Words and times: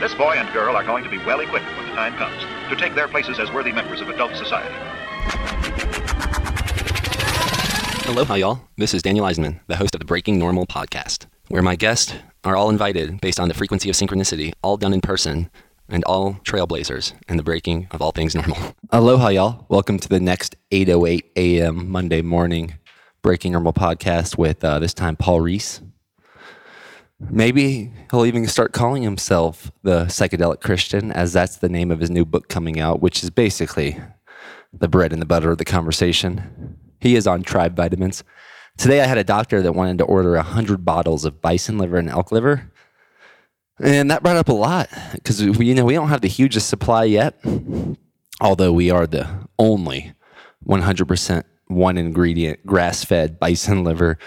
This 0.00 0.14
boy 0.14 0.32
and 0.32 0.50
girl 0.54 0.74
are 0.76 0.82
going 0.82 1.04
to 1.04 1.10
be 1.10 1.18
well 1.18 1.40
equipped 1.40 1.66
when 1.76 1.86
the 1.86 1.92
time 1.92 2.14
comes 2.14 2.42
to 2.70 2.74
take 2.74 2.94
their 2.94 3.06
places 3.06 3.38
as 3.38 3.52
worthy 3.52 3.70
members 3.70 4.00
of 4.00 4.08
adult 4.08 4.34
society. 4.34 4.74
Aloha, 8.08 8.36
y'all. 8.36 8.62
This 8.78 8.94
is 8.94 9.02
Daniel 9.02 9.26
Eisenman, 9.26 9.60
the 9.66 9.76
host 9.76 9.94
of 9.94 9.98
the 9.98 10.06
Breaking 10.06 10.38
Normal 10.38 10.66
podcast, 10.66 11.26
where 11.48 11.60
my 11.60 11.76
guests 11.76 12.14
are 12.44 12.56
all 12.56 12.70
invited 12.70 13.20
based 13.20 13.38
on 13.38 13.48
the 13.48 13.54
frequency 13.54 13.90
of 13.90 13.94
synchronicity, 13.94 14.54
all 14.62 14.78
done 14.78 14.94
in 14.94 15.02
person, 15.02 15.50
and 15.90 16.02
all 16.04 16.32
trailblazers 16.44 17.12
in 17.28 17.36
the 17.36 17.42
breaking 17.42 17.86
of 17.90 18.00
all 18.00 18.12
things 18.12 18.34
normal. 18.34 18.56
Aloha, 18.90 19.28
y'all. 19.28 19.66
Welcome 19.68 19.98
to 19.98 20.08
the 20.08 20.18
next 20.18 20.56
8.08 20.70 21.24
a.m. 21.36 21.90
Monday 21.90 22.22
morning 22.22 22.78
Breaking 23.20 23.52
Normal 23.52 23.74
podcast 23.74 24.38
with 24.38 24.64
uh, 24.64 24.78
this 24.78 24.94
time 24.94 25.16
Paul 25.16 25.40
Risse. 25.40 25.82
Maybe 27.28 27.92
he'll 28.10 28.24
even 28.24 28.46
start 28.46 28.72
calling 28.72 29.02
himself 29.02 29.70
the 29.82 30.06
psychedelic 30.06 30.60
Christian, 30.60 31.12
as 31.12 31.32
that's 31.32 31.56
the 31.56 31.68
name 31.68 31.90
of 31.90 32.00
his 32.00 32.10
new 32.10 32.24
book 32.24 32.48
coming 32.48 32.80
out, 32.80 33.02
which 33.02 33.22
is 33.22 33.30
basically 33.30 34.00
the 34.72 34.88
bread 34.88 35.12
and 35.12 35.20
the 35.20 35.26
butter 35.26 35.50
of 35.50 35.58
the 35.58 35.64
conversation. 35.64 36.78
He 37.00 37.16
is 37.16 37.26
on 37.26 37.42
tribe 37.42 37.76
vitamins. 37.76 38.24
Today 38.78 39.02
I 39.02 39.06
had 39.06 39.18
a 39.18 39.24
doctor 39.24 39.60
that 39.62 39.74
wanted 39.74 39.98
to 39.98 40.04
order 40.04 40.32
100 40.32 40.84
bottles 40.84 41.24
of 41.24 41.42
bison 41.42 41.76
liver 41.76 41.98
and 41.98 42.08
elk 42.08 42.32
liver. 42.32 42.72
And 43.78 44.10
that 44.10 44.22
brought 44.22 44.36
up 44.36 44.48
a 44.48 44.54
lot 44.54 44.88
because 45.12 45.42
you 45.42 45.74
know, 45.74 45.84
we 45.84 45.94
don't 45.94 46.08
have 46.08 46.20
the 46.20 46.28
hugest 46.28 46.68
supply 46.68 47.04
yet, 47.04 47.38
although 48.40 48.72
we 48.72 48.90
are 48.90 49.06
the 49.06 49.48
only 49.58 50.14
100% 50.66 51.44
one 51.66 51.96
ingredient 51.96 52.64
grass 52.66 53.04
fed 53.04 53.38
bison 53.38 53.84
liver 53.84 54.18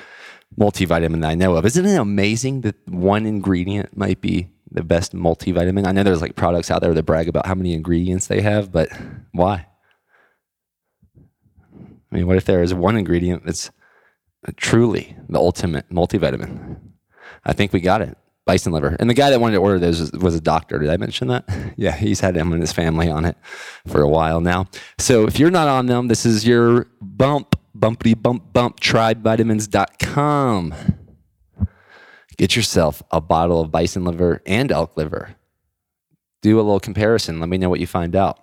multivitamin 0.58 1.22
that 1.22 1.32
I 1.32 1.36
know 1.36 1.56
of. 1.56 1.66
Isn't 1.66 1.86
it 1.86 1.96
amazing 1.96 2.62
that 2.62 2.76
one 2.88 3.26
ingredient 3.26 3.96
might 3.98 4.22
be 4.22 4.50
the 4.70 4.84
best 4.84 5.14
multivitamin? 5.14 5.88
I 5.88 5.92
know 5.92 6.04
there's 6.04 6.22
like 6.22 6.36
products 6.36 6.72
out 6.72 6.82
there 6.82 6.94
that 6.94 7.04
brag 7.04 7.28
about 7.28 7.46
how 7.46 7.56
many 7.56 7.74
ingredients 7.74 8.28
they 8.28 8.42
have, 8.42 8.72
but 8.72 8.90
why? 9.32 9.68
I 12.12 12.16
mean, 12.16 12.28
what 12.28 12.38
if 12.38 12.46
there 12.46 12.62
is 12.62 12.74
one 12.74 12.96
ingredient 12.96 13.46
that's 13.46 13.72
truly 14.56 15.18
the 15.30 15.40
ultimate 15.40 15.90
multivitamin? 15.90 16.80
I 17.44 17.54
think 17.54 17.74
we 17.74 17.80
got 17.80 18.02
it. 18.02 18.18
Bison 18.46 18.74
liver. 18.74 18.98
And 19.00 19.10
the 19.10 19.14
guy 19.14 19.30
that 19.30 19.40
wanted 19.40 19.56
to 19.56 19.62
order 19.62 19.80
those 19.80 20.02
was, 20.02 20.12
was 20.12 20.36
a 20.36 20.42
doctor. 20.42 20.78
Did 20.78 20.90
I 20.90 20.98
mention 20.98 21.30
that? 21.30 21.46
yeah, 21.78 21.96
he's 21.96 22.20
had 22.20 22.36
him 22.36 22.52
and 22.52 22.62
his 22.62 22.74
family 22.74 23.10
on 23.10 23.24
it 23.24 23.38
for 23.88 24.02
a 24.02 24.10
while 24.10 24.42
now. 24.42 24.68
So 24.98 25.26
if 25.26 25.40
you're 25.40 25.50
not 25.50 25.70
on 25.70 25.86
them, 25.86 26.08
this 26.08 26.26
is 26.26 26.46
your 26.46 26.88
bump 27.02 27.56
bumpity 27.78 28.20
bump 28.20 28.54
bump 28.54 28.80
tribevitamins.com. 28.80 30.74
Get 32.38 32.56
yourself 32.56 33.04
a 33.12 33.22
bottle 33.22 33.62
of 33.62 33.72
bison 33.72 34.04
liver 34.06 34.42
and 34.46 34.72
elk 34.72 34.98
liver. 34.98 35.36
Do 36.42 36.58
a 36.58 36.62
little 36.62 36.80
comparison. 36.80 37.40
Let 37.40 37.50
me 37.50 37.58
know 37.58 37.70
what 37.70 37.80
you 37.80 37.88
find 37.88 38.16
out. 38.16 38.40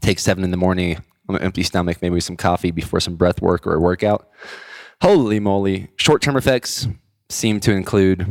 Take 0.00 0.18
seven 0.18 0.44
in 0.44 0.50
the 0.50 0.56
morning 0.56 0.98
on 1.28 1.36
an 1.36 1.42
empty 1.42 1.62
stomach, 1.62 2.02
maybe 2.02 2.20
some 2.20 2.36
coffee 2.36 2.70
before 2.70 3.00
some 3.00 3.16
breath 3.16 3.40
work 3.40 3.66
or 3.66 3.74
a 3.74 3.80
workout. 3.80 4.28
Holy 5.00 5.40
moly. 5.40 5.88
Short 5.96 6.22
term 6.22 6.36
effects 6.36 6.88
seem 7.28 7.60
to 7.60 7.72
include 7.72 8.26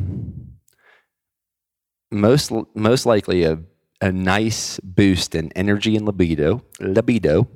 most, 2.11 2.51
most 2.75 3.05
likely 3.05 3.43
a, 3.43 3.59
a 4.01 4.11
nice 4.11 4.79
boost 4.81 5.33
in 5.33 5.51
energy 5.53 5.95
and 5.95 6.05
libido, 6.05 6.63
libido 6.79 7.47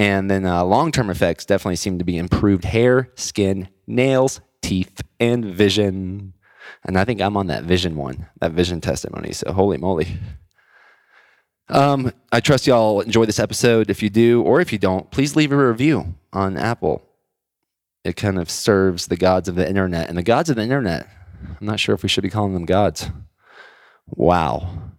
and 0.00 0.30
then 0.30 0.46
uh, 0.46 0.64
long 0.64 0.92
term 0.92 1.10
effects 1.10 1.44
definitely 1.44 1.76
seem 1.76 1.98
to 1.98 2.06
be 2.06 2.16
improved 2.16 2.64
hair, 2.64 3.10
skin, 3.16 3.68
nails, 3.86 4.40
teeth, 4.62 5.02
and 5.20 5.44
vision. 5.44 6.32
And 6.84 6.98
I 6.98 7.04
think 7.04 7.20
I'm 7.20 7.36
on 7.36 7.48
that 7.48 7.64
vision 7.64 7.96
one, 7.96 8.26
that 8.40 8.52
vision 8.52 8.80
testimony. 8.80 9.32
So 9.32 9.52
holy 9.52 9.76
moly. 9.76 10.08
Um, 11.68 12.12
I 12.32 12.40
trust 12.40 12.66
y'all 12.66 13.02
enjoy 13.02 13.26
this 13.26 13.38
episode. 13.38 13.90
If 13.90 14.02
you 14.02 14.08
do, 14.08 14.40
or 14.42 14.62
if 14.62 14.72
you 14.72 14.78
don't, 14.78 15.10
please 15.10 15.36
leave 15.36 15.52
a 15.52 15.68
review 15.68 16.14
on 16.32 16.56
Apple. 16.56 17.06
It 18.02 18.16
kind 18.16 18.38
of 18.38 18.50
serves 18.50 19.06
the 19.06 19.18
gods 19.18 19.48
of 19.48 19.54
the 19.54 19.68
internet. 19.68 20.08
And 20.08 20.16
the 20.16 20.22
gods 20.22 20.48
of 20.48 20.56
the 20.56 20.62
internet, 20.62 21.08
I'm 21.42 21.66
not 21.66 21.78
sure 21.78 21.94
if 21.94 22.02
we 22.02 22.08
should 22.08 22.24
be 22.24 22.30
calling 22.30 22.54
them 22.54 22.64
gods. 22.64 23.10
Wow. 24.06 24.94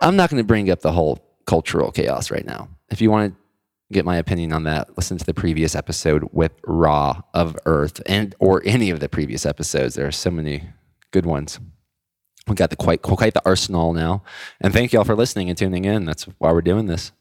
I'm 0.00 0.14
not 0.14 0.30
going 0.30 0.40
to 0.40 0.46
bring 0.46 0.70
up 0.70 0.82
the 0.82 0.92
whole 0.92 1.18
cultural 1.46 1.90
chaos 1.90 2.30
right 2.30 2.46
now 2.46 2.68
if 2.92 3.00
you 3.00 3.10
want 3.10 3.32
to 3.32 3.38
get 3.92 4.04
my 4.04 4.16
opinion 4.16 4.52
on 4.52 4.64
that, 4.64 4.96
listen 4.96 5.16
to 5.16 5.24
the 5.24 5.34
previous 5.34 5.74
episode 5.74 6.28
with 6.32 6.52
Raw 6.66 7.22
of 7.32 7.56
Earth 7.64 8.00
and 8.06 8.34
or 8.38 8.62
any 8.64 8.90
of 8.90 9.00
the 9.00 9.08
previous 9.08 9.46
episodes. 9.46 9.94
There 9.94 10.06
are 10.06 10.12
so 10.12 10.30
many 10.30 10.68
good 11.10 11.26
ones. 11.26 11.58
We 12.46 12.54
got 12.54 12.70
the 12.70 12.76
quite 12.76 13.02
quite 13.02 13.34
the 13.34 13.42
arsenal 13.46 13.94
now. 13.94 14.22
And 14.60 14.72
thank 14.72 14.92
you 14.92 14.98
all 14.98 15.04
for 15.04 15.16
listening 15.16 15.48
and 15.48 15.56
tuning 15.56 15.86
in. 15.86 16.04
That's 16.04 16.24
why 16.38 16.52
we're 16.52 16.60
doing 16.60 16.86
this. 16.86 17.12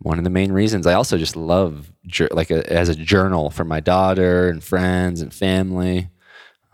One 0.00 0.18
of 0.18 0.24
the 0.24 0.30
main 0.30 0.52
reasons. 0.52 0.86
I 0.86 0.94
also 0.94 1.16
just 1.16 1.36
love 1.36 1.90
like 2.30 2.50
a, 2.50 2.70
as 2.70 2.88
a 2.88 2.94
journal 2.94 3.50
for 3.50 3.64
my 3.64 3.80
daughter 3.80 4.48
and 4.48 4.62
friends 4.62 5.20
and 5.20 5.32
family. 5.32 6.10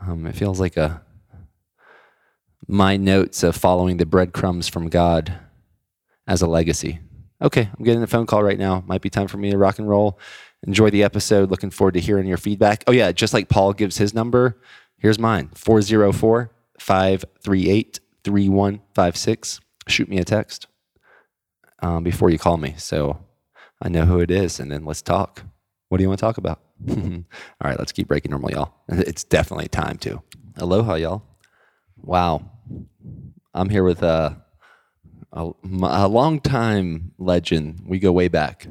Um, 0.01 0.27
it 0.27 0.35
feels 0.35 0.61
like 0.61 0.77
a 0.77 1.03
my 2.67 2.97
notes 2.97 3.43
of 3.43 3.55
following 3.55 3.99
the 3.99 4.07
breadcrumbs 4.07 4.69
from 4.69 4.89
God 4.89 5.39
as 6.27 6.43
a 6.43 6.47
legacy 6.47 6.99
okay, 7.43 7.69
I'm 7.77 7.85
getting 7.85 8.03
a 8.03 8.07
phone 8.07 8.27
call 8.27 8.43
right 8.43 8.59
now. 8.59 8.83
Might 8.87 9.03
be 9.03 9.11
time 9.11 9.29
for 9.29 9.37
me 9.37 9.51
to 9.51 9.59
rock 9.59 9.79
and 9.79 9.89
roll. 9.89 10.19
Enjoy 10.67 10.91
the 10.91 11.03
episode. 11.03 11.51
Looking 11.51 11.71
forward 11.71 11.95
to 11.95 12.01
hearing 12.01 12.27
your 12.27 12.39
feedback. 12.39 12.85
Oh, 12.87 12.93
yeah, 12.93 13.13
just 13.13 13.35
like 13.35 13.49
Paul 13.49 13.73
gives 13.73 13.99
his 13.99 14.15
number, 14.15 14.59
here's 14.99 15.19
mine 15.19 15.51
404 15.55 16.51
538 16.79 18.01
3156. 18.25 19.61
Shoot 19.87 20.09
me 20.09 20.19
a 20.19 20.25
text 20.25 20.67
um, 21.83 22.03
before 22.03 22.31
you 22.31 22.39
call 22.39 22.57
me 22.57 22.75
so 22.79 23.25
I 23.83 23.89
know 23.89 24.07
who 24.07 24.21
it 24.21 24.31
is, 24.31 24.59
and 24.59 24.71
then 24.71 24.85
let's 24.85 25.03
talk. 25.03 25.43
What 25.89 25.99
do 25.99 26.03
you 26.03 26.09
want 26.09 26.19
to 26.19 26.27
talk 26.27 26.39
about? 26.39 26.61
All 26.91 26.97
right, 27.63 27.79
let's 27.79 27.93
keep 27.93 28.09
breaking 28.09 28.31
normal, 28.31 28.51
y'all. 28.51 28.75
It's 28.89 29.25
definitely 29.25 29.69
time 29.69 29.99
to. 29.99 30.23
Aloha, 30.57 30.95
y'all. 30.95 31.23
Wow. 31.99 32.51
I'm 33.53 33.69
here 33.69 33.85
with 33.85 34.03
uh, 34.03 34.31
a, 35.35 35.51
a 35.65 36.09
long 36.09 36.41
time 36.41 37.13
legend. 37.19 37.83
We 37.87 37.99
go 37.99 38.13
way 38.13 38.29
back. 38.29 38.69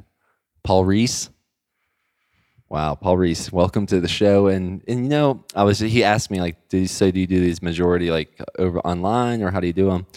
Paul 0.64 0.86
Risse. 0.86 1.30
Wow, 2.70 2.96
Paul 2.96 3.18
Risse, 3.18 3.52
welcome 3.52 3.86
to 3.88 4.00
the 4.00 4.08
show. 4.08 4.48
And 4.48 4.82
and 4.88 5.04
you 5.04 5.10
know, 5.10 5.44
I 5.56 5.64
was 5.64 5.80
he 5.80 6.04
asked 6.04 6.32
me 6.32 6.42
like, 6.42 6.70
did 6.70 6.80
you 6.80 6.88
say 6.88 7.12
do 7.12 7.20
you 7.20 7.28
do 7.28 7.40
these 7.40 7.62
majority 7.62 8.10
like 8.10 8.40
over 8.58 8.80
online 8.80 9.44
or 9.44 9.52
how 9.52 9.60
do 9.60 9.68
you 9.68 9.74
do 9.74 9.90
them? 9.90 10.08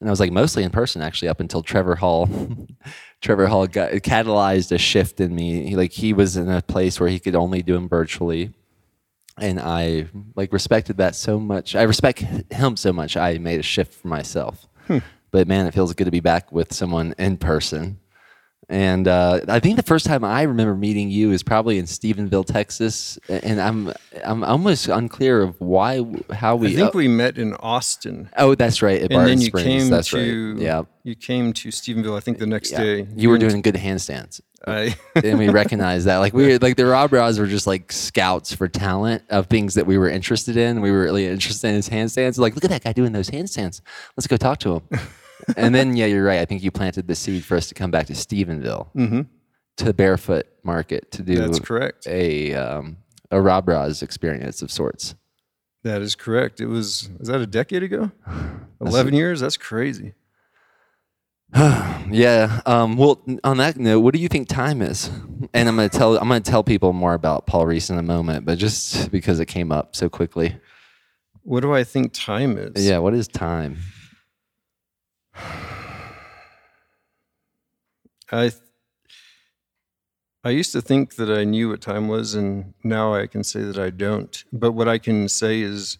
And 0.00 0.08
I 0.08 0.12
was 0.12 0.20
like, 0.20 0.30
mostly 0.30 0.62
in 0.62 0.70
person 0.70 1.02
actually, 1.02 1.28
up 1.28 1.40
until 1.40 1.62
Trevor 1.62 1.96
Hall. 1.96 2.28
Trevor 3.20 3.48
Hall 3.48 3.66
got 3.66 3.90
catalyzed 3.94 4.70
a 4.70 4.78
shift 4.78 5.20
in 5.20 5.34
me. 5.34 5.70
He, 5.70 5.76
like 5.76 5.90
he 5.90 6.12
was 6.12 6.36
in 6.36 6.48
a 6.48 6.62
place 6.62 7.00
where 7.00 7.08
he 7.08 7.18
could 7.18 7.34
only 7.34 7.62
do 7.62 7.74
them 7.74 7.88
virtually, 7.88 8.54
and 9.40 9.58
I 9.58 10.06
like 10.36 10.52
respected 10.52 10.98
that 10.98 11.16
so 11.16 11.40
much. 11.40 11.74
I 11.74 11.82
respect 11.82 12.20
him 12.20 12.76
so 12.76 12.92
much. 12.92 13.16
I 13.16 13.38
made 13.38 13.58
a 13.58 13.64
shift 13.64 13.92
for 13.92 14.06
myself. 14.06 14.68
Hmm. 14.86 14.98
But 15.30 15.46
man, 15.46 15.66
it 15.66 15.74
feels 15.74 15.94
good 15.94 16.04
to 16.04 16.10
be 16.10 16.20
back 16.20 16.52
with 16.52 16.72
someone 16.72 17.14
in 17.18 17.36
person. 17.36 18.00
And 18.70 19.08
uh, 19.08 19.40
I 19.48 19.60
think 19.60 19.76
the 19.76 19.82
first 19.82 20.04
time 20.04 20.24
I 20.24 20.42
remember 20.42 20.74
meeting 20.74 21.08
you 21.10 21.30
is 21.30 21.42
probably 21.42 21.78
in 21.78 21.86
Stephenville, 21.86 22.44
Texas, 22.44 23.18
and 23.28 23.58
I'm 23.60 23.94
I'm 24.22 24.44
almost 24.44 24.88
unclear 24.88 25.40
of 25.40 25.58
why 25.58 26.04
how 26.30 26.56
we. 26.56 26.68
I 26.68 26.74
think 26.74 26.94
uh, 26.94 26.98
we 26.98 27.08
met 27.08 27.38
in 27.38 27.54
Austin. 27.54 28.28
Oh, 28.36 28.54
that's 28.54 28.82
right. 28.82 29.00
and 29.00 29.08
Barton 29.08 29.28
then 29.28 29.40
you 29.40 29.46
Springs. 29.46 29.66
came 29.66 29.88
that's 29.88 30.08
to 30.10 30.52
right. 30.52 30.62
Yeah, 30.62 30.82
you 31.02 31.14
came 31.14 31.54
to 31.54 31.70
Stephenville. 31.70 32.14
I 32.14 32.20
think 32.20 32.38
the 32.38 32.46
next 32.46 32.72
yeah. 32.72 32.82
day. 32.82 33.08
You 33.16 33.30
were 33.30 33.38
doing 33.38 33.62
good 33.62 33.76
handstands. 33.76 34.42
I 34.66 34.96
and 35.14 35.38
we 35.38 35.48
recognized 35.48 36.06
that. 36.06 36.18
Like 36.18 36.34
we 36.34 36.46
were, 36.46 36.58
like 36.58 36.76
the 36.76 36.84
Rob 36.84 37.12
Rows 37.12 37.38
were 37.38 37.46
just 37.46 37.66
like 37.66 37.90
scouts 37.90 38.54
for 38.54 38.68
talent 38.68 39.22
of 39.30 39.46
things 39.46 39.74
that 39.74 39.86
we 39.86 39.96
were 39.96 40.10
interested 40.10 40.58
in. 40.58 40.82
We 40.82 40.90
were 40.90 41.02
really 41.02 41.26
interested 41.26 41.68
in 41.68 41.74
his 41.76 41.88
handstands. 41.88 42.38
Like, 42.38 42.54
look 42.54 42.64
at 42.64 42.70
that 42.70 42.84
guy 42.84 42.92
doing 42.92 43.12
those 43.12 43.30
handstands. 43.30 43.80
Let's 44.16 44.26
go 44.26 44.36
talk 44.36 44.58
to 44.60 44.76
him. 44.76 44.82
and 45.56 45.74
then, 45.74 45.96
yeah, 45.96 46.06
you're 46.06 46.24
right. 46.24 46.40
I 46.40 46.44
think 46.44 46.62
you 46.62 46.70
planted 46.70 47.06
the 47.06 47.14
seed 47.14 47.44
for 47.44 47.56
us 47.56 47.68
to 47.68 47.74
come 47.74 47.90
back 47.90 48.06
to 48.06 48.12
Stephenville 48.12 48.88
mm-hmm. 48.94 49.22
to 49.78 49.92
Barefoot 49.92 50.46
Market 50.62 51.10
to 51.12 51.22
do 51.22 51.36
That's 51.36 51.60
correct. 51.60 52.06
a 52.06 52.54
um, 52.54 52.98
a 53.30 53.40
Rob 53.40 53.68
Ross 53.68 54.02
experience 54.02 54.62
of 54.62 54.70
sorts. 54.70 55.14
That 55.84 56.02
is 56.02 56.14
correct. 56.14 56.60
It 56.60 56.66
was 56.66 57.08
was 57.18 57.28
that 57.28 57.40
a 57.40 57.46
decade 57.46 57.82
ago? 57.82 58.10
Eleven 58.80 59.14
years. 59.14 59.40
That's 59.40 59.56
crazy. 59.56 60.14
yeah. 61.56 62.60
Um, 62.66 62.96
well, 62.96 63.22
on 63.44 63.56
that 63.56 63.76
note, 63.78 64.00
what 64.00 64.14
do 64.14 64.20
you 64.20 64.28
think 64.28 64.48
time 64.48 64.82
is? 64.82 65.08
And 65.54 65.68
I'm 65.68 65.76
gonna 65.76 65.88
tell 65.88 66.16
I'm 66.18 66.28
gonna 66.28 66.40
tell 66.40 66.62
people 66.62 66.92
more 66.92 67.14
about 67.14 67.46
Paul 67.46 67.66
Risse 67.66 67.90
in 67.90 67.98
a 67.98 68.02
moment, 68.02 68.44
but 68.44 68.58
just 68.58 69.10
because 69.10 69.40
it 69.40 69.46
came 69.46 69.72
up 69.72 69.96
so 69.96 70.08
quickly. 70.08 70.56
What 71.42 71.60
do 71.60 71.72
I 71.72 71.84
think 71.84 72.12
time 72.12 72.58
is? 72.58 72.86
Yeah. 72.86 72.98
What 72.98 73.14
is 73.14 73.26
time? 73.28 73.78
I 78.30 78.52
I 80.44 80.50
used 80.50 80.72
to 80.72 80.80
think 80.80 81.16
that 81.16 81.30
I 81.30 81.44
knew 81.44 81.68
what 81.70 81.80
time 81.80 82.08
was, 82.08 82.34
and 82.34 82.72
now 82.84 83.12
I 83.14 83.26
can 83.26 83.42
say 83.42 83.62
that 83.62 83.78
I 83.78 83.90
don't. 83.90 84.44
But 84.52 84.72
what 84.72 84.88
I 84.88 84.98
can 84.98 85.28
say 85.28 85.60
is, 85.60 85.98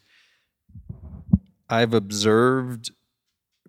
I've 1.68 1.92
observed 1.92 2.92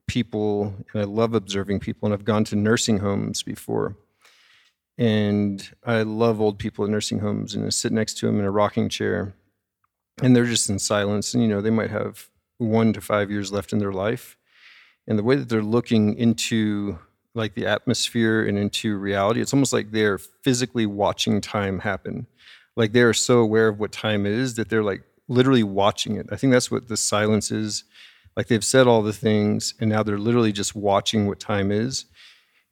people, 0.08 0.76
and 0.94 1.02
I 1.02 1.06
love 1.06 1.34
observing 1.34 1.80
people, 1.80 2.06
and 2.06 2.14
I've 2.14 2.24
gone 2.24 2.44
to 2.46 2.56
nursing 2.56 3.00
homes 3.00 3.44
before. 3.44 3.98
And 4.98 5.70
I 5.86 6.04
love 6.04 6.40
old 6.40 6.60
people 6.60 6.86
in 6.86 6.92
nursing 6.92 7.20
homes, 7.20 7.56
and 7.56 7.66
I 7.66 7.70
sit 7.70 7.92
next 7.92 8.18
to 8.20 8.28
them 8.28 8.40
in 8.40 8.46
a 8.46 8.52
rocking 8.52 8.90
chair, 8.90 9.34
and 10.22 10.36
they're 10.36 10.46
just 10.46 10.70
in 10.70 10.80
silence. 10.80 11.34
And, 11.34 11.42
you 11.42 11.50
know, 11.50 11.62
they 11.62 11.70
might 11.70 11.90
have 11.90 12.30
one 12.58 12.94
to 12.94 13.02
five 13.02 13.32
years 13.32 13.52
left 13.52 13.74
in 13.74 13.80
their 13.80 13.94
life. 13.94 14.38
And 15.10 15.18
the 15.18 15.24
way 15.24 15.36
that 15.36 15.50
they're 15.50 15.64
looking 15.64 16.16
into 16.18 17.00
like 17.34 17.56
the 17.56 17.66
atmosphere 17.66 18.48
and 18.48 18.58
into 18.58 18.96
reality, 18.98 19.42
it's 19.42 19.54
almost 19.54 19.74
like 19.74 19.92
they're 19.92 20.20
physically 20.20 20.86
watching 20.86 21.42
time 21.42 21.80
happen. 21.80 22.28
Like 22.76 22.94
they're 22.94 23.14
so 23.14 23.40
aware 23.40 23.68
of 23.68 23.80
what 23.80 23.92
time 23.92 24.26
is 24.26 24.56
that 24.56 24.70
they're 24.70 24.84
like 24.84 25.02
literally 25.28 25.64
watching 25.64 26.16
it. 26.16 26.28
I 26.32 26.36
think 26.36 26.54
that's 26.54 26.70
what 26.70 26.88
the 26.88 26.96
silence 26.96 27.52
is. 27.52 27.84
Like 28.38 28.48
they've 28.48 28.64
said 28.64 28.88
all 28.88 29.02
the 29.02 29.12
things, 29.12 29.74
and 29.80 29.90
now 29.90 30.04
they're 30.04 30.20
literally 30.20 30.52
just 30.52 30.76
watching 30.76 31.28
what 31.28 31.40
time 31.40 31.72
is. 31.72 32.06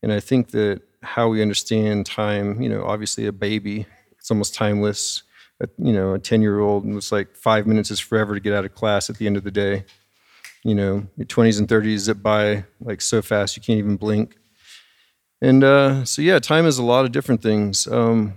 And 0.03 0.13
I 0.13 0.19
think 0.19 0.51
that 0.51 0.81
how 1.01 1.29
we 1.29 1.41
understand 1.41 2.05
time, 2.05 2.61
you 2.61 2.69
know, 2.69 2.85
obviously 2.85 3.25
a 3.25 3.31
baby, 3.31 3.87
it's 4.19 4.31
almost 4.31 4.53
timeless. 4.53 5.23
A, 5.59 5.67
you 5.79 5.91
know, 5.91 6.13
a 6.13 6.19
10 6.19 6.43
year 6.43 6.59
old, 6.59 6.83
and 6.83 6.95
it's 6.95 7.11
like 7.11 7.35
five 7.35 7.65
minutes 7.65 7.89
is 7.89 7.99
forever 7.99 8.35
to 8.35 8.39
get 8.39 8.53
out 8.53 8.63
of 8.63 8.75
class 8.75 9.09
at 9.09 9.17
the 9.17 9.25
end 9.25 9.37
of 9.37 9.43
the 9.43 9.49
day. 9.49 9.85
You 10.67 10.75
know, 10.75 11.07
your 11.15 11.25
20s 11.25 11.59
and 11.59 11.67
30s 11.69 11.99
zip 11.99 12.21
by 12.21 12.65
like 12.81 12.99
so 12.99 13.21
fast 13.21 13.55
you 13.55 13.63
can't 13.63 13.79
even 13.79 13.95
blink. 13.95 14.35
And 15.41 15.63
uh, 15.63 16.03
so, 16.03 16.21
yeah, 16.21 16.39
time 16.39 16.65
is 16.65 16.77
a 16.77 16.83
lot 16.83 17.05
of 17.05 17.13
different 17.13 17.41
things. 17.41 17.87
Um, 17.87 18.33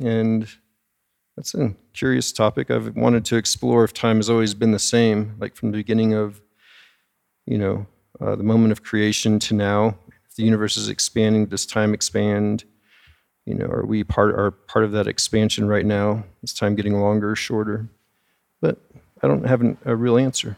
and 0.00 0.48
that's 1.36 1.54
a 1.54 1.74
curious 1.92 2.32
topic. 2.32 2.70
I've 2.70 2.96
wanted 2.96 3.26
to 3.26 3.36
explore 3.36 3.84
if 3.84 3.92
time 3.92 4.16
has 4.16 4.30
always 4.30 4.54
been 4.54 4.70
the 4.70 4.78
same, 4.78 5.34
like 5.38 5.54
from 5.54 5.70
the 5.70 5.76
beginning 5.76 6.14
of, 6.14 6.40
you 7.44 7.58
know, 7.58 7.86
uh, 8.22 8.36
the 8.36 8.42
moment 8.42 8.72
of 8.72 8.82
creation 8.82 9.38
to 9.40 9.54
now. 9.54 9.98
If 10.30 10.36
the 10.36 10.44
universe 10.44 10.78
is 10.78 10.88
expanding, 10.88 11.44
does 11.44 11.66
time 11.66 11.92
expand? 11.92 12.64
You 13.44 13.54
know, 13.54 13.66
are 13.66 13.84
we 13.84 14.02
part 14.02 14.30
are 14.30 14.50
part 14.50 14.86
of 14.86 14.92
that 14.92 15.06
expansion 15.06 15.68
right 15.68 15.84
now? 15.84 16.24
Is 16.42 16.54
time 16.54 16.74
getting 16.74 16.98
longer, 16.98 17.32
or 17.32 17.36
shorter? 17.36 17.86
But 18.62 18.78
I 19.22 19.28
don't 19.28 19.46
have 19.46 19.60
an, 19.60 19.76
a 19.84 19.94
real 19.94 20.16
answer. 20.16 20.56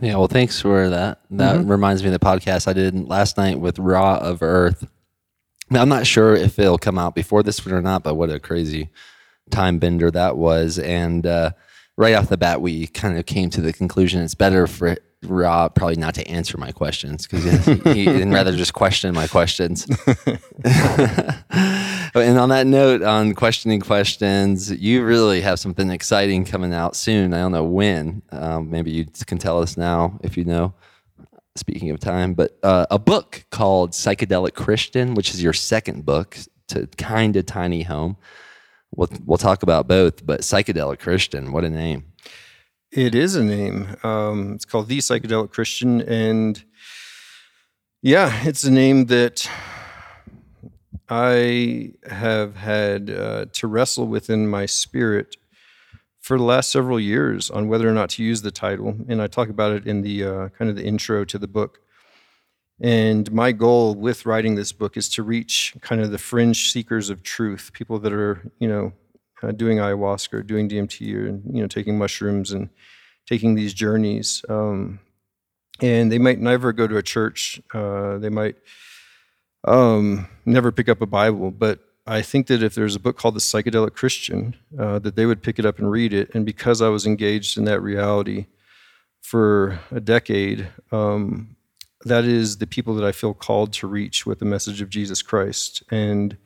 Yeah, 0.00 0.16
well, 0.16 0.28
thanks 0.28 0.60
for 0.60 0.88
that. 0.88 1.20
That 1.30 1.56
Mm-hmm. 1.56 1.70
reminds 1.70 2.02
me 2.02 2.08
of 2.08 2.12
the 2.18 2.24
podcast 2.24 2.66
I 2.68 2.72
did 2.72 3.08
last 3.08 3.36
night 3.36 3.60
with 3.60 3.78
Raw 3.78 4.18
of 4.18 4.42
Earth. 4.42 4.88
Now, 5.68 5.82
I'm 5.82 5.88
not 5.88 6.06
sure 6.06 6.34
if 6.34 6.58
it'll 6.58 6.78
come 6.78 6.98
out 6.98 7.14
before 7.14 7.42
this 7.42 7.64
one 7.64 7.74
or 7.74 7.82
not, 7.82 8.02
but 8.02 8.14
what 8.14 8.30
a 8.30 8.40
crazy 8.40 8.88
time 9.50 9.78
bender 9.78 10.10
that 10.10 10.36
was. 10.36 10.78
And 10.78 11.26
uh, 11.26 11.50
right 11.96 12.14
off 12.14 12.28
the 12.28 12.36
bat, 12.38 12.60
we 12.60 12.86
kind 12.88 13.18
of 13.18 13.26
came 13.26 13.50
to 13.50 13.60
the 13.60 13.72
conclusion 13.72 14.22
it's 14.22 14.34
better 14.34 14.66
for 14.66 14.96
Raw 15.22 15.68
probably 15.68 15.96
not 15.96 16.14
to 16.14 16.26
answer 16.26 16.56
my 16.56 16.72
questions 16.72 17.26
because 17.26 17.44
he, 17.66 17.74
he, 17.92 18.06
and 18.22 18.32
rather 18.32 18.56
just 18.56 18.72
question 18.72 19.14
my 19.14 19.26
questions. 19.26 19.86
and 22.14 22.38
on 22.38 22.48
that 22.48 22.66
note, 22.66 23.02
on 23.02 23.34
questioning 23.34 23.80
questions, 23.80 24.70
you 24.72 25.04
really 25.04 25.40
have 25.40 25.58
something 25.58 25.90
exciting 25.90 26.44
coming 26.44 26.74
out 26.74 26.96
soon. 26.96 27.34
I 27.34 27.38
don't 27.38 27.52
know 27.52 27.64
when. 27.64 28.22
Um, 28.32 28.70
maybe 28.70 28.90
you 28.90 29.06
can 29.26 29.38
tell 29.38 29.60
us 29.60 29.76
now 29.76 30.18
if 30.22 30.36
you 30.36 30.44
know. 30.44 30.74
Speaking 31.56 31.90
of 31.90 31.98
time, 31.98 32.34
but 32.34 32.56
uh, 32.62 32.86
a 32.92 32.98
book 32.98 33.44
called 33.50 33.90
Psychedelic 33.90 34.54
Christian, 34.54 35.14
which 35.14 35.34
is 35.34 35.42
your 35.42 35.52
second 35.52 36.06
book 36.06 36.38
to 36.68 36.86
kind 36.96 37.34
of 37.34 37.44
tiny 37.44 37.82
home. 37.82 38.16
We'll, 38.94 39.08
we'll 39.26 39.36
talk 39.36 39.64
about 39.64 39.88
both, 39.88 40.24
but 40.24 40.40
Psychedelic 40.40 41.00
Christian, 41.00 41.50
what 41.50 41.64
a 41.64 41.68
name. 41.68 42.04
It 42.92 43.16
is 43.16 43.34
a 43.34 43.42
name. 43.42 43.96
Um, 44.04 44.54
it's 44.54 44.64
called 44.64 44.88
The 44.88 44.98
Psychedelic 44.98 45.50
Christian. 45.50 46.00
And 46.00 46.62
yeah, 48.00 48.32
it's 48.44 48.64
a 48.64 48.70
name 48.70 49.06
that 49.06 49.48
I 51.10 51.94
have 52.08 52.54
had 52.54 53.10
uh, 53.10 53.46
to 53.52 53.66
wrestle 53.66 54.06
within 54.06 54.46
my 54.46 54.66
spirit 54.66 55.36
for 56.20 56.38
the 56.38 56.44
last 56.44 56.70
several 56.70 57.00
years 57.00 57.50
on 57.50 57.66
whether 57.68 57.88
or 57.88 57.92
not 57.92 58.10
to 58.10 58.22
use 58.22 58.42
the 58.42 58.52
title. 58.52 58.96
And 59.08 59.20
I 59.20 59.26
talk 59.26 59.48
about 59.48 59.72
it 59.72 59.86
in 59.86 60.02
the 60.02 60.24
uh, 60.24 60.48
kind 60.50 60.70
of 60.70 60.76
the 60.76 60.84
intro 60.84 61.24
to 61.24 61.38
the 61.38 61.48
book. 61.48 61.80
And 62.80 63.30
my 63.32 63.50
goal 63.50 63.94
with 63.96 64.24
writing 64.24 64.54
this 64.54 64.72
book 64.72 64.96
is 64.96 65.08
to 65.10 65.24
reach 65.24 65.74
kind 65.80 66.00
of 66.00 66.12
the 66.12 66.18
fringe 66.18 66.70
seekers 66.70 67.10
of 67.10 67.24
truth, 67.24 67.72
people 67.72 67.98
that 67.98 68.12
are, 68.12 68.48
you 68.60 68.68
know, 68.68 68.92
uh, 69.42 69.50
doing 69.50 69.78
ayahuasca 69.78 70.34
or 70.34 70.42
doing 70.44 70.68
DMT 70.68 71.14
or, 71.14 71.26
you 71.26 71.60
know, 71.60 71.66
taking 71.66 71.98
mushrooms 71.98 72.52
and 72.52 72.68
taking 73.26 73.56
these 73.56 73.74
journeys. 73.74 74.44
Um, 74.48 75.00
and 75.80 76.12
they 76.12 76.18
might 76.18 76.38
never 76.38 76.72
go 76.72 76.86
to 76.86 76.98
a 76.98 77.02
church. 77.02 77.60
Uh, 77.74 78.18
they 78.18 78.28
might 78.28 78.56
um, 79.64 80.28
never 80.44 80.72
pick 80.72 80.88
up 80.88 81.00
a 81.00 81.06
Bible. 81.06 81.50
But 81.50 81.80
I 82.06 82.22
think 82.22 82.46
that 82.48 82.62
if 82.62 82.74
there's 82.74 82.96
a 82.96 83.00
book 83.00 83.16
called 83.16 83.36
The 83.36 83.40
Psychedelic 83.40 83.94
Christian, 83.94 84.56
uh, 84.78 84.98
that 85.00 85.16
they 85.16 85.26
would 85.26 85.42
pick 85.42 85.58
it 85.58 85.66
up 85.66 85.78
and 85.78 85.90
read 85.90 86.12
it. 86.12 86.34
And 86.34 86.44
because 86.44 86.82
I 86.82 86.88
was 86.88 87.06
engaged 87.06 87.58
in 87.58 87.64
that 87.64 87.80
reality 87.80 88.46
for 89.22 89.78
a 89.90 90.00
decade, 90.00 90.68
um, 90.92 91.56
that 92.04 92.24
is 92.24 92.58
the 92.58 92.66
people 92.66 92.94
that 92.94 93.04
I 93.04 93.12
feel 93.12 93.34
called 93.34 93.72
to 93.74 93.86
reach 93.86 94.24
with 94.26 94.38
the 94.38 94.44
message 94.44 94.80
of 94.80 94.88
Jesus 94.88 95.22
Christ. 95.22 95.82
And 95.90 96.36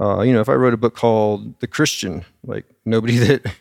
uh, 0.00 0.20
you 0.20 0.32
know, 0.32 0.40
if 0.40 0.48
I 0.48 0.54
wrote 0.54 0.74
a 0.74 0.78
book 0.78 0.94
called 0.94 1.58
The 1.60 1.66
Christian, 1.66 2.24
like 2.44 2.64
nobody 2.84 3.16
that 3.18 3.52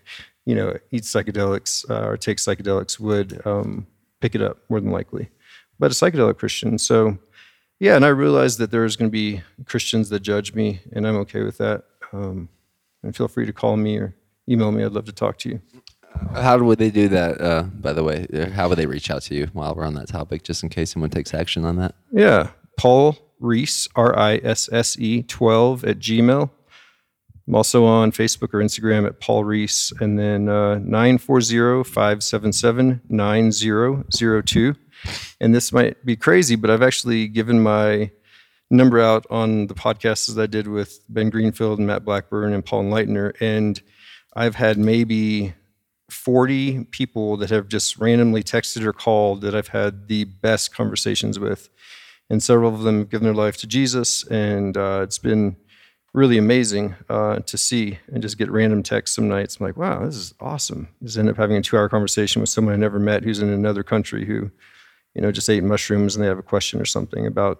you 0.46 0.56
know 0.56 0.78
eats 0.92 1.12
psychedelics 1.12 1.90
uh, 1.90 2.08
or 2.08 2.18
takes 2.18 2.46
psychedelics 2.46 3.00
would 3.00 3.42
um, 3.46 3.88
pick 4.22 4.36
it 4.36 4.42
up 4.42 4.58
more 4.70 4.80
than 4.80 4.92
likely. 4.92 5.30
But 5.80 5.92
a 5.92 5.96
psychedelic 5.96 6.38
Christian, 6.38 6.78
so 6.78 7.18
yeah, 7.80 7.96
and 7.96 8.06
I 8.06 8.10
realized 8.10 8.60
that 8.60 8.72
there's 8.72 8.96
going 8.96 9.10
to 9.10 9.12
be 9.14 9.42
Christians 9.66 10.10
that 10.10 10.22
judge 10.22 10.54
me, 10.54 10.82
and 10.92 11.08
I'm 11.08 11.16
okay 11.18 11.44
with 11.44 11.58
that. 11.58 11.84
Um, 12.14 12.50
and 13.04 13.16
feel 13.16 13.28
free 13.28 13.46
to 13.46 13.54
call 13.54 13.78
me 13.78 13.98
or 13.98 14.16
email 14.50 14.72
me. 14.72 14.84
I'd 14.84 14.92
love 14.94 15.06
to 15.06 15.12
talk 15.12 15.38
to 15.40 15.50
you. 15.50 15.62
How 16.34 16.58
would 16.58 16.80
they 16.80 16.90
do 16.90 17.08
that, 17.10 17.40
uh, 17.40 17.64
by 17.64 17.94
the 17.94 18.04
way? 18.04 18.26
Uh, 18.34 18.50
How 18.50 18.68
would 18.70 18.78
they 18.78 18.88
reach 18.88 19.12
out 19.12 19.22
to 19.24 19.36
you 19.36 19.48
while 19.54 19.76
we're 19.76 19.86
on 19.86 19.94
that 19.96 20.08
topic, 20.08 20.44
just 20.44 20.64
in 20.64 20.70
case 20.70 20.92
someone 20.92 21.12
takes 21.12 21.34
action 21.34 21.64
on 21.64 21.76
that? 21.76 21.94
Yeah, 22.12 22.50
Paul 22.78 23.18
Risse, 23.42 23.88
R 23.96 24.18
I 24.18 24.38
S 24.38 24.68
S 24.72 24.98
E 24.98 25.22
12 25.24 25.84
at 25.84 26.00
Gmail. 26.00 26.50
I'm 27.48 27.56
also 27.56 27.86
on 27.86 28.12
Facebook 28.12 28.54
or 28.54 28.60
Instagram 28.60 29.06
at 29.06 29.20
Paul 29.22 29.44
Risse, 29.46 29.94
and 30.02 30.18
then 30.18 30.50
uh, 30.50 30.80
940 30.80 31.84
577 31.84 33.02
9002. 33.10 34.76
And 35.40 35.54
this 35.54 35.72
might 35.72 36.06
be 36.06 36.16
crazy, 36.16 36.56
but 36.56 36.70
I've 36.70 36.82
actually 36.82 37.28
given 37.28 37.62
my 37.62 38.12
number 38.70 39.00
out 39.00 39.26
on 39.30 39.68
the 39.68 39.74
podcasts 39.74 40.34
that 40.34 40.42
I 40.42 40.48
did 40.48 40.68
with 40.68 41.00
Ben 41.10 41.30
Greenfield 41.30 41.80
and 41.80 41.88
Matt 41.88 42.04
Blackburn 42.04 42.54
and 42.54 42.66
Paul 42.66 42.86
Leitner. 42.86 43.34
And 43.40 43.82
I've 44.36 44.56
had 44.56 44.78
maybe 44.78 45.54
40 46.10 46.86
people 46.86 47.38
that 47.38 47.50
have 47.50 47.68
just 47.68 47.98
randomly 47.98 48.44
texted 48.44 48.84
or 48.84 48.94
called 48.94 49.42
that 49.42 49.56
I've 49.56 49.70
had 49.70 50.08
the 50.08 50.26
best 50.26 50.74
conversations 50.74 51.40
with. 51.40 51.70
And 52.30 52.44
several 52.44 52.74
of 52.74 52.82
them 52.82 53.00
have 53.00 53.10
given 53.10 53.26
their 53.26 53.34
life 53.34 53.58
to 53.58 53.68
Jesus. 53.68 54.26
And 54.28 54.76
uh, 54.76 55.02
it's 55.04 55.18
been 55.18 55.56
really 56.14 56.38
amazing 56.38 56.96
uh, 57.10 57.40
to 57.40 57.58
see 57.58 58.00
and 58.12 58.22
just 58.22 58.38
get 58.38 58.50
random 58.52 58.84
texts 58.84 59.16
some 59.16 59.28
nights. 59.28 59.58
I'm 59.58 59.66
like, 59.66 59.78
wow, 59.78 60.04
this 60.06 60.16
is 60.16 60.34
awesome. 60.40 60.90
Just 61.04 61.18
end 61.18 61.30
up 61.30 61.38
having 61.38 61.58
a 61.58 61.62
two 61.62 61.78
hour 61.78 61.90
conversation 61.90 62.42
with 62.42 62.50
someone 62.50 62.74
I 62.74 62.78
never 62.78 63.00
met 63.00 63.24
who's 63.24 63.40
in 63.40 63.50
another 63.50 63.84
country 63.84 64.26
who, 64.26 64.52
you 65.18 65.24
know, 65.24 65.32
just 65.32 65.50
ate 65.50 65.64
mushrooms 65.64 66.16
and 66.16 66.24
they 66.24 66.28
have 66.28 66.38
a 66.38 66.44
question 66.44 66.80
or 66.80 66.86
something 66.86 67.26
about 67.26 67.60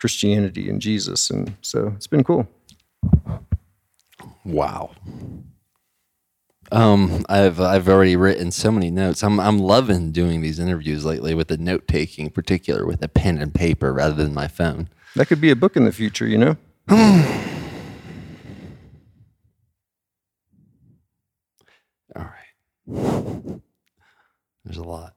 Christianity 0.00 0.68
and 0.68 0.82
Jesus. 0.82 1.30
And 1.30 1.56
so 1.62 1.92
it's 1.94 2.08
been 2.08 2.24
cool. 2.24 2.48
Wow. 4.44 4.90
Um, 6.72 7.24
I've 7.28 7.60
I've 7.60 7.88
already 7.88 8.16
written 8.16 8.50
so 8.50 8.72
many 8.72 8.90
notes. 8.90 9.22
I'm 9.22 9.38
I'm 9.38 9.60
loving 9.60 10.10
doing 10.10 10.40
these 10.40 10.58
interviews 10.58 11.04
lately 11.04 11.34
with 11.34 11.48
the 11.48 11.56
note 11.56 11.86
taking, 11.86 12.26
in 12.26 12.32
particular 12.32 12.84
with 12.84 13.00
a 13.02 13.08
pen 13.08 13.38
and 13.38 13.54
paper 13.54 13.92
rather 13.92 14.14
than 14.14 14.34
my 14.34 14.48
phone. 14.48 14.88
That 15.14 15.26
could 15.26 15.40
be 15.40 15.52
a 15.52 15.56
book 15.56 15.76
in 15.76 15.84
the 15.84 15.92
future, 15.92 16.26
you 16.26 16.36
know? 16.36 16.56
All 16.90 16.96
right. 22.16 23.60
There's 24.64 24.76
a 24.76 24.82
lot. 24.82 25.14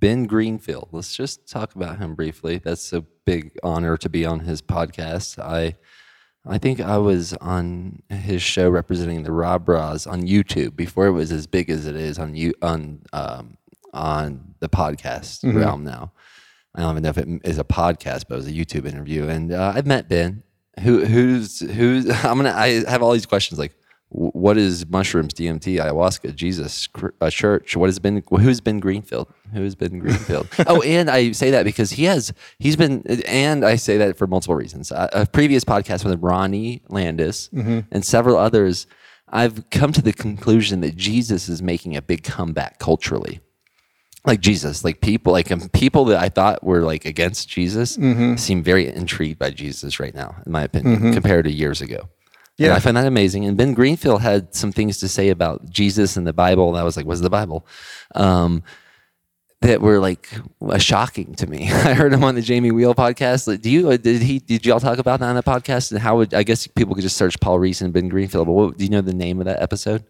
Ben 0.00 0.24
Greenfield. 0.24 0.88
Let's 0.92 1.14
just 1.16 1.48
talk 1.48 1.74
about 1.74 1.98
him 1.98 2.14
briefly. 2.14 2.58
That's 2.58 2.92
a 2.92 3.02
big 3.24 3.58
honor 3.62 3.96
to 3.96 4.08
be 4.08 4.24
on 4.24 4.40
his 4.40 4.62
podcast. 4.62 5.38
I 5.38 5.76
I 6.46 6.58
think 6.58 6.80
I 6.80 6.98
was 6.98 7.34
on 7.34 8.02
his 8.08 8.40
show 8.42 8.70
representing 8.70 9.22
the 9.22 9.32
Rob 9.32 9.66
Bras 9.66 10.06
on 10.06 10.22
YouTube 10.22 10.76
before 10.76 11.06
it 11.06 11.12
was 11.12 11.30
as 11.30 11.46
big 11.46 11.68
as 11.68 11.86
it 11.86 11.96
is 11.96 12.18
on 12.18 12.34
you 12.34 12.54
on 12.62 13.02
um, 13.12 13.58
on 13.92 14.54
the 14.60 14.68
podcast 14.68 15.42
realm 15.54 15.84
now. 15.84 16.12
I 16.74 16.80
don't 16.82 16.92
even 16.92 17.02
know 17.02 17.08
if 17.10 17.18
it 17.18 17.28
is 17.44 17.58
a 17.58 17.64
podcast, 17.64 18.24
but 18.28 18.34
it 18.34 18.38
was 18.38 18.48
a 18.48 18.52
YouTube 18.52 18.86
interview. 18.86 19.28
And 19.28 19.52
uh, 19.52 19.72
I've 19.74 19.86
met 19.86 20.08
Ben. 20.08 20.42
Who 20.80 21.04
who's 21.04 21.60
who's 21.60 22.08
I'm 22.24 22.36
gonna 22.36 22.54
I 22.54 22.84
have 22.88 23.02
all 23.02 23.12
these 23.12 23.26
questions 23.26 23.58
like 23.58 23.74
what 24.10 24.56
is 24.56 24.86
mushrooms, 24.86 25.34
DMT, 25.34 25.78
ayahuasca, 25.78 26.34
Jesus, 26.34 26.88
a 26.96 27.26
uh, 27.26 27.30
church? 27.30 27.76
What 27.76 27.86
has 27.86 27.98
been 27.98 28.22
who's 28.30 28.60
been 28.60 28.80
Greenfield? 28.80 29.32
Who 29.52 29.62
has 29.62 29.74
been 29.74 29.98
Greenfield? 29.98 30.48
oh, 30.66 30.80
and 30.82 31.10
I 31.10 31.32
say 31.32 31.50
that 31.50 31.64
because 31.64 31.90
he 31.90 32.04
has 32.04 32.32
he's 32.58 32.76
been, 32.76 33.02
and 33.26 33.64
I 33.64 33.76
say 33.76 33.98
that 33.98 34.16
for 34.16 34.26
multiple 34.26 34.54
reasons. 34.54 34.90
A, 34.92 35.28
previous 35.30 35.64
podcast 35.64 36.04
with 36.04 36.22
Ronnie 36.22 36.82
Landis 36.88 37.50
mm-hmm. 37.50 37.80
and 37.90 38.04
several 38.04 38.38
others, 38.38 38.86
I've 39.28 39.68
come 39.70 39.92
to 39.92 40.00
the 40.00 40.14
conclusion 40.14 40.80
that 40.80 40.96
Jesus 40.96 41.48
is 41.48 41.60
making 41.60 41.96
a 41.96 42.02
big 42.02 42.22
comeback 42.22 42.78
culturally 42.78 43.40
like 44.26 44.40
Jesus, 44.40 44.84
like 44.84 45.00
people, 45.00 45.32
like 45.32 45.50
um, 45.50 45.68
people 45.70 46.04
that 46.06 46.22
I 46.22 46.28
thought 46.28 46.62
were 46.62 46.82
like 46.82 47.04
against 47.04 47.48
Jesus 47.48 47.96
mm-hmm. 47.96 48.36
seem 48.36 48.62
very 48.62 48.86
intrigued 48.86 49.38
by 49.38 49.50
Jesus 49.50 50.00
right 50.00 50.14
now, 50.14 50.36
in 50.44 50.52
my 50.52 50.62
opinion, 50.62 50.96
mm-hmm. 50.96 51.12
compared 51.12 51.44
to 51.44 51.52
years 51.52 51.80
ago. 51.80 52.08
Yeah, 52.58 52.68
Yeah. 52.68 52.74
I 52.74 52.80
find 52.80 52.96
that 52.96 53.06
amazing. 53.06 53.44
And 53.46 53.56
Ben 53.56 53.72
Greenfield 53.74 54.20
had 54.20 54.54
some 54.54 54.72
things 54.72 54.98
to 54.98 55.08
say 55.08 55.28
about 55.30 55.70
Jesus 55.70 56.16
and 56.16 56.26
the 56.26 56.32
Bible. 56.32 56.68
And 56.68 56.76
I 56.78 56.82
was 56.82 56.96
like, 56.96 57.06
"What's 57.06 57.20
the 57.20 57.30
Bible?" 57.30 57.66
Um, 58.14 58.62
that 59.60 59.80
were 59.80 59.98
like 59.98 60.28
uh, 60.62 60.78
shocking 60.78 61.34
to 61.34 61.46
me. 61.46 61.64
I 61.70 61.94
heard 61.94 62.12
him 62.12 62.22
on 62.24 62.34
the 62.36 62.42
Jamie 62.42 62.70
Wheal 62.70 62.94
podcast. 62.94 63.48
Like, 63.48 63.60
do 63.60 63.70
you? 63.70 63.90
uh, 63.90 63.96
Did 63.96 64.22
he? 64.22 64.38
Did 64.38 64.64
y'all 64.66 64.80
talk 64.80 64.98
about 64.98 65.20
that 65.20 65.26
on 65.28 65.34
the 65.36 65.42
podcast? 65.42 65.90
And 65.92 66.00
how 66.00 66.16
would 66.18 66.32
I 66.34 66.42
guess 66.42 66.66
people 66.66 66.94
could 66.94 67.02
just 67.02 67.16
search 67.16 67.38
Paul 67.40 67.58
Risse 67.58 67.82
and 67.82 67.92
Ben 67.92 68.08
Greenfield? 68.08 68.46
But 68.46 68.52
what, 68.52 68.76
do 68.76 68.84
you 68.84 68.90
know 68.90 69.00
the 69.00 69.14
name 69.14 69.40
of 69.40 69.46
that 69.46 69.60
episode? 69.62 70.04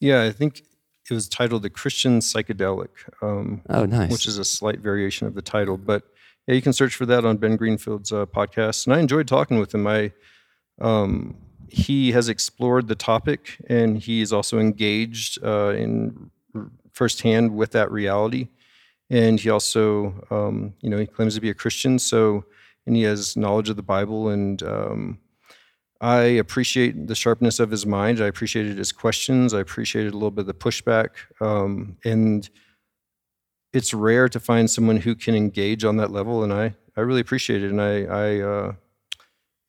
Yeah, 0.00 0.22
I 0.24 0.30
think 0.32 0.62
it 1.10 1.14
was 1.14 1.28
titled 1.28 1.62
"The 1.62 1.70
Christian 1.70 2.18
Psychedelic," 2.20 2.88
um, 3.22 3.62
Oh, 3.68 3.84
nice. 3.86 4.10
which 4.10 4.26
is 4.26 4.38
a 4.38 4.44
slight 4.44 4.80
variation 4.80 5.26
of 5.28 5.34
the 5.34 5.42
title. 5.42 5.76
But 5.76 6.02
yeah, 6.48 6.54
you 6.56 6.62
can 6.62 6.72
search 6.72 6.96
for 6.96 7.06
that 7.06 7.24
on 7.24 7.36
Ben 7.36 7.56
Greenfield's 7.56 8.12
uh, 8.12 8.26
podcast. 8.26 8.86
And 8.86 8.94
I 8.96 8.98
enjoyed 9.00 9.28
talking 9.28 9.58
with 9.60 9.72
him. 9.74 9.86
I 9.86 10.10
um, 10.80 11.36
he 11.72 12.12
has 12.12 12.28
explored 12.28 12.86
the 12.88 12.94
topic, 12.94 13.56
and 13.68 13.98
he 13.98 14.20
is 14.20 14.32
also 14.32 14.58
engaged 14.58 15.42
uh, 15.42 15.70
in 15.70 16.30
firsthand 16.92 17.54
with 17.54 17.72
that 17.72 17.90
reality. 17.90 18.48
And 19.08 19.40
he 19.40 19.50
also, 19.50 20.14
um, 20.30 20.74
you 20.80 20.90
know, 20.90 20.98
he 20.98 21.06
claims 21.06 21.34
to 21.34 21.40
be 21.40 21.50
a 21.50 21.54
Christian, 21.54 21.98
so 21.98 22.44
and 22.86 22.96
he 22.96 23.02
has 23.02 23.36
knowledge 23.36 23.68
of 23.70 23.76
the 23.76 23.82
Bible 23.82 24.28
and. 24.28 24.62
Um, 24.62 25.18
I 26.02 26.22
appreciate 26.22 27.06
the 27.06 27.14
sharpness 27.14 27.60
of 27.60 27.70
his 27.70 27.86
mind. 27.86 28.20
I 28.20 28.26
appreciated 28.26 28.76
his 28.76 28.90
questions. 28.90 29.54
I 29.54 29.60
appreciated 29.60 30.12
a 30.12 30.16
little 30.16 30.32
bit 30.32 30.40
of 30.40 30.46
the 30.48 30.54
pushback. 30.54 31.10
Um, 31.40 31.96
and 32.04 32.50
it's 33.72 33.94
rare 33.94 34.28
to 34.28 34.40
find 34.40 34.68
someone 34.68 34.96
who 34.96 35.14
can 35.14 35.36
engage 35.36 35.84
on 35.84 35.98
that 35.98 36.10
level. 36.10 36.42
And 36.42 36.52
I, 36.52 36.74
I 36.96 37.02
really 37.02 37.20
appreciate 37.20 37.62
it. 37.62 37.70
And 37.70 37.80
I, 37.80 38.02
I 38.02 38.40
uh, 38.40 38.72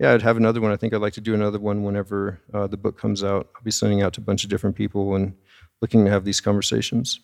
yeah, 0.04 0.14
I'd 0.14 0.22
have 0.22 0.36
another 0.38 0.60
one. 0.62 0.72
I 0.72 0.76
think 0.76 0.94
I'd 0.94 1.02
like 1.02 1.14
to 1.14 1.22
do 1.22 1.34
another 1.34 1.60
one 1.60 1.84
whenever 1.84 2.40
uh, 2.54 2.68
the 2.68 2.78
book 2.78 2.98
comes 3.00 3.24
out. 3.24 3.50
I'll 3.56 3.64
be 3.64 3.72
sending 3.72 4.02
out 4.02 4.12
to 4.14 4.22
a 4.22 4.24
bunch 4.24 4.44
of 4.44 4.50
different 4.50 4.76
people 4.76 5.16
and 5.16 5.34
looking 5.82 6.04
to 6.06 6.12
have 6.12 6.26
these 6.26 6.42
conversations. 6.42 7.22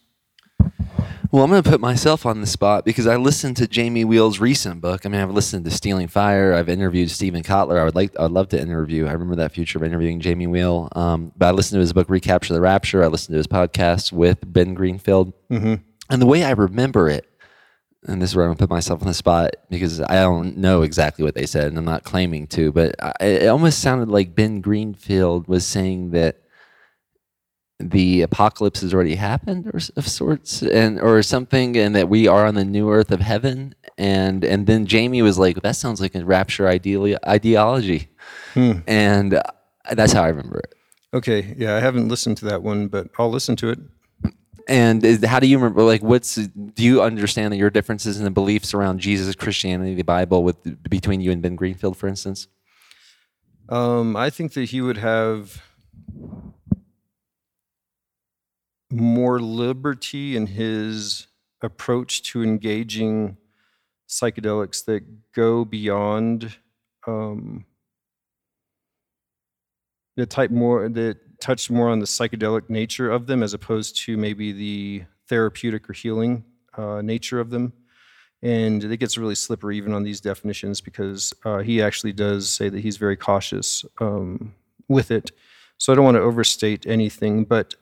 Well, 1.31 1.43
I'm 1.43 1.51
going 1.51 1.62
to 1.62 1.69
put 1.69 1.79
myself 1.79 2.25
on 2.25 2.41
the 2.41 2.48
spot 2.48 2.86
because 2.86 3.05
I 3.05 3.15
listened 3.17 3.57
to 3.57 3.67
Jamie 3.67 4.03
Wheal's 4.03 4.39
recent 4.39 4.81
book. 4.81 5.05
I 5.05 5.09
mean, 5.09 5.21
I've 5.21 5.29
listened 5.29 5.63
to 5.65 5.71
Stealing 5.71 6.07
Fire. 6.07 6.53
I've 6.53 6.69
interviewed 6.69 7.12
Steven 7.12 7.43
Kotler. 7.43 7.79
I 7.79 7.83
would 7.83 7.93
like, 7.95 8.19
I'd 8.19 8.31
love 8.31 8.48
to 8.50 8.59
interview. 8.59 9.05
I 9.05 9.12
remember 9.12 9.36
that 9.36 9.51
future 9.51 9.77
of 9.77 9.83
interviewing 9.83 10.21
Jamie 10.21 10.48
Wheel. 10.48 10.88
Um, 10.95 11.31
but 11.38 11.48
I 11.48 11.51
listened 11.51 11.77
to 11.77 11.81
his 11.81 11.93
book 11.93 12.09
Recapture 12.09 12.53
the 12.53 12.62
Rapture. 12.62 13.03
I 13.03 13.07
listened 13.07 13.33
to 13.33 13.38
his 13.38 13.45
podcast 13.48 14.12
with 14.12 14.39
Ben 14.51 14.74
Greenfield, 14.74 15.33
Mm-hmm. 15.51 15.75
and 16.09 16.21
the 16.21 16.25
way 16.25 16.43
I 16.43 16.51
remember 16.51 17.09
it, 17.09 17.28
and 18.07 18.21
this 18.21 18.31
is 18.31 18.35
where 18.35 18.45
I'm 18.45 18.49
going 18.49 18.57
to 18.57 18.63
put 18.63 18.69
myself 18.69 19.01
on 19.01 19.07
the 19.07 19.13
spot 19.13 19.51
because 19.69 20.01
I 20.01 20.15
don't 20.21 20.57
know 20.57 20.83
exactly 20.83 21.23
what 21.25 21.35
they 21.35 21.45
said, 21.45 21.67
and 21.67 21.77
I'm 21.77 21.85
not 21.85 22.03
claiming 22.03 22.47
to, 22.47 22.71
but 22.71 22.95
I, 23.01 23.13
it 23.19 23.47
almost 23.47 23.79
sounded 23.79 24.09
like 24.09 24.35
Ben 24.35 24.61
Greenfield 24.61 25.47
was 25.47 25.65
saying 25.65 26.11
that 26.11 26.41
the 27.79 28.21
apocalypse 28.21 28.81
has 28.81 28.93
already 28.93 29.15
happened 29.15 29.67
or 29.67 29.79
of 29.95 30.07
sorts 30.07 30.61
and 30.61 30.99
or 30.99 31.21
something 31.23 31.77
and 31.77 31.95
that 31.95 32.09
we 32.09 32.27
are 32.27 32.45
on 32.45 32.55
the 32.55 32.65
new 32.65 32.91
earth 32.91 33.09
of 33.09 33.21
heaven 33.21 33.73
and 33.97 34.43
and 34.43 34.67
then 34.67 34.85
jamie 34.85 35.21
was 35.21 35.39
like 35.39 35.61
that 35.61 35.77
sounds 35.77 36.01
like 36.01 36.13
a 36.13 36.25
rapture 36.25 36.67
ideally 36.67 37.15
ideology. 37.25 38.09
And 38.85 39.35
uh, 39.35 39.43
that's 39.93 40.11
how 40.11 40.23
i 40.23 40.27
remember 40.27 40.59
it. 40.59 40.75
Okay, 41.13 41.55
yeah, 41.57 41.75
I 41.75 41.79
haven't 41.79 42.07
listened 42.07 42.37
to 42.37 42.45
that 42.45 42.61
one, 42.61 42.87
but 42.87 43.07
I'll 43.17 43.31
listen 43.31 43.55
to 43.57 43.69
it. 43.69 43.79
And 44.69 45.03
is, 45.03 45.25
how 45.25 45.39
do 45.39 45.47
you 45.47 45.57
remember 45.57 45.81
like 45.81 46.01
what's 46.01 46.35
do 46.35 46.83
you 46.83 47.01
understand 47.01 47.51
that 47.51 47.57
your 47.57 47.69
differences 47.69 48.17
in 48.17 48.23
the 48.23 48.31
beliefs 48.31 48.73
around 48.73 48.99
jesus 48.99 49.35
christianity 49.35 49.95
the 49.95 50.03
bible 50.03 50.43
with 50.43 50.57
between 50.89 51.19
you 51.19 51.31
and 51.31 51.41
ben 51.41 51.55
greenfield 51.55 51.97
for 51.97 52.07
instance? 52.07 52.47
Um, 53.67 54.15
I 54.15 54.29
think 54.31 54.53
that 54.53 54.69
he 54.69 54.81
would 54.81 54.97
have 54.97 55.61
more 58.91 59.39
liberty 59.39 60.35
in 60.35 60.47
his 60.47 61.27
approach 61.61 62.23
to 62.23 62.41
engaging 62.41 63.38
psychedelics 64.07 64.83
that 64.85 65.03
go 65.33 65.65
beyond 65.65 66.57
um, 67.05 67.65
the 70.15 70.25
type 70.25 70.49
more 70.49 70.89
that 70.89 71.17
touch 71.39 71.69
more 71.69 71.89
on 71.89 72.00
the 72.00 72.05
psychedelic 72.05 72.69
nature 72.69 73.10
of 73.10 73.27
them 73.27 73.43
as 73.43 73.53
opposed 73.53 73.98
to 74.05 74.17
maybe 74.17 74.51
the 74.51 75.03
therapeutic 75.27 75.89
or 75.89 75.93
healing 75.93 76.43
uh, 76.77 77.01
nature 77.01 77.39
of 77.39 77.50
them 77.50 77.74
and 78.41 78.84
it 78.84 78.98
gets 78.98 79.17
really 79.17 79.36
slippery 79.36 79.77
even 79.77 79.93
on 79.93 80.03
these 80.03 80.22
definitions 80.22 80.79
because 80.79 81.34
uh, 81.43 81.60
he 81.60 81.81
actually 81.81 82.13
does 82.13 82.50
say 82.50 82.69
that 82.69 82.79
he's 82.79 82.98
very 82.98 83.17
cautious 83.17 83.84
um, 84.00 84.53
with 84.88 85.12
it. 85.12 85.31
So 85.77 85.91
I 85.91 85.96
don't 85.96 86.05
want 86.05 86.15
to 86.15 86.22
overstate 86.22 86.86
anything, 86.88 87.43
but 87.43 87.75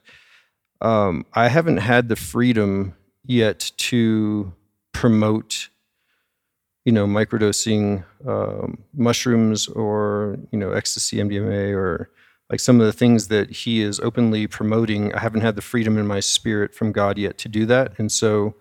um, 0.81 1.25
I 1.33 1.47
haven't 1.47 1.77
had 1.77 2.09
the 2.09 2.15
freedom 2.15 2.95
yet 3.23 3.71
to 3.77 4.53
promote, 4.93 5.69
you 6.85 6.91
know, 6.91 7.05
microdosing 7.05 8.03
um, 8.27 8.83
mushrooms 8.93 9.67
or 9.67 10.37
you 10.51 10.59
know 10.59 10.71
ecstasy, 10.71 11.17
MDMA, 11.17 11.75
or 11.75 12.09
like 12.49 12.59
some 12.59 12.79
of 12.79 12.85
the 12.85 12.93
things 12.93 13.27
that 13.27 13.49
he 13.49 13.81
is 13.81 13.99
openly 13.99 14.47
promoting. 14.47 15.13
I 15.13 15.19
haven't 15.19 15.41
had 15.41 15.55
the 15.55 15.61
freedom 15.61 15.97
in 15.97 16.07
my 16.07 16.19
spirit 16.19 16.73
from 16.73 16.91
God 16.91 17.17
yet 17.17 17.37
to 17.39 17.49
do 17.49 17.65
that, 17.65 17.93
and 17.97 18.11
so 18.11 18.55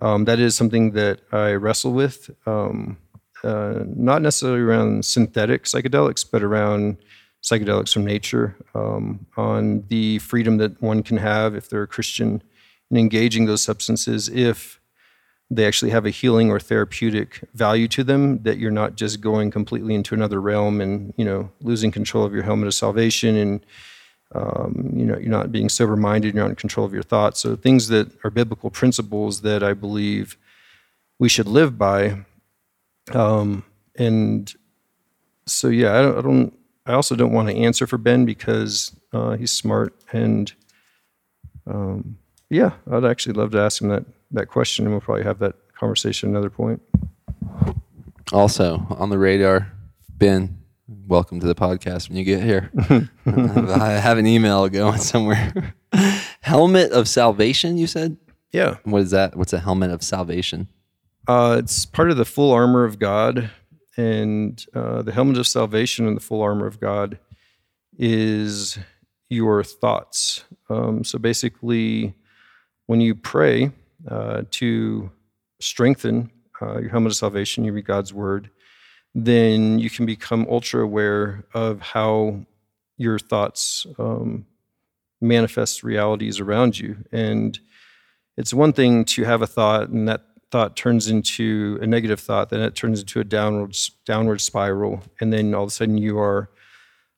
um, 0.00 0.24
that 0.26 0.38
is 0.38 0.54
something 0.54 0.92
that 0.92 1.20
I 1.32 1.52
wrestle 1.52 1.92
with, 1.92 2.30
um, 2.46 2.98
uh, 3.42 3.80
not 3.86 4.22
necessarily 4.22 4.60
around 4.60 5.04
synthetic 5.04 5.64
psychedelics, 5.64 6.24
but 6.30 6.42
around 6.42 6.98
psychedelics 7.42 7.92
from 7.92 8.04
nature, 8.04 8.56
um, 8.74 9.26
on 9.36 9.84
the 9.88 10.18
freedom 10.20 10.58
that 10.58 10.80
one 10.82 11.02
can 11.02 11.16
have 11.16 11.54
if 11.54 11.68
they're 11.68 11.82
a 11.82 11.88
Christian 11.88 12.42
in 12.90 12.96
engaging 12.96 13.46
those 13.46 13.62
substances, 13.62 14.28
if 14.28 14.77
they 15.50 15.66
actually 15.66 15.90
have 15.90 16.04
a 16.04 16.10
healing 16.10 16.50
or 16.50 16.60
therapeutic 16.60 17.40
value 17.54 17.88
to 17.88 18.04
them, 18.04 18.42
that 18.42 18.58
you're 18.58 18.70
not 18.70 18.96
just 18.96 19.20
going 19.20 19.50
completely 19.50 19.94
into 19.94 20.14
another 20.14 20.40
realm 20.40 20.80
and 20.80 21.14
you 21.16 21.24
know 21.24 21.50
losing 21.62 21.90
control 21.90 22.24
of 22.24 22.34
your 22.34 22.42
helmet 22.42 22.66
of 22.66 22.74
salvation 22.74 23.34
and 23.36 23.66
um, 24.34 24.92
you 24.94 25.06
know 25.06 25.16
you're 25.16 25.30
not 25.30 25.50
being 25.50 25.68
sober 25.68 25.96
minded 25.96 26.34
you're 26.34 26.44
not 26.44 26.50
in 26.50 26.56
control 26.56 26.86
of 26.86 26.92
your 26.92 27.02
thoughts. 27.02 27.40
So 27.40 27.56
things 27.56 27.88
that 27.88 28.10
are 28.24 28.30
biblical 28.30 28.70
principles 28.70 29.40
that 29.40 29.62
i 29.62 29.72
believe 29.72 30.36
we 31.18 31.28
should 31.28 31.48
live 31.48 31.78
by 31.78 32.24
um, 33.14 33.64
and 33.96 34.54
so 35.46 35.68
yeah 35.68 35.98
I 35.98 36.02
don't, 36.02 36.18
I 36.18 36.20
don't 36.20 36.58
i 36.84 36.92
also 36.92 37.16
don't 37.16 37.32
want 37.32 37.48
to 37.48 37.56
answer 37.56 37.86
for 37.86 37.96
ben 37.96 38.26
because 38.26 38.94
uh, 39.14 39.36
he's 39.36 39.50
smart 39.50 39.94
and 40.12 40.52
um, 41.66 42.18
yeah 42.50 42.72
i'd 42.90 43.06
actually 43.06 43.32
love 43.32 43.52
to 43.52 43.60
ask 43.60 43.80
him 43.80 43.88
that 43.88 44.04
that 44.30 44.46
question 44.46 44.84
and 44.84 44.92
we'll 44.92 45.00
probably 45.00 45.24
have 45.24 45.38
that 45.38 45.54
conversation 45.74 46.28
at 46.28 46.32
another 46.32 46.50
point. 46.50 46.82
Also 48.32 48.86
on 48.90 49.10
the 49.10 49.18
radar 49.18 49.72
ben 50.08 50.58
welcome 51.06 51.40
to 51.40 51.46
the 51.46 51.54
podcast 51.54 52.08
when 52.08 52.18
you 52.18 52.24
get 52.24 52.42
here. 52.42 52.70
I 53.26 53.90
have 53.90 54.18
an 54.18 54.26
email 54.26 54.68
going 54.68 54.98
somewhere. 54.98 55.74
Helmet 56.40 56.92
of 56.92 57.08
salvation 57.08 57.78
you 57.78 57.86
said? 57.86 58.16
Yeah. 58.52 58.76
What 58.84 59.02
is 59.02 59.10
that? 59.10 59.36
What's 59.36 59.52
a 59.52 59.58
helmet 59.58 59.90
of 59.90 60.02
salvation? 60.02 60.68
Uh, 61.26 61.56
it's 61.58 61.84
part 61.84 62.10
of 62.10 62.16
the 62.16 62.24
full 62.24 62.52
armor 62.52 62.84
of 62.84 62.98
God, 62.98 63.50
and 63.96 64.64
uh, 64.74 65.02
the 65.02 65.12
helmet 65.12 65.36
of 65.36 65.46
salvation 65.46 66.06
and 66.06 66.16
the 66.16 66.20
full 66.20 66.40
armor 66.40 66.66
of 66.66 66.80
God 66.80 67.18
is 67.98 68.78
your 69.28 69.62
thoughts. 69.62 70.44
Um, 70.70 71.04
so 71.04 71.18
basically, 71.18 72.14
when 72.86 73.02
you 73.02 73.14
pray 73.14 73.72
uh, 74.06 74.42
to 74.50 75.10
strengthen 75.60 76.30
uh, 76.60 76.78
your 76.78 76.90
helmet 76.90 77.12
of 77.12 77.16
salvation, 77.16 77.64
you 77.64 77.72
read 77.72 77.86
God's 77.86 78.12
word, 78.12 78.50
then 79.14 79.78
you 79.78 79.90
can 79.90 80.06
become 80.06 80.46
ultra 80.48 80.82
aware 80.82 81.44
of 81.54 81.80
how 81.80 82.40
your 82.96 83.18
thoughts 83.18 83.86
um, 83.98 84.46
manifest 85.20 85.82
realities 85.82 86.40
around 86.40 86.78
you. 86.78 86.96
And 87.12 87.58
it's 88.36 88.54
one 88.54 88.72
thing 88.72 89.04
to 89.06 89.24
have 89.24 89.42
a 89.42 89.46
thought 89.46 89.88
and 89.88 90.08
that 90.08 90.22
thought 90.50 90.76
turns 90.76 91.08
into 91.08 91.78
a 91.82 91.86
negative 91.86 92.20
thought, 92.20 92.50
then 92.50 92.60
it 92.60 92.74
turns 92.74 93.00
into 93.00 93.20
a 93.20 93.24
downward 93.24 93.76
downward 94.06 94.40
spiral, 94.40 95.02
and 95.20 95.32
then 95.32 95.54
all 95.54 95.64
of 95.64 95.68
a 95.68 95.70
sudden 95.70 95.98
you 95.98 96.18
are 96.18 96.50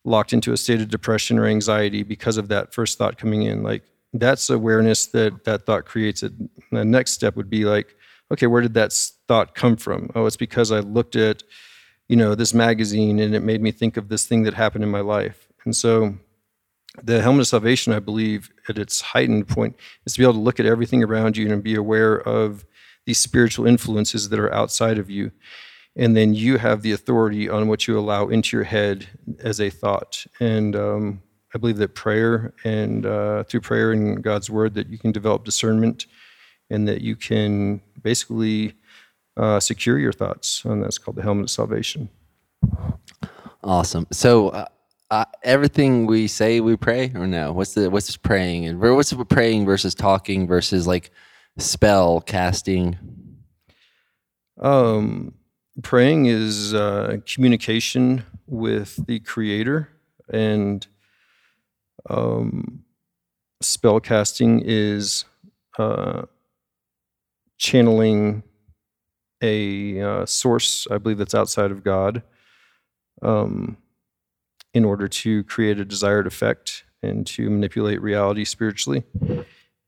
locked 0.05 0.33
into 0.33 0.53
a 0.53 0.57
state 0.57 0.81
of 0.81 0.89
depression 0.89 1.39
or 1.39 1.47
anxiety 1.47 2.03
because 2.03 2.37
of 2.37 2.49
that 2.49 2.75
first 2.75 2.99
thought 2.99 3.19
coming 3.19 3.43
in. 3.43 3.63
Like 3.63 3.85
that's 4.13 4.51
awareness 4.51 5.07
that 5.07 5.45
that 5.45 5.67
thought 5.67 5.85
creates 5.85 6.23
it. 6.23 6.33
And 6.33 6.51
the 6.71 6.85
next 6.85 7.13
step 7.13 7.37
would 7.37 7.51
be 7.51 7.65
like, 7.65 7.95
okay, 8.33 8.47
where 8.47 8.63
did 8.63 8.75
that 8.75 8.93
thought 9.29 9.55
come 9.55 9.77
from? 9.77 10.11
Oh, 10.15 10.27
it's 10.27 10.37
because 10.37 10.73
I 10.73 10.81
looked 10.81 11.17
at, 11.17 11.43
you 12.09 12.17
know, 12.17 12.35
this 12.35 12.55
magazine 12.55 13.19
and 13.19 13.35
it 13.35 13.43
made 13.43 13.61
me 13.61 13.73
think 13.73 13.97
of 13.97 14.09
this 14.09 14.27
thing 14.27 14.43
that 14.45 14.55
happened 14.55 14.85
in 14.85 14.91
my 14.91 15.01
life. 15.01 15.49
And 15.65 15.75
so 15.75 16.15
the 17.03 17.23
helmet 17.23 17.43
of 17.43 17.49
salvation, 17.49 17.93
I 17.93 18.01
believe, 18.01 18.51
at 18.69 18.79
its 18.79 19.01
heightened 19.01 19.49
point, 19.49 19.77
is 20.05 20.15
to 20.15 20.19
be 20.19 20.25
able 20.25 20.35
to 20.35 20.41
look 20.41 20.61
at 20.61 20.67
everything 20.67 21.03
around 21.03 21.37
you 21.37 21.53
and 21.53 21.63
be 21.63 21.77
aware 21.77 22.17
of 22.17 22.65
these 23.07 23.19
spiritual 23.19 23.67
influences 23.67 24.29
that 24.29 24.41
are 24.41 24.53
outside 24.53 24.99
of 24.99 25.09
you. 25.09 25.31
And 25.97 26.17
then 26.17 26.35
you 26.35 26.59
have 26.59 26.83
the 26.83 26.93
authority 26.93 27.49
on 27.49 27.69
what 27.69 27.87
you 27.87 27.99
allow 27.99 28.29
into 28.29 28.57
your 28.57 28.65
head 28.65 29.09
as 29.41 29.61
a 29.61 29.71
thought. 29.71 30.25
And 30.39 30.77
um, 30.77 31.23
I 31.55 31.59
believe 31.59 31.79
that 31.79 31.95
prayer 31.95 32.55
and 32.65 33.07
uh, 33.07 33.45
through 33.45 33.63
prayer 33.63 33.93
and 33.93 34.23
God's 34.23 34.49
word, 34.49 34.75
that 34.75 34.89
you 34.89 34.99
can 34.99 35.13
develop 35.13 35.45
discernment 35.45 36.07
and 36.71 36.87
that 36.87 37.01
you 37.01 37.17
can 37.17 37.81
basically 38.03 38.75
uh, 39.37 39.59
secure 39.59 39.99
your 39.99 40.13
thoughts. 40.13 40.65
And 40.65 40.83
that's 40.83 40.99
called 40.99 41.17
the 41.17 41.23
helmet 41.23 41.45
of 41.45 41.51
salvation. 41.51 42.09
Awesome. 43.63 44.07
So, 44.13 44.51
uh, 44.51 44.67
uh, 45.11 45.25
everything 45.43 46.07
we 46.07 46.29
say, 46.29 46.61
we 46.61 46.77
pray, 46.77 47.11
or 47.17 47.27
no? 47.27 47.53
What's 47.53 47.75
the 47.75 47.91
what's 47.91 48.17
praying 48.17 48.67
and 48.67 48.81
what's 48.81 49.13
praying 49.29 49.67
versus 49.67 49.93
talking 49.93 50.47
versus 50.47 50.87
like 50.87 51.11
spell 51.59 52.21
casting? 52.21 52.97
Um, 54.61 55.35
praying 55.83 56.27
is 56.27 56.75
uh, 56.75 57.17
communication 57.27 58.25
with 58.47 59.05
the 59.07 59.19
Creator, 59.21 59.89
and 60.29 60.87
um, 62.09 62.85
spell 63.61 64.01
casting 64.01 64.63
is 64.65 65.25
uh, 65.79 66.23
channeling 67.59 68.43
a 69.43 70.01
uh, 70.01 70.27
source, 70.27 70.87
I 70.91 70.99
believe 70.99 71.19
that's 71.19 71.35
outside 71.35 71.71
of 71.71 71.83
God, 71.83 72.23
um, 73.23 73.77
in 74.75 74.85
order 74.85 75.09
to 75.09 75.45
create 75.45 75.81
a 75.81 75.85
desired 75.85 76.27
effect 76.27 76.85
and 77.03 77.27
to 77.27 77.49
manipulate 77.49 78.03
reality 78.03 78.45
spiritually. 78.45 79.05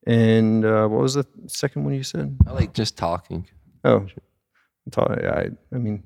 And 0.06 0.64
uh, 0.64 0.88
what 0.88 1.00
was 1.02 1.14
the 1.14 1.26
second 1.46 1.84
one 1.84 1.94
you 1.94 2.02
said? 2.02 2.36
I 2.46 2.52
like 2.52 2.72
just 2.72 2.96
talking. 2.96 3.46
Oh, 3.84 4.06
I, 4.96 5.50
I 5.72 5.78
mean, 5.78 6.04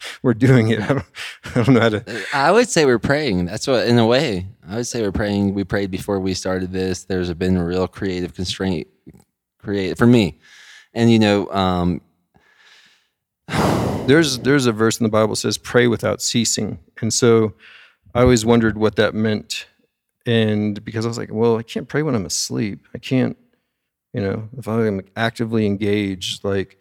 we're 0.22 0.34
doing 0.34 0.68
it. 0.68 0.80
I 0.80 0.86
don't, 0.88 1.04
I 1.44 1.62
don't 1.62 1.68
know 1.74 1.80
how 1.80 1.88
to. 1.90 2.24
I 2.32 2.50
would 2.50 2.68
say 2.68 2.84
we're 2.84 2.98
praying. 2.98 3.46
That's 3.46 3.66
what, 3.66 3.86
in 3.86 3.98
a 3.98 4.06
way, 4.06 4.46
I 4.68 4.76
would 4.76 4.86
say 4.86 5.02
we're 5.02 5.12
praying. 5.12 5.54
We 5.54 5.64
prayed 5.64 5.90
before 5.90 6.20
we 6.20 6.34
started 6.34 6.72
this. 6.72 7.04
There's 7.04 7.32
been 7.34 7.56
a 7.56 7.64
real 7.64 7.88
creative 7.88 8.34
constraint, 8.34 8.88
create 9.58 9.98
for 9.98 10.06
me, 10.06 10.38
and 10.94 11.10
you 11.10 11.18
know, 11.18 11.50
um, 11.50 12.00
there's 14.06 14.38
there's 14.40 14.66
a 14.66 14.72
verse 14.72 14.98
in 14.98 15.04
the 15.04 15.10
Bible 15.10 15.30
that 15.30 15.36
says 15.36 15.58
pray 15.58 15.86
without 15.86 16.22
ceasing, 16.22 16.78
and 17.00 17.12
so 17.12 17.54
I 18.14 18.22
always 18.22 18.44
wondered 18.44 18.78
what 18.78 18.96
that 18.96 19.14
meant, 19.14 19.66
and 20.26 20.82
because 20.84 21.04
I 21.04 21.08
was 21.08 21.18
like, 21.18 21.32
well, 21.32 21.56
I 21.56 21.62
can't 21.62 21.88
pray 21.88 22.02
when 22.02 22.14
I'm 22.14 22.26
asleep. 22.26 22.86
I 22.94 22.98
can't, 22.98 23.36
you 24.12 24.20
know, 24.20 24.48
if 24.56 24.68
I'm 24.68 25.02
actively 25.16 25.66
engaged, 25.66 26.44
like 26.44 26.78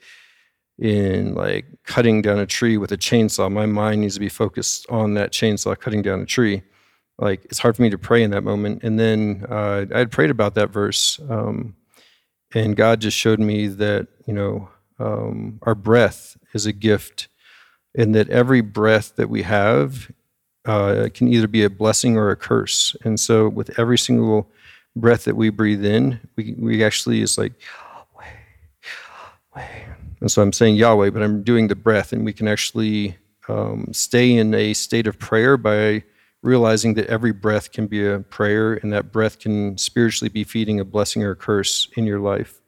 in 0.79 1.33
like 1.33 1.65
cutting 1.83 2.21
down 2.21 2.39
a 2.39 2.45
tree 2.45 2.77
with 2.77 2.91
a 2.91 2.97
chainsaw, 2.97 3.51
my 3.51 3.65
mind 3.65 4.01
needs 4.01 4.13
to 4.13 4.19
be 4.19 4.29
focused 4.29 4.85
on 4.89 5.15
that 5.15 5.31
chainsaw 5.31 5.77
cutting 5.77 6.01
down 6.01 6.21
a 6.21 6.25
tree. 6.25 6.61
Like 7.17 7.45
it's 7.45 7.59
hard 7.59 7.75
for 7.75 7.81
me 7.81 7.89
to 7.89 7.97
pray 7.97 8.21
in 8.21 8.31
that 8.31 8.43
moment. 8.43 8.83
And 8.83 8.99
then 8.99 9.45
uh, 9.49 9.85
I 9.93 9.99
had 9.99 10.11
prayed 10.11 10.29
about 10.29 10.55
that 10.55 10.69
verse, 10.69 11.19
um, 11.29 11.75
and 12.53 12.75
God 12.75 13.01
just 13.01 13.17
showed 13.17 13.39
me 13.39 13.67
that 13.67 14.07
you 14.27 14.33
know 14.33 14.69
um, 14.99 15.59
our 15.63 15.75
breath 15.75 16.37
is 16.53 16.65
a 16.65 16.73
gift, 16.73 17.27
and 17.95 18.13
that 18.13 18.29
every 18.29 18.61
breath 18.61 19.15
that 19.15 19.29
we 19.29 19.41
have 19.41 20.11
uh, 20.65 21.09
can 21.13 21.27
either 21.27 21.47
be 21.47 21.63
a 21.63 21.69
blessing 21.69 22.17
or 22.17 22.29
a 22.29 22.35
curse. 22.35 22.95
And 23.03 23.19
so, 23.19 23.49
with 23.49 23.79
every 23.79 23.97
single 23.97 24.51
breath 24.95 25.23
that 25.23 25.35
we 25.35 25.49
breathe 25.49 25.85
in, 25.85 26.19
we, 26.35 26.55
we 26.57 26.83
actually 26.83 27.21
is 27.21 27.37
like, 27.37 27.53
Yahweh, 28.15 28.29
Yahweh. 29.55 29.86
And 30.19 30.31
so 30.31 30.41
I'm 30.41 30.53
saying 30.53 30.75
Yahweh, 30.75 31.11
but 31.11 31.21
I'm 31.21 31.43
doing 31.43 31.67
the 31.67 31.75
breath, 31.75 32.11
and 32.11 32.25
we 32.25 32.33
can 32.33 32.47
actually 32.47 33.17
um, 33.47 33.87
stay 33.91 34.35
in 34.35 34.53
a 34.53 34.73
state 34.73 35.07
of 35.07 35.19
prayer 35.19 35.57
by 35.57 36.03
realizing 36.41 36.95
that 36.95 37.07
every 37.07 37.31
breath 37.31 37.71
can 37.71 37.87
be 37.87 38.05
a 38.05 38.19
prayer, 38.19 38.73
and 38.73 38.91
that 38.93 39.11
breath 39.11 39.39
can 39.39 39.77
spiritually 39.77 40.29
be 40.29 40.43
feeding 40.43 40.79
a 40.79 40.85
blessing 40.85 41.23
or 41.23 41.31
a 41.31 41.35
curse 41.35 41.87
in 41.95 42.05
your 42.05 42.19
life, 42.19 42.61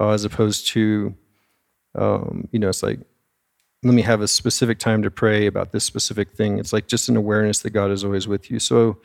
uh, 0.00 0.10
as 0.10 0.24
opposed 0.24 0.66
to 0.68 1.14
um, 1.94 2.48
you 2.52 2.58
know, 2.58 2.68
it's 2.68 2.82
like, 2.82 3.00
let 3.82 3.94
me 3.94 4.02
have 4.02 4.20
a 4.20 4.28
specific 4.28 4.78
time 4.78 5.02
to 5.02 5.10
pray 5.10 5.46
about 5.46 5.72
this 5.72 5.84
specific 5.84 6.32
thing. 6.32 6.58
It's 6.58 6.72
like 6.72 6.86
just 6.86 7.08
an 7.08 7.16
awareness 7.16 7.60
that 7.60 7.70
God 7.70 7.90
is 7.90 8.04
always 8.04 8.28
with 8.28 8.50
you. 8.50 8.58
So, 8.58 8.98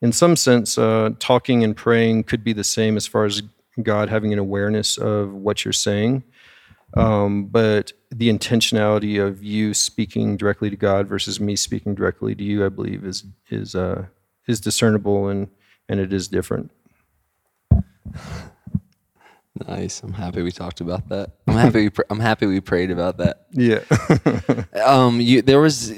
in 0.00 0.10
some 0.10 0.34
sense, 0.36 0.78
uh, 0.78 1.10
talking 1.20 1.62
and 1.62 1.76
praying 1.76 2.24
could 2.24 2.42
be 2.42 2.52
the 2.52 2.64
same 2.64 2.96
as 2.96 3.06
far 3.06 3.24
as 3.24 3.42
God 3.80 4.08
having 4.08 4.32
an 4.32 4.38
awareness 4.38 4.98
of 4.98 5.32
what 5.32 5.64
you're 5.64 5.72
saying. 5.72 6.24
Um, 6.94 7.46
but 7.46 7.92
the 8.10 8.28
intentionality 8.28 9.24
of 9.24 9.42
you 9.42 9.72
speaking 9.72 10.36
directly 10.36 10.70
to 10.70 10.76
God 10.76 11.08
versus 11.08 11.40
me 11.40 11.56
speaking 11.56 11.94
directly 11.94 12.34
to 12.34 12.44
you, 12.44 12.64
I 12.64 12.68
believe, 12.68 13.04
is 13.04 13.24
is 13.50 13.74
uh, 13.74 14.06
is 14.46 14.60
discernible 14.60 15.28
and 15.28 15.48
and 15.88 16.00
it 16.00 16.12
is 16.12 16.28
different. 16.28 16.70
Nice. 19.68 20.02
I'm 20.02 20.12
happy 20.12 20.42
we 20.42 20.52
talked 20.52 20.80
about 20.80 21.08
that. 21.08 21.30
I'm 21.46 21.54
happy. 21.54 21.82
We 21.82 21.90
pr- 21.90 22.02
I'm 22.10 22.20
happy 22.20 22.46
we 22.46 22.60
prayed 22.60 22.90
about 22.90 23.18
that. 23.18 23.46
Yeah. 23.50 23.80
um. 24.84 25.20
You 25.20 25.42
there 25.42 25.60
was 25.60 25.92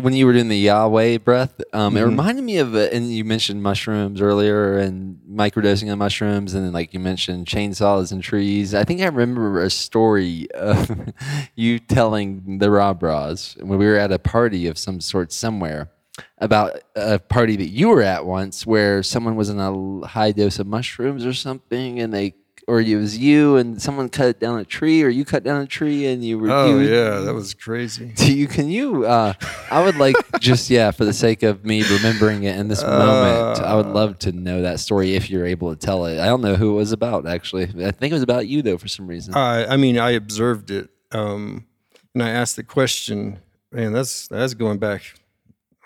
when 0.00 0.14
you 0.14 0.26
were 0.26 0.32
doing 0.32 0.48
the 0.48 0.58
Yahweh 0.58 1.18
breath. 1.18 1.60
Um. 1.72 1.94
Mm-hmm. 1.94 1.96
It 1.96 2.02
reminded 2.04 2.44
me 2.44 2.58
of 2.58 2.74
it, 2.74 2.92
and 2.92 3.10
you 3.12 3.24
mentioned 3.24 3.62
mushrooms 3.62 4.20
earlier 4.20 4.78
and 4.78 5.18
microdosing 5.28 5.90
on 5.92 5.98
mushrooms, 5.98 6.54
and 6.54 6.64
then 6.64 6.72
like 6.72 6.94
you 6.94 7.00
mentioned 7.00 7.46
chainsaws 7.46 8.12
and 8.12 8.22
trees. 8.22 8.74
I 8.74 8.84
think 8.84 9.00
I 9.00 9.06
remember 9.06 9.62
a 9.62 9.70
story 9.70 10.50
of 10.52 10.90
you 11.54 11.78
telling 11.78 12.58
the 12.58 12.70
Rob 12.70 12.96
when 12.96 13.78
we 13.78 13.86
were 13.86 13.96
at 13.96 14.10
a 14.10 14.18
party 14.18 14.66
of 14.66 14.78
some 14.78 15.00
sort 15.00 15.32
somewhere 15.32 15.90
about 16.38 16.80
a 16.94 17.18
party 17.18 17.56
that 17.56 17.68
you 17.68 17.88
were 17.88 18.02
at 18.02 18.24
once 18.24 18.66
where 18.66 19.02
someone 19.02 19.36
was 19.36 19.48
in 19.48 19.58
a 19.58 20.06
high 20.06 20.32
dose 20.32 20.58
of 20.58 20.66
mushrooms 20.66 21.26
or 21.26 21.32
something, 21.32 22.00
and 22.00 22.12
they 22.12 22.34
or 22.68 22.80
it 22.80 22.96
was 22.96 23.16
you 23.16 23.56
and 23.56 23.80
someone 23.80 24.08
cut 24.08 24.40
down 24.40 24.58
a 24.58 24.64
tree, 24.64 25.02
or 25.02 25.08
you 25.08 25.24
cut 25.24 25.44
down 25.44 25.62
a 25.62 25.66
tree 25.66 26.06
and 26.06 26.24
you 26.24 26.38
were. 26.38 26.50
Oh 26.50 26.78
you, 26.78 26.88
yeah, 26.88 27.20
that 27.20 27.32
was 27.32 27.54
crazy. 27.54 28.06
Do 28.16 28.32
you? 28.32 28.48
Can 28.48 28.68
you? 28.68 29.06
Uh, 29.06 29.34
I 29.70 29.84
would 29.84 29.96
like 29.96 30.16
just 30.40 30.68
yeah, 30.68 30.90
for 30.90 31.04
the 31.04 31.12
sake 31.12 31.42
of 31.44 31.64
me 31.64 31.82
remembering 31.84 32.42
it 32.42 32.56
in 32.56 32.66
this 32.68 32.82
moment, 32.82 33.60
I 33.60 33.74
would 33.76 33.86
love 33.86 34.18
to 34.20 34.32
know 34.32 34.62
that 34.62 34.80
story 34.80 35.14
if 35.14 35.30
you're 35.30 35.46
able 35.46 35.74
to 35.74 35.76
tell 35.78 36.06
it. 36.06 36.18
I 36.18 36.26
don't 36.26 36.40
know 36.40 36.56
who 36.56 36.72
it 36.72 36.76
was 36.76 36.92
about 36.92 37.26
actually. 37.26 37.64
I 37.64 37.92
think 37.92 38.10
it 38.10 38.14
was 38.14 38.22
about 38.22 38.48
you 38.48 38.62
though 38.62 38.78
for 38.78 38.88
some 38.88 39.06
reason. 39.06 39.34
I 39.34 39.66
I 39.66 39.76
mean, 39.76 39.98
I 39.98 40.10
observed 40.10 40.70
it, 40.70 40.90
um, 41.12 41.66
and 42.14 42.22
I 42.22 42.30
asked 42.30 42.56
the 42.56 42.64
question. 42.64 43.38
Man, 43.70 43.92
that's 43.92 44.26
that's 44.28 44.54
going 44.54 44.78
back 44.78 45.02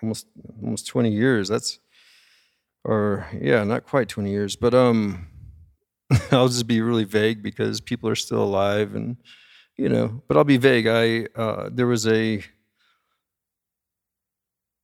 almost 0.03 0.27
almost 0.63 0.87
twenty 0.87 1.13
years. 1.13 1.49
That's 1.49 1.79
or 2.85 3.27
yeah, 3.39 3.65
not 3.65 3.85
quite 3.85 4.09
twenty 4.09 4.31
years, 4.31 4.57
but 4.57 4.73
um 4.73 5.27
I'll 6.31 6.49
just 6.49 6.67
be 6.67 6.81
really 6.81 7.05
vague 7.05 7.43
because 7.43 7.81
people 7.81 8.09
are 8.09 8.17
still 8.17 8.43
alive 8.43 8.95
and 8.95 9.17
you 9.77 9.89
know, 9.89 10.23
but 10.29 10.37
I'll 10.37 10.45
be 10.45 10.59
vague. 10.59 10.87
I 10.87 11.27
uh, 11.41 11.71
there 11.73 11.87
was 11.87 12.07
a 12.07 12.43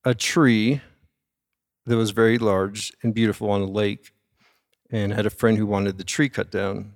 a 0.04 0.14
tree 0.14 0.80
that 1.84 1.96
was 1.96 2.12
very 2.12 2.38
large 2.38 2.92
and 3.02 3.14
beautiful 3.14 3.50
on 3.50 3.60
a 3.60 3.66
lake, 3.66 4.12
and 4.90 5.12
had 5.12 5.26
a 5.26 5.30
friend 5.30 5.58
who 5.58 5.66
wanted 5.66 5.98
the 5.98 6.04
tree 6.04 6.30
cut 6.30 6.50
down, 6.50 6.92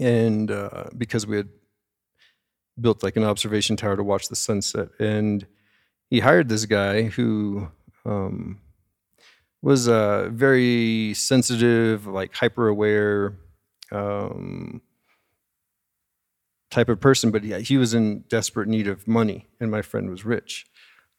and 0.00 0.50
uh, 0.50 0.84
because 0.96 1.26
we 1.26 1.36
had 1.36 1.48
built 2.80 3.02
like 3.02 3.16
an 3.16 3.24
observation 3.24 3.76
tower 3.76 3.96
to 3.96 4.02
watch 4.02 4.28
the 4.28 4.36
sunset, 4.36 4.88
and 4.98 5.46
he 6.08 6.20
hired 6.20 6.48
this 6.48 6.64
guy 6.64 7.02
who 7.02 7.68
um, 8.06 8.58
was 9.62 9.86
a 9.86 10.28
very 10.32 11.14
sensitive, 11.14 12.06
like 12.06 12.34
hyper 12.34 12.68
aware 12.68 13.34
um, 13.92 14.82
type 16.70 16.88
of 16.88 17.00
person. 17.00 17.30
But 17.30 17.44
he, 17.44 17.60
he, 17.62 17.76
was 17.76 17.94
in 17.94 18.24
desperate 18.28 18.68
need 18.68 18.88
of 18.88 19.06
money, 19.06 19.48
and 19.60 19.70
my 19.70 19.82
friend 19.82 20.10
was 20.10 20.24
rich. 20.24 20.66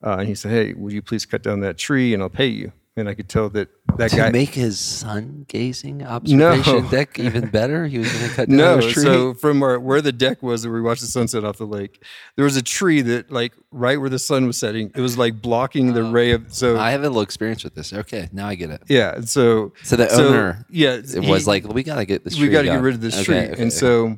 Uh, 0.04 0.18
and 0.20 0.28
he 0.28 0.36
said, 0.36 0.52
"Hey, 0.52 0.74
would 0.74 0.92
you 0.92 1.02
please 1.02 1.26
cut 1.26 1.42
down 1.42 1.62
that 1.62 1.78
tree, 1.78 2.14
and 2.14 2.22
I'll 2.22 2.30
pay 2.30 2.48
you." 2.48 2.74
And 2.96 3.10
I 3.10 3.16
could 3.16 3.28
tell 3.28 3.50
that 3.50 3.70
that 3.98 3.98
guy 3.98 4.08
to 4.10 4.16
guy. 4.18 4.30
make 4.32 4.50
his 4.50 4.80
sun 4.80 5.46
gazing 5.48 6.04
observation 6.04 6.84
No. 6.84 6.90
deck 6.90 7.18
even 7.20 7.48
better, 7.50 7.88
he 7.88 7.98
was 7.98 8.12
going 8.12 8.30
to 8.30 8.36
cut 8.36 8.48
down 8.50 8.58
no, 8.58 8.78
a 8.78 8.82
tree. 8.82 9.04
so 9.04 9.34
from 9.34 9.60
where, 9.60 9.80
where 9.80 10.02
the 10.02 10.12
deck 10.12 10.44
was, 10.44 10.66
where 10.66 10.74
we 10.76 10.82
watched 10.82 11.02
the 11.02 11.08
sunset 11.08 11.44
off 11.44 11.58
the 11.58 11.66
lake, 11.66 12.04
there 12.36 12.46
was 12.46 12.56
a 12.56 12.62
tree 12.62 13.02
that, 13.02 13.32
like, 13.32 13.54
right 13.72 14.00
where 14.00 14.10
the 14.10 14.20
sun 14.20 14.46
was 14.46 14.58
setting, 14.58 14.92
it 14.96 15.02
was 15.02 15.18
like 15.18 15.42
blocking 15.42 15.94
the 15.94 16.04
ray 16.04 16.32
of. 16.32 16.54
So 16.54 16.78
I 16.78 16.92
have 16.92 17.02
a 17.02 17.08
little 17.08 17.22
experience 17.22 17.64
with 17.64 17.74
this. 17.76 17.94
Okay, 17.94 18.30
now 18.32 18.48
I 18.48 18.56
get 18.56 18.70
it. 18.70 18.84
yeah, 18.90 19.22
so 19.22 19.74
So 19.84 19.96
the 19.96 20.12
owner, 20.14 20.66
yeah, 20.70 20.94
it 20.94 21.28
was 21.28 21.48
like, 21.48 21.68
we 21.68 21.82
got 21.84 21.96
to 21.96 22.06
get 22.06 22.24
this. 22.24 22.40
we 22.40 22.50
got 22.50 22.62
to 22.62 22.68
get 22.68 22.82
rid 22.82 22.94
of 22.96 23.02
this 23.02 23.16
Okay, 23.16 23.24
tree. 23.26 23.36
okay, 23.38 23.52
and 23.54 23.62
okay. 23.62 23.70
so 23.70 24.18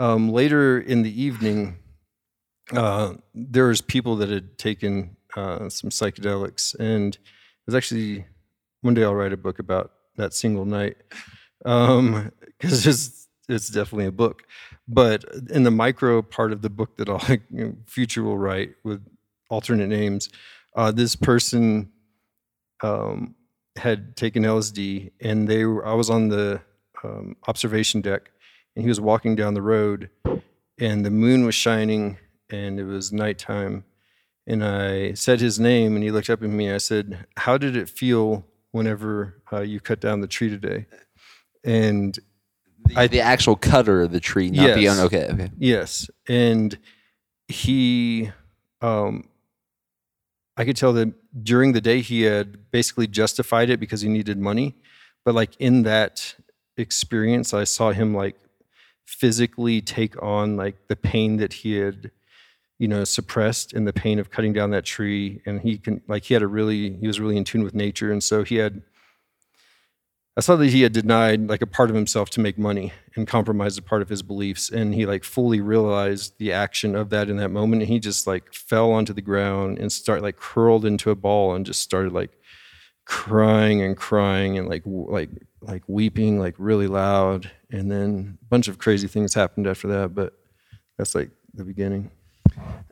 um, 0.00 0.30
later 0.30 0.80
in 0.80 1.02
the 1.02 1.22
evening, 1.22 1.76
uh, 2.72 3.14
there 3.34 3.66
was 3.66 3.80
people 3.80 4.16
that 4.16 4.28
had 4.30 4.58
taken 4.58 5.16
uh, 5.36 5.68
some 5.68 5.90
psychedelics, 5.90 6.74
and 6.78 7.18
was 7.66 7.74
actually 7.74 8.26
one 8.82 8.94
day 8.94 9.04
I'll 9.04 9.14
write 9.14 9.32
a 9.32 9.36
book 9.36 9.58
about 9.58 9.92
that 10.16 10.34
single 10.34 10.64
night 10.64 10.96
because 11.58 12.86
it's 12.86 13.28
it's 13.48 13.68
definitely 13.68 14.06
a 14.06 14.12
book. 14.12 14.42
But 14.86 15.24
in 15.50 15.62
the 15.62 15.70
micro 15.70 16.22
part 16.22 16.52
of 16.52 16.62
the 16.62 16.70
book 16.70 16.96
that 16.96 17.08
I'll 17.08 17.22
you 17.28 17.40
know, 17.50 17.74
future 17.86 18.22
will 18.22 18.38
write 18.38 18.74
with 18.84 19.04
alternate 19.50 19.88
names, 19.88 20.28
uh, 20.76 20.90
this 20.90 21.16
person 21.16 21.90
um, 22.82 23.34
had 23.76 24.16
taken 24.16 24.42
LSD, 24.42 25.12
and 25.20 25.48
they 25.48 25.64
were, 25.64 25.86
I 25.86 25.94
was 25.94 26.10
on 26.10 26.28
the 26.28 26.60
um, 27.02 27.36
observation 27.46 28.00
deck, 28.00 28.30
and 28.74 28.82
he 28.82 28.88
was 28.88 29.00
walking 29.00 29.36
down 29.36 29.54
the 29.54 29.62
road, 29.62 30.10
and 30.78 31.04
the 31.04 31.10
moon 31.10 31.44
was 31.44 31.54
shining, 31.54 32.18
and 32.50 32.78
it 32.80 32.84
was 32.84 33.12
nighttime, 33.12 33.84
and 34.46 34.64
I 34.64 35.14
said 35.14 35.40
his 35.40 35.58
name, 35.58 35.94
and 35.94 36.02
he 36.04 36.10
looked 36.10 36.30
up 36.30 36.42
at 36.42 36.48
me. 36.48 36.70
I 36.70 36.78
said, 36.78 37.26
"How 37.36 37.56
did 37.58 37.76
it 37.76 37.88
feel 37.88 38.44
whenever 38.72 39.42
uh, 39.52 39.60
you 39.60 39.80
cut 39.80 40.00
down 40.00 40.20
the 40.20 40.26
tree 40.26 40.48
today?" 40.50 40.86
And 41.64 42.18
the, 42.86 43.08
the 43.08 43.20
actual 43.20 43.56
cutter 43.56 44.02
of 44.02 44.12
the 44.12 44.20
tree, 44.20 44.50
not 44.50 44.74
the 44.74 44.82
Yes. 44.82 44.98
owner. 44.98 45.06
Okay, 45.06 45.28
okay. 45.32 45.50
Yes, 45.58 46.10
and 46.28 46.76
he, 47.48 48.30
um, 48.82 49.28
I 50.56 50.64
could 50.64 50.76
tell 50.76 50.92
that 50.94 51.12
during 51.44 51.72
the 51.72 51.80
day 51.80 52.00
he 52.00 52.22
had 52.22 52.70
basically 52.70 53.06
justified 53.06 53.70
it 53.70 53.80
because 53.80 54.02
he 54.02 54.08
needed 54.08 54.38
money, 54.38 54.74
but 55.24 55.34
like 55.34 55.56
in 55.58 55.82
that 55.84 56.34
experience, 56.76 57.54
I 57.54 57.64
saw 57.64 57.92
him 57.92 58.14
like 58.14 58.36
physically 59.06 59.80
take 59.80 60.20
on 60.22 60.56
like 60.56 60.88
the 60.88 60.96
pain 60.96 61.36
that 61.38 61.52
he 61.54 61.74
had, 61.76 62.10
you 62.78 62.88
know, 62.88 63.04
suppressed 63.04 63.72
in 63.72 63.84
the 63.84 63.92
pain 63.92 64.18
of 64.18 64.30
cutting 64.30 64.52
down 64.52 64.70
that 64.70 64.84
tree, 64.84 65.40
and 65.46 65.60
he 65.60 65.78
can 65.78 66.02
like 66.08 66.24
he 66.24 66.34
had 66.34 66.42
a 66.42 66.46
really 66.46 66.96
he 66.96 67.06
was 67.06 67.20
really 67.20 67.36
in 67.36 67.44
tune 67.44 67.62
with 67.62 67.74
nature, 67.74 68.10
and 68.12 68.22
so 68.22 68.42
he 68.44 68.56
had. 68.56 68.82
I 70.36 70.40
saw 70.40 70.56
that 70.56 70.70
he 70.70 70.82
had 70.82 70.92
denied 70.92 71.48
like 71.48 71.62
a 71.62 71.66
part 71.66 71.90
of 71.90 71.94
himself 71.96 72.28
to 72.30 72.40
make 72.40 72.58
money 72.58 72.92
and 73.14 73.24
compromised 73.24 73.78
a 73.78 73.82
part 73.82 74.02
of 74.02 74.08
his 74.08 74.20
beliefs. 74.20 74.68
And 74.68 74.92
he 74.92 75.06
like 75.06 75.22
fully 75.22 75.60
realized 75.60 76.38
the 76.38 76.52
action 76.52 76.96
of 76.96 77.10
that 77.10 77.30
in 77.30 77.36
that 77.36 77.50
moment. 77.50 77.82
And 77.82 77.88
he 77.88 78.00
just 78.00 78.26
like 78.26 78.52
fell 78.52 78.90
onto 78.90 79.12
the 79.12 79.22
ground 79.22 79.78
and 79.78 79.92
start 79.92 80.22
like 80.22 80.36
curled 80.36 80.84
into 80.84 81.12
a 81.12 81.14
ball 81.14 81.54
and 81.54 81.64
just 81.64 81.82
started 81.82 82.12
like 82.12 82.32
crying 83.04 83.80
and 83.80 83.96
crying 83.96 84.58
and 84.58 84.68
like 84.68 84.82
like 84.84 85.30
like 85.60 85.84
weeping 85.86 86.40
like 86.40 86.56
really 86.58 86.88
loud. 86.88 87.48
And 87.70 87.88
then 87.88 88.38
a 88.42 88.44
bunch 88.46 88.66
of 88.66 88.78
crazy 88.78 89.06
things 89.06 89.34
happened 89.34 89.68
after 89.68 89.86
that. 89.86 90.16
But 90.16 90.32
that's 90.98 91.14
like 91.14 91.30
the 91.54 91.64
beginning. 91.64 92.10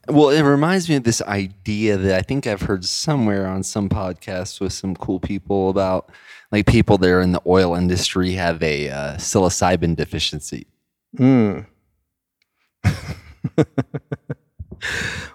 Well, 0.09 0.31
it 0.31 0.43
reminds 0.43 0.89
me 0.89 0.97
of 0.97 1.05
this 1.05 1.23
idea 1.23 1.97
that 1.97 2.19
I 2.19 2.23
think 2.23 2.47
I've 2.47 2.63
heard 2.63 2.85
somewhere 2.85 3.47
on 3.47 3.63
some 3.63 3.89
podcast 3.89 4.61
with 4.61 4.73
some 4.73 4.97
cool 4.97 5.21
people 5.21 5.71
about 5.71 6.11
like 6.51 6.67
people 6.67 6.99
that 6.99 7.09
are 7.09 7.21
in 7.21 7.33
the 7.33 7.43
oil 7.47 7.75
industry 7.75 8.33
have 8.33 8.63
a 8.63 8.91
uh, 8.91 9.17
psilocybin 9.17 9.97
deficiency. 9.97 10.67
Mm. 11.17 11.67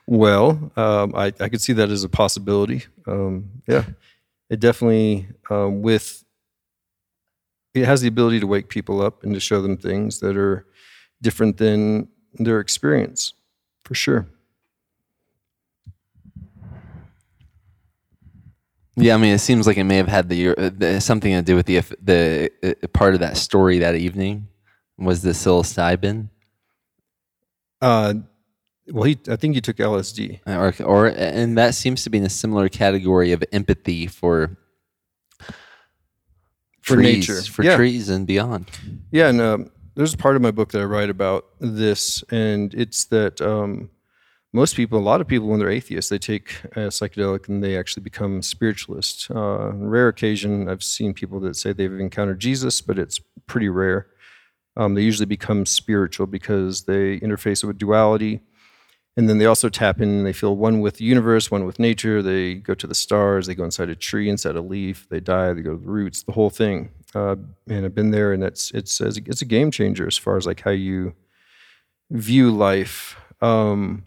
well, 0.08 0.72
um, 0.76 1.14
I, 1.16 1.34
I 1.40 1.50
could 1.50 1.62
see 1.62 1.74
that 1.74 1.90
as 1.90 2.04
a 2.04 2.10
possibility. 2.10 2.86
Um, 3.08 3.50
yeah, 3.68 3.86
it 4.50 4.60
definitely 4.60 5.28
um, 5.50 5.82
with 5.82 6.24
it 7.74 7.86
has 7.86 8.02
the 8.02 8.08
ability 8.08 8.40
to 8.40 8.48
wake 8.48 8.70
people 8.70 9.02
up 9.02 9.24
and 9.24 9.34
to 9.34 9.40
show 9.40 9.62
them 9.62 9.78
things 9.78 10.20
that 10.20 10.36
are 10.36 10.66
different 11.22 11.58
than 11.58 12.08
their 12.34 12.60
experience, 12.60 13.34
for 13.88 13.96
sure. 13.96 14.28
Yeah, 18.98 19.14
I 19.14 19.18
mean, 19.18 19.34
it 19.34 19.40
seems 19.40 19.66
like 19.68 19.78
it 19.78 19.84
may 19.84 19.96
have 19.98 20.08
had 20.08 20.28
the, 20.28 20.50
uh, 20.50 20.72
the 20.76 21.00
something 21.00 21.32
to 21.32 21.42
do 21.44 21.56
with 21.56 21.68
the 21.68 21.82
the 22.04 22.52
uh, 22.84 22.88
part 22.88 23.14
of 23.14 23.20
that 23.22 23.38
story 23.38 23.78
that 23.80 23.96
evening 23.96 24.48
was 24.98 25.22
the 25.22 25.32
psilocybin, 25.32 26.30
Uh, 27.82 28.16
well, 28.92 29.04
he, 29.04 29.18
I 29.30 29.36
think 29.36 29.54
he 29.54 29.62
took 29.62 29.78
LSD. 29.78 30.40
or 30.48 30.74
or 30.84 31.08
and 31.08 31.58
that 31.58 31.76
seems 31.76 32.04
to 32.04 32.10
be 32.10 32.18
in 32.18 32.24
a 32.26 32.30
similar 32.30 32.68
category 32.70 33.32
of 33.34 33.44
empathy 33.52 34.08
for 34.08 34.58
For 36.82 36.96
trees, 36.96 37.30
nature. 37.30 37.42
for 37.52 37.64
Yeah. 37.64 37.76
trees 37.78 38.10
and 38.10 38.26
beyond. 38.26 38.66
Yeah, 39.12 39.30
and 39.30 39.40
um, 39.42 39.70
there's 39.98 40.14
a 40.14 40.18
part 40.18 40.36
of 40.36 40.44
my 40.44 40.52
book 40.52 40.70
that 40.72 40.82
I 40.82 40.86
write 40.86 41.10
about 41.10 41.48
this, 41.60 42.24
and 42.30 42.72
it's 42.76 43.06
that 43.06 43.42
um, 43.42 43.90
most 44.54 44.76
people, 44.76 45.00
a 45.00 45.02
lot 45.02 45.22
of 45.22 45.28
people, 45.28 45.48
when 45.48 45.60
they're 45.60 45.72
atheists, 45.72 46.12
they 46.12 46.20
take 46.20 46.54
a 46.74 46.90
psychedelic 46.90 47.50
and 47.50 47.64
they 47.64 47.76
actually 47.76 48.04
become 48.04 48.44
spiritualists. 48.44 49.28
Uh, 49.32 49.72
rare 49.74 50.08
occasion, 50.08 50.70
I've 50.70 50.84
seen 50.84 51.16
people 51.16 51.40
that 51.40 51.56
say 51.56 51.74
they've 51.74 52.00
encountered 52.00 52.40
Jesus, 52.40 52.80
but 52.80 53.00
it's 53.00 53.20
pretty 53.48 53.70
rare. 53.70 54.06
Um, 54.76 54.94
they 54.94 55.02
usually 55.02 55.26
become 55.26 55.66
spiritual 55.66 56.28
because 56.28 56.84
they 56.84 57.20
interface 57.20 57.64
with 57.64 57.80
duality. 57.80 58.42
And 59.18 59.28
then 59.28 59.40
they 59.40 59.48
also 59.48 59.68
tap 59.68 60.00
in 60.00 60.10
and 60.10 60.26
they 60.28 60.32
feel 60.32 60.56
one 60.56 60.80
with 60.80 60.98
the 60.98 61.04
universe, 61.04 61.50
one 61.50 61.66
with 61.66 61.80
nature. 61.80 62.22
They 62.22 62.54
go 62.54 62.76
to 62.76 62.86
the 62.86 62.94
stars, 62.94 63.48
they 63.48 63.56
go 63.56 63.64
inside 63.64 63.90
a 63.90 63.96
tree, 63.96 64.30
inside 64.30 64.56
a 64.56 64.62
leaf, 64.62 65.08
they 65.10 65.20
die, 65.20 65.54
they 65.54 65.62
go 65.62 65.76
to 65.76 65.82
the 65.82 65.90
roots, 65.90 66.22
the 66.22 66.34
whole 66.34 66.52
thing. 66.52 66.92
Uh, 67.16 67.36
and 67.68 67.84
I've 67.84 67.96
been 67.96 68.12
there, 68.12 68.32
and 68.32 68.44
it's 68.44 68.70
it's 68.72 69.02
it's 69.02 69.42
a 69.42 69.46
game 69.46 69.72
changer 69.72 70.06
as 70.06 70.18
far 70.18 70.38
as 70.38 70.46
like 70.46 70.62
how 70.62 70.72
you 70.72 71.16
view 72.12 72.52
life. 72.52 73.20
Um, 73.42 74.06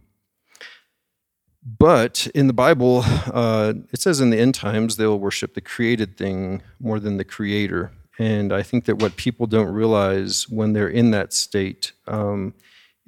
but 1.78 2.28
in 2.34 2.46
the 2.46 2.52
Bible, 2.52 3.02
uh, 3.04 3.74
it 3.92 4.00
says 4.00 4.20
in 4.20 4.30
the 4.30 4.38
end 4.38 4.54
times 4.54 4.96
they'll 4.96 5.18
worship 5.18 5.54
the 5.54 5.60
created 5.60 6.16
thing 6.16 6.62
more 6.78 7.00
than 7.00 7.16
the 7.16 7.24
creator. 7.24 7.90
And 8.18 8.52
I 8.52 8.62
think 8.62 8.84
that 8.84 8.96
what 9.00 9.16
people 9.16 9.46
don't 9.46 9.72
realize 9.72 10.48
when 10.48 10.72
they're 10.72 10.88
in 10.88 11.10
that 11.10 11.32
state 11.32 11.92
um, 12.06 12.54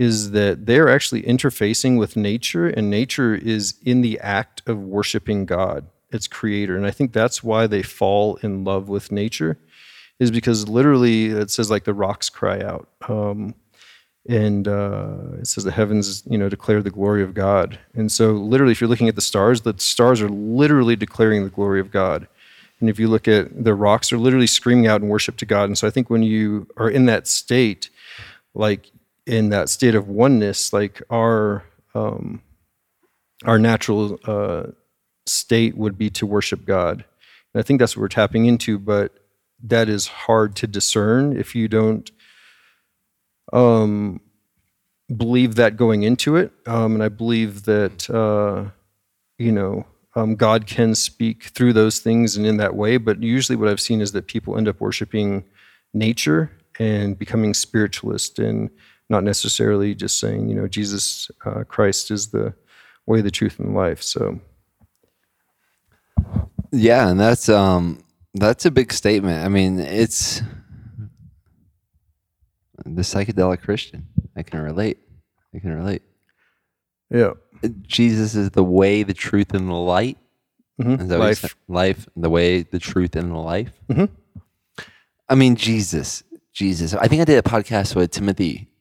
is 0.03 0.33
that 0.33 0.67
they're 0.67 0.89
actually 0.89 1.23
interfacing 1.23 1.97
with 1.97 2.17
nature, 2.17 2.67
and 2.67 2.91
nature 2.91 3.37
is 3.37 3.75
in 3.85 4.01
the 4.01 4.19
act 4.19 4.61
of 4.67 4.77
worshiping 4.77 5.47
God, 5.47 5.87
its 6.11 6.27
creator. 6.27 6.77
And 6.77 6.85
I 6.85 6.91
think 6.91 7.13
that's 7.13 7.45
why 7.45 7.69
they 7.69 7.85
fall 7.85 8.35
in 8.43 8.65
love 8.65 8.89
with 8.89 9.13
nature, 9.13 9.59
is 10.19 10.33
because 10.33 10.69
literally 10.69 11.27
it 11.27 11.53
says 11.53 11.71
like 11.71 11.85
the 11.85 11.95
rocks 11.95 12.29
cry 12.29 12.61
out. 12.61 12.89
Um, 13.09 13.55
and 14.29 14.67
uh, 14.67 15.39
it 15.39 15.47
says 15.47 15.63
the 15.63 15.71
heavens, 15.71 16.25
you 16.29 16.37
know, 16.37 16.49
declare 16.49 16.83
the 16.83 16.91
glory 16.91 17.23
of 17.23 17.33
God. 17.33 17.79
And 17.95 18.11
so, 18.11 18.33
literally, 18.33 18.73
if 18.73 18.81
you're 18.81 18.91
looking 18.91 19.09
at 19.09 19.15
the 19.15 19.21
stars, 19.21 19.61
the 19.61 19.75
stars 19.79 20.21
are 20.21 20.29
literally 20.29 20.97
declaring 20.97 21.45
the 21.45 21.51
glory 21.51 21.79
of 21.79 21.93
God. 21.93 22.27
And 22.81 22.91
if 22.91 22.99
you 22.99 23.07
look 23.07 23.29
at 23.29 23.65
the 23.65 23.75
rocks, 23.75 24.11
they're 24.11 24.19
literally 24.19 24.49
screaming 24.49 24.89
out 24.89 25.01
in 25.01 25.09
worship 25.09 25.37
to 25.39 25.47
God. 25.47 25.65
And 25.65 25.79
so, 25.79 25.87
I 25.87 25.91
think 25.91 26.11
when 26.11 26.23
you 26.25 26.67
are 26.77 26.91
in 26.91 27.07
that 27.07 27.27
state, 27.27 27.91
like 28.55 28.92
in 29.27 29.51
that 29.51 29.69
state 29.69 29.95
of 29.95 30.09
oneness, 30.09 30.73
like 30.73 31.03
our 31.11 31.65
um, 31.95 32.43
our 33.45 33.59
natural 33.59 34.19
uh, 34.25 34.65
state 35.27 35.77
would 35.77 35.99
be 35.99 36.11
to 36.11 36.27
worship 36.27 36.65
God. 36.65 37.05
And 37.55 37.61
I 37.61 37.63
think 37.63 37.81
that's 37.81 37.97
what 37.97 38.03
we're 38.03 38.09
tapping 38.09 38.47
into, 38.47 38.79
but 38.79 39.13
that 39.63 39.89
is 39.89 40.07
hard 40.07 40.57
to 40.57 40.67
discern 40.67 41.37
if 41.37 41.55
you 41.55 41.69
don't 41.69 42.11
um, 43.53 44.21
believe 45.15 45.57
that 45.57 45.77
going 45.77 46.03
into 46.03 46.37
it. 46.37 46.53
Um, 46.67 46.95
and 46.95 47.03
I 47.03 47.09
believe 47.09 47.65
that, 47.65 48.09
uh, 48.11 48.71
you 49.39 49.53
know, 49.53 49.87
um, 50.15 50.37
God 50.37 50.67
can 50.67 50.95
speak 50.95 51.45
through 51.45 51.73
those 51.73 52.01
things 52.01 52.37
and 52.37 52.47
in 52.47 52.59
that 52.59 52.75
way. 52.75 52.97
But 52.97 53.23
usually, 53.23 53.57
what 53.57 53.69
I've 53.69 53.81
seen 53.81 54.01
is 54.01 54.13
that 54.13 54.27
people 54.27 54.57
end 54.57 54.69
up 54.69 54.81
worshiping 54.81 55.45
nature 55.95 56.51
and 56.79 57.19
becoming 57.19 57.55
spiritualist 57.55 58.39
and 58.39 58.71
not 59.13 59.23
necessarily 59.23 59.95
just 59.95 60.19
saying, 60.19 60.49
you 60.49 60.57
know, 60.57 60.67
Jesus 60.67 61.31
uh, 61.45 61.63
Christ 61.69 62.11
is 62.11 62.29
the 62.29 62.55
way, 63.07 63.21
the 63.21 63.31
truth, 63.31 63.61
and 63.61 63.75
life. 63.75 64.03
So, 64.03 64.41
Yeah, 66.73 67.09
and 67.11 67.21
that's 67.21 67.49
um 67.49 68.03
that's 68.35 68.65
a 68.65 68.71
big 68.71 68.93
statement. 68.93 69.45
I 69.45 69.49
mean, 69.49 69.79
it's 69.79 70.41
the 72.85 73.03
psychedelic 73.03 73.61
Christian. 73.61 74.07
I 74.35 74.43
can 74.43 74.61
relate. 74.61 74.99
I 75.55 75.59
can 75.61 75.75
relate. 75.75 76.03
yeah. 77.11 77.33
Jesus 77.87 78.35
is 78.35 78.51
the 78.51 78.65
way, 78.65 79.05
the 79.05 79.15
truth, 79.15 79.55
and 79.55 79.69
the 79.69 79.75
light. 79.75 80.19
That 80.79 81.21
Life. 81.21 81.55
life, 81.69 82.09
the 82.17 82.29
way, 82.29 82.63
the 82.63 82.81
truth, 82.81 83.15
and 83.15 83.31
the 83.31 83.37
life. 83.39 83.71
I 85.29 85.35
mean, 85.37 85.55
Jesus, 85.55 86.25
Jesus. 86.53 86.93
I 86.95 87.07
think 87.07 87.23
I 87.23 87.25
did 87.25 87.39
a 87.39 87.49
podcast 87.49 87.95
with 87.95 88.11
Timothy. 88.11 88.72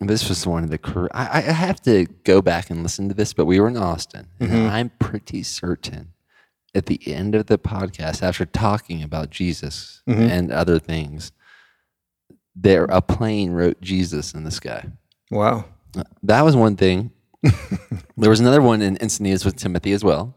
This 0.00 0.28
was 0.28 0.46
one 0.46 0.64
of 0.64 0.70
the. 0.70 1.08
I, 1.12 1.38
I 1.38 1.40
have 1.40 1.80
to 1.82 2.06
go 2.24 2.42
back 2.42 2.70
and 2.70 2.82
listen 2.82 3.08
to 3.08 3.14
this, 3.14 3.32
but 3.32 3.46
we 3.46 3.60
were 3.60 3.68
in 3.68 3.76
Austin, 3.76 4.26
and 4.40 4.50
mm-hmm. 4.50 4.68
I'm 4.68 4.90
pretty 4.98 5.42
certain 5.42 6.14
at 6.74 6.86
the 6.86 7.00
end 7.06 7.34
of 7.34 7.46
the 7.46 7.58
podcast, 7.58 8.22
after 8.22 8.44
talking 8.44 9.02
about 9.02 9.30
Jesus 9.30 10.02
mm-hmm. 10.08 10.22
and 10.22 10.50
other 10.50 10.78
things, 10.78 11.32
there 12.54 12.84
a 12.84 13.00
plane 13.00 13.52
wrote 13.52 13.80
Jesus 13.80 14.34
in 14.34 14.44
the 14.44 14.50
sky. 14.50 14.88
Wow. 15.30 15.66
That 16.22 16.42
was 16.42 16.56
one 16.56 16.76
thing. 16.76 17.12
there 18.16 18.30
was 18.30 18.40
another 18.40 18.62
one 18.62 18.82
in 18.82 18.96
Encinitas 18.96 19.44
with 19.44 19.56
Timothy 19.56 19.92
as 19.92 20.02
well. 20.02 20.34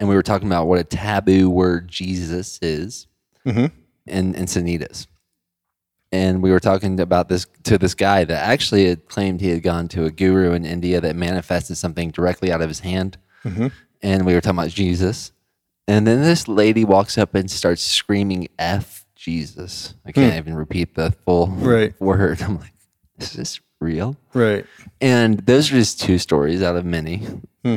And 0.00 0.08
we 0.08 0.16
were 0.16 0.22
talking 0.22 0.48
about 0.48 0.66
what 0.66 0.80
a 0.80 0.84
taboo 0.84 1.48
word 1.48 1.88
Jesus 1.88 2.58
is 2.60 3.06
mm-hmm. 3.46 3.66
in 4.06 4.34
Encinitas. 4.34 5.06
And 6.12 6.42
we 6.42 6.50
were 6.50 6.60
talking 6.60 7.00
about 7.00 7.30
this 7.30 7.46
to 7.64 7.78
this 7.78 7.94
guy 7.94 8.24
that 8.24 8.46
actually 8.46 8.86
had 8.86 9.08
claimed 9.08 9.40
he 9.40 9.48
had 9.48 9.62
gone 9.62 9.88
to 9.88 10.04
a 10.04 10.10
guru 10.10 10.52
in 10.52 10.66
India 10.66 11.00
that 11.00 11.16
manifested 11.16 11.78
something 11.78 12.10
directly 12.10 12.52
out 12.52 12.60
of 12.60 12.68
his 12.68 12.80
hand. 12.80 13.16
Mm-hmm. 13.44 13.68
And 14.02 14.26
we 14.26 14.34
were 14.34 14.42
talking 14.42 14.58
about 14.58 14.70
Jesus. 14.70 15.32
And 15.88 16.06
then 16.06 16.20
this 16.20 16.46
lady 16.46 16.84
walks 16.84 17.16
up 17.16 17.34
and 17.34 17.50
starts 17.50 17.82
screaming 17.82 18.48
F 18.58 19.06
Jesus. 19.14 19.94
I 20.04 20.10
hmm. 20.10 20.14
can't 20.14 20.36
even 20.36 20.54
repeat 20.54 20.94
the 20.94 21.12
full 21.24 21.46
Right. 21.46 21.98
word. 22.00 22.42
I'm 22.42 22.58
like, 22.58 22.74
is 23.18 23.32
this 23.32 23.60
real? 23.80 24.16
Right. 24.34 24.66
And 25.00 25.38
those 25.40 25.70
are 25.70 25.74
just 25.74 26.00
two 26.00 26.18
stories 26.18 26.62
out 26.62 26.76
of 26.76 26.84
many. 26.84 27.26
Hmm. 27.64 27.76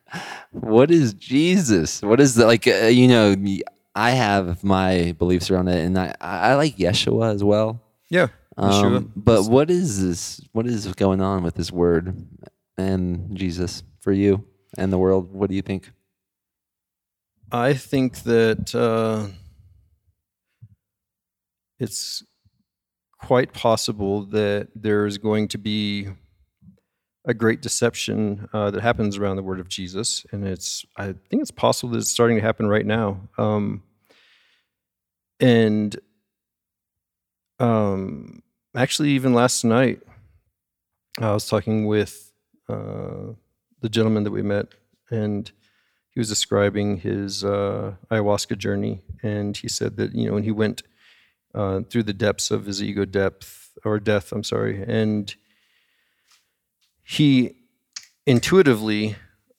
what 0.52 0.90
is 0.90 1.12
Jesus? 1.12 2.02
What 2.02 2.20
is 2.20 2.36
the, 2.36 2.46
like, 2.46 2.66
uh, 2.66 2.86
you 2.86 3.08
know, 3.08 3.34
I 3.96 4.10
have 4.10 4.62
my 4.62 5.16
beliefs 5.18 5.50
around 5.50 5.68
it 5.68 5.82
and 5.82 5.98
I, 5.98 6.14
I 6.20 6.54
like 6.54 6.76
Yeshua 6.76 7.34
as 7.34 7.42
well. 7.42 7.80
Yeah. 8.10 8.28
Yeshua. 8.58 8.98
Um, 8.98 9.12
but 9.16 9.48
what 9.48 9.70
is 9.70 10.02
this? 10.02 10.40
What 10.52 10.66
is 10.66 10.86
going 10.94 11.22
on 11.22 11.42
with 11.42 11.54
this 11.54 11.72
word 11.72 12.14
and 12.76 13.34
Jesus 13.34 13.82
for 14.00 14.12
you 14.12 14.44
and 14.76 14.92
the 14.92 14.98
world? 14.98 15.32
What 15.32 15.48
do 15.48 15.56
you 15.56 15.62
think? 15.62 15.90
I 17.50 17.72
think 17.72 18.24
that 18.24 18.74
uh, 18.74 19.28
it's 21.78 22.22
quite 23.18 23.54
possible 23.54 24.26
that 24.26 24.68
there's 24.74 25.16
going 25.16 25.48
to 25.48 25.58
be 25.58 26.08
a 27.26 27.34
great 27.34 27.60
deception 27.60 28.48
uh, 28.52 28.70
that 28.70 28.82
happens 28.82 29.18
around 29.18 29.36
the 29.36 29.42
word 29.42 29.58
of 29.58 29.68
Jesus, 29.68 30.24
and 30.30 30.46
it's 30.46 30.86
I 30.96 31.06
think 31.28 31.42
it's 31.42 31.50
possible 31.50 31.92
that 31.92 31.98
it's 31.98 32.10
starting 32.10 32.36
to 32.36 32.42
happen 32.42 32.68
right 32.68 32.86
now. 32.86 33.20
Um, 33.36 33.82
and 35.40 35.98
um, 37.58 38.42
actually, 38.76 39.10
even 39.10 39.34
last 39.34 39.64
night, 39.64 40.00
I 41.20 41.32
was 41.32 41.48
talking 41.48 41.86
with 41.86 42.32
uh, 42.68 43.32
the 43.80 43.88
gentleman 43.88 44.22
that 44.24 44.30
we 44.30 44.42
met, 44.42 44.68
and 45.10 45.50
he 46.10 46.20
was 46.20 46.28
describing 46.28 46.98
his 46.98 47.44
uh, 47.44 47.94
ayahuasca 48.08 48.56
journey, 48.56 49.02
and 49.22 49.56
he 49.56 49.68
said 49.68 49.96
that 49.96 50.14
you 50.14 50.28
know 50.28 50.34
when 50.34 50.44
he 50.44 50.52
went 50.52 50.84
uh, 51.56 51.80
through 51.90 52.04
the 52.04 52.12
depths 52.12 52.52
of 52.52 52.66
his 52.66 52.80
ego 52.80 53.04
depth 53.04 53.72
or 53.84 53.98
death, 53.98 54.30
I'm 54.30 54.44
sorry, 54.44 54.84
and 54.86 55.34
he 57.06 57.54
intuitively 58.26 59.14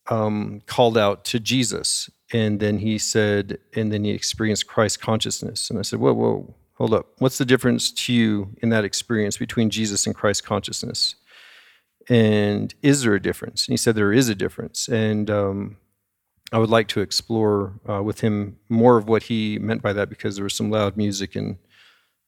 um, 0.08 0.62
called 0.66 0.98
out 0.98 1.24
to 1.26 1.40
Jesus, 1.40 2.10
and 2.34 2.60
then 2.60 2.80
he 2.80 2.98
said, 2.98 3.58
and 3.74 3.92
then 3.92 4.04
he 4.04 4.12
experienced 4.12 4.68
Christ 4.68 5.00
consciousness, 5.00 5.70
and 5.70 5.80
I 5.80 5.82
said, 5.84 6.00
whoa, 6.00 6.14
whoa, 6.14 6.54
hold 6.74 6.94
up, 6.94 7.08
what's 7.20 7.38
the 7.38 7.46
difference 7.46 7.90
to 7.92 8.14
you 8.14 8.50
in 8.62 8.70
that 8.70 8.84
experience 8.84 9.38
between 9.38 9.70
Jesus 9.70 10.06
and 10.06 10.14
Christ 10.14 10.44
consciousness? 10.44 11.16
And 12.10 12.76
is 12.82 13.04
there 13.04 13.16
a 13.16 13.22
difference? 13.22 13.66
And 13.66 13.74
he 13.74 13.78
said 13.78 13.96
there 13.96 14.14
is 14.14 14.28
a 14.28 14.36
difference, 14.36 14.90
and 14.90 15.30
um, 15.30 15.78
I 16.52 16.60
would 16.60 16.70
like 16.70 16.90
to 16.90 17.02
explore 17.02 17.80
uh, 17.90 18.04
with 18.04 18.20
him 18.20 18.58
more 18.68 18.98
of 18.98 19.08
what 19.08 19.24
he 19.24 19.58
meant 19.58 19.82
by 19.82 19.94
that 19.94 20.10
because 20.10 20.36
there 20.36 20.44
was 20.44 20.54
some 20.54 20.70
loud 20.70 20.98
music 20.98 21.36
and 21.38 21.58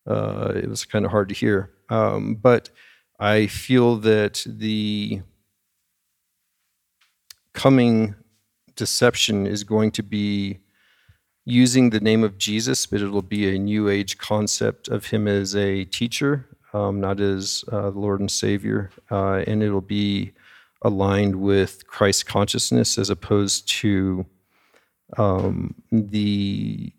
uh, 0.07 0.53
it 0.55 0.69
was 0.69 0.85
kind 0.85 1.03
of 1.03 1.11
hard 1.11 1.27
to 1.29 1.35
hear. 1.35 1.71
Um, 1.89 2.35
but 2.35 2.69
I 3.19 3.47
feel 3.47 3.97
that 3.97 4.45
the 4.47 5.21
coming 7.53 8.15
deception 8.77 9.45
is 9.45 9.65
going 9.65 9.91
to 9.91 10.03
be 10.03 10.59
using 11.43 11.89
the 11.89 11.99
name 11.99 12.23
of 12.23 12.37
Jesus, 12.37 12.85
but 12.85 13.01
it'll 13.01 13.21
be 13.21 13.53
a 13.53 13.59
new 13.59 13.89
age 13.89 14.17
concept 14.17 14.87
of 14.87 15.07
him 15.07 15.27
as 15.27 15.55
a 15.55 15.83
teacher, 15.83 16.47
um, 16.73 17.01
not 17.01 17.19
as 17.19 17.65
uh, 17.73 17.89
Lord 17.89 18.21
and 18.21 18.31
Savior. 18.31 18.89
Uh, 19.11 19.43
and 19.45 19.61
it'll 19.61 19.81
be 19.81 20.31
aligned 20.83 21.35
with 21.35 21.87
Christ 21.87 22.25
consciousness 22.25 22.97
as 22.97 23.09
opposed 23.09 23.67
to 23.79 24.25
um, 25.17 25.75
the 25.91 26.93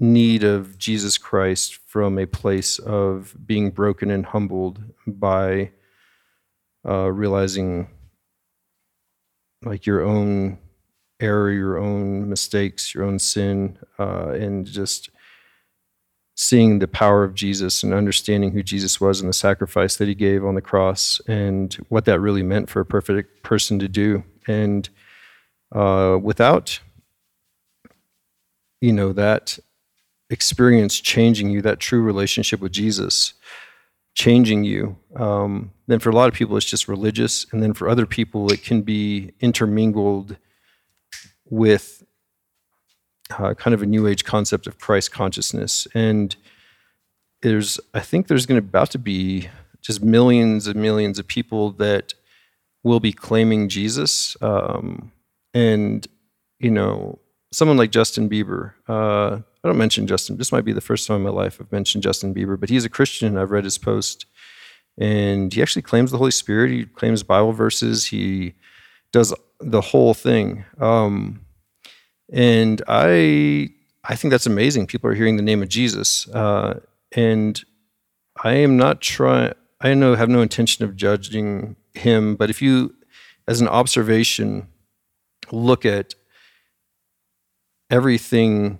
need 0.00 0.42
of 0.42 0.78
Jesus 0.78 1.18
Christ 1.18 1.78
from 1.86 2.18
a 2.18 2.26
place 2.26 2.78
of 2.78 3.36
being 3.46 3.70
broken 3.70 4.10
and 4.10 4.24
humbled 4.24 4.82
by 5.06 5.70
uh, 6.88 7.12
realizing 7.12 7.88
like 9.62 9.84
your 9.84 10.02
own 10.02 10.58
error, 11.20 11.52
your 11.52 11.76
own 11.76 12.30
mistakes, 12.30 12.94
your 12.94 13.04
own 13.04 13.18
sin, 13.18 13.78
uh, 13.98 14.30
and 14.30 14.66
just 14.66 15.10
seeing 16.34 16.78
the 16.78 16.88
power 16.88 17.22
of 17.22 17.34
Jesus 17.34 17.82
and 17.82 17.92
understanding 17.92 18.52
who 18.52 18.62
Jesus 18.62 18.98
was 18.98 19.20
and 19.20 19.28
the 19.28 19.34
sacrifice 19.34 19.96
that 19.96 20.08
he 20.08 20.14
gave 20.14 20.42
on 20.42 20.54
the 20.54 20.62
cross 20.62 21.20
and 21.28 21.74
what 21.90 22.06
that 22.06 22.20
really 22.20 22.42
meant 22.42 22.70
for 22.70 22.80
a 22.80 22.86
perfect 22.86 23.42
person 23.42 23.78
to 23.78 23.88
do. 23.88 24.24
And 24.48 24.88
uh, 25.72 26.18
without, 26.22 26.80
you 28.80 28.94
know, 28.94 29.12
that 29.12 29.58
experience 30.30 31.00
changing 31.00 31.50
you, 31.50 31.60
that 31.62 31.80
true 31.80 32.00
relationship 32.00 32.60
with 32.60 32.72
Jesus 32.72 33.34
changing 34.14 34.64
you, 34.64 34.96
um, 35.16 35.70
then 35.86 35.98
for 35.98 36.10
a 36.10 36.14
lot 36.14 36.28
of 36.28 36.34
people 36.34 36.56
it's 36.56 36.66
just 36.66 36.88
religious. 36.88 37.46
And 37.52 37.62
then 37.62 37.74
for 37.74 37.88
other 37.88 38.06
people 38.06 38.52
it 38.52 38.62
can 38.62 38.82
be 38.82 39.32
intermingled 39.40 40.36
with 41.48 42.02
uh, 43.38 43.54
kind 43.54 43.74
of 43.74 43.82
a 43.82 43.86
new 43.86 44.06
age 44.06 44.24
concept 44.24 44.66
of 44.66 44.78
Christ 44.78 45.12
consciousness. 45.12 45.86
And 45.94 46.34
there's, 47.42 47.80
I 47.94 48.00
think 48.00 48.26
there's 48.26 48.46
going 48.46 48.60
to 48.60 48.66
about 48.66 48.90
to 48.90 48.98
be 48.98 49.48
just 49.80 50.02
millions 50.02 50.66
and 50.66 50.80
millions 50.80 51.18
of 51.18 51.26
people 51.26 51.72
that 51.72 52.14
will 52.82 53.00
be 53.00 53.12
claiming 53.12 53.68
Jesus. 53.68 54.36
Um, 54.40 55.12
and, 55.54 56.06
you 56.58 56.70
know, 56.70 57.18
someone 57.52 57.76
like 57.76 57.90
Justin 57.90 58.28
Bieber, 58.28 58.74
uh, 58.88 59.38
I 59.62 59.68
don't 59.68 59.78
mention 59.78 60.06
Justin, 60.06 60.36
this 60.36 60.52
might 60.52 60.64
be 60.64 60.72
the 60.72 60.80
first 60.80 61.06
time 61.06 61.16
in 61.16 61.22
my 61.22 61.30
life 61.30 61.58
I've 61.60 61.72
mentioned 61.72 62.02
Justin 62.02 62.34
Bieber, 62.34 62.58
but 62.58 62.70
he's 62.70 62.84
a 62.84 62.90
Christian. 62.90 63.36
I've 63.36 63.50
read 63.50 63.64
his 63.64 63.78
post. 63.78 64.26
And 64.98 65.52
he 65.52 65.62
actually 65.62 65.82
claims 65.82 66.10
the 66.10 66.18
Holy 66.18 66.30
Spirit. 66.30 66.70
He 66.70 66.84
claims 66.84 67.22
Bible 67.22 67.52
verses. 67.52 68.06
He 68.06 68.54
does 69.12 69.34
the 69.60 69.80
whole 69.80 70.14
thing. 70.14 70.64
Um, 70.78 71.44
and 72.32 72.82
I 72.86 73.70
I 74.04 74.16
think 74.16 74.30
that's 74.30 74.46
amazing. 74.46 74.86
People 74.86 75.10
are 75.10 75.14
hearing 75.14 75.36
the 75.36 75.42
name 75.42 75.62
of 75.62 75.68
Jesus, 75.68 76.28
uh, 76.28 76.80
and 77.12 77.62
I 78.42 78.54
am 78.54 78.76
not 78.76 79.00
trying. 79.00 79.52
I 79.80 79.94
know 79.94 80.14
have 80.14 80.28
no 80.28 80.42
intention 80.42 80.84
of 80.84 80.96
judging 80.96 81.76
him, 81.94 82.36
but 82.36 82.50
if 82.50 82.62
you, 82.62 82.94
as 83.48 83.60
an 83.60 83.68
observation, 83.68 84.68
look 85.50 85.84
at 85.84 86.14
everything 87.90 88.78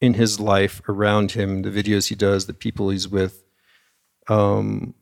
in 0.00 0.14
his 0.14 0.40
life 0.40 0.80
around 0.88 1.32
him, 1.32 1.62
the 1.62 1.70
videos 1.70 2.08
he 2.08 2.14
does, 2.14 2.46
the 2.46 2.54
people 2.54 2.90
he's 2.90 3.08
with, 3.08 3.44
um, 4.28 4.94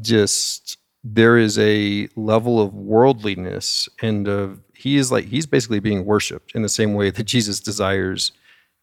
just 0.00 0.76
there 1.02 1.36
is 1.36 1.58
a 1.58 2.08
level 2.16 2.60
of 2.60 2.74
worldliness 2.74 3.88
and 4.02 4.26
of 4.26 4.60
he 4.74 4.96
is 4.96 5.12
like 5.12 5.26
he's 5.26 5.46
basically 5.46 5.78
being 5.78 6.04
worshipped 6.04 6.54
in 6.54 6.62
the 6.62 6.68
same 6.68 6.94
way 6.94 7.10
that 7.10 7.24
Jesus 7.24 7.60
desires 7.60 8.32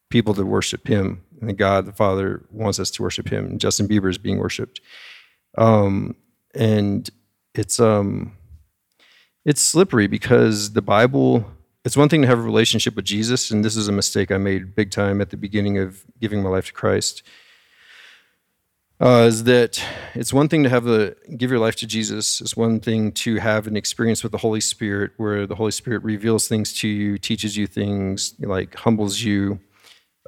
people 0.10 0.34
to 0.34 0.45
worship 0.45 0.88
him 0.88 1.23
and 1.41 1.57
God 1.57 1.86
the 1.86 1.91
Father 1.91 2.43
wants 2.51 2.79
us 2.79 2.91
to 2.91 3.03
worship 3.03 3.29
him. 3.29 3.57
Justin 3.57 3.88
Bieber 3.88 4.10
is 4.10 4.17
being 4.17 4.38
worshipped. 4.38 4.81
Um, 5.57 6.15
and 6.53 7.10
it's 7.55 7.79
um 7.79 8.34
it's 9.43 9.62
slippery 9.62 10.07
because 10.07 10.73
the 10.73 10.81
Bible 10.81 11.45
it's 11.84 11.98
one 11.98 12.10
thing 12.10 12.22
to 12.22 12.28
have 12.28 12.39
a 12.39 12.44
relationship 12.44 12.96
with 12.96 13.06
Jesus, 13.06 13.50
and 13.50 13.65
this 13.65 13.76
is 13.76 13.88
a 13.88 13.91
mistake 13.91 14.32
I 14.32 14.38
made 14.38 14.76
big 14.76 14.91
time 14.91 15.20
at 15.20 15.32
the 15.32 15.38
beginning 15.38 15.78
of 15.80 16.06
giving 16.20 16.44
my 16.44 16.50
life 16.50 16.67
to 16.67 16.74
Christ. 16.74 17.24
uh, 19.00 19.26
is 19.28 19.46
that 19.46 19.84
it's 20.13 20.32
one 20.32 20.48
thing 20.48 20.62
to 20.62 20.70
have 20.70 20.86
a 20.86 21.15
give 21.36 21.50
your 21.50 21.60
life 21.60 21.76
to 21.78 21.88
Jesus. 21.88 22.39
It's 22.39 22.56
one 22.56 22.80
thing 22.80 23.12
to 23.13 23.38
have 23.38 23.65
an 23.65 23.76
experience 23.76 24.22
with 24.22 24.32
the 24.32 24.38
Holy 24.38 24.62
Spirit, 24.62 25.12
where 25.17 25.48
the 25.48 25.56
Holy 25.56 25.72
Spirit 25.72 26.04
reveals 26.04 26.48
things 26.48 26.72
to 26.82 26.88
you, 26.88 27.17
teaches 27.17 27.58
you 27.58 27.65
things, 27.65 28.36
like 28.39 28.76
humbles 28.76 29.22
you, 29.22 29.60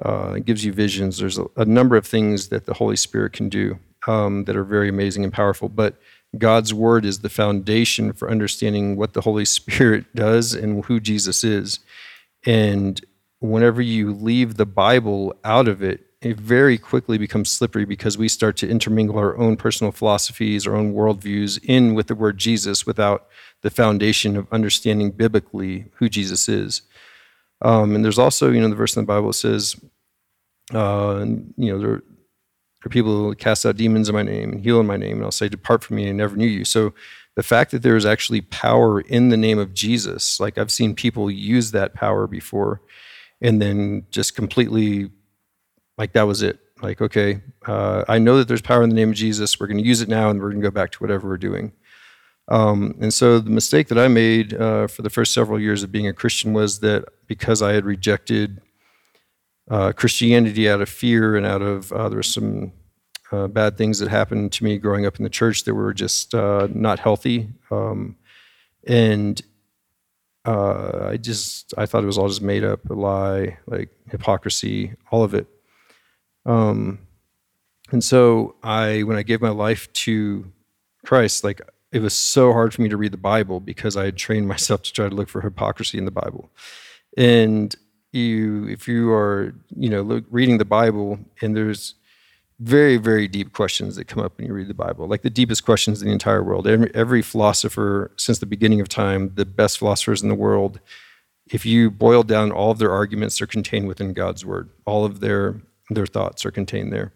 uh, 0.02 0.38
gives 0.38 0.64
you 0.64 0.72
visions. 0.72 1.18
There's 1.18 1.38
a, 1.38 1.46
a, 1.56 1.64
number 1.64 1.96
of 1.96 2.04
things 2.04 2.48
that 2.48 2.66
the 2.66 2.74
Holy 2.74 2.96
Spirit 2.96 3.32
can 3.32 3.48
do 3.48 3.78
um, 4.08 4.44
that 4.46 4.56
are 4.56 4.64
very 4.64 4.88
amazing 4.88 5.22
and 5.22 5.32
powerful. 5.32 5.68
But 5.68 5.94
God's 6.38 6.74
word 6.74 7.04
is 7.04 7.20
the 7.20 7.28
foundation 7.28 8.12
for 8.12 8.30
understanding 8.30 8.96
what 8.96 9.12
the 9.12 9.20
Holy 9.20 9.44
Spirit 9.44 10.06
does 10.14 10.54
and 10.54 10.84
who 10.84 11.00
Jesus 11.00 11.44
is. 11.44 11.80
And 12.46 13.00
whenever 13.40 13.82
you 13.82 14.12
leave 14.12 14.56
the 14.56 14.66
Bible 14.66 15.34
out 15.44 15.68
of 15.68 15.82
it, 15.82 16.06
it 16.20 16.40
very 16.40 16.78
quickly 16.78 17.18
becomes 17.18 17.50
slippery 17.50 17.84
because 17.84 18.16
we 18.16 18.28
start 18.28 18.56
to 18.56 18.68
intermingle 18.68 19.18
our 19.18 19.36
own 19.36 19.56
personal 19.56 19.92
philosophies, 19.92 20.66
our 20.66 20.74
own 20.74 20.94
worldviews 20.94 21.62
in 21.64 21.94
with 21.94 22.06
the 22.06 22.14
word 22.14 22.38
Jesus 22.38 22.86
without 22.86 23.26
the 23.60 23.70
foundation 23.70 24.36
of 24.36 24.50
understanding 24.50 25.10
biblically 25.10 25.86
who 25.96 26.08
Jesus 26.08 26.48
is. 26.48 26.82
Um, 27.60 27.94
and 27.94 28.04
there's 28.04 28.18
also, 28.18 28.50
you 28.50 28.60
know, 28.60 28.68
the 28.68 28.74
verse 28.74 28.96
in 28.96 29.02
the 29.02 29.06
Bible 29.06 29.32
says, 29.32 29.76
uh, 30.72 31.24
you 31.56 31.72
know, 31.72 31.78
there, 31.78 32.02
are 32.84 32.90
people 32.90 33.12
who 33.12 33.34
cast 33.34 33.64
out 33.64 33.76
demons 33.76 34.08
in 34.08 34.14
my 34.14 34.22
name 34.22 34.52
and 34.52 34.60
heal 34.60 34.80
in 34.80 34.86
my 34.86 34.96
name, 34.96 35.16
and 35.16 35.24
I'll 35.24 35.30
say, 35.30 35.48
Depart 35.48 35.84
from 35.84 35.96
me, 35.96 36.08
I 36.08 36.12
never 36.12 36.36
knew 36.36 36.46
you. 36.46 36.64
So 36.64 36.92
the 37.36 37.42
fact 37.42 37.70
that 37.72 37.82
there 37.82 37.96
is 37.96 38.06
actually 38.06 38.42
power 38.42 39.00
in 39.00 39.28
the 39.28 39.36
name 39.36 39.58
of 39.58 39.74
Jesus, 39.74 40.38
like 40.38 40.58
I've 40.58 40.70
seen 40.70 40.94
people 40.94 41.30
use 41.30 41.72
that 41.72 41.94
power 41.94 42.26
before 42.26 42.80
and 43.40 43.60
then 43.60 44.06
just 44.10 44.34
completely 44.34 45.10
like 45.98 46.12
that 46.12 46.22
was 46.22 46.42
it. 46.42 46.58
Like, 46.82 47.00
okay, 47.00 47.40
uh, 47.66 48.04
I 48.08 48.18
know 48.18 48.38
that 48.38 48.48
there's 48.48 48.60
power 48.60 48.82
in 48.82 48.88
the 48.88 48.96
name 48.96 49.10
of 49.10 49.14
Jesus. 49.14 49.58
We're 49.58 49.66
going 49.66 49.78
to 49.78 49.84
use 49.84 50.02
it 50.02 50.08
now, 50.08 50.28
and 50.28 50.40
we're 50.40 50.50
going 50.50 50.60
to 50.60 50.66
go 50.66 50.72
back 50.72 50.90
to 50.92 50.98
whatever 50.98 51.28
we're 51.28 51.38
doing. 51.38 51.72
Um, 52.48 52.96
and 53.00 53.12
so 53.14 53.38
the 53.38 53.50
mistake 53.50 53.88
that 53.88 53.98
I 53.98 54.08
made 54.08 54.52
uh, 54.54 54.86
for 54.86 55.02
the 55.02 55.08
first 55.08 55.32
several 55.32 55.58
years 55.58 55.82
of 55.82 55.92
being 55.92 56.06
a 56.06 56.12
Christian 56.12 56.52
was 56.52 56.80
that 56.80 57.04
because 57.26 57.62
I 57.62 57.72
had 57.72 57.84
rejected 57.84 58.60
uh, 59.70 59.92
Christianity 59.92 60.68
out 60.68 60.80
of 60.80 60.88
fear 60.88 61.36
and 61.36 61.46
out 61.46 61.62
of 61.62 61.92
uh, 61.92 62.08
there 62.08 62.18
were 62.18 62.22
some 62.22 62.72
uh, 63.32 63.48
bad 63.48 63.76
things 63.76 63.98
that 63.98 64.08
happened 64.08 64.52
to 64.52 64.64
me 64.64 64.78
growing 64.78 65.06
up 65.06 65.16
in 65.18 65.24
the 65.24 65.30
church 65.30 65.64
that 65.64 65.74
were 65.74 65.94
just 65.94 66.34
uh, 66.34 66.68
not 66.70 66.98
healthy, 66.98 67.48
um, 67.70 68.16
and 68.86 69.42
I 70.46 71.16
just 71.18 71.72
I 71.78 71.86
thought 71.86 72.02
it 72.02 72.06
was 72.06 72.18
all 72.18 72.28
just 72.28 72.42
made 72.42 72.64
up, 72.64 72.88
a 72.90 72.94
lie, 72.94 73.58
like 73.66 73.88
hypocrisy, 74.10 74.92
all 75.10 75.22
of 75.22 75.32
it. 75.32 75.46
Um, 76.44 76.98
and 77.90 78.02
so 78.02 78.56
I, 78.62 79.02
when 79.02 79.16
I 79.16 79.22
gave 79.22 79.40
my 79.40 79.50
life 79.50 79.92
to 79.92 80.50
Christ, 81.04 81.44
like 81.44 81.60
it 81.92 82.00
was 82.00 82.14
so 82.14 82.52
hard 82.52 82.74
for 82.74 82.82
me 82.82 82.88
to 82.88 82.96
read 82.96 83.12
the 83.12 83.18
Bible 83.18 83.60
because 83.60 83.96
I 83.96 84.06
had 84.06 84.16
trained 84.16 84.48
myself 84.54 84.82
to 84.82 84.92
try 84.92 85.08
to 85.08 85.14
look 85.14 85.28
for 85.28 85.40
hypocrisy 85.40 85.98
in 85.98 86.04
the 86.04 86.10
Bible. 86.10 86.50
And 87.16 87.74
you, 88.14 88.68
if 88.68 88.88
you 88.88 89.12
are, 89.12 89.54
you 89.76 89.90
know, 89.90 90.02
look, 90.02 90.24
reading 90.30 90.58
the 90.58 90.64
Bible 90.64 91.18
and 91.40 91.56
there's 91.56 91.94
very, 92.60 92.96
very 92.96 93.26
deep 93.26 93.52
questions 93.52 93.96
that 93.96 94.06
come 94.06 94.22
up 94.22 94.38
when 94.38 94.46
you 94.46 94.54
read 94.54 94.68
the 94.68 94.74
Bible, 94.74 95.08
like 95.08 95.22
the 95.22 95.30
deepest 95.30 95.64
questions 95.64 96.00
in 96.00 96.08
the 96.08 96.12
entire 96.12 96.42
world. 96.42 96.66
Every, 96.66 96.94
every 96.94 97.22
philosopher 97.22 98.12
since 98.16 98.38
the 98.38 98.46
beginning 98.46 98.80
of 98.80 98.88
time, 98.88 99.32
the 99.34 99.44
best 99.44 99.78
philosophers 99.78 100.22
in 100.22 100.28
the 100.28 100.34
world, 100.34 100.80
if 101.48 101.66
you 101.66 101.90
boil 101.90 102.22
down 102.22 102.52
all 102.52 102.70
of 102.70 102.78
their 102.78 102.92
arguments, 102.92 103.38
they're 103.38 103.46
contained 103.46 103.88
within 103.88 104.12
God's 104.12 104.44
word. 104.44 104.70
All 104.86 105.04
of 105.04 105.20
their 105.20 105.60
their 105.90 106.06
thoughts 106.06 106.46
are 106.46 106.50
contained 106.50 106.92
there 106.92 107.12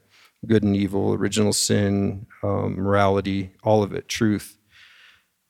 good 0.47 0.63
and 0.63 0.77
evil, 0.77 1.15
original 1.15 1.53
sin, 1.53 2.27
um, 2.43 2.77
morality, 2.77 3.53
all 3.65 3.83
of 3.83 3.93
it, 3.93 4.09
truth. 4.09 4.57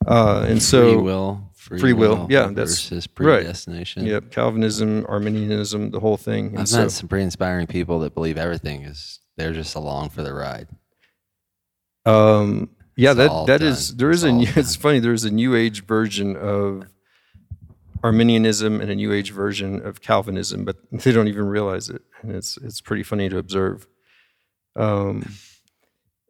Uh, 0.07 0.47
and 0.49 0.63
so 0.63 0.95
free 0.95 1.03
will, 1.03 1.48
free, 1.69 1.79
free 1.79 1.93
will, 1.93 2.17
will, 2.17 2.27
yeah, 2.31 2.47
that's 2.47 2.89
versus 2.89 3.07
predestination. 3.07 4.03
Right. 4.03 4.13
Yep, 4.13 4.31
Calvinism, 4.31 5.05
Arminianism, 5.09 5.91
the 5.91 6.01
whole 6.01 6.17
thing. 6.17 6.49
And 6.49 6.61
I've 6.61 6.69
so, 6.69 6.83
met 6.83 6.91
some 6.91 7.09
pretty 7.09 7.25
inspiring 7.25 7.67
people 7.67 7.99
that 8.01 8.15
believe 8.15 8.39
everything 8.39 8.83
is 8.83 9.21
they're 9.37 9.53
just 9.53 9.75
along 9.75 10.11
for 10.11 10.23
the 10.23 10.33
ride. 10.33 10.69
Um, 12.07 12.71
yeah, 12.97 13.11
it's 13.11 13.19
that 13.19 13.47
that 13.47 13.61
done. 13.61 13.69
is 13.69 13.97
there 13.97 14.11
is 14.11 14.25
it's 14.25 14.57
a 14.57 14.59
it's 14.61 14.77
funny 14.77 14.99
there's 14.99 15.25
a 15.25 15.31
new 15.31 15.55
age 15.55 15.85
version 15.85 16.37
of 16.37 16.87
Arminianism 18.03 18.81
and 18.81 18.91
a 18.91 18.95
New 18.95 19.13
Age 19.13 19.33
version 19.33 19.85
of 19.85 20.01
Calvinism, 20.01 20.65
but 20.65 20.77
they 20.93 21.13
don't 21.13 21.29
even 21.29 21.47
realize 21.47 21.89
it, 21.89 22.03
and 22.23 22.35
it's 22.35 22.57
it's 22.59 22.81
pretty 22.81 23.03
funny 23.03 23.29
to 23.29 23.39
observe. 23.39 23.87
Um, 24.77 25.33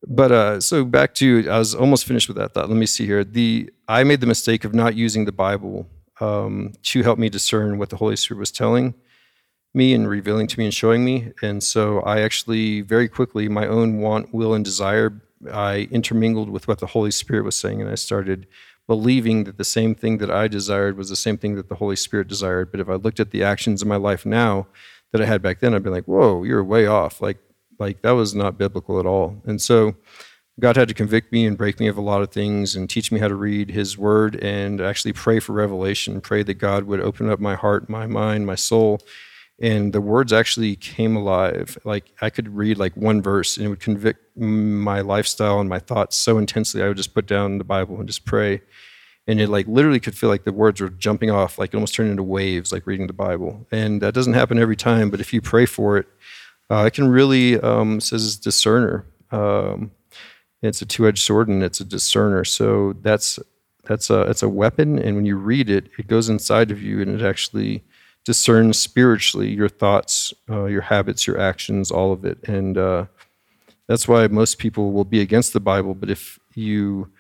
but 0.07 0.33
uh, 0.33 0.61
so 0.61 0.85
back 0.85 1.15
to 1.15 1.49
I 1.51 1.59
was 1.59 1.75
almost 1.75 2.05
finished 2.05 2.29
with 2.29 2.37
that 2.37 2.55
thought. 2.55 2.69
Let 2.69 2.79
me 2.79 2.87
see 2.87 3.07
here. 3.07 3.25
The 3.25 3.71
I 3.89 4.05
made 4.05 4.21
the 4.21 4.27
mistake 4.27 4.65
of 4.65 4.75
not 4.75 4.95
using 4.95 5.25
the 5.25 5.33
Bible 5.33 5.89
um, 6.21 6.73
to 6.85 7.03
help 7.03 7.19
me 7.19 7.29
discern 7.29 7.79
what 7.79 7.91
the 7.91 7.97
Holy 7.97 8.17
Spirit 8.17 8.41
was 8.41 8.51
telling 8.51 8.95
me 9.75 9.95
and 9.95 10.09
revealing 10.09 10.47
to 10.47 10.59
me 10.59 10.65
and 10.65 10.75
showing 10.75 11.05
me. 11.05 11.33
And 11.43 11.63
so 11.63 12.01
I 12.01 12.21
actually 12.21 12.81
very 12.81 13.09
quickly 13.09 13.49
my 13.49 13.67
own 13.67 13.99
want, 13.99 14.33
will, 14.33 14.55
and 14.55 14.65
desire 14.65 15.21
I 15.53 15.89
intermingled 15.91 16.51
with 16.51 16.67
what 16.67 16.79
the 16.79 16.87
Holy 16.87 17.11
Spirit 17.11 17.45
was 17.45 17.57
saying, 17.57 17.81
and 17.81 17.91
I 17.91 17.95
started 17.95 18.47
believing 18.87 19.45
that 19.45 19.59
the 19.59 19.65
same 19.65 19.95
thing 19.95 20.19
that 20.19 20.31
I 20.31 20.49
desired 20.49 20.97
was 20.97 21.11
the 21.11 21.17
same 21.17 21.37
thing 21.37 21.55
that 21.57 21.69
the 21.69 21.77
Holy 21.77 21.97
Spirit 21.97 22.27
desired. 22.29 22.71
But 22.71 22.81
if 22.81 22.89
I 22.89 22.95
looked 22.95 23.21
at 23.21 23.31
the 23.31 23.45
actions 23.45 23.83
in 23.83 23.89
my 23.89 23.97
life 23.97 24.25
now 24.25 24.67
that 25.13 25.21
I 25.21 25.27
had 25.27 25.43
back 25.43 25.61
then, 25.61 25.75
I'd 25.75 25.83
be 25.83 25.91
like, 25.91 26.07
whoa, 26.07 26.43
you're 26.43 26.65
way 26.65 26.87
off. 26.87 27.21
Like, 27.21 27.39
like 27.79 28.03
that 28.03 28.13
was 28.13 28.35
not 28.35 28.59
biblical 28.59 28.99
at 28.99 29.07
all. 29.07 29.41
And 29.45 29.61
so 29.61 29.95
God 30.61 30.77
had 30.77 30.89
to 30.89 30.95
convict 30.95 31.33
me 31.33 31.47
and 31.47 31.57
break 31.57 31.79
me 31.79 31.87
of 31.87 31.97
a 31.97 32.03
lot 32.03 32.23
of 32.23 32.31
things 32.31 32.75
and 32.75 32.91
teach 32.91 33.13
me 33.13 33.21
how 33.21 33.29
to 33.29 33.35
read 33.35 33.71
his 33.71 33.97
word 33.97 34.37
and 34.43 34.81
actually 34.81 35.13
pray 35.13 35.39
for 35.39 35.53
revelation, 35.53 36.21
pray 36.21 36.43
that 36.43 36.55
God 36.55 36.85
would 36.85 37.01
open 37.01 37.31
up 37.31 37.39
my 37.39 37.55
heart, 37.55 37.89
my 37.89 38.07
mind, 38.07 38.47
my 38.47 38.57
soul. 38.57 39.01
And 39.61 39.93
the 39.93 40.01
words 40.01 40.33
actually 40.33 40.77
came 40.77 41.17
alive. 41.17 41.79
Like 41.85 42.13
I 42.21 42.31
could 42.31 42.49
read 42.49 42.79
like 42.79 42.97
one 42.97 43.23
verse 43.23 43.57
and 43.57 43.67
it 43.67 43.69
would 43.69 43.81
convict 43.81 44.37
my 44.37 45.01
lifestyle 45.01 45.61
and 45.61 45.69
my 45.69 45.79
thoughts 45.79 46.17
so 46.17 46.39
intensely. 46.39 46.83
I 46.83 46.89
would 46.89 46.97
just 46.97 47.15
put 47.15 47.27
down 47.27 47.59
the 47.59 47.65
Bible 47.65 47.99
and 47.99 48.07
just 48.07 48.25
pray 48.25 48.63
and 49.29 49.41
it 49.41 49.49
like 49.49 49.69
literally 49.69 50.01
could 50.01 50.17
feel 50.17 50.31
like 50.31 50.45
the 50.45 50.53
words 50.53 50.81
were 50.81 50.89
jumping 50.89 51.31
off 51.31 51.59
like 51.59 51.73
it 51.73 51.77
almost 51.77 51.95
turned 51.95 52.11
into 52.11 52.23
waves 52.23 52.73
like 52.73 52.87
reading 52.87 53.07
the 53.07 53.13
bible 53.13 53.67
and 53.71 54.01
that 54.01 54.15
doesn't 54.15 54.33
happen 54.33 54.59
every 54.59 54.75
time 54.75 55.11
but 55.11 55.21
if 55.21 55.33
you 55.33 55.41
pray 55.41 55.67
for 55.67 55.99
it 55.99 56.07
uh, 56.71 56.85
it 56.87 56.95
can 56.95 57.09
really 57.09 57.59
um, 57.61 58.01
says 58.01 58.37
discerner. 58.37 59.07
Um, 59.31 59.91
it's 60.63 60.83
a 60.83 60.87
two-edged 60.87 61.23
sword 61.23 61.49
and 61.49 61.63
it's 61.63 61.81
a 61.81 61.85
discerner. 61.85 62.45
So 62.45 62.95
that's 63.01 63.39
that's 63.85 64.11
a 64.11 64.23
it's 64.23 64.43
a 64.43 64.49
weapon. 64.49 64.99
And 64.99 65.17
when 65.17 65.25
you 65.25 65.37
read 65.37 65.71
it 65.71 65.91
it 65.99 66.07
goes 66.07 66.29
inside 66.29 66.71
of 66.71 66.83
you 66.83 67.01
and 67.01 67.21
it 67.21 67.25
actually 67.25 67.85
discerns 68.25 68.79
spiritually 68.79 69.49
your 69.49 69.69
thoughts 69.69 70.35
uh, 70.51 70.65
your 70.65 70.83
habits 70.83 71.27
your 71.27 71.41
actions 71.41 71.91
all 71.91 72.13
of 72.13 72.25
it. 72.25 72.39
And 72.49 72.77
uh, 72.77 73.07
that's 73.87 74.09
why 74.09 74.27
most 74.27 74.59
people 74.59 74.93
will 74.93 75.05
be 75.05 75.21
against 75.21 75.53
the 75.53 75.61
bible. 75.61 75.95
But 75.95 76.11
if 76.11 76.39
you 76.55 77.11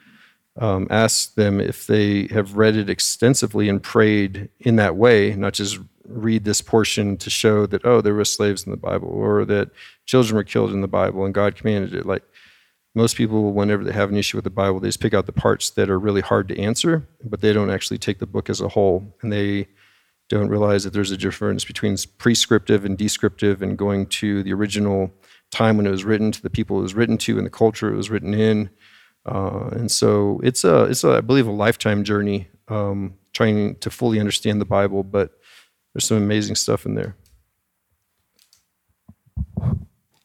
um, 0.61 0.88
ask 0.90 1.34
them 1.34 1.61
if 1.61 1.87
they 1.87 2.26
have 2.26 2.56
read 2.56 2.76
it 2.76 2.90
extensively 2.90 3.68
and 3.68 3.82
prayed 3.82 4.50
in 4.58 4.76
that 4.76 4.96
way, 4.96 5.34
not 5.37 5.54
just 5.54 5.78
read 6.08 6.44
this 6.44 6.60
portion 6.60 7.16
to 7.18 7.30
show 7.30 7.66
that, 7.66 7.84
oh, 7.84 8.00
there 8.00 8.14
were 8.14 8.24
slaves 8.24 8.64
in 8.64 8.70
the 8.70 8.76
Bible 8.76 9.08
or 9.08 9.44
that 9.44 9.70
children 10.06 10.36
were 10.36 10.44
killed 10.44 10.72
in 10.72 10.80
the 10.80 10.88
Bible 10.88 11.24
and 11.24 11.34
God 11.34 11.56
commanded 11.56 11.94
it. 11.94 12.06
Like 12.06 12.22
most 12.94 13.16
people, 13.16 13.52
whenever 13.52 13.84
they 13.84 13.92
have 13.92 14.10
an 14.10 14.16
issue 14.16 14.36
with 14.36 14.44
the 14.44 14.50
Bible, 14.50 14.80
they 14.80 14.88
just 14.88 15.00
pick 15.00 15.14
out 15.14 15.26
the 15.26 15.32
parts 15.32 15.70
that 15.70 15.90
are 15.90 15.98
really 15.98 16.20
hard 16.20 16.48
to 16.48 16.58
answer, 16.58 17.06
but 17.24 17.40
they 17.40 17.52
don't 17.52 17.70
actually 17.70 17.98
take 17.98 18.18
the 18.18 18.26
book 18.26 18.50
as 18.50 18.60
a 18.60 18.68
whole. 18.68 19.14
And 19.22 19.32
they 19.32 19.68
don't 20.28 20.48
realize 20.48 20.84
that 20.84 20.92
there's 20.92 21.10
a 21.10 21.16
difference 21.16 21.64
between 21.64 21.96
prescriptive 22.18 22.84
and 22.84 22.98
descriptive 22.98 23.62
and 23.62 23.78
going 23.78 24.06
to 24.06 24.42
the 24.42 24.52
original 24.52 25.12
time 25.50 25.76
when 25.76 25.86
it 25.86 25.90
was 25.90 26.04
written, 26.04 26.32
to 26.32 26.42
the 26.42 26.50
people 26.50 26.78
it 26.78 26.82
was 26.82 26.94
written 26.94 27.16
to, 27.18 27.38
and 27.38 27.46
the 27.46 27.50
culture 27.50 27.92
it 27.92 27.96
was 27.96 28.10
written 28.10 28.34
in 28.34 28.70
uh, 29.28 29.68
and 29.72 29.90
so 29.90 30.40
it's 30.42 30.64
a, 30.64 30.84
it's 30.84 31.04
a, 31.04 31.16
I 31.16 31.20
believe, 31.20 31.46
a 31.46 31.52
lifetime 31.52 32.02
journey 32.02 32.48
um, 32.68 33.14
trying 33.32 33.76
to 33.76 33.90
fully 33.90 34.18
understand 34.18 34.60
the 34.60 34.64
Bible, 34.64 35.04
but 35.04 35.38
there's 35.98 36.06
some 36.06 36.18
amazing 36.18 36.54
stuff 36.54 36.87
in 36.87 36.94
there. 36.94 37.16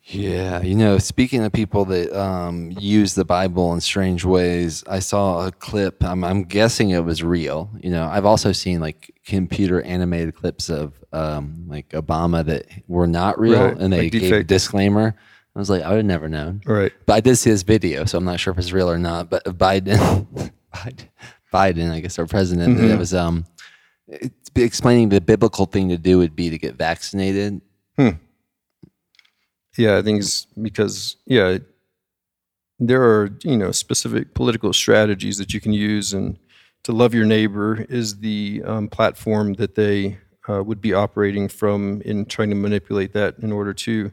Yeah, 0.03 0.61
you 0.61 0.75
know, 0.75 0.99
speaking 0.99 1.43
of 1.43 1.51
people 1.51 1.85
that 1.85 2.15
um, 2.15 2.75
use 2.79 3.15
the 3.15 3.25
Bible 3.25 3.73
in 3.73 3.81
strange 3.81 4.23
ways, 4.23 4.83
I 4.87 4.99
saw 4.99 5.47
a 5.47 5.51
clip. 5.51 6.03
I'm, 6.03 6.23
I'm, 6.23 6.43
guessing 6.43 6.91
it 6.91 7.03
was 7.03 7.23
real. 7.23 7.71
You 7.81 7.89
know, 7.89 8.05
I've 8.05 8.25
also 8.25 8.51
seen 8.51 8.81
like 8.81 9.19
computer 9.25 9.81
animated 9.81 10.35
clips 10.35 10.69
of 10.69 11.03
um, 11.11 11.65
like 11.67 11.89
Obama 11.89 12.45
that 12.45 12.67
were 12.87 13.07
not 13.07 13.39
real, 13.39 13.65
right. 13.65 13.77
and 13.77 13.91
they 13.91 14.03
like 14.03 14.11
gave 14.11 14.31
a 14.31 14.43
disclaimer. 14.43 15.15
I 15.55 15.59
was 15.59 15.71
like, 15.71 15.81
I 15.81 15.89
would 15.89 15.97
have 15.97 16.05
never 16.05 16.29
known. 16.29 16.61
Right. 16.67 16.93
But 17.07 17.13
I 17.13 17.19
did 17.21 17.37
see 17.37 17.49
his 17.49 17.63
video, 17.63 18.05
so 18.05 18.19
I'm 18.19 18.25
not 18.25 18.39
sure 18.39 18.53
if 18.53 18.59
it's 18.59 18.73
real 18.73 18.91
or 18.91 18.99
not. 18.99 19.31
But 19.31 19.43
Biden, 19.45 20.51
Biden, 21.51 21.89
I 21.89 21.99
guess 21.99 22.19
our 22.19 22.27
president, 22.27 22.77
mm-hmm. 22.77 22.91
it 22.91 22.99
was 22.99 23.15
um, 23.15 23.45
explaining 24.55 25.09
the 25.09 25.21
biblical 25.21 25.65
thing 25.65 25.89
to 25.89 25.97
do 25.97 26.17
would 26.17 26.35
be 26.35 26.49
to 26.49 26.57
get 26.57 26.75
vaccinated. 26.75 27.61
Hmm. 27.97 28.09
Yeah, 29.77 29.97
I 29.97 30.01
think 30.01 30.19
it's 30.19 30.45
because 30.61 31.17
yeah, 31.25 31.57
there 32.79 33.03
are 33.03 33.29
you 33.43 33.57
know 33.57 33.71
specific 33.71 34.33
political 34.33 34.73
strategies 34.73 35.37
that 35.37 35.53
you 35.53 35.61
can 35.61 35.73
use, 35.73 36.13
and 36.13 36.37
to 36.83 36.91
love 36.91 37.13
your 37.13 37.25
neighbor 37.25 37.81
is 37.89 38.19
the 38.19 38.61
um, 38.65 38.87
platform 38.87 39.53
that 39.53 39.75
they 39.75 40.17
uh, 40.49 40.63
would 40.63 40.81
be 40.81 40.93
operating 40.93 41.47
from 41.47 42.01
in 42.01 42.25
trying 42.25 42.49
to 42.49 42.55
manipulate 42.55 43.13
that 43.13 43.39
in 43.39 43.51
order 43.51 43.73
to 43.73 44.11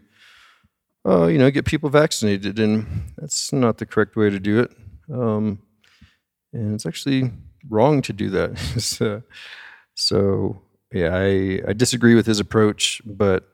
uh, 1.06 1.26
you 1.26 1.38
know 1.38 1.50
get 1.50 1.64
people 1.64 1.90
vaccinated, 1.90 2.58
and 2.58 3.12
that's 3.18 3.52
not 3.52 3.78
the 3.78 3.86
correct 3.86 4.16
way 4.16 4.30
to 4.30 4.40
do 4.40 4.60
it. 4.60 4.70
Um, 5.12 5.60
and 6.52 6.74
it's 6.74 6.86
actually 6.86 7.30
wrong 7.68 8.02
to 8.02 8.12
do 8.12 8.30
that. 8.30 8.58
so, 8.78 9.22
so, 10.00 10.60
yeah, 10.92 11.14
I, 11.14 11.60
I 11.68 11.72
disagree 11.74 12.14
with 12.14 12.26
his 12.26 12.40
approach, 12.40 13.02
but 13.04 13.48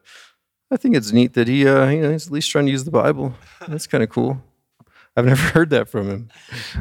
I 0.71 0.77
think 0.77 0.97
it's 0.97 1.13
neat 1.13 1.35
that 1.35 1.49
he 1.49 1.67
uh, 1.67 1.89
you 1.89 2.03
know 2.03 2.13
he's 2.13 2.29
at 2.29 2.33
least 2.33 2.51
trying 2.51 2.67
to 2.67 2.73
use 2.73 2.85
the 2.85 2.91
Bible. 2.91 3.35
That's 3.67 3.87
kind 3.87 4.05
of 4.05 4.11
cool. 4.11 4.41
I've 5.17 5.25
never 5.25 5.41
heard 5.53 5.71
that 5.71 5.89
from 5.89 6.09
him. 6.09 6.29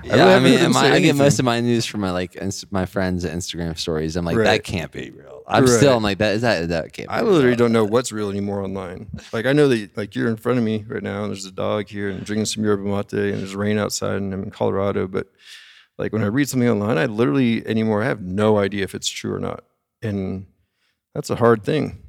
I 0.04 0.18
yeah, 0.18 0.26
I, 0.36 0.40
mean, 0.40 0.72
my, 0.72 0.92
I 0.92 1.00
get 1.00 1.16
most 1.16 1.40
of 1.40 1.46
my 1.46 1.62
news 1.62 1.86
from 1.86 2.02
my 2.02 2.12
like 2.12 2.36
inst- 2.36 2.72
my 2.72 2.86
friends' 2.86 3.26
Instagram 3.26 3.78
stories. 3.78 4.16
I'm 4.16 4.26
like, 4.26 4.38
right. 4.38 4.44
that 4.44 4.64
can't 4.64 4.92
be 4.92 5.10
real. 5.10 5.42
I'm 5.48 5.64
right. 5.64 5.70
still, 5.70 5.98
I'm 5.98 6.04
like, 6.04 6.20
that 6.20 6.36
is 6.36 6.42
that 6.42 6.70
that 6.70 6.94
can't. 6.94 7.10
I 7.10 7.22
literally 7.22 7.48
real. 7.48 7.56
don't 7.56 7.72
know 7.72 7.86
what's 7.86 8.12
real 8.12 8.30
anymore 8.30 8.62
online. 8.62 9.08
Like, 9.34 9.46
I 9.46 9.54
know 9.54 9.68
that 9.70 9.98
like 9.98 10.16
you're 10.16 10.28
in 10.28 10.38
front 10.38 10.60
of 10.60 10.64
me 10.64 10.86
right 10.88 11.04
now, 11.04 11.24
and 11.24 11.32
there's 11.32 11.46
a 11.46 11.52
dog 11.52 11.88
here, 11.88 12.10
and 12.10 12.24
drinking 12.24 12.46
some 12.46 12.64
yerba 12.64 12.84
mate, 12.84 13.14
and 13.14 13.40
there's 13.40 13.56
rain 13.56 13.78
outside, 13.78 14.18
and 14.18 14.34
I'm 14.34 14.44
in 14.44 14.52
Colorado. 14.52 15.08
But 15.08 15.28
like 15.98 16.14
when 16.14 16.24
I 16.24 16.28
read 16.28 16.50
something 16.50 16.70
online, 16.70 16.98
I 16.98 17.06
literally 17.06 17.66
anymore 17.66 18.04
I 18.04 18.08
have 18.08 18.22
no 18.22 18.58
idea 18.58 18.84
if 18.84 18.96
it's 18.96 19.08
true 19.08 19.34
or 19.34 19.40
not, 19.40 19.64
and 20.02 20.48
that's 21.14 21.30
a 21.30 21.36
hard 21.36 21.64
thing. 21.64 22.06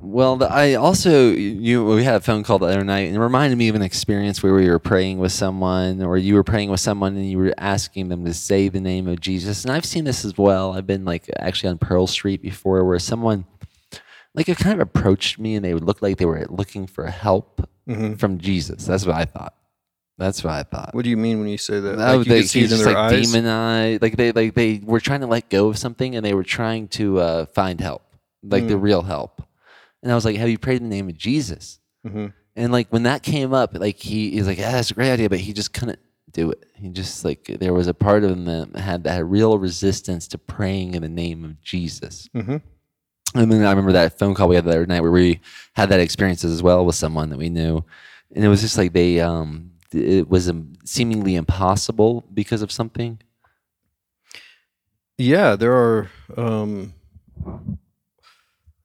Well, 0.00 0.36
the, 0.36 0.50
I 0.50 0.74
also 0.74 1.30
you 1.32 1.84
we 1.84 2.04
had 2.04 2.14
a 2.14 2.20
phone 2.20 2.42
call 2.42 2.58
the 2.58 2.66
other 2.66 2.84
night 2.84 3.08
and 3.08 3.16
it 3.16 3.20
reminded 3.20 3.56
me 3.56 3.68
of 3.68 3.74
an 3.74 3.82
experience 3.82 4.42
where 4.42 4.54
we 4.54 4.68
were 4.68 4.78
praying 4.78 5.18
with 5.18 5.32
someone 5.32 6.02
or 6.02 6.16
you 6.16 6.34
were 6.34 6.44
praying 6.44 6.70
with 6.70 6.80
someone 6.80 7.14
and 7.16 7.28
you 7.28 7.36
were 7.36 7.52
asking 7.58 8.08
them 8.08 8.24
to 8.24 8.32
say 8.32 8.68
the 8.68 8.80
name 8.80 9.06
of 9.06 9.20
Jesus. 9.20 9.64
And 9.64 9.72
I've 9.72 9.84
seen 9.84 10.04
this 10.04 10.24
as 10.24 10.38
well. 10.38 10.72
I've 10.72 10.86
been 10.86 11.04
like 11.04 11.28
actually 11.38 11.70
on 11.70 11.78
Pearl 11.78 12.06
Street 12.06 12.40
before 12.40 12.84
where 12.84 12.98
someone 12.98 13.44
like 14.34 14.48
it 14.48 14.56
kind 14.56 14.80
of 14.80 14.80
approached 14.80 15.38
me 15.38 15.56
and 15.56 15.64
they 15.64 15.74
would 15.74 15.84
look 15.84 16.00
like 16.00 16.16
they 16.16 16.24
were 16.24 16.46
looking 16.48 16.86
for 16.86 17.06
help 17.06 17.68
mm-hmm. 17.86 18.14
from 18.14 18.38
Jesus. 18.38 18.86
That's 18.86 19.04
what 19.04 19.16
I 19.16 19.24
thought. 19.24 19.57
That's 20.18 20.42
what 20.42 20.52
I 20.52 20.64
thought. 20.64 20.94
What 20.94 21.04
do 21.04 21.10
you 21.10 21.16
mean 21.16 21.38
when 21.38 21.48
you 21.48 21.58
say 21.58 21.78
that? 21.78 21.96
like 21.96 22.18
you 22.18 22.24
they, 22.24 22.42
see 22.42 22.64
it 22.64 22.72
in 22.72 22.78
their 22.78 22.88
like 22.88 22.96
eyes? 22.96 23.32
demon 23.32 23.98
Like 24.02 24.16
they 24.16 24.32
like 24.32 24.54
they 24.54 24.80
were 24.82 24.98
trying 24.98 25.20
to 25.20 25.28
let 25.28 25.48
go 25.48 25.68
of 25.68 25.78
something 25.78 26.16
and 26.16 26.26
they 26.26 26.34
were 26.34 26.44
trying 26.44 26.88
to 26.88 27.20
uh, 27.20 27.46
find 27.46 27.80
help, 27.80 28.02
like 28.42 28.64
mm. 28.64 28.68
the 28.68 28.76
real 28.76 29.02
help. 29.02 29.42
And 30.02 30.10
I 30.10 30.16
was 30.16 30.24
like, 30.24 30.36
"Have 30.36 30.48
you 30.48 30.58
prayed 30.58 30.82
in 30.82 30.88
the 30.88 30.94
name 30.94 31.08
of 31.08 31.16
Jesus?" 31.16 31.78
Mm-hmm. 32.04 32.26
And 32.56 32.72
like 32.72 32.88
when 32.88 33.04
that 33.04 33.22
came 33.22 33.54
up, 33.54 33.78
like 33.78 33.96
he 33.96 34.32
he's 34.32 34.48
like, 34.48 34.58
"Yeah, 34.58 34.72
that's 34.72 34.90
a 34.90 34.94
great 34.94 35.12
idea," 35.12 35.28
but 35.28 35.38
he 35.38 35.52
just 35.52 35.72
couldn't 35.72 36.00
do 36.32 36.50
it. 36.50 36.64
He 36.74 36.88
just 36.88 37.24
like 37.24 37.44
there 37.44 37.72
was 37.72 37.86
a 37.86 37.94
part 37.94 38.24
of 38.24 38.30
him 38.30 38.44
that 38.46 38.76
had 38.76 39.04
that 39.04 39.24
real 39.24 39.56
resistance 39.56 40.26
to 40.28 40.38
praying 40.38 40.94
in 40.94 41.02
the 41.02 41.08
name 41.08 41.44
of 41.44 41.62
Jesus. 41.62 42.28
Mm-hmm. 42.34 42.56
And 43.38 43.52
then 43.52 43.64
I 43.64 43.70
remember 43.70 43.92
that 43.92 44.18
phone 44.18 44.34
call 44.34 44.48
we 44.48 44.56
had 44.56 44.64
the 44.64 44.70
other 44.70 44.86
night 44.86 45.02
where 45.02 45.12
we 45.12 45.40
had 45.74 45.90
that 45.90 46.00
experience 46.00 46.42
as 46.44 46.62
well 46.62 46.84
with 46.84 46.96
someone 46.96 47.30
that 47.30 47.38
we 47.38 47.50
knew, 47.50 47.84
and 48.34 48.44
it 48.44 48.48
was 48.48 48.62
just 48.62 48.76
like 48.76 48.92
they 48.92 49.20
um 49.20 49.72
it 49.92 50.28
was 50.28 50.50
seemingly 50.84 51.34
impossible 51.34 52.24
because 52.32 52.62
of 52.62 52.70
something. 52.70 53.20
Yeah, 55.16 55.56
there 55.56 55.72
are 55.72 56.10
um, 56.36 56.94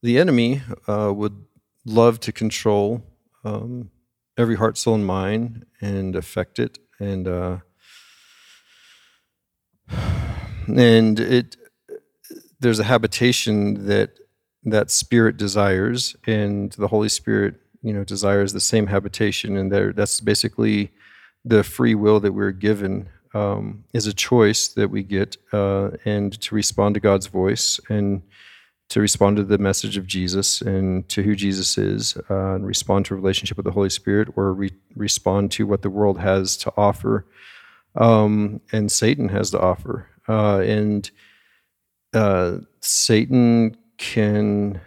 the 0.02 0.18
enemy 0.18 0.62
uh, 0.88 1.12
would 1.16 1.46
love 1.86 2.20
to 2.22 2.32
control 2.32 3.04
um, 3.44 3.92
every 4.38 4.56
heart, 4.56 4.78
soul, 4.78 4.96
and 4.96 5.06
mind 5.06 5.66
and 5.82 6.16
affect 6.16 6.60
it, 6.60 6.80
and 7.00 7.28
uh, 7.28 7.58
and 10.68 11.20
it 11.20 11.56
there's 12.60 12.80
a 12.80 12.86
habitation 12.86 13.88
that 13.88 14.18
that 14.64 14.90
spirit 14.90 15.38
desires, 15.38 16.16
and 16.26 16.72
the 16.74 16.88
Holy 16.88 17.10
Spirit, 17.10 17.56
you 17.84 17.94
know, 17.94 18.04
desires 18.04 18.54
the 18.54 18.60
same 18.60 18.88
habitation, 18.88 19.58
and 19.58 19.72
there 19.72 19.94
that's 19.94 20.20
basically 20.20 20.92
the 21.46 21.64
free 21.64 21.96
will 21.96 22.20
that 22.22 22.32
we're 22.32 22.52
given 22.52 23.10
um, 23.34 23.84
is 23.94 24.08
a 24.08 24.14
choice 24.14 24.70
that 24.70 24.90
we 24.90 25.04
get, 25.04 25.38
uh, 25.52 25.92
and 26.06 26.40
to 26.42 26.56
respond 26.56 26.96
to 26.96 27.02
God's 27.02 27.28
voice 27.28 27.80
and 27.90 28.22
to 28.90 29.02
respond 29.02 29.38
to 29.38 29.44
the 29.44 29.58
message 29.58 29.98
of 29.98 30.06
Jesus 30.06 30.62
and 30.62 31.08
to 31.10 31.24
who 31.24 31.36
Jesus 31.36 31.78
is, 31.78 32.16
uh, 32.30 32.56
and 32.56 32.66
respond 32.66 33.06
to 33.06 33.14
a 33.14 33.18
relationship 33.18 33.58
with 33.58 33.66
the 33.66 33.72
Holy 33.72 33.90
Spirit, 33.90 34.30
or 34.36 34.54
re- 34.54 34.72
respond 34.96 35.52
to 35.54 35.66
what 35.66 35.82
the 35.82 35.90
world 35.90 36.20
has 36.20 36.56
to 36.58 36.72
offer, 36.78 37.26
um, 37.96 38.62
and 38.72 38.92
Satan 38.92 39.30
has 39.30 39.52
to 39.52 39.60
offer. 39.60 40.08
Uh, 40.30 40.60
and 40.60 41.10
uh, 42.14 42.58
Satan 42.82 43.76
can 43.98 44.80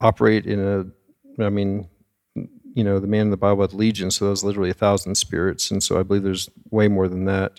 operate 0.00 0.46
in 0.46 0.60
a, 0.60 1.44
I 1.44 1.50
mean, 1.50 1.88
you 2.78 2.84
know, 2.84 3.00
the 3.00 3.08
man 3.08 3.22
in 3.22 3.30
the 3.30 3.36
Bible 3.36 3.62
had 3.62 3.74
legion, 3.74 4.08
so 4.08 4.24
that 4.24 4.30
was 4.30 4.44
literally 4.44 4.70
a 4.70 4.74
thousand 4.74 5.16
spirits, 5.16 5.68
and 5.72 5.82
so 5.82 5.98
I 5.98 6.04
believe 6.04 6.22
there's 6.22 6.48
way 6.70 6.86
more 6.86 7.08
than 7.08 7.24
that. 7.24 7.58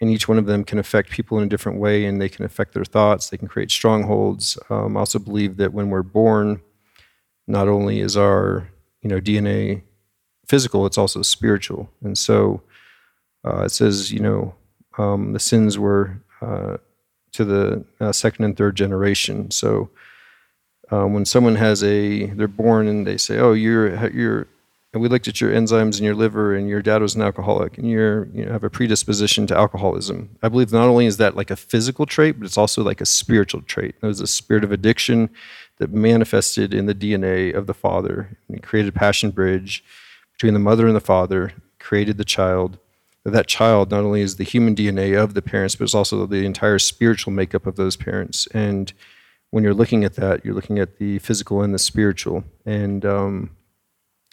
And 0.00 0.08
each 0.08 0.28
one 0.28 0.38
of 0.38 0.46
them 0.46 0.62
can 0.62 0.78
affect 0.78 1.10
people 1.10 1.36
in 1.38 1.44
a 1.44 1.48
different 1.48 1.80
way 1.80 2.04
and 2.04 2.20
they 2.20 2.28
can 2.28 2.44
affect 2.44 2.72
their 2.74 2.84
thoughts 2.84 3.28
they 3.28 3.38
can 3.38 3.48
create 3.48 3.70
strongholds. 3.70 4.56
Um, 4.70 4.96
i 4.96 5.00
also 5.00 5.18
believe 5.18 5.56
that 5.56 5.72
when 5.72 5.88
we're 5.88 6.02
born 6.02 6.60
not 7.46 7.66
only 7.66 8.00
is 8.00 8.14
our 8.14 8.68
you 9.00 9.08
know 9.08 9.20
dna 9.20 9.82
physical 10.46 10.86
it's 10.86 10.98
also 10.98 11.22
spiritual. 11.22 11.90
And 12.04 12.16
so 12.16 12.62
uh, 13.44 13.64
it 13.64 13.70
says 13.70 14.12
you 14.12 14.20
know 14.20 14.54
um, 14.96 15.32
the 15.32 15.40
sins 15.40 15.76
were 15.76 16.20
uh, 16.40 16.76
to 17.32 17.44
the 17.44 17.84
uh, 17.98 18.12
second 18.12 18.44
and 18.44 18.56
third 18.56 18.76
generation. 18.76 19.50
So 19.50 19.90
um, 20.90 21.14
when 21.14 21.24
someone 21.24 21.56
has 21.56 21.82
a 21.82 22.26
they're 22.26 22.48
born 22.48 22.86
and 22.86 23.06
they 23.06 23.16
say 23.16 23.38
oh 23.38 23.52
you're 23.52 24.08
you're 24.10 24.46
and 24.96 25.02
we 25.02 25.10
looked 25.10 25.28
at 25.28 25.42
your 25.42 25.52
enzymes 25.52 25.98
in 25.98 26.04
your 26.04 26.14
liver 26.14 26.54
and 26.54 26.70
your 26.70 26.80
dad 26.80 27.02
was 27.02 27.14
an 27.14 27.20
alcoholic 27.20 27.76
and 27.76 27.90
you're 27.90 28.28
you 28.28 28.46
know, 28.46 28.52
have 28.52 28.64
a 28.64 28.70
predisposition 28.70 29.46
to 29.46 29.54
alcoholism. 29.54 30.30
I 30.42 30.48
believe 30.48 30.72
not 30.72 30.88
only 30.88 31.04
is 31.04 31.18
that 31.18 31.36
like 31.36 31.50
a 31.50 31.56
physical 31.56 32.06
trait 32.06 32.38
but 32.38 32.46
it's 32.46 32.56
also 32.56 32.82
like 32.82 33.02
a 33.02 33.06
spiritual 33.06 33.60
trait. 33.62 33.94
There's 34.00 34.22
a 34.22 34.26
spirit 34.26 34.64
of 34.64 34.72
addiction 34.72 35.28
that 35.78 35.92
manifested 35.92 36.72
in 36.72 36.86
the 36.86 36.94
dna 36.94 37.54
of 37.54 37.66
the 37.66 37.74
father. 37.74 38.38
And 38.48 38.62
created 38.62 38.88
a 38.94 38.98
passion 38.98 39.32
bridge 39.32 39.84
between 40.32 40.54
the 40.54 40.60
mother 40.60 40.86
and 40.86 40.96
the 40.96 41.00
father 41.00 41.52
created 41.78 42.16
the 42.16 42.24
child. 42.24 42.78
That 43.24 43.48
child 43.48 43.90
not 43.90 44.04
only 44.04 44.22
is 44.22 44.36
the 44.36 44.44
human 44.44 44.74
dna 44.74 45.22
of 45.22 45.34
the 45.34 45.42
parents 45.42 45.76
but 45.76 45.84
it's 45.84 45.94
also 45.94 46.24
the 46.24 46.46
entire 46.46 46.78
spiritual 46.78 47.34
makeup 47.34 47.66
of 47.66 47.76
those 47.76 47.96
parents. 47.96 48.46
And 48.54 48.94
when 49.56 49.64
you're 49.64 49.80
looking 49.82 50.04
at 50.04 50.14
that 50.14 50.44
you're 50.44 50.54
looking 50.54 50.78
at 50.78 50.98
the 50.98 51.18
physical 51.20 51.62
and 51.62 51.74
the 51.74 51.78
spiritual 51.78 52.44
and 52.66 53.04
um, 53.04 53.50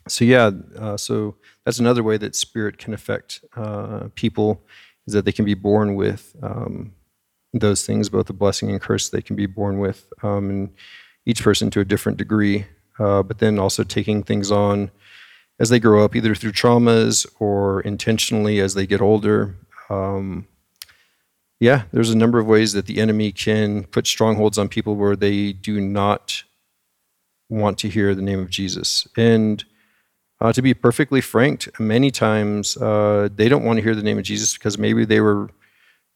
so 0.07 0.25
yeah, 0.25 0.51
uh, 0.77 0.97
so 0.97 1.35
that's 1.65 1.79
another 1.79 2.03
way 2.03 2.17
that 2.17 2.35
spirit 2.35 2.77
can 2.77 2.93
affect 2.93 3.43
uh, 3.55 4.09
people 4.15 4.61
is 5.07 5.13
that 5.13 5.25
they 5.25 5.31
can 5.31 5.45
be 5.45 5.53
born 5.53 5.95
with 5.95 6.35
um, 6.41 6.93
those 7.53 7.85
things, 7.85 8.09
both 8.09 8.27
the 8.27 8.33
blessing 8.33 8.69
and 8.69 8.81
curse 8.81 9.09
they 9.09 9.21
can 9.21 9.35
be 9.35 9.45
born 9.45 9.79
with, 9.79 10.11
um, 10.21 10.49
and 10.49 10.69
each 11.25 11.43
person 11.43 11.69
to 11.71 11.79
a 11.79 11.85
different 11.85 12.17
degree. 12.17 12.65
Uh, 12.99 13.23
but 13.23 13.39
then 13.39 13.57
also 13.57 13.83
taking 13.83 14.21
things 14.21 14.51
on 14.51 14.91
as 15.59 15.69
they 15.69 15.79
grow 15.79 16.03
up, 16.03 16.15
either 16.15 16.35
through 16.35 16.51
traumas 16.51 17.25
or 17.39 17.81
intentionally 17.81 18.59
as 18.59 18.75
they 18.75 18.85
get 18.85 19.01
older. 19.01 19.55
Um, 19.89 20.47
yeah, 21.63 21.83
there's 21.93 22.09
a 22.09 22.17
number 22.17 22.39
of 22.39 22.45
ways 22.45 22.73
that 22.73 22.87
the 22.87 22.99
enemy 22.99 23.31
can 23.31 23.85
put 23.85 24.05
strongholds 24.05 24.57
on 24.57 24.67
people 24.67 24.97
where 24.97 25.15
they 25.15 25.53
do 25.53 25.79
not 25.79 26.43
want 27.47 27.77
to 27.77 27.87
hear 27.87 28.13
the 28.13 28.21
name 28.21 28.39
of 28.39 28.49
Jesus. 28.49 29.07
And 29.15 29.63
uh, 30.41 30.51
to 30.51 30.61
be 30.61 30.73
perfectly 30.73 31.21
frank, 31.21 31.79
many 31.79 32.11
times 32.11 32.75
uh, 32.75 33.29
they 33.33 33.47
don't 33.47 33.63
want 33.63 33.77
to 33.77 33.83
hear 33.83 33.95
the 33.95 34.03
name 34.03 34.17
of 34.17 34.25
Jesus 34.25 34.55
because 34.57 34.77
maybe 34.77 35.05
they 35.05 35.21
were 35.21 35.51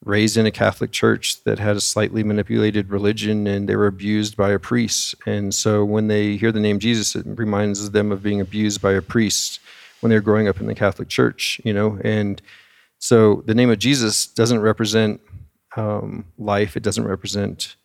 raised 0.03 0.35
in 0.35 0.45
a 0.45 0.51
Catholic 0.51 0.91
church 0.91 1.41
that 1.45 1.59
had 1.59 1.77
a 1.77 1.81
slightly 1.81 2.25
manipulated 2.25 2.89
religion 2.89 3.47
and 3.47 3.69
they 3.69 3.77
were 3.77 3.87
abused 3.87 4.35
by 4.35 4.51
a 4.51 4.59
priest. 4.59 5.15
And 5.25 5.55
so 5.55 5.85
when 5.85 6.09
they 6.09 6.35
hear 6.35 6.51
the 6.51 6.59
name 6.59 6.77
Jesus, 6.77 7.15
it 7.15 7.25
reminds 7.25 7.91
them 7.91 8.11
of 8.11 8.21
being 8.21 8.41
abused 8.41 8.81
by 8.81 8.91
a 8.91 9.01
priest 9.01 9.61
when 10.01 10.09
they're 10.09 10.19
growing 10.19 10.49
up 10.49 10.59
in 10.59 10.67
the 10.67 10.75
Catholic 10.75 11.07
church, 11.07 11.61
you 11.63 11.71
know? 11.71 11.97
And 12.03 12.41
so 12.99 13.43
the 13.45 13.55
name 13.55 13.69
of 13.69 13.79
Jesus 13.79 14.27
doesn't 14.27 14.59
represent 14.59 15.21
um, 15.77 16.25
life, 16.37 16.75
it 16.75 16.83
doesn't 16.83 17.07
represent 17.07 17.75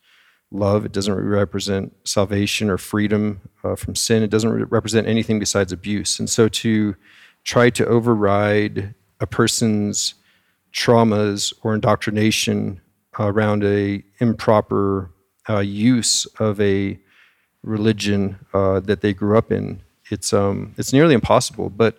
love. 0.50 0.84
It 0.84 0.92
doesn't 0.92 1.14
represent 1.14 1.94
salvation 2.04 2.68
or 2.70 2.78
freedom 2.78 3.40
uh, 3.64 3.76
from 3.76 3.94
sin. 3.94 4.22
It 4.22 4.30
doesn't 4.30 4.50
re- 4.50 4.64
represent 4.64 5.06
anything 5.06 5.38
besides 5.38 5.72
abuse. 5.72 6.18
And 6.18 6.28
so 6.28 6.48
to 6.48 6.96
try 7.44 7.70
to 7.70 7.86
override 7.86 8.94
a 9.20 9.26
person's 9.26 10.14
traumas 10.72 11.52
or 11.62 11.74
indoctrination 11.74 12.80
around 13.18 13.64
a 13.64 14.02
improper 14.18 15.10
uh, 15.48 15.58
use 15.58 16.26
of 16.38 16.60
a 16.60 16.98
religion 17.62 18.38
uh, 18.54 18.80
that 18.80 19.00
they 19.00 19.12
grew 19.12 19.36
up 19.36 19.52
in, 19.52 19.82
it's 20.10 20.32
um, 20.32 20.74
it's 20.76 20.92
nearly 20.92 21.14
impossible. 21.14 21.70
But 21.70 21.98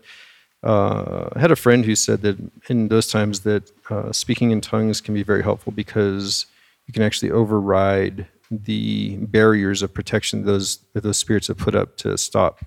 uh, 0.64 1.30
I 1.34 1.40
had 1.40 1.52
a 1.52 1.56
friend 1.56 1.84
who 1.84 1.96
said 1.96 2.22
that 2.22 2.38
in 2.70 2.88
those 2.88 3.08
times 3.08 3.42
that 3.42 3.72
uh, 3.90 4.12
speaking 4.12 4.52
in 4.52 4.62
tongues 4.62 5.02
can 5.02 5.14
be 5.14 5.24
very 5.24 5.44
helpful 5.44 5.74
because 5.74 6.46
you 6.88 6.94
can 6.94 7.04
actually 7.04 7.32
override 7.32 8.28
the 8.50 9.18
barriers 9.18 9.82
of 9.82 9.94
protection 9.94 10.46
those 10.46 10.78
that 10.94 11.02
those 11.02 11.18
spirits 11.18 11.48
have 11.48 11.58
put 11.58 11.76
up 11.76 11.98
to 11.98 12.18
stop. 12.18 12.66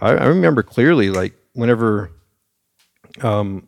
I, 0.00 0.10
I 0.10 0.26
remember 0.26 0.62
clearly, 0.62 1.10
like 1.10 1.34
whenever 1.54 2.10
um, 3.22 3.66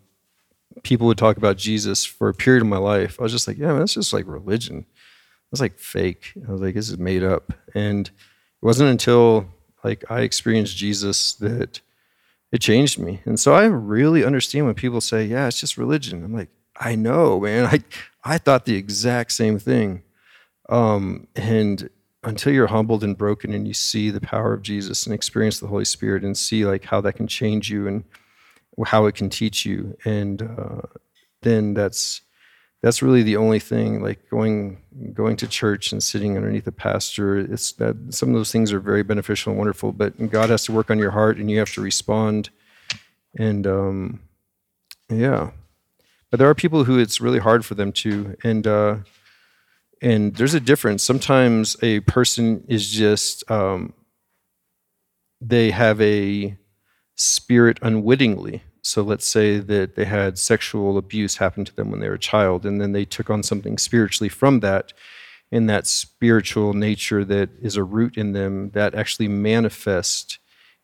people 0.82 1.06
would 1.06 1.18
talk 1.18 1.36
about 1.36 1.56
Jesus 1.56 2.04
for 2.04 2.28
a 2.28 2.34
period 2.34 2.62
of 2.62 2.68
my 2.68 2.78
life, 2.78 3.18
I 3.18 3.22
was 3.22 3.32
just 3.32 3.48
like, 3.48 3.59
yeah, 3.59 3.68
man, 3.68 3.80
that's 3.80 3.94
just 3.94 4.12
like 4.12 4.26
religion. 4.26 4.86
That's 5.50 5.61
like 5.61 5.78
fake. 5.78 6.32
I 6.46 6.52
was 6.52 6.61
like, 6.61 6.74
this 6.74 6.90
is 6.90 6.98
made 6.98 7.24
up. 7.24 7.52
And 7.74 8.06
it 8.09 8.64
wasn't 8.64 8.90
until 8.90 9.46
like 9.82 10.04
I 10.11 10.20
experienced 10.20 10.76
Jesus 10.76 11.34
that 11.34 11.80
it 12.53 12.61
changed 12.61 12.99
me. 12.99 13.20
And 13.24 13.38
so 13.38 13.55
I 13.55 13.64
really 13.64 14.24
understand 14.24 14.66
when 14.66 14.74
people 14.74 15.01
say, 15.01 15.24
yeah, 15.24 15.46
it's 15.46 15.61
just 15.61 15.76
religion. 15.76 16.24
I'm 16.24 16.32
like, 16.32 16.49
I 16.76 16.94
know, 16.94 17.40
man. 17.40 17.66
I 17.66 17.82
I 18.24 18.38
thought 18.38 18.64
the 18.64 18.76
exact 18.76 19.32
same 19.32 19.59
thing. 19.59 20.03
Um, 20.68 21.26
and 21.34 21.88
until 22.24 22.53
you're 22.53 22.66
humbled 22.66 23.05
and 23.05 23.16
broken 23.16 23.55
and 23.55 23.66
you 23.66 23.74
see 23.74 24.11
the 24.11 24.20
power 24.20 24.53
of 24.53 24.62
Jesus 24.62 25.07
and 25.07 25.14
experience 25.14 25.61
the 25.61 25.66
Holy 25.66 25.84
Spirit 25.84 26.24
and 26.24 26.36
see 26.36 26.64
like 26.64 26.84
how 26.84 27.01
that 27.01 27.14
can 27.14 27.26
change 27.26 27.70
you 27.70 27.86
and 27.86 28.05
how 28.86 29.07
it 29.07 29.14
can 29.14 29.28
teach 29.28 29.66
you, 29.66 29.96
and 30.05 30.42
uh, 30.42 30.82
then 31.42 31.74
that's 31.74 32.20
that's 32.83 33.03
really 33.03 33.22
the 33.22 33.37
only 33.37 33.59
thing. 33.59 34.03
Like 34.03 34.29
going 34.31 34.79
going 35.12 35.37
to 35.37 35.49
church 35.49 35.93
and 35.93 36.03
sitting 36.03 36.37
underneath 36.37 36.66
a 36.66 36.72
pastor, 36.72 37.39
it's 37.39 37.72
that 37.72 37.97
some 38.11 38.29
of 38.31 38.35
those 38.35 38.53
things 38.53 38.72
are 38.72 38.81
very 38.81 39.03
beneficial 39.03 39.51
and 39.51 39.59
wonderful. 39.59 39.93
But 39.93 40.31
God 40.31 40.51
has 40.51 40.64
to 40.64 40.72
work 40.72 40.91
on 40.91 40.99
your 40.99 41.11
heart, 41.11 41.39
and 41.39 41.51
you 41.51 41.59
have 41.59 41.72
to 41.74 41.81
respond. 41.81 42.51
And 43.37 43.66
um, 43.66 44.20
yeah, 45.11 45.51
but 46.31 46.39
there 46.39 46.49
are 46.49 46.55
people 46.55 46.85
who 46.85 46.99
it's 46.99 47.20
really 47.20 47.39
hard 47.39 47.64
for 47.64 47.74
them 47.74 47.93
to, 47.93 48.37
and 48.45 48.66
uh, 48.66 48.97
and 50.01 50.35
there's 50.37 50.55
a 50.55 50.61
difference. 50.61 51.03
Sometimes 51.03 51.76
a 51.83 52.01
person 52.01 52.64
is 52.68 52.89
just 52.89 53.49
um, 53.51 53.93
they 55.41 55.70
have 55.70 56.01
a 56.01 56.57
spirit 57.16 57.79
unwittingly. 57.83 58.62
So 58.89 59.03
let's 59.03 59.26
say 59.26 59.59
that 59.59 59.97
they 59.97 60.07
had 60.07 60.39
sexual 60.39 60.97
abuse 60.97 61.36
happen 61.36 61.66
to 61.66 61.76
them 61.76 61.91
when 61.91 62.01
they 62.01 62.09
were 62.09 62.14
a 62.14 62.18
child, 62.18 62.64
and 62.64 62.80
then 62.80 62.93
they 62.93 63.05
took 63.05 63.28
on 63.28 63.43
something 63.43 63.76
spiritually 63.76 64.30
from 64.30 64.61
that, 64.61 64.95
in 65.53 65.66
that 65.66 65.86
spiritual 65.86 66.72
nature 66.72 67.22
that 67.26 67.51
is 67.61 67.76
a 67.76 67.82
root 67.82 68.16
in 68.16 68.32
them 68.32 68.70
that 68.70 68.95
actually 68.95 69.28
manifests 69.28 70.39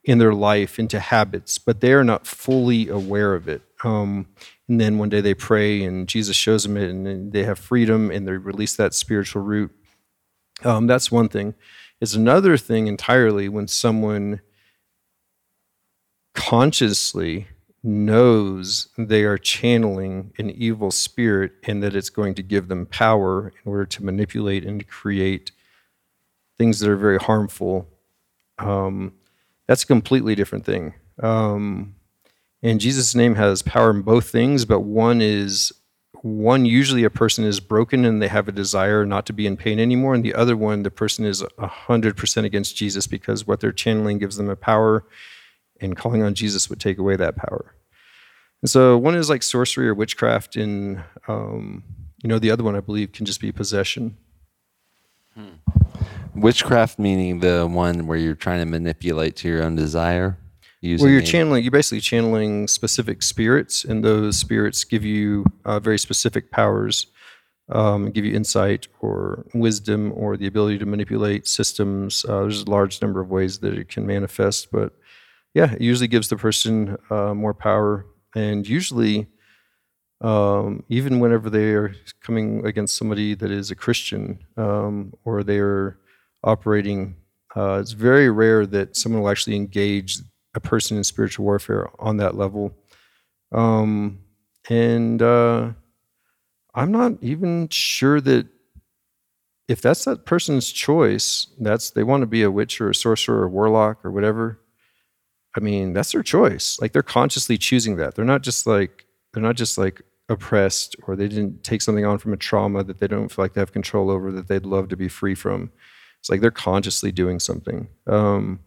in 0.05 0.19
their 0.19 0.35
life 0.35 0.79
into 0.79 1.01
habits, 1.01 1.57
but 1.57 1.81
they 1.81 1.95
are 1.95 2.05
not 2.05 2.27
fully 2.27 2.89
aware 2.89 3.35
of 3.35 3.49
it. 3.49 3.63
Um, 3.83 4.27
and 4.69 4.79
then 4.79 4.99
one 4.99 5.09
day 5.09 5.23
they 5.23 5.33
pray, 5.33 5.83
and 5.83 6.07
Jesus 6.07 6.37
shows 6.37 6.65
them 6.65 6.77
it, 6.77 6.91
and 6.91 7.33
they 7.33 7.45
have 7.45 7.59
freedom, 7.59 8.11
and 8.11 8.29
they 8.29 8.33
release 8.33 8.77
that 8.77 8.93
spiritual 8.93 9.41
root. 9.41 9.75
Um, 10.63 10.87
that's 10.87 11.11
one 11.11 11.31
thing. 11.31 11.55
It's 12.03 12.15
another 12.15 12.59
thing 12.59 12.87
entirely 12.87 13.49
when 13.49 13.67
someone 13.67 14.43
consciously 16.35 17.49
knows 17.85 18.89
they 18.97 19.25
are 19.25 19.37
channeling 19.37 20.33
an 20.39 20.51
evil 20.51 20.91
spirit 20.91 21.53
and 21.65 21.83
that 21.83 21.95
it's 21.95 22.11
going 22.11 22.35
to 22.35 22.43
give 22.43 22.69
them 22.69 22.87
power 22.87 23.53
in 23.65 23.71
order 23.71 23.85
to 23.85 24.05
manipulate 24.05 24.65
and 24.65 24.89
create 24.89 25.53
things 26.57 26.81
that 26.81 26.91
are 26.91 26.97
very 26.97 27.19
harmful. 27.19 27.87
Um, 28.59 29.13
that's 29.67 29.83
a 29.83 29.87
completely 29.87 30.35
different 30.35 30.65
thing. 30.65 30.95
Um, 31.23 31.95
and 32.63 32.81
Jesus' 32.81 33.15
name 33.15 33.35
has 33.35 33.61
power 33.61 33.91
in 33.91 34.03
both 34.03 34.31
things, 34.31 34.65
but 34.65 34.81
one 34.81 35.21
is 35.21 35.73
one 36.23 36.65
usually 36.65 37.05
a 37.05 37.11
person 37.11 37.45
is 37.45 37.61
broken 37.61 38.07
and 38.07 38.23
they 38.23 38.29
have 38.29 38.49
a 38.49 38.53
desire 38.53 39.05
not 39.05 39.27
to 39.27 39.35
be 39.35 39.47
in 39.47 39.59
pain 39.59 39.79
anymore, 39.79 40.15
and 40.15 40.25
the 40.25 40.35
other 40.35 40.57
one 40.57 40.83
the 40.83 40.91
person 40.91 41.27
is 41.27 41.45
hundred 41.59 42.17
percent 42.17 42.47
against 42.47 42.77
Jesus 42.77 43.07
because 43.07 43.47
what 43.47 43.61
they're 43.61 43.73
channeling 43.73 44.17
gives 44.17 44.37
them 44.39 44.49
a 44.49 44.57
power, 44.57 45.05
and 45.85 45.97
calling 45.97 46.23
on 46.23 46.35
Jesus 46.35 46.69
would 46.71 46.81
take 46.81 46.99
away 46.99 47.17
that 47.17 47.37
power. 47.37 47.75
And 48.63 48.71
so 48.71 48.97
one 48.97 49.15
is 49.15 49.29
like 49.29 49.43
sorcery 49.43 49.89
or 49.89 49.95
witchcraft, 49.95 50.57
and 50.57 51.03
um, 51.29 51.85
you 52.23 52.29
know 52.29 52.39
the 52.39 52.51
other 52.51 52.65
one 52.65 52.75
I 52.75 52.81
believe 52.81 53.13
can 53.13 53.27
just 53.27 53.41
be 53.41 53.53
possession. 53.53 54.17
Witchcraft 56.35 56.99
meaning 56.99 57.41
the 57.41 57.67
one 57.67 58.07
where 58.07 58.19
you're 58.19 58.35
trying 58.35 58.61
to 58.61 58.67
manipulate 58.67 59.37
to 59.37 59.49
your 59.49 59.63
own 59.63 59.77
desire. 59.77 60.39
Where 61.03 61.11
you're 61.11 61.23
channeling, 61.23 61.63
you're 61.63 61.71
basically 61.71 62.01
channeling 62.01 62.69
specific 62.69 63.23
spirits, 63.23 63.85
and 63.85 64.05
those 64.05 64.37
spirits 64.37 64.85
give 64.85 65.05
you 65.05 65.45
uh, 65.65 65.81
very 65.81 65.99
specific 65.99 66.51
powers, 66.51 67.07
um, 67.71 68.11
give 68.11 68.25
you 68.25 68.35
insight 68.35 68.89
or 69.01 69.47
wisdom 69.55 70.13
or 70.15 70.37
the 70.37 70.47
ability 70.47 70.79
to 70.79 70.87
manipulate 70.87 71.47
systems. 71.47 72.25
Uh, 72.29 72.43
there's 72.43 72.63
a 72.63 72.71
large 72.71 73.01
number 73.01 73.21
of 73.21 73.31
ways 73.31 73.59
that 73.61 73.75
it 73.75 73.89
can 73.89 74.07
manifest, 74.07 74.71
but 74.71 74.93
yeah, 75.55 75.73
it 75.73 75.81
usually 75.81 76.09
gives 76.09 76.29
the 76.29 76.37
person 76.37 76.97
uh, 77.11 77.35
more 77.35 77.55
power, 77.55 78.07
and 78.35 78.67
usually, 78.69 79.29
um, 80.21 80.85
even 80.89 81.21
whenever 81.21 81.51
they 81.51 81.75
are 81.75 81.95
coming 82.23 82.67
against 82.67 82.97
somebody 82.97 83.35
that 83.35 83.51
is 83.51 83.71
a 83.71 83.75
Christian 83.77 84.39
um, 84.57 85.13
or 85.25 85.43
they 85.43 85.59
are 85.59 85.99
operating, 86.45 87.17
uh, 87.57 87.79
it's 87.81 87.93
very 87.93 88.31
rare 88.31 88.67
that 88.67 88.97
someone 88.97 89.23
will 89.23 89.31
actually 89.31 89.57
engage 89.57 90.19
a 90.55 90.61
person 90.61 90.97
in 90.97 91.05
spiritual 91.05 91.45
warfare 91.45 91.91
on 91.99 92.17
that 92.19 92.37
level. 92.37 92.75
Um, 93.53 94.21
and 94.71 95.23
uh, 95.23 95.73
I'm 96.75 96.93
not 96.93 97.13
even 97.23 97.69
sure 97.69 98.21
that 98.21 98.47
if 99.69 99.81
that's 99.81 100.05
that 100.05 100.27
person's 100.27 100.71
choice, 100.71 101.47
that's 101.59 101.91
they 101.91 102.03
want 102.03 102.23
to 102.23 102.27
be 102.27 102.43
a 102.43 102.51
witch 102.51 102.81
or 102.81 102.91
a 102.91 102.95
sorcerer 102.95 103.41
or 103.41 103.45
a 103.45 103.49
warlock 103.49 104.05
or 104.05 104.11
whatever. 104.11 104.61
I 105.57 105.61
mean, 105.61 105.93
that's 105.93 106.13
their 106.13 106.23
choice. 106.23 106.79
Like 106.81 106.93
they're 106.93 107.03
consciously 107.03 107.57
choosing 107.57 107.97
that. 107.97 108.15
They're 108.15 108.25
not 108.25 108.43
just 108.43 108.67
like 108.67 109.07
they're 109.33 109.43
not 109.43 109.57
just 109.57 109.79
like 109.79 110.03
oppressed 110.29 110.97
or 111.07 111.17
they 111.17 111.29
didn't 111.29 111.63
take 111.63 111.83
something 111.83 112.05
on 112.05 112.19
from 112.19 112.33
a 112.33 112.37
trauma 112.37 112.83
that 112.85 112.99
they 112.99 113.07
don't 113.07 113.31
feel 113.31 113.45
like 113.45 113.55
they 113.55 113.61
have 113.61 113.73
control 113.73 114.11
over 114.11 114.33
that 114.33 114.49
they'd 114.49 114.67
love 114.67 114.89
to 114.89 114.97
be 114.97 115.09
free 115.09 115.35
from. 115.35 115.71
It's 116.21 116.31
like 116.31 116.41
they're 116.41 116.51
consciously 116.51 117.13
doing 117.13 117.39
something. 117.39 117.89
Um, 118.07 118.61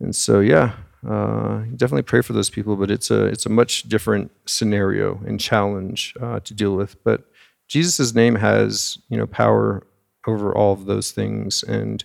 and 0.00 0.14
so, 0.14 0.40
yeah, 0.40 0.72
uh, 1.08 1.58
definitely 1.76 2.02
pray 2.02 2.22
for 2.22 2.32
those 2.32 2.50
people, 2.50 2.76
but 2.76 2.90
it's 2.90 3.10
a 3.10 3.26
it's 3.26 3.46
a 3.46 3.50
much 3.50 3.84
different 3.84 4.30
scenario 4.46 5.20
and 5.26 5.38
challenge 5.38 6.14
uh, 6.20 6.40
to 6.40 6.54
deal 6.54 6.74
with. 6.74 7.02
But 7.04 7.24
Jesus' 7.68 8.14
name 8.14 8.34
has 8.36 8.98
you 9.08 9.16
know 9.16 9.26
power 9.26 9.86
over 10.26 10.54
all 10.54 10.72
of 10.72 10.86
those 10.86 11.12
things, 11.12 11.62
and 11.62 12.04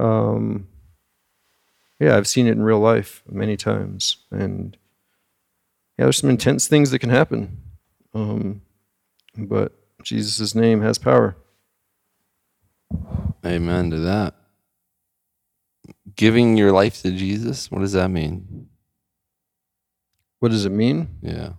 um, 0.00 0.66
yeah, 1.98 2.16
I've 2.16 2.28
seen 2.28 2.46
it 2.46 2.52
in 2.52 2.62
real 2.62 2.80
life 2.80 3.22
many 3.28 3.56
times, 3.56 4.18
and 4.30 4.76
yeah, 5.98 6.04
there's 6.04 6.18
some 6.18 6.30
intense 6.30 6.68
things 6.68 6.90
that 6.90 6.98
can 6.98 7.10
happen, 7.10 7.58
um, 8.14 8.62
but 9.36 9.72
Jesus' 10.02 10.54
name 10.54 10.82
has 10.82 10.98
power. 10.98 11.36
Amen 13.44 13.90
to 13.90 13.98
that 14.00 14.34
giving 16.16 16.56
your 16.56 16.72
life 16.72 17.02
to 17.02 17.10
Jesus, 17.10 17.70
what 17.70 17.80
does 17.80 17.92
that 17.92 18.10
mean? 18.10 18.68
What 20.40 20.50
does 20.50 20.64
it 20.64 20.70
mean? 20.70 21.08
Yeah. 21.22 21.52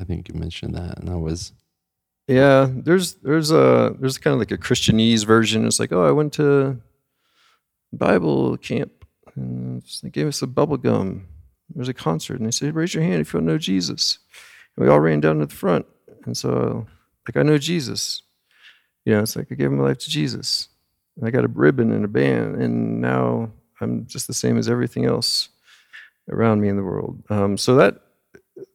I 0.00 0.04
think 0.04 0.28
you 0.28 0.34
mentioned 0.34 0.74
that 0.74 0.98
and 0.98 1.10
I 1.10 1.16
was 1.16 1.52
Yeah, 2.26 2.68
there's 2.70 3.14
there's 3.14 3.50
a 3.50 3.96
there's 3.98 4.18
kind 4.18 4.34
of 4.34 4.38
like 4.38 4.52
a 4.52 4.58
Christianese 4.58 5.24
version. 5.24 5.66
It's 5.66 5.80
like, 5.80 5.92
oh, 5.92 6.04
I 6.04 6.12
went 6.12 6.32
to 6.34 6.80
Bible 7.92 8.56
camp 8.58 8.97
and 9.38 9.82
they 10.02 10.10
gave 10.10 10.26
us 10.26 10.42
a 10.42 10.46
bubble 10.46 10.76
gum. 10.76 11.26
There 11.70 11.80
was 11.80 11.88
a 11.88 11.94
concert 11.94 12.38
and 12.38 12.46
they 12.46 12.50
said, 12.50 12.74
raise 12.74 12.94
your 12.94 13.04
hand 13.04 13.20
if 13.20 13.32
you 13.32 13.40
know 13.40 13.58
Jesus. 13.58 14.18
And 14.76 14.84
we 14.84 14.90
all 14.90 15.00
ran 15.00 15.20
down 15.20 15.38
to 15.38 15.46
the 15.46 15.54
front. 15.54 15.86
And 16.24 16.36
so 16.36 16.86
like 17.26 17.36
I 17.36 17.42
know 17.42 17.58
Jesus. 17.58 18.22
You 19.04 19.14
know, 19.14 19.22
it's 19.22 19.36
like 19.36 19.48
I 19.50 19.54
gave 19.54 19.70
my 19.70 19.84
life 19.84 19.98
to 19.98 20.10
Jesus. 20.10 20.68
And 21.16 21.26
I 21.26 21.30
got 21.30 21.44
a 21.44 21.48
ribbon 21.48 21.92
and 21.92 22.04
a 22.04 22.08
band, 22.08 22.62
and 22.62 23.00
now 23.00 23.50
I'm 23.80 24.06
just 24.06 24.26
the 24.26 24.34
same 24.34 24.56
as 24.56 24.68
everything 24.68 25.04
else 25.04 25.48
around 26.30 26.60
me 26.60 26.68
in 26.68 26.76
the 26.76 26.82
world. 26.82 27.22
Um, 27.28 27.56
so 27.56 27.74
that 27.76 28.02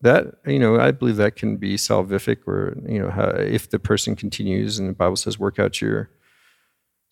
that 0.01 0.35
you 0.45 0.59
know, 0.59 0.79
I 0.79 0.91
believe 0.91 1.17
that 1.17 1.35
can 1.35 1.57
be 1.57 1.75
salvific, 1.75 2.47
or 2.47 2.77
you 2.87 2.99
know, 2.99 3.09
how, 3.09 3.29
if 3.29 3.69
the 3.69 3.79
person 3.79 4.15
continues, 4.15 4.77
and 4.77 4.89
the 4.89 4.93
Bible 4.93 5.15
says, 5.15 5.39
work 5.39 5.59
out 5.59 5.81
your 5.81 6.09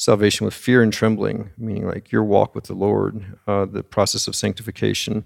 salvation 0.02 0.46
with 0.46 0.54
fear 0.56 0.82
and 0.82 0.92
trembling, 0.92 1.52
meaning 1.60 1.86
like 1.86 2.12
your 2.12 2.24
walk 2.24 2.56
with 2.56 2.64
the 2.64 2.74
Lord, 2.74 3.24
uh, 3.46 3.66
the 3.66 3.84
process 3.84 4.28
of 4.28 4.36
sanctification. 4.36 5.26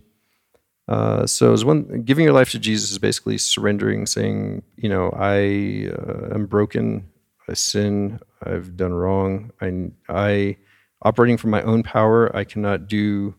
Uh, 0.90 1.26
so, 1.26 1.54
as 1.54 1.64
one 1.64 2.02
giving 2.04 2.26
your 2.26 2.34
life 2.34 2.50
to 2.52 2.60
Jesus 2.60 2.92
is 2.92 3.00
basically 3.00 3.38
surrendering, 3.38 4.06
saying, 4.06 4.64
you 4.76 4.90
know, 4.90 5.12
I 5.16 5.90
uh, 5.98 6.36
am 6.36 6.46
broken, 6.46 7.10
I 7.48 7.54
sin, 7.54 8.20
I've 8.44 8.76
done 8.76 8.94
wrong. 8.94 9.52
I, 9.62 9.92
I 10.10 10.58
operating 11.02 11.38
from 11.38 11.52
my 11.52 11.62
own 11.62 11.82
power, 11.82 12.36
I 12.36 12.44
cannot 12.44 12.88
do 12.88 13.34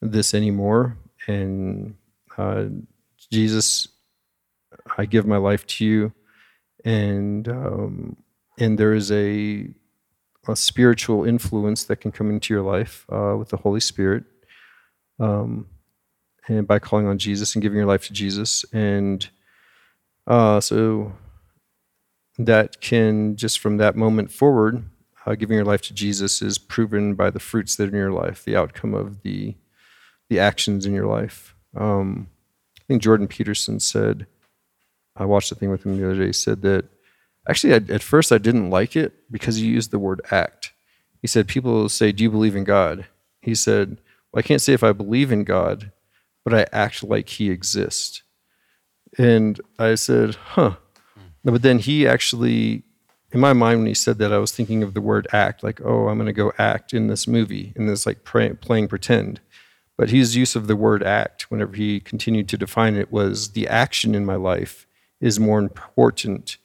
this 0.00 0.32
anymore. 0.32 0.96
and 1.26 1.96
uh, 2.38 2.66
Jesus, 3.32 3.88
I 4.96 5.06
give 5.06 5.26
my 5.26 5.38
life 5.38 5.66
to 5.66 5.84
you, 5.84 6.12
and 6.84 7.48
um, 7.48 8.16
and 8.58 8.78
there 8.78 8.94
is 8.94 9.10
a 9.10 9.68
a 10.48 10.56
spiritual 10.56 11.24
influence 11.24 11.84
that 11.84 11.96
can 11.96 12.12
come 12.12 12.30
into 12.30 12.52
your 12.52 12.62
life 12.62 13.06
uh, 13.10 13.36
with 13.38 13.50
the 13.50 13.56
Holy 13.56 13.80
Spirit, 13.80 14.24
um, 15.20 15.66
and 16.48 16.66
by 16.66 16.78
calling 16.78 17.06
on 17.06 17.18
Jesus 17.18 17.54
and 17.54 17.62
giving 17.62 17.78
your 17.78 17.86
life 17.86 18.06
to 18.06 18.12
Jesus, 18.12 18.64
and 18.72 19.28
uh, 20.26 20.60
so 20.60 21.12
that 22.38 22.80
can 22.80 23.36
just 23.36 23.58
from 23.58 23.76
that 23.76 23.94
moment 23.94 24.32
forward, 24.32 24.84
uh, 25.26 25.34
giving 25.34 25.56
your 25.56 25.64
life 25.64 25.82
to 25.82 25.94
Jesus 25.94 26.42
is 26.42 26.58
proven 26.58 27.14
by 27.14 27.30
the 27.30 27.40
fruits 27.40 27.76
that 27.76 27.84
are 27.84 27.88
in 27.88 27.94
your 27.94 28.12
life, 28.12 28.44
the 28.44 28.56
outcome 28.56 28.94
of 28.94 29.22
the 29.22 29.54
the 30.28 30.40
actions 30.40 30.86
in 30.86 30.94
your 30.94 31.06
life. 31.06 31.54
Um, 31.76 32.28
I 32.80 32.84
think 32.88 33.02
Jordan 33.02 33.28
Peterson 33.28 33.78
said, 33.80 34.26
I 35.14 35.26
watched 35.26 35.52
a 35.52 35.54
thing 35.54 35.70
with 35.70 35.84
him 35.84 35.98
the 35.98 36.06
other 36.06 36.18
day. 36.18 36.26
He 36.26 36.32
said 36.32 36.62
that 36.62 36.86
actually, 37.48 37.74
I, 37.74 37.76
at 37.92 38.02
first, 38.02 38.32
I 38.32 38.38
didn't 38.38 38.70
like 38.70 38.96
it 38.96 39.12
because 39.30 39.56
he 39.56 39.66
used 39.66 39.90
the 39.90 39.98
word 39.98 40.20
act. 40.30 40.72
He 41.20 41.28
said, 41.28 41.48
People 41.48 41.88
say, 41.88 42.12
Do 42.12 42.22
you 42.22 42.30
believe 42.30 42.56
in 42.56 42.64
God? 42.64 43.06
He 43.40 43.54
said, 43.54 43.98
Well, 44.32 44.40
I 44.40 44.42
can't 44.42 44.62
say 44.62 44.72
if 44.72 44.82
I 44.82 44.92
believe 44.92 45.32
in 45.32 45.44
God, 45.44 45.92
but 46.44 46.54
I 46.54 46.66
act 46.72 47.02
like 47.02 47.28
he 47.28 47.50
exists. 47.50 48.22
And 49.18 49.60
I 49.78 49.94
said, 49.94 50.34
Huh. 50.34 50.76
Hmm. 51.14 51.52
But 51.52 51.62
then 51.62 51.78
he 51.78 52.06
actually, 52.06 52.82
in 53.32 53.40
my 53.40 53.52
mind, 53.52 53.80
when 53.80 53.86
he 53.86 53.94
said 53.94 54.18
that, 54.18 54.32
I 54.32 54.38
was 54.38 54.52
thinking 54.52 54.82
of 54.82 54.94
the 54.94 55.00
word 55.00 55.26
act, 55.32 55.62
like, 55.62 55.80
oh, 55.84 56.08
I'm 56.08 56.18
going 56.18 56.26
to 56.26 56.32
go 56.32 56.52
act 56.58 56.92
in 56.92 57.06
this 57.06 57.26
movie, 57.26 57.72
in 57.76 57.86
this 57.86 58.06
like 58.06 58.24
pray, 58.24 58.52
playing 58.52 58.88
pretend. 58.88 59.40
But 59.96 60.10
his 60.10 60.34
use 60.34 60.56
of 60.56 60.66
the 60.66 60.76
word 60.76 61.02
act, 61.02 61.50
whenever 61.50 61.76
he 61.76 62.00
continued 62.00 62.48
to 62.48 62.58
define 62.58 62.96
it, 62.96 63.12
was 63.12 63.50
the 63.50 63.68
action 63.68 64.14
in 64.14 64.24
my 64.24 64.36
life 64.36 64.86
is 65.20 65.38
more 65.38 65.58
important 65.58 66.56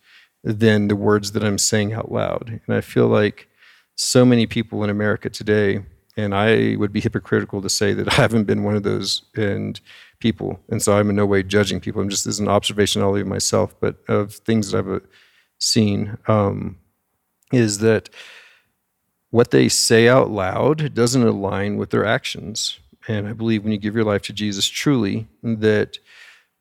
than 0.44 0.88
the 0.88 0.96
words 0.96 1.32
that 1.34 1.44
I'm 1.44 1.58
saying 1.58 1.94
out 1.94 2.12
loud. 2.12 2.62
And 2.66 2.76
I 2.76 2.82
feel 2.82 3.08
like 3.08 3.48
so 3.96 4.24
many 4.24 4.46
people 4.46 4.84
in 4.84 4.90
America 4.90 5.30
today, 5.30 5.84
and 6.16 6.34
I 6.34 6.76
would 6.78 6.94
be 6.94 7.02
hypocritical 7.02 7.62
to 7.62 7.70
say 7.70 7.94
that 7.94 8.12
I 8.14 8.16
haven't 8.16 8.46
been 8.46 8.64
one 8.64 8.76
of 8.76 8.84
those 8.84 9.24
and 9.36 9.80
people. 10.20 10.60
And 10.70 10.82
so 10.82 10.98
I'm 10.98 11.10
in 11.10 11.16
no 11.16 11.26
way 11.26 11.44
judging 11.44 11.80
people. 11.80 12.02
I'm 12.02 12.10
just 12.10 12.28
as 12.28 12.40
an 12.40 12.48
observation 12.48 13.02
only 13.02 13.22
of 13.22 13.28
myself, 13.28 13.76
but 13.80 13.98
of 14.08 14.34
things 14.34 14.72
that 14.72 14.80
I've 14.80 14.90
uh, 14.90 15.00
seen, 15.60 16.18
um, 16.28 16.78
is 17.52 17.80
that 17.80 18.10
what 19.30 19.52
they 19.52 19.70
say 19.70 20.08
out 20.08 20.30
loud 20.30 20.94
doesn't 20.94 21.26
align 21.26 21.78
with 21.78 21.90
their 21.90 22.06
actions. 22.06 22.80
And 23.08 23.28
I 23.28 23.34
believe 23.34 23.64
when 23.64 23.72
you 23.72 23.78
give 23.78 23.96
your 23.96 24.04
life 24.04 24.22
to 24.24 24.34
Jesus 24.34 24.68
truly, 24.68 25.28
that 25.44 26.00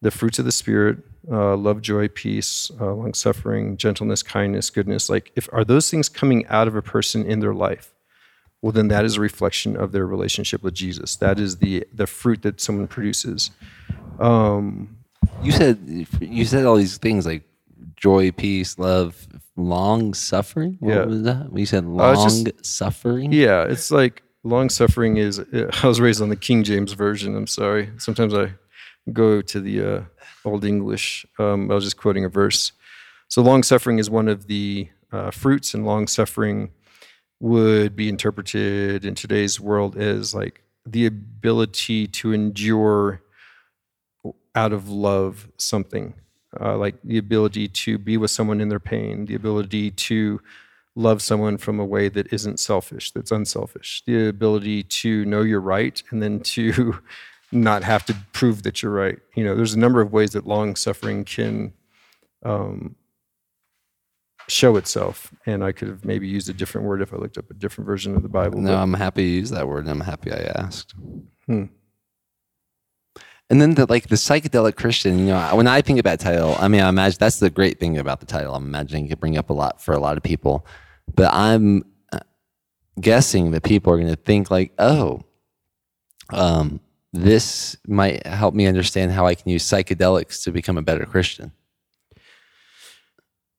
the 0.02 0.10
fruits 0.10 0.38
of 0.38 0.44
the 0.44 0.52
Spirit, 0.52 0.98
uh, 1.30 1.56
love, 1.56 1.80
joy, 1.82 2.08
peace, 2.08 2.70
uh, 2.80 2.92
long 2.94 3.12
suffering, 3.14 3.76
gentleness, 3.76 4.22
kindness, 4.22 4.70
goodness, 4.70 5.08
like 5.10 5.32
if 5.36 5.48
are 5.52 5.64
those 5.64 5.90
things 5.90 6.08
coming 6.08 6.46
out 6.46 6.68
of 6.68 6.76
a 6.76 6.82
person 6.82 7.24
in 7.24 7.40
their 7.40 7.54
life, 7.54 7.92
well 8.62 8.72
then 8.72 8.88
that 8.88 9.04
is 9.04 9.16
a 9.16 9.20
reflection 9.20 9.76
of 9.76 9.92
their 9.92 10.06
relationship 10.06 10.62
with 10.62 10.74
Jesus. 10.74 11.16
That 11.16 11.38
is 11.38 11.56
the 11.58 11.84
the 11.92 12.06
fruit 12.06 12.42
that 12.42 12.60
someone 12.60 12.86
produces. 12.86 13.50
Um, 14.18 14.96
You 15.42 15.52
said 15.52 16.06
you 16.20 16.44
said 16.44 16.64
all 16.64 16.76
these 16.76 16.98
things 16.98 17.26
like 17.26 17.42
joy, 17.96 18.30
peace, 18.30 18.78
love, 18.78 19.26
long 19.56 20.14
suffering. 20.14 20.76
What 20.80 20.94
Yeah. 20.94 21.04
was 21.04 21.22
that? 21.22 21.48
You 21.54 21.66
said 21.66 21.84
long 21.84 22.14
just- 22.28 22.64
suffering. 22.64 23.32
Yeah, 23.32 23.64
it's 23.64 23.90
like 23.90 24.22
long 24.44 24.70
suffering 24.70 25.16
is. 25.16 25.40
I 25.82 25.86
was 25.86 26.00
raised 26.00 26.22
on 26.22 26.28
the 26.28 26.36
King 26.36 26.62
James 26.62 26.92
version. 26.92 27.34
I'm 27.36 27.46
sorry. 27.48 27.90
Sometimes 27.98 28.32
I 28.34 28.52
go 29.12 29.40
to 29.42 29.60
the 29.60 29.82
uh, 29.82 30.00
Old 30.46 30.64
English. 30.64 31.26
Um, 31.38 31.70
I 31.70 31.74
was 31.74 31.84
just 31.84 31.96
quoting 31.96 32.24
a 32.24 32.28
verse. 32.28 32.72
So 33.28 33.42
long 33.42 33.62
suffering 33.62 33.98
is 33.98 34.08
one 34.08 34.28
of 34.28 34.46
the 34.46 34.88
uh, 35.12 35.30
fruits, 35.30 35.74
and 35.74 35.84
long 35.84 36.06
suffering 36.06 36.70
would 37.40 37.96
be 37.96 38.08
interpreted 38.08 39.04
in 39.04 39.14
today's 39.14 39.60
world 39.60 39.96
as 39.96 40.34
like 40.34 40.62
the 40.86 41.06
ability 41.06 42.06
to 42.06 42.32
endure 42.32 43.20
out 44.54 44.72
of 44.72 44.88
love 44.88 45.48
something, 45.58 46.14
uh, 46.60 46.76
like 46.76 46.94
the 47.04 47.18
ability 47.18 47.68
to 47.68 47.98
be 47.98 48.16
with 48.16 48.30
someone 48.30 48.60
in 48.60 48.68
their 48.68 48.80
pain, 48.80 49.26
the 49.26 49.34
ability 49.34 49.90
to 49.90 50.40
love 50.94 51.20
someone 51.20 51.58
from 51.58 51.78
a 51.78 51.84
way 51.84 52.08
that 52.08 52.32
isn't 52.32 52.58
selfish, 52.58 53.10
that's 53.12 53.30
unselfish, 53.30 54.02
the 54.06 54.28
ability 54.28 54.82
to 54.82 55.24
know 55.26 55.42
you're 55.42 55.60
right 55.60 56.02
and 56.10 56.22
then 56.22 56.40
to 56.40 56.98
not 57.56 57.82
have 57.82 58.04
to 58.06 58.16
prove 58.32 58.62
that 58.62 58.82
you're 58.82 58.92
right. 58.92 59.18
You 59.34 59.44
know, 59.44 59.54
there's 59.54 59.74
a 59.74 59.78
number 59.78 60.00
of 60.00 60.12
ways 60.12 60.30
that 60.32 60.46
long 60.46 60.76
suffering 60.76 61.24
can 61.24 61.72
um, 62.44 62.96
show 64.48 64.76
itself. 64.76 65.32
And 65.46 65.64
I 65.64 65.72
could 65.72 65.88
have 65.88 66.04
maybe 66.04 66.28
used 66.28 66.48
a 66.48 66.52
different 66.52 66.86
word 66.86 67.02
if 67.02 67.12
I 67.12 67.16
looked 67.16 67.38
up 67.38 67.50
a 67.50 67.54
different 67.54 67.86
version 67.86 68.14
of 68.14 68.22
the 68.22 68.28
Bible. 68.28 68.60
No, 68.60 68.72
but- 68.72 68.82
I'm 68.82 68.94
happy 68.94 69.24
you 69.24 69.40
used 69.40 69.54
that 69.54 69.68
word. 69.68 69.84
and 69.84 69.90
I'm 69.90 70.00
happy 70.00 70.32
I 70.32 70.52
asked. 70.56 70.94
Hmm. 71.46 71.64
And 73.48 73.62
then 73.62 73.74
the 73.74 73.86
like 73.86 74.08
the 74.08 74.16
psychedelic 74.16 74.74
Christian, 74.74 75.20
you 75.20 75.26
know, 75.26 75.54
when 75.54 75.68
I 75.68 75.80
think 75.80 76.00
about 76.00 76.18
title, 76.18 76.56
I 76.58 76.66
mean, 76.66 76.80
I 76.80 76.88
imagine 76.88 77.18
that's 77.20 77.38
the 77.38 77.48
great 77.48 77.78
thing 77.78 77.96
about 77.96 78.18
the 78.18 78.26
title. 78.26 78.56
I'm 78.56 78.64
imagining 78.64 79.06
it 79.06 79.10
could 79.10 79.20
bring 79.20 79.38
up 79.38 79.50
a 79.50 79.52
lot 79.52 79.80
for 79.80 79.92
a 79.94 80.00
lot 80.00 80.16
of 80.16 80.24
people, 80.24 80.66
but 81.14 81.32
I'm 81.32 81.84
uh, 82.12 82.18
guessing 83.00 83.52
that 83.52 83.62
people 83.62 83.92
are 83.92 83.98
going 83.98 84.08
to 84.08 84.16
think 84.16 84.50
like, 84.50 84.72
oh, 84.80 85.22
um, 86.30 86.80
this 87.16 87.76
might 87.86 88.26
help 88.26 88.54
me 88.54 88.66
understand 88.66 89.12
how 89.12 89.26
I 89.26 89.34
can 89.34 89.50
use 89.50 89.64
psychedelics 89.64 90.42
to 90.44 90.52
become 90.52 90.78
a 90.78 90.82
better 90.82 91.06
Christian. 91.06 91.52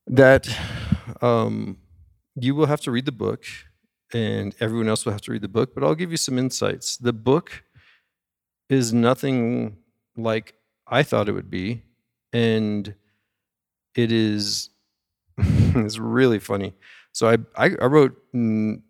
that 0.08 0.47
um, 1.22 1.78
you 2.36 2.55
will 2.55 2.66
have 2.66 2.82
to 2.82 2.91
read 2.91 3.05
the 3.05 3.12
book 3.12 3.43
and 4.14 4.55
everyone 4.60 4.88
else 4.88 5.05
will 5.05 5.12
have 5.12 5.22
to 5.22 5.32
read 5.32 5.41
the 5.41 5.49
book 5.49 5.76
but 5.76 5.84
i'll 5.84 5.95
give 5.95 6.12
you 6.12 6.18
some 6.18 6.38
insights 6.38 6.95
the 6.97 7.12
book 7.12 7.64
is 8.70 8.93
nothing 8.93 9.76
like 10.16 10.53
i 10.88 11.03
thought 11.03 11.28
it 11.28 11.34
would 11.34 11.49
be 11.49 11.84
and 12.32 12.95
it 13.95 14.12
is 14.12 14.70
it's 15.38 15.97
really 15.97 16.39
funny 16.39 16.74
so 17.12 17.28
i 17.28 17.38
i, 17.66 17.76
I 17.82 17.86
wrote 17.86 18.16
mm, 18.34 18.82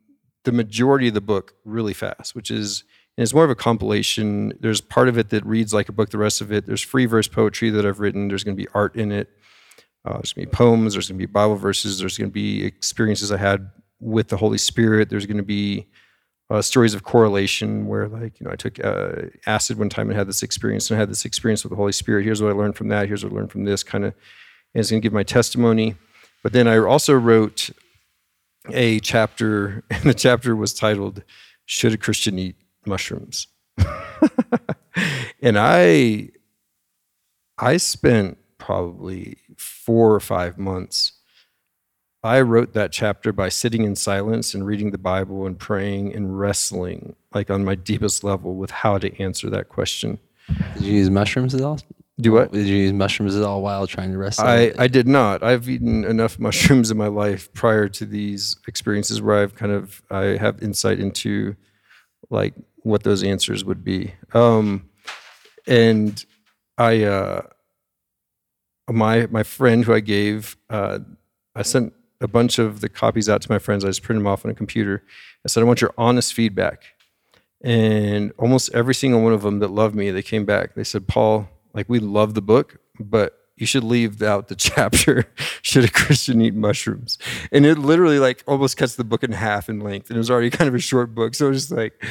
the 0.44 0.52
majority 0.52 1.08
of 1.08 1.16
the 1.16 1.22
book 1.22 1.54
really 1.66 1.94
fast 1.94 2.36
which 2.36 2.52
is 2.52 2.84
and 3.18 3.24
it's 3.24 3.34
more 3.34 3.44
of 3.44 3.50
a 3.50 3.56
compilation 3.56 4.54
there's 4.60 4.82
part 4.82 5.08
of 5.08 5.18
it 5.18 5.30
that 5.30 5.46
reads 5.46 5.74
like 5.74 5.90
a 5.90 5.92
book 5.92 6.10
the 6.10 6.18
rest 6.18 6.42
of 6.42 6.52
it 6.52 6.66
there's 6.66 6.82
free 6.82 7.06
verse 7.06 7.28
poetry 7.28 7.70
that 7.70 7.86
i've 7.86 8.00
written 8.00 8.28
there's 8.28 8.44
going 8.44 8.56
to 8.56 8.62
be 8.62 8.70
art 8.74 8.96
in 8.96 9.12
it 9.12 9.30
uh, 10.08 10.14
there's 10.14 10.32
going 10.32 10.46
to 10.46 10.52
be 10.52 10.56
poems. 10.56 10.94
There's 10.94 11.10
going 11.10 11.20
to 11.20 11.28
be 11.28 11.32
Bible 11.32 11.58
verses. 11.58 12.00
There's 12.00 12.18
going 12.18 12.30
to 12.30 12.34
be 12.34 12.64
experiences 12.64 13.32
I 13.32 13.38
had 13.38 13.70
with 14.00 14.30
the 14.30 14.38
Holy 14.38 14.58
Spirit. 14.58 15.10
There's 15.10 15.26
going 15.26 15.38
to 15.38 15.44
be 15.44 15.88
uh, 16.50 16.62
stories 16.62 16.94
of 16.94 17.04
correlation 17.04 17.88
where, 17.88 18.08
like, 18.08 18.40
you 18.40 18.46
know, 18.46 18.54
I 18.54 18.56
took 18.56 18.84
uh, 18.84 19.24
acid 19.46 19.78
one 19.78 19.90
time 19.90 20.08
and 20.10 20.18
had 20.18 20.30
this 20.30 20.44
experience, 20.44 20.90
and 20.90 20.98
I 20.98 21.00
had 21.02 21.10
this 21.10 21.26
experience 21.26 21.64
with 21.64 21.72
the 21.72 21.76
Holy 21.76 21.92
Spirit. 21.92 22.24
Here's 22.24 22.42
what 22.42 22.52
I 22.52 22.56
learned 22.56 22.78
from 22.78 22.88
that. 22.88 23.08
Here's 23.08 23.24
what 23.24 23.34
I 23.34 23.36
learned 23.36 23.52
from 23.52 23.66
this. 23.66 23.84
Kind 23.84 24.06
of, 24.06 24.14
and 24.74 24.80
it's 24.80 24.90
going 24.90 25.02
to 25.02 25.06
give 25.06 25.14
my 25.14 25.24
testimony. 25.24 25.96
But 26.42 26.54
then 26.54 26.70
I 26.70 26.78
also 26.78 27.14
wrote 27.14 27.70
a 28.72 29.02
chapter, 29.02 29.84
and 29.90 30.04
the 30.04 30.14
chapter 30.14 30.56
was 30.56 30.74
titled 30.74 31.24
"Should 31.66 31.92
a 31.92 31.98
Christian 31.98 32.40
Eat 32.40 32.56
Mushrooms?" 32.88 33.48
and 35.42 35.58
I, 35.58 36.30
I 37.58 37.78
spent 37.78 38.38
probably 38.58 39.38
four 39.58 40.14
or 40.14 40.20
five 40.20 40.58
months. 40.58 41.14
I 42.24 42.42
wrote 42.42 42.74
that 42.74 42.92
chapter 42.92 43.32
by 43.32 43.50
sitting 43.50 43.84
in 43.84 43.96
silence 43.96 44.54
and 44.54 44.66
reading 44.66 44.92
the 44.92 44.98
Bible 44.98 45.46
and 45.46 45.58
praying 45.58 46.14
and 46.16 46.38
wrestling, 46.38 47.16
like 47.34 47.50
on 47.50 47.64
my 47.64 47.76
deepest 47.76 48.24
level, 48.24 48.56
with 48.56 48.72
how 48.72 48.98
to 48.98 49.22
answer 49.22 49.50
that 49.52 49.70
question. 49.70 50.20
Did 50.74 50.84
you 50.84 50.94
use 50.94 51.10
mushrooms 51.10 51.54
at 51.54 51.62
all? 51.62 51.80
Do 52.20 52.32
what? 52.32 52.52
Did 52.52 52.66
you 52.66 52.78
use 52.78 52.94
mushrooms 52.94 53.36
at 53.36 53.44
all 53.44 53.62
while 53.62 53.86
trying 53.86 54.12
to 54.12 54.18
wrestle? 54.18 54.46
I, 54.46 54.74
I 54.78 54.88
did 54.88 55.08
not. 55.08 55.44
I've 55.44 55.70
eaten 55.70 56.04
enough 56.04 56.40
mushrooms 56.48 56.90
in 56.90 56.98
my 56.98 57.08
life 57.08 57.54
prior 57.54 57.88
to 57.90 58.06
these 58.06 58.56
experiences 58.68 59.22
where 59.22 59.42
I've 59.42 59.56
kind 59.56 59.72
of 59.72 60.02
I 60.10 60.38
have 60.38 60.62
insight 60.64 61.00
into 61.00 61.56
like 62.30 62.54
what 62.84 63.04
those 63.04 63.24
answers 63.24 63.66
would 63.66 63.84
be. 63.84 64.14
Um, 64.34 64.90
and 65.68 66.24
I 66.78 67.04
uh, 67.04 67.42
my 68.90 69.28
my 69.28 69.44
friend 69.44 69.84
who 69.84 69.94
I 69.94 70.00
gave 70.00 70.58
uh, 70.70 71.00
I 71.56 71.64
sent 71.64 71.94
a 72.22 72.28
bunch 72.28 72.60
of 72.60 72.82
the 72.82 72.90
copies 72.90 73.30
out 73.30 73.42
to 73.42 73.52
my 73.52 73.60
friends. 73.60 73.84
I 73.84 73.90
just 73.90 74.04
printed 74.04 74.22
them 74.22 74.28
off 74.28 74.46
on 74.46 74.52
a 74.52 74.56
computer. 74.56 75.04
I 75.46 75.50
said 75.50 75.62
I 75.62 75.66
want 75.66 75.82
your 75.82 75.94
honest 75.98 76.34
feedback. 76.34 76.84
And 77.64 78.34
almost 78.38 78.74
every 78.74 78.94
single 78.94 79.22
one 79.22 79.34
of 79.34 79.42
them 79.42 79.60
that 79.60 79.70
loved 79.72 79.96
me, 79.96 80.12
they 80.12 80.22
came 80.22 80.46
back. 80.46 80.76
They 80.76 80.84
said, 80.84 81.08
Paul, 81.08 81.50
like 81.74 81.90
we 81.90 82.00
love 82.00 82.36
the 82.36 82.42
book, 82.42 82.78
but 83.00 83.36
you 83.58 83.66
should 83.66 83.84
leave 83.84 84.22
out 84.22 84.48
the 84.48 84.56
chapter 84.70 85.26
should 85.62 85.84
a 85.84 85.92
christian 85.92 86.42
eat 86.42 86.54
mushrooms. 86.54 87.18
And 87.52 87.66
it 87.66 87.78
literally 87.78 88.20
like 88.20 88.44
almost 88.48 88.78
cuts 88.78 88.96
the 88.96 89.04
book 89.04 89.24
in 89.24 89.32
half 89.32 89.68
in 89.68 89.80
length 89.80 90.10
and 90.10 90.18
it 90.18 90.20
was 90.20 90.32
already 90.32 90.50
kind 90.58 90.68
of 90.68 90.76
a 90.76 90.80
short 90.80 91.14
book. 91.14 91.36
So 91.36 91.48
it 91.48 91.50
was 91.50 91.68
just 91.68 91.78
like 91.78 92.04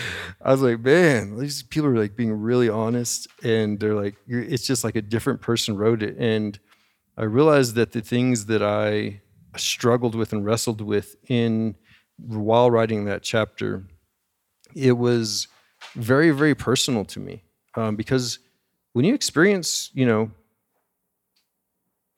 i 0.43 0.51
was 0.51 0.61
like 0.61 0.81
man 0.81 1.39
these 1.39 1.63
people 1.63 1.89
are 1.89 1.97
like 1.97 2.17
being 2.17 2.33
really 2.33 2.69
honest 2.69 3.29
and 3.43 3.81
they're 3.81 3.95
like 3.95 4.17
it's 4.27 4.67
just 4.67 4.85
like 4.85 4.97
a 4.97 5.03
different 5.03 5.41
person 5.41 5.77
wrote 5.77 6.03
it. 6.03 6.17
And 6.19 6.59
i 7.17 7.25
realized 7.25 7.77
that 7.77 7.93
the 7.93 8.01
things 8.01 8.47
that 8.47 8.63
i 8.63 9.21
struggled 9.57 10.15
with 10.15 10.33
and 10.33 10.45
wrestled 10.45 10.81
with 10.81 11.17
in 11.29 11.75
while 12.19 12.71
writing 12.71 13.07
that 13.07 13.23
chapter 13.23 13.87
it 14.75 14.93
was 14.93 15.49
very 15.95 16.31
very 16.31 16.55
personal 16.55 17.05
to 17.05 17.21
me 17.21 17.43
um, 17.75 17.97
because 17.97 18.39
when 18.93 19.05
you 19.05 19.15
experience 19.15 19.91
you 19.95 20.05
know 20.05 20.31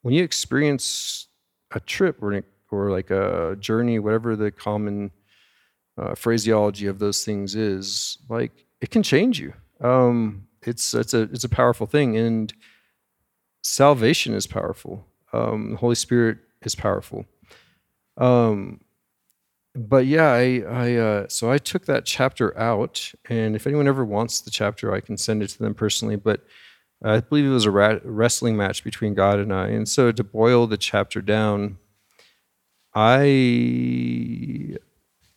when 0.03 0.15
you 0.15 0.25
experience 0.25 1.27
a 1.73 1.81
trip 1.81 2.23
or, 2.23 2.43
or 2.71 2.91
like 2.91 3.11
a 3.11 3.57
journey, 3.61 3.99
whatever 3.99 4.37
the 4.37 4.51
common 4.51 5.11
uh, 5.99 6.15
phraseology 6.15 6.87
of 6.87 6.99
those 6.99 7.25
things 7.25 7.55
is, 7.55 8.19
like 8.29 8.67
it 8.81 8.91
can 8.91 9.03
change 9.03 9.41
you. 9.41 9.53
Um, 9.81 10.47
it's 10.63 10.95
it's 10.95 11.15
a 11.15 11.23
it's 11.23 11.45
a 11.45 11.49
powerful 11.49 11.87
thing, 11.87 12.17
and 12.17 12.53
salvation 13.63 14.35
is 14.35 14.47
powerful. 14.47 15.07
Um, 15.33 15.73
the 15.73 15.77
Holy 15.77 15.95
Spirit 15.95 16.39
is 16.63 16.75
powerful. 16.75 17.27
Um, 18.17 18.81
but 19.75 20.07
yeah, 20.07 20.33
I, 20.33 20.63
I 20.69 20.95
uh, 20.95 21.27
so 21.29 21.51
I 21.51 21.59
took 21.59 21.87
that 21.87 22.05
chapter 22.05 22.57
out, 22.59 23.13
and 23.29 23.55
if 23.55 23.67
anyone 23.67 23.87
ever 23.87 24.05
wants 24.05 24.41
the 24.41 24.51
chapter, 24.51 24.93
I 24.93 25.01
can 25.01 25.17
send 25.17 25.43
it 25.43 25.49
to 25.51 25.59
them 25.59 25.75
personally. 25.75 26.17
But 26.17 26.45
I 27.03 27.21
believe 27.21 27.45
it 27.45 27.51
was 27.51 27.67
a 27.67 27.71
wrestling 27.71 28.57
match 28.57 28.83
between 28.83 29.15
God 29.15 29.39
and 29.39 29.53
I. 29.53 29.69
And 29.69 29.89
so 29.89 30.11
to 30.11 30.25
boil 30.25 30.67
the 30.67 30.77
chapter 30.77 31.21
down, 31.21 31.79
I 32.95 33.23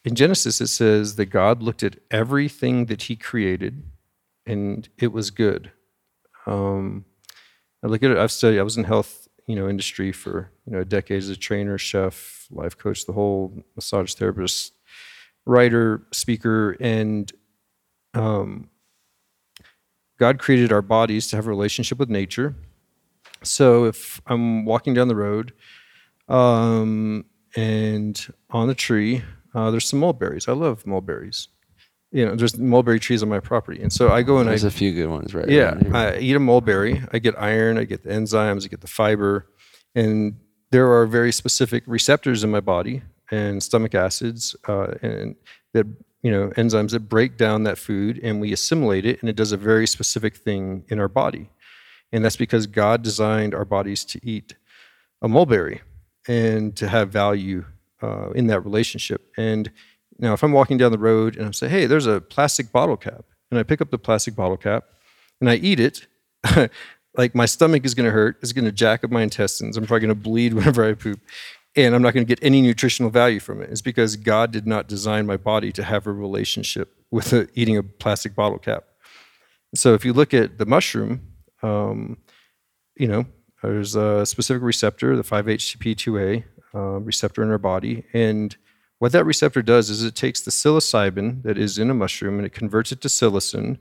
in 0.03 0.15
Genesis 0.15 0.59
it 0.61 0.67
says 0.67 1.15
that 1.15 1.27
God 1.27 1.61
looked 1.61 1.83
at 1.83 1.97
everything 2.09 2.87
that 2.87 3.03
He 3.03 3.15
created, 3.15 3.83
and 4.47 4.89
it 4.97 5.11
was 5.11 5.29
good. 5.29 5.71
Um, 6.47 7.05
I 7.83 7.87
look 7.87 8.01
at 8.01 8.09
it. 8.09 8.17
I've 8.17 8.31
studied. 8.31 8.59
I 8.59 8.63
was 8.63 8.77
in 8.77 8.85
health, 8.85 9.27
you 9.45 9.55
know, 9.55 9.69
industry 9.69 10.11
for 10.11 10.49
you 10.65 10.73
know 10.73 10.83
decades 10.83 11.25
as 11.29 11.37
a 11.37 11.39
trainer, 11.39 11.77
chef, 11.77 12.47
life 12.49 12.75
coach, 12.75 13.05
the 13.05 13.13
whole 13.13 13.63
massage 13.75 14.15
therapist, 14.15 14.73
writer, 15.45 16.01
speaker, 16.11 16.75
and 16.79 17.31
um, 18.15 18.70
God 20.21 20.37
created 20.37 20.71
our 20.71 20.83
bodies 20.83 21.25
to 21.29 21.35
have 21.35 21.47
a 21.47 21.49
relationship 21.49 21.97
with 21.97 22.07
nature. 22.07 22.53
So 23.41 23.85
if 23.85 24.21
I'm 24.27 24.65
walking 24.65 24.93
down 24.93 25.07
the 25.07 25.15
road 25.15 25.51
um, 26.29 27.25
and 27.55 28.27
on 28.51 28.67
the 28.67 28.75
tree, 28.75 29.23
uh, 29.55 29.71
there's 29.71 29.87
some 29.87 29.97
mulberries. 29.97 30.47
I 30.47 30.51
love 30.51 30.85
mulberries. 30.85 31.47
You 32.11 32.27
know, 32.27 32.35
there's 32.35 32.55
mulberry 32.55 32.99
trees 32.99 33.23
on 33.23 33.29
my 33.29 33.39
property, 33.39 33.81
and 33.81 33.91
so 33.91 34.11
I 34.11 34.21
go 34.21 34.37
and 34.37 34.47
I 34.47 34.51
there's 34.51 34.63
I, 34.63 34.67
a 34.67 34.69
few 34.69 34.93
good 34.93 35.07
ones, 35.07 35.33
right? 35.33 35.49
Yeah, 35.49 35.79
I 35.91 36.19
eat 36.19 36.35
a 36.35 36.39
mulberry. 36.39 37.01
I 37.11 37.17
get 37.17 37.33
iron. 37.39 37.79
I 37.79 37.85
get 37.85 38.03
the 38.03 38.11
enzymes. 38.11 38.63
I 38.63 38.67
get 38.67 38.81
the 38.81 38.87
fiber, 38.87 39.47
and 39.95 40.35
there 40.69 40.91
are 40.91 41.07
very 41.07 41.31
specific 41.31 41.83
receptors 41.87 42.43
in 42.43 42.51
my 42.51 42.59
body 42.59 43.01
and 43.31 43.63
stomach 43.63 43.95
acids, 43.95 44.55
uh, 44.67 44.93
and 45.01 45.35
that 45.73 45.87
you 46.23 46.31
know 46.31 46.49
enzymes 46.51 46.91
that 46.91 47.09
break 47.09 47.37
down 47.37 47.63
that 47.63 47.77
food 47.77 48.19
and 48.23 48.39
we 48.39 48.53
assimilate 48.53 49.05
it 49.05 49.19
and 49.21 49.29
it 49.29 49.35
does 49.35 49.51
a 49.51 49.57
very 49.57 49.87
specific 49.87 50.35
thing 50.35 50.83
in 50.89 50.99
our 50.99 51.07
body. 51.07 51.49
And 52.11 52.25
that's 52.25 52.37
because 52.37 52.67
god 52.67 53.01
designed 53.01 53.53
our 53.55 53.65
bodies 53.65 54.03
to 54.05 54.19
eat 54.23 54.55
a 55.21 55.27
mulberry 55.27 55.81
and 56.27 56.75
to 56.75 56.87
have 56.87 57.09
value 57.09 57.65
uh, 58.01 58.31
in 58.31 58.47
that 58.47 58.61
relationship. 58.61 59.31
And 59.37 59.71
now 60.21 60.33
if 60.33 60.43
i'm 60.43 60.51
walking 60.51 60.77
down 60.77 60.91
the 60.91 60.97
road 60.97 61.35
and 61.35 61.47
i 61.47 61.51
say 61.51 61.67
hey 61.67 61.85
there's 61.85 62.05
a 62.05 62.21
plastic 62.21 62.71
bottle 62.71 62.95
cap 62.95 63.25
and 63.49 63.59
i 63.59 63.63
pick 63.63 63.81
up 63.81 63.89
the 63.89 63.97
plastic 63.97 64.35
bottle 64.35 64.55
cap 64.55 64.85
and 65.41 65.49
i 65.49 65.55
eat 65.55 65.79
it 65.79 66.07
like 67.17 67.35
my 67.35 67.45
stomach 67.45 67.83
is 67.83 67.93
going 67.93 68.05
to 68.05 68.11
hurt 68.11 68.37
it's 68.41 68.53
going 68.53 68.65
to 68.65 68.71
jack 68.71 69.03
up 69.03 69.11
my 69.11 69.23
intestines 69.23 69.75
i'm 69.75 69.85
probably 69.85 70.07
going 70.07 70.15
to 70.15 70.23
bleed 70.23 70.53
whenever 70.53 70.87
i 70.87 70.93
poop 70.93 71.19
and 71.75 71.95
I'm 71.95 72.01
not 72.01 72.13
going 72.13 72.25
to 72.25 72.27
get 72.27 72.43
any 72.43 72.61
nutritional 72.61 73.09
value 73.09 73.39
from 73.39 73.61
it. 73.61 73.69
It's 73.69 73.81
because 73.81 74.15
God 74.15 74.51
did 74.51 74.67
not 74.67 74.87
design 74.87 75.25
my 75.25 75.37
body 75.37 75.71
to 75.73 75.83
have 75.83 76.05
a 76.07 76.11
relationship 76.11 76.93
with 77.11 77.33
a, 77.33 77.47
eating 77.53 77.77
a 77.77 77.83
plastic 77.83 78.35
bottle 78.35 78.57
cap. 78.57 78.85
So 79.73 79.93
if 79.93 80.03
you 80.03 80.13
look 80.13 80.33
at 80.33 80.57
the 80.57 80.65
mushroom, 80.65 81.21
um, 81.63 82.17
you 82.95 83.07
know, 83.07 83.25
there's 83.61 83.95
a 83.95 84.25
specific 84.25 84.63
receptor, 84.63 85.15
the 85.15 85.23
5-HTP2A 85.23 86.43
uh, 86.73 86.79
receptor 86.99 87.43
in 87.43 87.51
our 87.51 87.57
body, 87.57 88.05
and 88.13 88.55
what 88.99 89.13
that 89.13 89.25
receptor 89.25 89.61
does 89.61 89.89
is 89.89 90.03
it 90.03 90.15
takes 90.15 90.41
the 90.41 90.51
psilocybin 90.51 91.43
that 91.43 91.57
is 91.57 91.77
in 91.77 91.89
a 91.89 91.93
mushroom 91.93 92.37
and 92.37 92.45
it 92.45 92.53
converts 92.53 92.91
it 92.91 93.01
to 93.01 93.07
psilocin, 93.07 93.79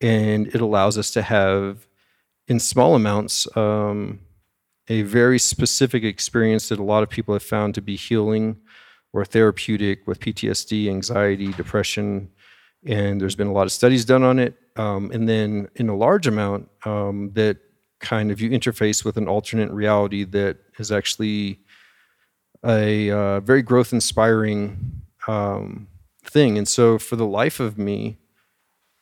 and 0.00 0.48
it 0.48 0.60
allows 0.60 0.98
us 0.98 1.10
to 1.12 1.22
have, 1.22 1.86
in 2.46 2.60
small 2.60 2.94
amounts, 2.94 3.48
um, 3.56 4.20
a 4.88 5.02
very 5.02 5.38
specific 5.38 6.04
experience 6.04 6.68
that 6.68 6.78
a 6.78 6.84
lot 6.84 7.02
of 7.02 7.10
people 7.10 7.34
have 7.34 7.42
found 7.42 7.74
to 7.74 7.82
be 7.82 7.96
healing 7.96 8.56
or 9.12 9.24
therapeutic 9.24 10.06
with 10.06 10.20
PTSD, 10.20 10.88
anxiety, 10.88 11.52
depression. 11.52 12.30
And 12.84 13.20
there's 13.20 13.34
been 13.34 13.48
a 13.48 13.52
lot 13.52 13.66
of 13.66 13.72
studies 13.72 14.04
done 14.04 14.22
on 14.22 14.38
it. 14.38 14.54
Um, 14.76 15.10
and 15.12 15.28
then 15.28 15.68
in 15.74 15.88
a 15.88 15.96
large 15.96 16.26
amount, 16.26 16.68
um, 16.84 17.32
that 17.32 17.58
kind 18.00 18.30
of 18.30 18.40
you 18.40 18.50
interface 18.50 19.04
with 19.04 19.16
an 19.16 19.26
alternate 19.26 19.70
reality 19.70 20.24
that 20.24 20.58
is 20.78 20.92
actually 20.92 21.60
a 22.64 23.10
uh, 23.10 23.40
very 23.40 23.62
growth 23.62 23.92
inspiring 23.92 25.02
um, 25.26 25.88
thing. 26.24 26.58
And 26.58 26.68
so 26.68 26.98
for 26.98 27.16
the 27.16 27.26
life 27.26 27.58
of 27.58 27.78
me, 27.78 28.18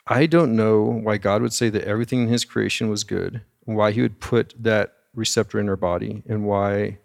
I 0.07 0.27
don't 0.27 0.55
know 0.55 0.83
why 0.83 1.17
God 1.17 1.43
would 1.43 1.53
say 1.53 1.71
that 1.71 1.85
everything 1.85 2.23
in 2.23 2.29
his 2.29 2.45
creation 2.45 2.89
was 2.89 3.05
good, 3.05 3.43
why 3.65 3.91
he 3.91 4.03
would 4.03 4.21
put 4.21 4.55
that 4.63 4.93
receptor 5.15 5.61
in 5.61 5.69
our 5.69 5.77
body 5.77 6.23
and 6.29 6.45
why 6.45 6.99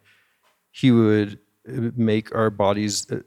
he 0.71 0.91
would 0.91 1.39
make 1.65 2.33
our 2.33 2.49
bodies 2.49 3.09
uh, 3.11 3.19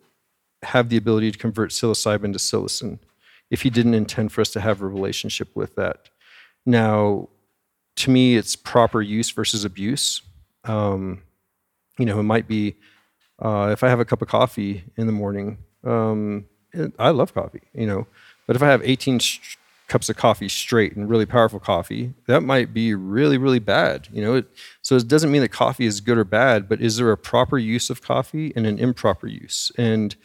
have 0.62 0.88
the 0.88 0.96
ability 0.96 1.30
to 1.32 1.38
convert 1.38 1.70
psilocybin 1.70 2.32
to 2.32 2.38
psilocin 2.38 2.98
if 3.50 3.62
he 3.62 3.70
didn't 3.70 3.94
intend 3.94 4.32
for 4.32 4.40
us 4.40 4.50
to 4.50 4.60
have 4.60 4.80
a 4.80 4.86
relationship 4.86 5.54
with 5.54 5.74
that. 5.74 6.08
Now, 6.64 7.28
to 7.96 8.10
me, 8.10 8.36
it's 8.36 8.56
proper 8.56 9.02
use 9.02 9.30
versus 9.30 9.64
abuse. 9.64 10.22
Um, 10.64 11.22
you 11.98 12.06
know, 12.06 12.18
it 12.20 12.24
might 12.24 12.48
be 12.48 12.76
uh, 13.40 13.70
if 13.72 13.82
I 13.82 13.88
have 13.88 14.00
a 14.00 14.04
cup 14.04 14.22
of 14.22 14.28
coffee 14.28 14.84
in 14.96 15.06
the 15.06 15.12
morning. 15.12 15.58
Um, 15.84 16.46
I 16.98 17.10
love 17.10 17.34
coffee, 17.34 17.60
you 17.74 17.86
know, 17.86 18.06
but 18.46 18.56
if 18.56 18.62
I 18.62 18.68
have 18.68 18.82
18 18.82 19.20
cups 19.92 20.08
of 20.08 20.16
coffee 20.16 20.48
straight 20.48 20.96
and 20.96 21.10
really 21.10 21.26
powerful 21.26 21.60
coffee, 21.60 22.14
that 22.26 22.40
might 22.40 22.72
be 22.72 22.94
really, 22.94 23.36
really 23.36 23.58
bad. 23.58 24.08
You 24.10 24.22
know, 24.22 24.34
it, 24.36 24.46
so 24.80 24.96
it 24.96 25.06
doesn't 25.06 25.30
mean 25.30 25.42
that 25.42 25.50
coffee 25.50 25.84
is 25.84 26.00
good 26.00 26.16
or 26.16 26.24
bad, 26.24 26.66
but 26.66 26.80
is 26.80 26.96
there 26.96 27.12
a 27.12 27.18
proper 27.18 27.58
use 27.58 27.90
of 27.90 28.00
coffee 28.00 28.54
and 28.56 28.66
an 28.66 28.78
improper 28.78 29.26
use? 29.26 29.70
And 29.76 30.16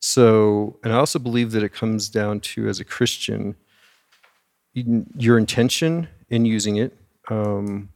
so, 0.00 0.78
and 0.84 0.92
I 0.92 0.96
also 0.96 1.18
believe 1.18 1.52
that 1.52 1.62
it 1.62 1.72
comes 1.72 2.10
down 2.10 2.40
to 2.40 2.68
as 2.68 2.78
a 2.78 2.84
Christian, 2.84 3.56
your 4.74 5.38
intention 5.38 6.08
in 6.28 6.44
using 6.44 6.76
it. 6.76 6.94
Um, 7.30 7.88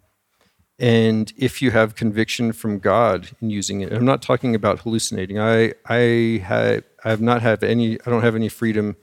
and 0.78 1.30
if 1.36 1.60
you 1.60 1.70
have 1.72 1.96
conviction 1.96 2.52
from 2.52 2.78
God 2.78 3.28
in 3.42 3.50
using 3.50 3.82
it, 3.82 3.92
I'm 3.92 4.06
not 4.06 4.22
talking 4.22 4.54
about 4.54 4.80
hallucinating. 4.80 5.38
I 5.38 5.74
I 5.84 6.42
have 6.46 6.84
I 7.04 7.10
have 7.10 7.20
not 7.20 7.42
have 7.42 7.62
any 7.62 8.00
I 8.00 8.08
don't 8.08 8.22
have 8.22 8.34
any 8.34 8.48
freedom 8.48 8.96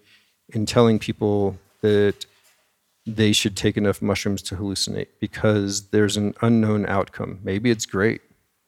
in 0.49 0.65
telling 0.65 0.97
people 0.97 1.59
that 1.81 2.25
they 3.05 3.31
should 3.31 3.55
take 3.55 3.77
enough 3.77 4.01
mushrooms 4.01 4.41
to 4.43 4.55
hallucinate 4.55 5.07
because 5.19 5.89
there's 5.89 6.17
an 6.17 6.33
unknown 6.41 6.85
outcome. 6.87 7.39
Maybe 7.41 7.71
it's 7.71 7.85
great, 7.85 8.21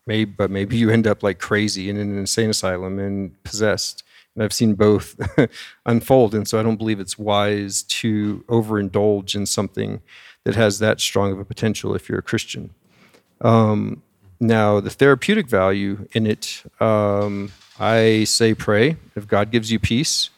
maybe, 0.08 0.32
but 0.32 0.50
maybe 0.50 0.78
you 0.78 0.90
end 0.90 1.06
up 1.06 1.22
like 1.22 1.40
crazy 1.40 1.90
in 1.90 1.98
an 1.98 2.18
insane 2.18 2.50
asylum 2.50 3.00
and 3.00 3.44
possessed. 3.44 4.04
And 4.36 4.44
I've 4.44 4.54
seen 4.54 4.76
both 4.76 5.20
unfold. 5.86 6.34
And 6.34 6.48
so 6.48 6.58
I 6.60 6.64
don't 6.64 6.78
believe 6.78 7.02
it's 7.02 7.20
wise 7.20 7.84
to 7.84 8.46
overindulge 8.48 9.36
in 9.36 9.46
something 9.46 10.02
that 10.46 10.56
has 10.56 10.80
that 10.80 11.02
strong 11.02 11.34
of 11.34 11.40
a 11.40 11.46
potential 11.46 11.94
if 11.94 12.08
you're 12.08 12.20
a 12.20 12.24
Christian. 12.24 12.70
Um, 13.42 14.02
now, 14.40 14.80
the 14.80 14.90
therapeutic 14.90 15.50
value 15.50 16.08
in 16.14 16.26
it, 16.26 16.64
um, 16.80 17.52
I 17.78 18.24
say 18.24 18.54
pray. 18.54 18.96
If 19.16 19.28
God 19.28 19.52
gives 19.52 19.70
you 19.70 19.80
peace, 19.80 20.30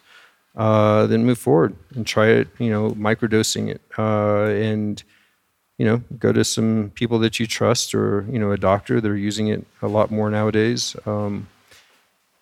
uh, 0.55 1.07
then 1.07 1.25
move 1.25 1.37
forward 1.37 1.75
and 1.95 2.05
try 2.05 2.27
it, 2.27 2.47
you 2.59 2.69
know, 2.69 2.91
microdosing 2.91 3.69
it. 3.69 3.81
Uh, 3.97 4.45
and, 4.45 5.03
you 5.77 5.85
know, 5.85 5.97
go 6.19 6.31
to 6.31 6.43
some 6.43 6.91
people 6.95 7.19
that 7.19 7.39
you 7.39 7.47
trust 7.47 7.95
or, 7.95 8.25
you 8.29 8.37
know, 8.37 8.51
a 8.51 8.57
doctor. 8.57 9.01
They're 9.01 9.15
using 9.15 9.47
it 9.47 9.65
a 9.81 9.87
lot 9.87 10.11
more 10.11 10.29
nowadays. 10.29 10.95
Um, 11.05 11.47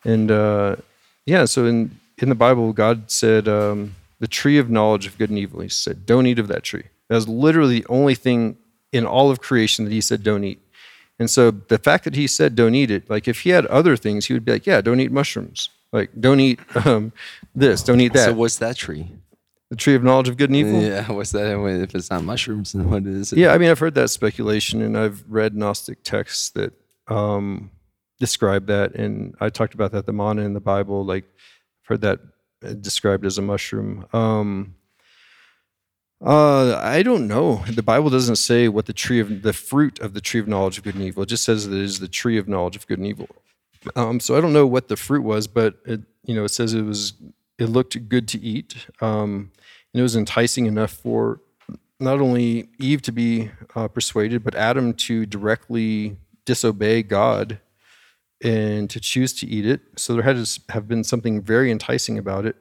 and 0.04 0.32
uh, 0.32 0.78
yeah, 1.26 1.46
so 1.46 1.66
in, 1.66 2.00
in 2.18 2.30
the 2.30 2.36
Bible, 2.36 2.74
God 2.74 3.12
said, 3.12 3.48
um, 3.48 3.96
the 4.20 4.28
tree 4.28 4.58
of 4.58 4.70
knowledge 4.70 5.08
of 5.08 5.18
good 5.18 5.30
and 5.30 5.40
evil, 5.40 5.62
He 5.62 5.70
said, 5.70 6.06
don't 6.06 6.28
eat 6.28 6.40
of 6.40 6.48
that 6.50 6.64
tree. 6.64 6.84
That 7.08 7.16
was 7.16 7.28
literally 7.28 7.80
the 7.80 7.88
only 7.90 8.16
thing 8.16 8.58
in 8.92 9.06
all 9.06 9.32
of 9.32 9.40
creation 9.40 9.86
that 9.86 9.92
He 9.92 10.02
said, 10.02 10.24
don't 10.24 10.44
eat. 10.44 10.62
And 11.20 11.30
so 11.30 11.52
the 11.52 11.78
fact 11.78 12.06
that 12.06 12.16
he 12.16 12.28
said 12.28 12.56
don't 12.56 12.76
eat 12.76 12.90
it, 12.90 13.10
like 13.10 13.28
if 13.28 13.42
he 13.42 13.50
had 13.50 13.66
other 13.66 13.98
things, 13.98 14.26
he 14.26 14.34
would 14.34 14.46
be 14.46 14.54
like, 14.54 14.66
yeah, 14.66 14.80
don't 14.80 15.02
eat 15.02 15.12
mushrooms. 15.12 15.70
Like 15.92 16.12
don't 16.20 16.40
eat 16.40 16.60
um, 16.86 17.12
this, 17.56 17.84
don't 17.84 18.02
eat 18.02 18.14
that. 18.14 18.26
So 18.26 18.34
what's 18.34 18.58
that 18.58 18.76
tree? 18.76 19.12
the 19.70 19.76
tree 19.76 19.96
of 19.96 20.04
knowledge 20.04 20.28
of 20.28 20.38
good 20.38 20.50
and 20.50 20.58
evil. 20.58 20.82
Yeah, 20.82 21.10
what's 21.12 21.32
that? 21.32 21.48
If 21.82 21.96
it's 21.96 22.10
not 22.10 22.24
mushrooms, 22.24 22.74
then 22.74 22.90
what 22.90 23.06
is 23.06 23.32
it? 23.32 23.40
Yeah, 23.40 23.54
I 23.54 23.58
mean, 23.58 23.70
I've 23.70 23.80
heard 23.80 23.96
that 23.96 24.10
speculation, 24.10 24.82
and 24.82 24.98
I've 24.98 25.24
read 25.28 25.56
Gnostic 25.56 26.04
texts 26.04 26.50
that 26.52 26.74
um, 27.08 27.72
describe 28.20 28.68
that, 28.68 28.96
and 28.96 29.36
I 29.40 29.50
talked 29.50 29.74
about 29.74 29.92
that 29.92 30.06
the 30.06 30.14
manna 30.14 30.42
in 30.42 30.54
the 30.54 30.60
Bible. 30.60 31.06
Like, 31.06 31.26
I've 31.26 31.88
heard 31.88 32.02
that 32.02 32.20
uh, 32.66 32.74
described 32.74 33.26
as 33.26 33.38
a 33.38 33.42
mushroom. 33.42 34.06
Um, 34.12 34.76
uh, 36.22 36.78
I 36.84 37.02
don't 37.02 37.28
know. 37.28 37.64
The 37.70 37.84
Bible 37.84 38.10
doesn't 38.10 38.36
say 38.36 38.68
what 38.68 38.88
the 38.88 38.94
tree 38.94 39.20
of 39.20 39.42
the 39.42 39.54
fruit 39.54 40.00
of 40.00 40.14
the 40.14 40.20
tree 40.20 40.42
of 40.42 40.50
knowledge 40.50 40.78
of 40.78 40.84
good 40.84 40.96
and 40.96 41.04
evil. 41.04 41.24
It 41.24 41.30
just 41.30 41.46
says 41.46 41.68
that 41.68 41.78
it 41.78 41.82
is 41.82 42.00
the 42.00 42.10
tree 42.10 42.38
of 42.38 42.48
knowledge 42.48 42.76
of 42.76 42.88
good 42.88 42.98
and 42.98 43.08
evil. 43.08 43.30
Um, 43.96 44.20
so 44.20 44.38
I 44.38 44.42
don't 44.42 44.54
know 44.54 44.68
what 44.68 44.88
the 44.88 44.98
fruit 44.98 45.24
was, 45.24 45.48
but 45.48 45.76
it, 45.86 46.02
you 46.24 46.36
know, 46.36 46.44
it 46.44 46.50
says 46.50 46.74
it 46.74 46.84
was 46.84 47.14
it 47.58 47.66
looked 47.66 48.10
good 48.10 48.28
to 48.30 48.40
eat, 48.40 48.88
um, 49.02 49.52
and 49.94 50.00
it 50.00 50.02
was 50.02 50.16
enticing 50.16 50.66
enough 50.66 50.92
for 50.92 51.42
not 52.00 52.22
only 52.22 52.70
Eve 52.80 53.02
to 53.04 53.12
be 53.12 53.52
uh, 53.76 53.88
persuaded, 53.88 54.44
but 54.44 54.56
Adam 54.56 54.94
to 54.94 55.26
directly 55.26 56.18
disobey 56.46 57.04
God 57.04 57.60
and 58.42 58.90
to 58.90 59.00
choose 59.00 59.34
to 59.34 59.48
eat 59.48 59.66
it. 59.66 59.82
So 59.98 60.14
there 60.14 60.24
had 60.24 60.44
to 60.44 60.62
have 60.70 60.88
been 60.88 61.04
something 61.04 61.42
very 61.42 61.72
enticing 61.72 62.18
about 62.18 62.46
it. 62.46 62.56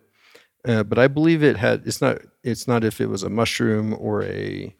Uh, 0.66 0.83
but 0.83 0.99
I 0.99 1.07
believe 1.07 1.43
it 1.43 1.57
had. 1.57 1.87
It's 1.87 2.01
not. 2.01 2.19
It's 2.43 2.66
not 2.66 2.83
if 2.85 3.01
it 3.01 3.07
was 3.07 3.23
a 3.23 3.31
mushroom 3.31 3.95
or 3.99 4.25
a 4.25 4.75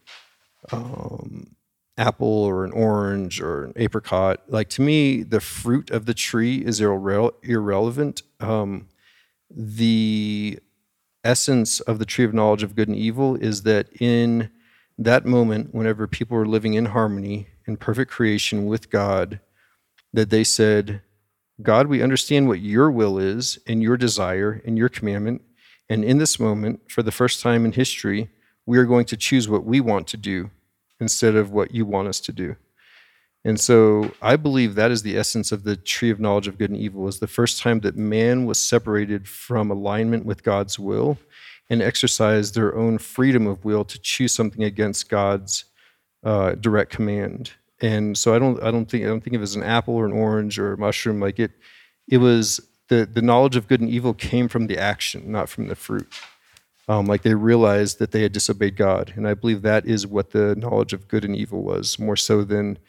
um, 0.71 1.55
apple 1.99 2.27
or 2.27 2.63
an 2.63 2.71
orange 2.71 3.41
or 3.41 3.65
an 3.65 3.73
apricot. 3.75 4.41
Like 4.47 4.69
to 4.69 4.81
me, 4.81 5.21
the 5.21 5.41
fruit 5.41 5.91
of 5.91 6.05
the 6.05 6.13
tree 6.13 6.57
is 6.65 6.79
irre- 6.79 7.33
irrelevant. 7.43 8.23
Um, 8.39 8.87
the 9.51 10.59
essence 11.23 11.81
of 11.81 11.99
the 11.99 12.05
tree 12.05 12.25
of 12.25 12.33
knowledge 12.33 12.63
of 12.63 12.75
good 12.75 12.87
and 12.87 12.97
evil 12.97 13.35
is 13.35 13.63
that 13.63 13.89
in 14.01 14.49
that 14.97 15.25
moment, 15.25 15.73
whenever 15.75 16.07
people 16.07 16.37
were 16.37 16.47
living 16.47 16.73
in 16.73 16.85
harmony 16.85 17.47
in 17.67 17.77
perfect 17.77 18.09
creation 18.09 18.65
with 18.65 18.89
God, 18.89 19.39
that 20.13 20.29
they 20.29 20.43
said, 20.43 21.01
God, 21.61 21.87
we 21.87 22.01
understand 22.01 22.47
what 22.47 22.61
your 22.61 22.89
will 22.89 23.17
is 23.17 23.59
and 23.67 23.83
your 23.83 23.97
desire 23.97 24.61
and 24.65 24.77
your 24.77 24.89
commandment. 24.89 25.41
And 25.89 26.05
in 26.05 26.17
this 26.17 26.39
moment, 26.39 26.89
for 26.89 27.03
the 27.03 27.11
first 27.11 27.41
time 27.41 27.65
in 27.65 27.73
history, 27.73 28.29
we 28.65 28.77
are 28.77 28.85
going 28.85 29.05
to 29.05 29.17
choose 29.17 29.49
what 29.49 29.65
we 29.65 29.81
want 29.81 30.07
to 30.07 30.17
do 30.17 30.51
instead 30.99 31.35
of 31.35 31.51
what 31.51 31.73
you 31.73 31.85
want 31.85 32.07
us 32.07 32.19
to 32.21 32.31
do. 32.31 32.55
And 33.45 33.59
so 33.59 34.11
I 34.21 34.35
believe 34.35 34.75
that 34.75 34.91
is 34.91 35.01
the 35.01 35.17
essence 35.17 35.51
of 35.51 35.63
the 35.63 35.77
tree 35.77 36.09
of 36.09 36.19
knowledge 36.19 36.47
of 36.47 36.57
good 36.57 36.71
and 36.71 36.79
evil 36.79 37.07
is 37.07 37.19
the 37.19 37.27
first 37.27 37.61
time 37.61 37.79
that 37.81 37.95
man 37.95 38.45
was 38.45 38.59
separated 38.59 39.27
from 39.27 39.71
alignment 39.71 40.25
with 40.25 40.43
God's 40.43 40.77
will 40.77 41.17
and 41.69 41.81
exercised 41.81 42.53
their 42.53 42.75
own 42.75 42.97
freedom 42.97 43.47
of 43.47 43.63
will 43.63 43.85
to 43.85 43.99
choose 43.99 44.33
something 44.33 44.63
against 44.63 45.09
God's 45.09 45.65
uh, 46.23 46.55
direct 46.55 46.91
command. 46.91 47.51
And 47.81 48.17
so 48.17 48.35
I 48.35 48.39
don't 48.39 48.61
I 48.61 48.71
don't 48.71 48.89
think 48.89 49.05
I 49.05 49.07
don't 49.07 49.21
think 49.21 49.35
of 49.35 49.41
it 49.41 49.43
as 49.43 49.55
an 49.55 49.63
apple 49.63 49.95
or 49.95 50.05
an 50.05 50.11
orange 50.11 50.59
or 50.59 50.73
a 50.73 50.77
mushroom 50.77 51.21
like 51.21 51.39
it 51.39 51.51
it 52.09 52.17
was 52.17 52.59
the, 52.89 53.05
the 53.11 53.21
knowledge 53.21 53.55
of 53.55 53.67
good 53.67 53.79
and 53.79 53.89
evil 53.89 54.13
came 54.13 54.47
from 54.47 54.67
the 54.67 54.77
action, 54.77 55.31
not 55.31 55.47
from 55.47 55.67
the 55.67 55.75
fruit. 55.75 56.11
Um, 56.89 57.05
like 57.05 57.21
they 57.21 57.35
realized 57.35 57.99
that 57.99 58.11
they 58.11 58.23
had 58.23 58.31
disobeyed 58.31 58.75
God. 58.75 59.13
And 59.15 59.27
I 59.27 59.35
believe 59.35 59.61
that 59.61 59.85
is 59.85 60.07
what 60.07 60.31
the 60.31 60.55
knowledge 60.55 60.91
of 60.91 61.07
good 61.07 61.23
and 61.23 61.35
evil 61.35 61.61
was, 61.61 61.99
more 61.99 62.15
so 62.15 62.43
than 62.43 62.79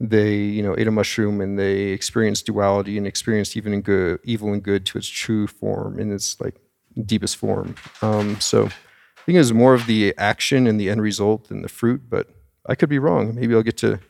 they, 0.00 0.34
you 0.36 0.62
know, 0.62 0.74
ate 0.76 0.88
a 0.88 0.90
mushroom 0.90 1.40
and 1.42 1.58
they 1.58 1.88
experienced 1.88 2.46
duality 2.46 2.96
and 2.96 3.06
experienced 3.06 3.56
even 3.56 3.74
in 3.74 3.82
good, 3.82 4.20
evil 4.24 4.52
and 4.54 4.62
good 4.62 4.86
to 4.86 4.98
its 4.98 5.06
true 5.06 5.46
form, 5.46 6.00
in 6.00 6.10
its 6.12 6.40
like 6.40 6.56
deepest 7.04 7.36
form. 7.36 7.74
Um, 8.00 8.40
so 8.40 8.64
I 8.64 9.20
think 9.26 9.36
it 9.36 9.38
was 9.38 9.52
more 9.52 9.74
of 9.74 9.86
the 9.86 10.14
action 10.16 10.66
and 10.66 10.80
the 10.80 10.90
end 10.90 11.02
result 11.02 11.48
than 11.48 11.62
the 11.62 11.68
fruit, 11.68 12.02
but 12.08 12.28
I 12.66 12.74
could 12.74 12.88
be 12.88 12.98
wrong. 12.98 13.34
Maybe 13.34 13.54
I'll 13.54 13.62
get 13.62 13.76
to 13.78 14.00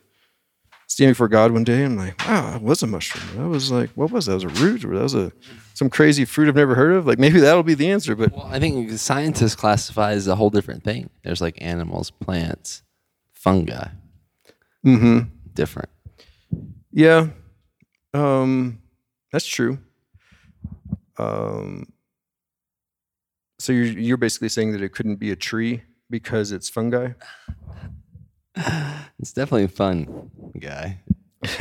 stand 0.92 1.16
for 1.16 1.26
God 1.26 1.52
one 1.52 1.64
day 1.64 1.82
and 1.84 1.98
I'm 1.98 2.06
like, 2.06 2.28
wow, 2.28 2.50
that 2.50 2.62
was 2.62 2.82
a 2.82 2.86
mushroom. 2.86 3.42
That 3.42 3.48
was 3.48 3.70
like, 3.72 3.90
what 3.90 4.10
was 4.10 4.26
that? 4.26 4.38
That 4.38 4.46
was 4.46 4.60
a 4.60 4.64
root 4.64 4.84
or 4.84 4.94
that 4.94 5.02
was 5.02 5.14
a 5.14 5.32
some 5.74 5.88
crazy 5.88 6.26
fruit 6.26 6.48
I've 6.48 6.54
never 6.54 6.74
heard 6.74 6.92
of? 6.92 7.06
Like 7.06 7.18
maybe 7.18 7.40
that'll 7.40 7.62
be 7.62 7.74
the 7.74 7.90
answer. 7.90 8.14
But 8.14 8.32
Well, 8.32 8.46
I 8.46 8.60
think 8.60 8.90
scientists 8.98 9.54
classify 9.56 10.12
as 10.12 10.28
a 10.28 10.36
whole 10.36 10.50
different 10.50 10.84
thing. 10.84 11.08
There's 11.24 11.40
like 11.40 11.56
animals, 11.62 12.10
plants, 12.10 12.82
fungi. 13.32 13.88
mm-hmm. 14.84 15.20
Different. 15.54 15.88
yeah, 16.92 17.28
um, 18.14 18.80
that's 19.32 19.46
true. 19.46 19.78
Um, 21.18 21.92
so 23.58 23.72
you're 23.72 23.84
you're 23.86 24.16
basically 24.16 24.48
saying 24.48 24.72
that 24.72 24.82
it 24.82 24.90
couldn't 24.92 25.16
be 25.16 25.30
a 25.30 25.36
tree 25.36 25.82
because 26.10 26.52
it's 26.52 26.68
fungi. 26.68 27.12
It's 29.18 29.32
definitely 29.32 29.64
a 29.64 29.68
fun 29.68 30.30
guy. 30.58 31.00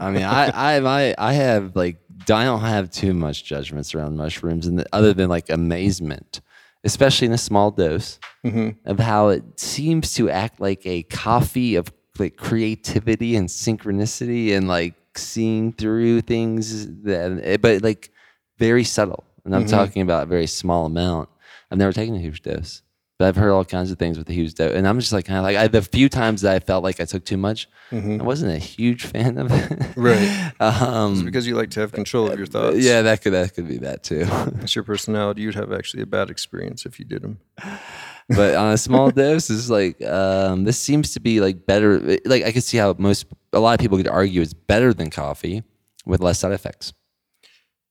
I 0.00 0.10
mean, 0.10 0.22
I, 0.22 0.48
I, 0.48 0.76
I, 0.78 1.14
I 1.18 1.32
have 1.34 1.74
like, 1.76 1.98
I 2.30 2.44
don't 2.44 2.60
have 2.60 2.90
too 2.90 3.14
much 3.14 3.44
judgments 3.44 3.94
around 3.94 4.16
mushrooms, 4.16 4.66
and 4.66 4.84
other 4.92 5.12
than 5.12 5.28
like 5.28 5.50
amazement, 5.50 6.40
especially 6.84 7.26
in 7.26 7.32
a 7.32 7.38
small 7.38 7.70
dose, 7.70 8.18
Mm-hmm. 8.44 8.70
of 8.90 8.98
how 8.98 9.28
it 9.28 9.58
seems 9.58 10.12
to 10.16 10.28
act 10.28 10.60
like 10.60 10.84
a 10.84 11.04
coffee 11.04 11.76
of 11.76 11.90
like 12.18 12.36
creativity 12.36 13.36
and 13.36 13.48
synchronicity 13.48 14.54
and 14.54 14.68
like 14.68 14.92
seeing 15.16 15.72
through 15.72 16.20
things 16.20 16.86
that, 17.04 17.58
but 17.62 17.82
like 17.82 18.10
very 18.58 18.84
subtle. 18.84 19.24
And 19.46 19.56
I'm 19.56 19.64
Mhm. 19.64 19.70
talking 19.70 20.02
about 20.02 20.24
a 20.24 20.26
very 20.26 20.46
small 20.46 20.84
amount. 20.84 21.30
I've 21.70 21.78
never 21.78 21.92
taken 21.94 22.14
a 22.14 22.18
huge 22.18 22.42
dose, 22.42 22.82
but 23.18 23.28
I've 23.28 23.36
heard 23.36 23.50
all 23.52 23.64
kinds 23.64 23.90
of 23.90 23.98
things 23.98 24.18
with 24.18 24.26
the 24.26 24.34
huge 24.34 24.54
dose. 24.54 24.74
And 24.74 24.88
I'm 24.88 24.98
just 24.98 25.12
like, 25.12 25.24
kind 25.24 25.38
of 25.38 25.44
like, 25.44 25.56
I, 25.56 25.68
the 25.68 25.82
few 25.82 26.08
times 26.08 26.42
that 26.42 26.54
I 26.54 26.58
felt 26.58 26.82
like 26.82 27.00
I 27.00 27.04
took 27.04 27.24
too 27.24 27.36
much, 27.36 27.68
Mm-hmm. 27.90 28.20
I 28.20 28.24
wasn't 28.24 28.50
a 28.52 28.58
huge 28.58 29.04
fan 29.04 29.38
of 29.38 29.48
it. 29.52 29.92
Right. 29.96 30.52
um, 30.60 31.12
It's 31.12 31.22
because 31.22 31.46
you 31.46 31.54
like 31.54 31.70
to 31.72 31.80
have 31.80 31.92
control 31.92 32.28
of 32.30 32.38
your 32.38 32.46
thoughts. 32.46 32.78
yeah, 32.78 33.02
that 33.02 33.22
could 33.22 33.34
that 33.34 33.54
could 33.54 33.68
be 33.68 33.76
that 33.78 34.02
too. 34.02 34.24
It's 34.62 34.74
your 34.74 34.82
personality. 34.84 35.42
You'd 35.42 35.54
have 35.54 35.70
actually 35.72 36.02
a 36.02 36.06
bad 36.06 36.28
experience 36.30 36.86
if 36.86 36.98
you 36.98 37.04
did 37.04 37.22
them. 37.22 37.38
but 38.30 38.54
on 38.56 38.72
a 38.72 38.78
small 38.78 39.10
dose, 39.10 39.48
it's 39.50 39.68
like 39.70 40.02
um, 40.02 40.64
this 40.64 40.78
seems 40.78 41.12
to 41.12 41.20
be 41.20 41.40
like 41.40 41.66
better. 41.66 42.00
Like 42.24 42.42
I 42.44 42.50
could 42.52 42.64
see 42.64 42.78
how 42.78 42.96
most 42.98 43.26
a 43.52 43.60
lot 43.60 43.74
of 43.74 43.80
people 43.80 43.98
could 43.98 44.08
argue 44.08 44.40
it's 44.40 44.54
better 44.54 44.92
than 44.94 45.10
coffee 45.10 45.62
with 46.06 46.20
less 46.20 46.38
side 46.40 46.52
effects. 46.52 46.92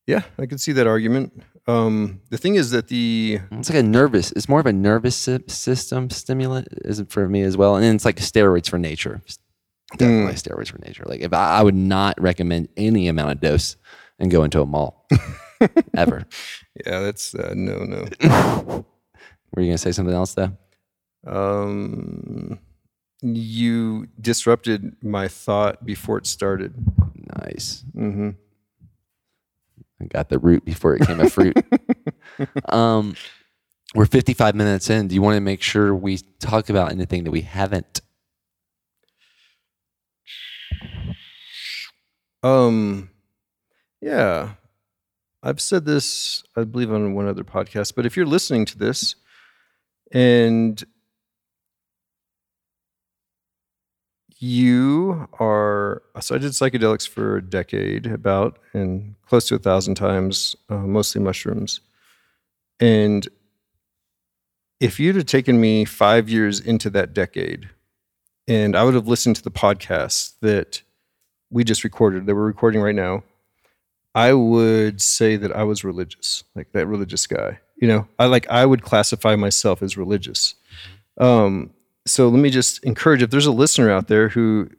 Yeah, 0.07 0.23
I 0.37 0.45
can 0.45 0.57
see 0.57 0.71
that 0.73 0.87
argument. 0.87 1.43
Um, 1.65 2.19
the 2.29 2.37
thing 2.37 2.55
is 2.55 2.71
that 2.71 2.89
the 2.89 3.39
It's 3.51 3.69
like 3.69 3.79
a 3.79 3.83
nervous. 3.83 4.31
It's 4.33 4.49
more 4.49 4.59
of 4.59 4.65
a 4.65 4.73
nervous 4.73 5.15
system 5.15 6.09
stimulant, 6.09 6.67
isn't 6.83 7.09
for 7.11 7.29
me 7.29 7.41
as 7.41 7.55
well? 7.55 7.75
And 7.75 7.83
then 7.85 7.95
it's 7.95 8.03
like 8.05 8.17
steroids 8.17 8.69
for 8.69 8.77
nature. 8.77 9.21
Definitely 9.95 10.33
steroids 10.33 10.69
for 10.71 10.79
nature. 10.79 11.03
Like 11.05 11.21
if 11.21 11.31
I, 11.33 11.59
I 11.59 11.63
would 11.63 11.75
not 11.75 12.19
recommend 12.19 12.67
any 12.75 13.07
amount 13.07 13.31
of 13.31 13.39
dose 13.39 13.77
and 14.19 14.29
go 14.29 14.43
into 14.43 14.61
a 14.61 14.65
mall 14.65 15.07
ever. 15.95 16.25
yeah, 16.85 16.99
that's 16.99 17.33
uh, 17.35 17.53
no, 17.55 17.83
no. 17.85 18.05
Were 19.55 19.61
you 19.61 19.69
gonna 19.69 19.77
say 19.77 19.91
something 19.93 20.15
else 20.15 20.33
though? 20.33 20.51
Um, 21.25 22.59
you 23.21 24.07
disrupted 24.19 24.97
my 25.01 25.27
thought 25.29 25.85
before 25.85 26.17
it 26.17 26.27
started. 26.27 26.73
Nice. 27.45 27.85
hmm 27.93 28.31
I 30.03 30.07
got 30.07 30.29
the 30.29 30.39
root 30.39 30.65
before 30.65 30.95
it 30.95 31.05
came 31.05 31.19
a 31.19 31.29
fruit. 31.29 31.57
um, 32.69 33.15
we're 33.95 34.05
55 34.05 34.55
minutes 34.55 34.89
in. 34.89 35.07
Do 35.07 35.15
you 35.15 35.21
want 35.21 35.35
to 35.35 35.41
make 35.41 35.61
sure 35.61 35.95
we 35.95 36.17
talk 36.39 36.69
about 36.69 36.91
anything 36.91 37.23
that 37.23 37.31
we 37.31 37.41
haven't? 37.41 38.01
Um, 42.41 43.09
yeah, 44.01 44.55
I've 45.41 45.61
said 45.61 45.85
this, 45.85 46.43
I 46.57 46.65
believe, 46.65 46.91
on 46.91 47.13
one 47.13 47.27
other 47.27 47.43
podcast. 47.43 47.95
But 47.95 48.05
if 48.05 48.17
you're 48.17 48.25
listening 48.25 48.65
to 48.65 48.77
this 48.77 49.15
and 50.11 50.83
you 54.43 55.29
are, 55.39 56.01
so 56.19 56.35
I 56.35 56.37
did 56.37 56.51
psychedelics 56.51 57.07
for 57.07 57.37
a 57.37 57.41
decade, 57.41 58.07
about, 58.07 58.59
and 58.73 59.15
close 59.25 59.47
to 59.47 59.55
a 59.55 59.59
thousand 59.59 59.95
times, 59.95 60.53
uh, 60.69 60.79
mostly 60.79 61.21
mushrooms. 61.21 61.79
And 62.77 63.25
if 64.81 64.99
you'd 64.99 65.15
have 65.15 65.27
taken 65.27 65.61
me 65.61 65.85
five 65.85 66.27
years 66.27 66.59
into 66.59 66.89
that 66.89 67.13
decade, 67.13 67.69
and 68.45 68.75
I 68.75 68.83
would 68.83 68.95
have 68.95 69.07
listened 69.07 69.37
to 69.37 69.43
the 69.43 69.49
podcast 69.49 70.33
that 70.41 70.81
we 71.49 71.63
just 71.63 71.85
recorded 71.85 72.25
that 72.25 72.35
we're 72.35 72.45
recording 72.45 72.81
right 72.81 72.93
now, 72.93 73.23
I 74.13 74.33
would 74.33 75.01
say 75.01 75.37
that 75.37 75.55
I 75.55 75.63
was 75.63 75.85
religious, 75.85 76.43
like 76.53 76.73
that 76.73 76.87
religious 76.87 77.27
guy. 77.27 77.59
You 77.77 77.87
know, 77.87 78.07
I 78.19 78.25
like 78.25 78.49
I 78.49 78.65
would 78.65 78.81
classify 78.81 79.37
myself 79.37 79.81
as 79.81 79.95
religious. 79.95 80.55
Um, 81.17 81.69
so 82.05 82.27
let 82.29 82.39
me 82.39 82.49
just 82.49 82.83
encourage 82.83 83.21
if 83.21 83.29
there's 83.29 83.45
a 83.45 83.51
listener 83.51 83.89
out 83.89 84.07
there 84.07 84.29
who 84.29 84.69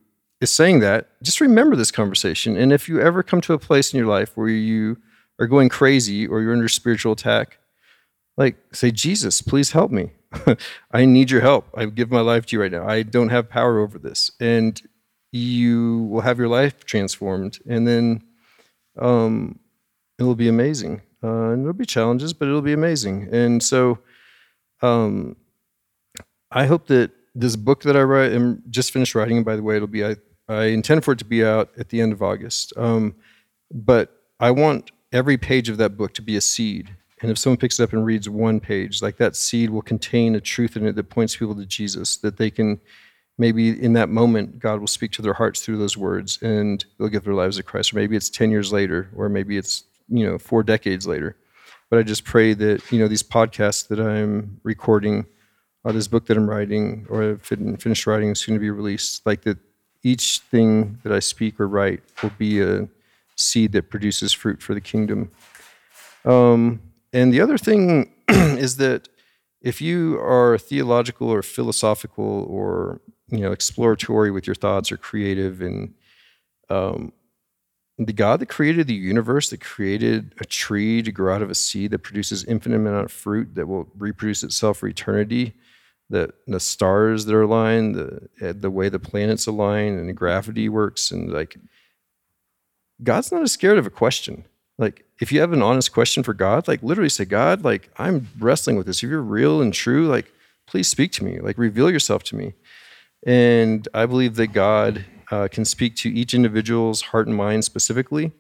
is 0.41 0.51
saying 0.51 0.81
that, 0.81 1.09
just 1.22 1.41
remember 1.41 1.77
this 1.77 1.91
conversation. 1.91 2.57
And 2.57 2.72
if 2.72 2.89
you 2.89 3.01
ever 3.01 3.22
come 3.22 3.41
to 3.43 3.55
a 3.55 3.59
place 3.59 3.93
in 3.93 3.99
your 3.99 4.07
life 4.07 4.33
where 4.37 4.49
you 4.49 4.99
are 5.39 5.47
going 5.47 5.68
crazy 5.68 6.27
or 6.27 6.41
you're 6.41 6.53
under 6.53 6.68
spiritual 6.68 7.12
attack, 7.12 7.59
like 8.37 8.57
say, 8.72 8.91
Jesus, 8.91 9.41
please 9.41 9.72
help 9.72 9.91
me. 9.91 10.11
I 10.93 11.05
need 11.05 11.31
your 11.31 11.41
help. 11.41 11.68
I 11.75 11.87
give 11.87 12.11
my 12.11 12.20
life 12.20 12.47
to 12.47 12.57
you 12.57 12.62
right 12.62 12.72
now. 12.72 12.87
I 12.87 13.03
don't 13.03 13.31
have 13.31 13.49
power 13.49 13.79
over 13.79 13.99
this. 13.99 14.33
And 14.41 14.81
you 15.33 16.05
will 16.11 16.20
have 16.20 16.39
your 16.39 16.49
life 16.49 16.85
transformed. 16.85 17.59
And 17.66 17.87
then 17.89 18.22
um, 18.99 19.59
it'll 20.18 20.35
be 20.35 20.49
amazing. 20.49 21.03
Uh, 21.22 21.51
and 21.51 21.62
there'll 21.62 21.72
be 21.72 21.87
challenges, 21.87 22.33
but 22.33 22.49
it'll 22.49 22.61
be 22.61 22.72
amazing. 22.72 23.29
And 23.33 23.62
so 23.62 23.99
um, 24.83 25.37
I 26.55 26.66
hope 26.66 26.86
that 26.86 27.11
this 27.34 27.57
book 27.57 27.82
that 27.82 27.96
I 27.96 28.02
write, 28.02 28.32
I'm 28.32 28.62
just 28.70 28.92
finished 28.92 29.14
writing, 29.14 29.42
by 29.42 29.57
the 29.57 29.62
way, 29.62 29.76
it'll 29.76 29.88
be, 29.88 30.05
I, 30.05 30.16
I 30.48 30.64
intend 30.66 31.05
for 31.05 31.12
it 31.12 31.18
to 31.18 31.24
be 31.24 31.44
out 31.44 31.70
at 31.76 31.88
the 31.88 32.00
end 32.00 32.12
of 32.12 32.22
August. 32.22 32.72
Um, 32.76 33.16
but 33.72 34.22
I 34.38 34.52
want 34.52 34.92
every 35.12 35.36
page 35.36 35.68
of 35.68 35.78
that 35.78 35.96
book 35.96 36.14
to 36.14 36.22
be 36.22 36.36
a 36.36 36.40
seed. 36.40 36.94
And 37.22 37.30
if 37.30 37.38
someone 37.38 37.57
picks 37.57 37.80
it 37.80 37.82
up 37.82 37.92
and 37.92 38.05
reads 38.05 38.28
one 38.28 38.61
page, 38.61 39.02
like 39.02 39.16
that 39.16 39.34
seed 39.34 39.70
will 39.70 39.82
contain 39.82 40.34
a 40.36 40.40
truth 40.40 40.76
in 40.76 40.86
it 40.86 40.94
that 40.94 41.11
points 41.11 41.36
people 41.36 41.57
to 41.57 41.66
Jesus, 41.66 42.18
that 42.18 42.36
they 42.36 42.50
can 42.50 42.80
maybe 43.36 43.82
in 43.82 43.94
that 43.94 44.09
moment, 44.09 44.59
God 44.61 44.78
will 44.78 44.86
speak 44.86 45.11
to 45.12 45.22
their 45.22 45.32
hearts 45.32 45.61
through 45.62 45.78
those 45.78 45.96
words 45.96 46.38
and 46.40 46.84
they'll 46.98 47.09
give 47.09 47.24
their 47.24 47.34
lives 47.34 47.57
to 47.57 47.62
Christ. 47.62 47.92
Or 47.92 47.96
maybe 47.96 48.16
it's 48.16 48.30
10 48.30 48.50
years 48.50 48.72
later, 48.72 49.11
or 49.16 49.28
maybe 49.28 49.57
it's, 49.57 49.84
you 50.09 50.24
know, 50.24 50.38
four 50.38 50.62
decades 50.62 51.07
later. 51.07 51.36
But 51.90 51.98
I 51.98 52.02
just 52.02 52.24
pray 52.24 52.55
that, 52.55 52.92
you 52.92 52.98
know, 52.98 53.09
these 53.09 53.22
podcasts 53.22 53.88
that 53.88 54.00
I'm 54.00 54.61
recording, 54.62 55.26
or 55.85 55.93
this 55.93 56.09
book 56.09 56.26
that 56.26 56.37
I'm 56.37 56.49
writing, 56.49 57.07
or 57.09 57.39
finished 57.39 58.07
writing 58.07 58.30
is 58.30 58.45
going 58.45 58.59
to 58.59 58.61
be 58.61 58.70
released, 58.70 59.24
like 59.26 59.43
that 59.43 59.59
each 60.03 60.41
thing 60.51 60.99
that 61.03 61.12
I 61.12 61.18
speak 61.18 61.61
or 61.61 61.68
write 61.68 62.03
will 62.22 62.32
be 62.39 62.61
a 62.61 62.89
seed 63.37 63.72
that 63.72 63.91
produces 63.91 64.32
fruit 64.32 64.62
for 64.62 64.74
the 64.74 64.80
kingdom. 64.80 65.30
Um, 66.24 66.80
and 67.12 67.32
the 67.32 67.41
other 67.41 67.59
thing 67.59 68.12
is 68.28 68.76
that 68.78 69.09
if 69.61 69.80
you 69.80 70.20
are 70.20 70.59
theological 70.59 71.28
or 71.28 71.43
philosophical 71.43 72.45
or 72.49 73.01
you 73.28 73.39
know 73.39 73.53
exploratory 73.53 74.30
with 74.30 74.47
your 74.47 74.55
thoughts 74.55 74.93
or 74.93 74.97
creative 74.97 75.61
and 75.62 75.95
um, 76.70 77.12
the 77.99 78.12
god 78.12 78.41
that 78.41 78.49
created 78.49 78.87
the 78.87 78.95
universe 78.95 79.51
that 79.51 79.61
created 79.61 80.35
a 80.41 80.45
tree 80.45 81.03
to 81.03 81.11
grow 81.11 81.35
out 81.35 81.43
of 81.43 81.51
a 81.51 81.55
seed 81.55 81.91
that 81.91 82.01
produces 82.01 82.45
infinite 82.45 82.76
amount 82.76 83.05
of 83.05 83.12
fruit 83.12 83.55
that 83.55 83.66
will 83.66 83.89
reproduce 83.97 84.43
itself 84.43 84.78
for 84.78 84.87
eternity 84.87 85.55
the, 86.14 86.32
the 86.46 86.60
stars 86.60 87.24
that 87.24 87.34
are 87.34 87.42
aligned 87.42 87.94
the, 87.94 88.28
eh, 88.40 88.52
the 88.56 88.70
way 88.70 88.88
the 88.88 88.98
planets 88.98 89.46
align 89.46 89.98
and 89.98 90.16
gravity 90.16 90.68
works 90.68 91.10
and 91.10 91.32
like 91.32 91.56
god's 93.02 93.30
not 93.32 93.42
as 93.42 93.52
scared 93.52 93.78
of 93.78 93.86
a 93.86 93.90
question. 93.90 94.44
Like 94.78 95.04
if 95.20 95.30
you 95.30 95.40
have 95.40 95.52
an 95.52 95.62
honest 95.62 95.92
question 95.92 96.22
for 96.22 96.34
god 96.34 96.66
like 96.66 96.82
literally 96.82 97.08
say 97.08 97.24
god 97.24 97.64
like 97.64 97.90
i'm 97.98 98.28
wrestling 98.38 98.76
with 98.76 98.86
this. 98.86 99.02
If 99.02 99.10
you're 99.10 99.22
real 99.22 99.60
and 99.60 99.72
true 99.74 100.06
like 100.06 100.30
please 100.66 100.88
speak 100.88 101.12
to 101.12 101.24
me. 101.24 101.40
Like 101.40 101.58
reveal 101.58 101.90
yourself 101.90 102.22
to 102.24 102.36
me. 102.36 102.54
And 103.26 103.86
I 103.94 104.06
believe 104.06 104.36
that 104.36 104.48
God 104.48 105.04
uh, 105.30 105.48
can 105.50 105.64
speak 105.64 105.96
to 105.96 106.10
each 106.10 106.34
individual's 106.34 107.00
heart 107.00 107.26
and 107.26 107.36
mind 107.36 107.64
specifically. 107.64 108.32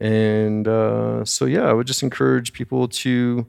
And 0.00 0.66
uh, 0.66 1.24
so, 1.24 1.44
yeah, 1.44 1.62
I 1.62 1.72
would 1.72 1.86
just 1.86 2.02
encourage 2.02 2.52
people 2.52 2.88
to 2.88 3.46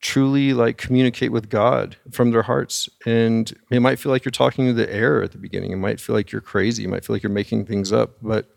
truly 0.00 0.52
like 0.54 0.78
communicate 0.78 1.32
with 1.32 1.48
God 1.48 1.96
from 2.10 2.30
their 2.30 2.42
hearts. 2.42 2.88
And 3.04 3.52
it 3.70 3.80
might 3.80 3.98
feel 3.98 4.12
like 4.12 4.24
you're 4.24 4.30
talking 4.30 4.66
to 4.66 4.72
the 4.72 4.92
air 4.92 5.22
at 5.22 5.32
the 5.32 5.38
beginning. 5.38 5.72
It 5.72 5.76
might 5.76 6.00
feel 6.00 6.14
like 6.14 6.30
you're 6.30 6.40
crazy. 6.40 6.82
You 6.82 6.88
might 6.88 7.04
feel 7.04 7.14
like 7.14 7.22
you're 7.22 7.30
making 7.30 7.66
things 7.66 7.92
up. 7.92 8.12
But 8.22 8.48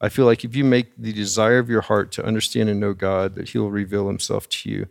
I 0.00 0.08
feel 0.08 0.24
like 0.26 0.44
if 0.44 0.56
you 0.56 0.64
make 0.64 0.92
the 0.96 1.12
desire 1.12 1.58
of 1.58 1.68
your 1.68 1.82
heart 1.82 2.12
to 2.12 2.24
understand 2.24 2.68
and 2.68 2.80
know 2.80 2.94
God, 2.94 3.36
that 3.36 3.48
He'll 3.48 3.70
reveal 3.70 4.08
Himself 4.08 4.48
to 4.48 4.70
you. 4.70 4.86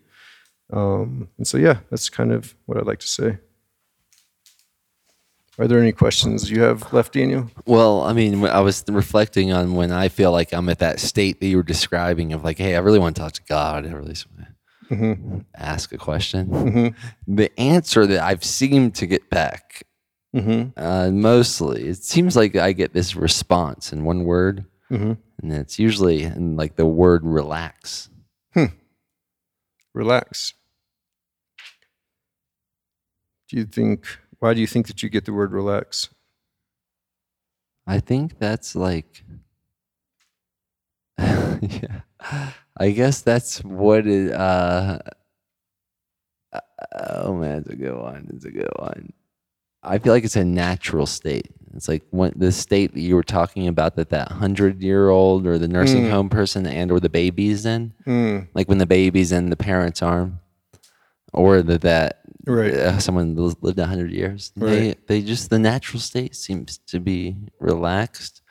Um, 0.72 1.30
and 1.38 1.48
so, 1.48 1.58
yeah, 1.58 1.80
that's 1.90 2.10
kind 2.10 2.32
of 2.32 2.56
what 2.66 2.78
I'd 2.78 2.88
like 2.88 3.00
to 3.00 3.08
say. 3.08 3.38
Are 5.60 5.68
there 5.68 5.80
any 5.80 5.92
questions 5.92 6.52
you 6.52 6.62
have 6.62 6.94
left, 6.94 7.14
Daniel? 7.14 7.50
Well, 7.66 8.04
I 8.04 8.14
mean, 8.14 8.46
I 8.46 8.60
was 8.60 8.84
reflecting 8.88 9.52
on 9.52 9.74
when 9.74 9.92
I 9.92 10.08
feel 10.08 10.32
like 10.32 10.54
I'm 10.54 10.70
at 10.70 10.80
that 10.80 11.00
state 11.00 11.40
that 11.40 11.48
you 11.48 11.58
were 11.58 11.64
describing 11.64 12.32
of 12.32 12.44
like, 12.44 12.60
hey, 12.60 12.76
I 12.76 12.80
really 12.80 13.00
want 13.00 13.16
to 13.16 13.22
talk 13.22 13.34
to 13.34 13.42
God. 13.50 13.88
I 13.88 13.92
really 13.92 14.14
mm-hmm. 14.90 15.40
ask 15.56 15.92
a 15.92 15.98
question. 15.98 16.48
Mm-hmm. 16.48 17.36
The 17.36 17.60
answer 17.60 18.06
that 18.06 18.24
I've 18.24 18.44
seemed 18.44 18.96
to 18.96 19.08
get 19.08 19.30
back 19.30 19.84
mm-hmm. 20.36 20.80
uh, 20.80 21.12
mostly, 21.12 21.88
it 21.88 22.04
seems 22.04 22.36
like 22.36 22.56
I 22.56 22.72
get 22.72 22.94
this 22.94 23.16
response 23.16 23.92
in 23.94 24.04
one 24.04 24.24
word, 24.24 24.66
mm-hmm. 24.92 25.14
and 25.42 25.54
it's 25.54 25.80
usually 25.80 26.24
in 26.24 26.56
like 26.56 26.76
the 26.76 26.86
word 26.86 27.26
relax. 27.26 28.10
Hmm. 28.54 28.66
Relax. 29.94 30.54
Do 33.50 33.58
you 33.58 33.66
think 33.66 34.06
why 34.40 34.54
do 34.54 34.62
you 34.62 34.68
think 34.68 34.88
that 34.88 35.02
you 35.02 35.10
get 35.10 35.26
the 35.26 35.34
word 35.34 35.52
relax? 35.52 36.10
I 37.88 38.00
think 38.00 38.38
that's 38.38 38.76
like, 38.76 39.24
yeah, 41.82 42.52
I 42.78 42.92
guess 42.92 43.22
that's 43.22 43.64
what 43.64 44.08
it, 44.08 44.32
uh, 44.32 45.00
uh, 46.54 46.60
oh 47.24 47.34
man, 47.36 47.60
it's 47.60 47.70
a 47.70 47.76
good 47.76 47.96
one. 47.96 48.30
It's 48.34 48.46
a 48.46 48.52
good 48.52 48.72
one. 48.78 49.14
I 49.84 50.00
feel 50.00 50.14
like 50.14 50.24
it's 50.24 50.36
a 50.36 50.44
natural 50.44 51.06
state. 51.06 51.50
It's 51.76 51.88
like 51.88 52.04
when, 52.10 52.34
the 52.36 52.52
state 52.52 52.94
that 52.94 53.02
you 53.02 53.16
were 53.16 53.24
talking 53.24 53.68
about 53.68 53.96
that 53.96 54.10
that 54.10 54.32
hundred 54.32 54.82
year 54.82 55.10
old 55.10 55.46
or 55.46 55.58
the 55.58 55.68
nursing 55.68 56.06
mm. 56.06 56.10
home 56.10 56.30
person 56.30 56.66
and 56.66 56.92
or 56.92 57.00
the 57.00 57.10
baby's 57.10 57.66
in, 57.66 57.94
mm. 58.06 58.48
like 58.54 58.68
when 58.68 58.80
the 58.80 58.86
baby's 58.86 59.32
in 59.32 59.50
the 59.50 59.56
parent's 59.56 60.02
arm, 60.02 60.40
or 61.34 61.62
that 61.62 61.82
that 61.82 62.22
right. 62.46 62.74
uh, 62.74 63.00
someone 63.00 63.36
lived 63.36 63.80
hundred 63.80 64.12
years. 64.12 64.52
Right. 64.56 64.98
They 65.08 65.20
they 65.20 65.22
just 65.22 65.50
the 65.50 65.60
natural 65.60 66.00
state 66.00 66.36
seems 66.36 66.80
to 66.88 67.00
be 67.00 67.36
relaxed. 67.60 68.42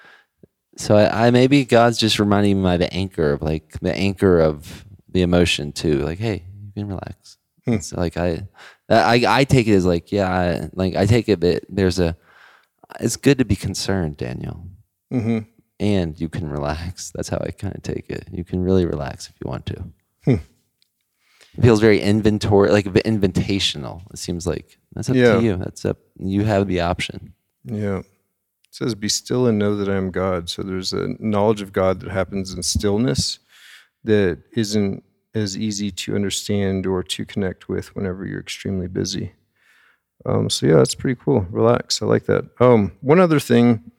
So 0.76 0.96
I, 0.96 1.26
I 1.26 1.30
maybe 1.30 1.64
God's 1.64 1.98
just 1.98 2.18
reminding 2.18 2.58
me 2.58 2.62
by 2.62 2.76
the 2.76 2.92
anchor 2.92 3.32
of 3.32 3.42
like 3.42 3.78
the 3.80 3.94
anchor 3.94 4.40
of 4.40 4.84
the 5.08 5.22
emotion 5.22 5.72
too. 5.72 6.00
Like, 6.00 6.18
hey, 6.18 6.44
you 6.64 6.72
can 6.72 6.88
relax. 6.88 7.38
Hmm. 7.64 7.78
So 7.78 7.98
like 7.98 8.16
I, 8.16 8.46
I 8.88 9.24
I 9.26 9.44
take 9.44 9.66
it 9.66 9.74
as 9.74 9.86
like 9.86 10.12
yeah, 10.12 10.30
I, 10.30 10.70
like 10.74 10.94
I 10.94 11.06
take 11.06 11.28
it 11.28 11.40
that 11.40 11.64
there's 11.68 11.98
a. 11.98 12.16
It's 13.00 13.16
good 13.16 13.38
to 13.38 13.44
be 13.44 13.56
concerned, 13.56 14.16
Daniel. 14.16 14.68
Mm-hmm. 15.12 15.38
And 15.80 16.20
you 16.20 16.28
can 16.28 16.48
relax. 16.48 17.10
That's 17.10 17.28
how 17.28 17.38
I 17.38 17.50
kind 17.50 17.74
of 17.74 17.82
take 17.82 18.08
it. 18.08 18.28
You 18.30 18.44
can 18.44 18.62
really 18.62 18.86
relax 18.86 19.28
if 19.28 19.34
you 19.44 19.50
want 19.50 19.66
to. 19.66 19.84
Hmm. 20.24 20.36
It 21.58 21.62
feels 21.62 21.80
very 21.80 22.00
inventory, 22.00 22.70
like 22.70 22.84
invitational. 22.84 24.02
It 24.12 24.18
seems 24.18 24.46
like 24.46 24.78
that's 24.92 25.08
up 25.08 25.16
yeah. 25.16 25.34
to 25.34 25.42
you. 25.42 25.56
That's 25.56 25.84
up. 25.84 25.98
You 26.18 26.44
have 26.44 26.68
the 26.68 26.80
option. 26.80 27.32
Yeah. 27.64 28.02
It 28.80 28.84
says, 28.84 28.94
"Be 28.94 29.08
still 29.08 29.46
and 29.46 29.58
know 29.58 29.76
that 29.76 29.88
I 29.88 29.96
am 29.96 30.10
God." 30.10 30.48
So 30.48 30.62
there's 30.62 30.92
a 30.92 31.14
knowledge 31.18 31.62
of 31.62 31.72
God 31.72 32.00
that 32.00 32.10
happens 32.10 32.52
in 32.52 32.62
stillness 32.62 33.38
that 34.04 34.38
isn't 34.52 35.02
as 35.34 35.56
easy 35.56 35.90
to 35.90 36.14
understand 36.14 36.86
or 36.86 37.02
to 37.02 37.24
connect 37.24 37.68
with 37.68 37.94
whenever 37.94 38.24
you're 38.24 38.40
extremely 38.40 38.86
busy. 38.86 39.32
Um, 40.24 40.48
so 40.50 40.66
yeah, 40.66 40.76
that's 40.76 40.94
pretty 40.94 41.20
cool. 41.22 41.46
Relax. 41.50 42.02
I 42.02 42.06
like 42.06 42.26
that. 42.26 42.44
Um, 42.60 42.92
one 43.00 43.20
other 43.20 43.40
thing 43.40 43.92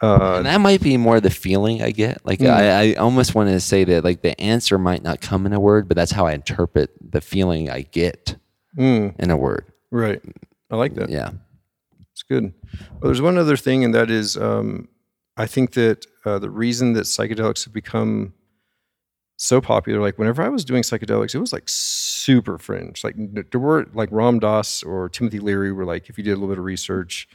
uh, 0.00 0.36
and 0.36 0.46
that 0.46 0.60
might 0.60 0.80
be 0.80 0.96
more 0.96 1.20
the 1.20 1.30
feeling 1.30 1.82
I 1.82 1.90
get. 1.90 2.24
Like 2.24 2.38
mm. 2.38 2.50
I, 2.50 2.90
I 2.90 2.94
almost 2.94 3.34
want 3.34 3.50
to 3.50 3.58
say 3.58 3.84
that 3.84 4.04
like 4.04 4.22
the 4.22 4.40
answer 4.40 4.78
might 4.78 5.02
not 5.02 5.20
come 5.20 5.44
in 5.44 5.52
a 5.52 5.58
word, 5.58 5.88
but 5.88 5.96
that's 5.96 6.12
how 6.12 6.26
I 6.26 6.32
interpret 6.32 6.90
the 7.00 7.20
feeling 7.20 7.68
I 7.68 7.82
get 7.82 8.36
mm. 8.76 9.14
in 9.18 9.30
a 9.30 9.36
word. 9.36 9.66
Right. 9.90 10.22
I 10.70 10.76
like 10.76 10.94
that. 10.94 11.08
Yeah. 11.08 11.30
It's 12.18 12.24
good. 12.24 12.52
Well, 12.90 13.00
there's 13.02 13.22
one 13.22 13.38
other 13.38 13.56
thing, 13.56 13.84
and 13.84 13.94
that 13.94 14.10
is 14.10 14.36
um, 14.36 14.88
I 15.36 15.46
think 15.46 15.74
that 15.74 16.04
uh, 16.24 16.40
the 16.40 16.50
reason 16.50 16.94
that 16.94 17.04
psychedelics 17.04 17.64
have 17.64 17.72
become 17.72 18.34
so 19.36 19.60
popular, 19.60 20.00
like 20.00 20.18
whenever 20.18 20.42
I 20.42 20.48
was 20.48 20.64
doing 20.64 20.82
psychedelics, 20.82 21.32
it 21.36 21.38
was 21.38 21.52
like 21.52 21.68
super 21.68 22.58
fringe. 22.58 23.04
Like 23.04 23.14
there 23.52 23.60
were 23.60 23.86
like 23.94 24.08
Ram 24.10 24.40
Dass 24.40 24.82
or 24.82 25.08
Timothy 25.08 25.38
Leary 25.38 25.70
were 25.70 25.84
like, 25.84 26.10
if 26.10 26.18
you 26.18 26.24
did 26.24 26.32
a 26.32 26.34
little 26.34 26.48
bit 26.48 26.58
of 26.58 26.64
research, 26.64 27.28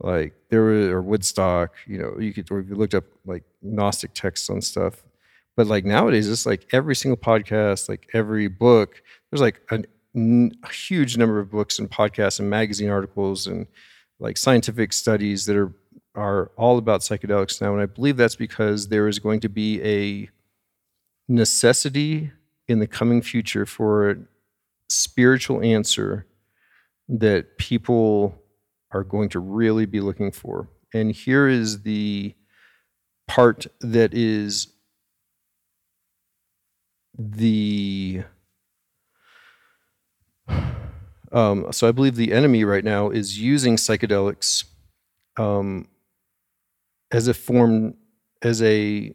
like 0.00 0.32
there 0.48 0.62
were 0.62 0.96
or 0.96 1.02
Woodstock, 1.02 1.74
you 1.86 1.98
know, 1.98 2.18
you 2.18 2.32
could 2.32 2.50
or 2.50 2.60
if 2.60 2.70
you 2.70 2.76
looked 2.76 2.94
up 2.94 3.04
like 3.26 3.44
Gnostic 3.60 4.14
texts 4.14 4.48
on 4.48 4.62
stuff. 4.62 5.04
But 5.54 5.66
like 5.66 5.84
nowadays, 5.84 6.30
it's 6.30 6.46
like 6.46 6.66
every 6.72 6.96
single 6.96 7.18
podcast, 7.18 7.90
like 7.90 8.08
every 8.14 8.48
book, 8.48 9.02
there's 9.30 9.42
like 9.42 9.60
a, 9.70 9.84
a 10.16 10.72
huge 10.72 11.18
number 11.18 11.40
of 11.40 11.50
books 11.50 11.78
and 11.78 11.90
podcasts 11.90 12.40
and 12.40 12.48
magazine 12.48 12.88
articles 12.88 13.46
and 13.46 13.66
like 14.24 14.38
scientific 14.38 14.92
studies 14.92 15.44
that 15.46 15.56
are 15.56 15.72
are 16.16 16.52
all 16.56 16.78
about 16.78 17.00
psychedelics 17.00 17.60
now. 17.60 17.72
And 17.72 17.82
I 17.82 17.86
believe 17.86 18.16
that's 18.16 18.36
because 18.36 18.88
there 18.88 19.08
is 19.08 19.18
going 19.18 19.40
to 19.40 19.48
be 19.48 19.82
a 19.82 20.30
necessity 21.28 22.30
in 22.68 22.78
the 22.78 22.86
coming 22.86 23.20
future 23.20 23.66
for 23.66 24.10
a 24.10 24.16
spiritual 24.88 25.60
answer 25.62 26.26
that 27.08 27.58
people 27.58 28.40
are 28.92 29.02
going 29.02 29.28
to 29.30 29.40
really 29.40 29.86
be 29.86 30.00
looking 30.00 30.30
for. 30.30 30.68
And 30.94 31.10
here 31.10 31.48
is 31.48 31.82
the 31.82 32.34
part 33.26 33.66
that 33.80 34.14
is 34.14 34.68
the 37.18 38.22
um, 41.34 41.72
so 41.72 41.88
I 41.88 41.92
believe 41.92 42.14
the 42.14 42.32
enemy 42.32 42.64
right 42.64 42.84
now 42.84 43.10
is 43.10 43.40
using 43.40 43.74
psychedelics 43.74 44.64
um, 45.36 45.88
as 47.10 47.26
a 47.26 47.34
form, 47.34 47.94
as 48.42 48.62
a 48.62 49.12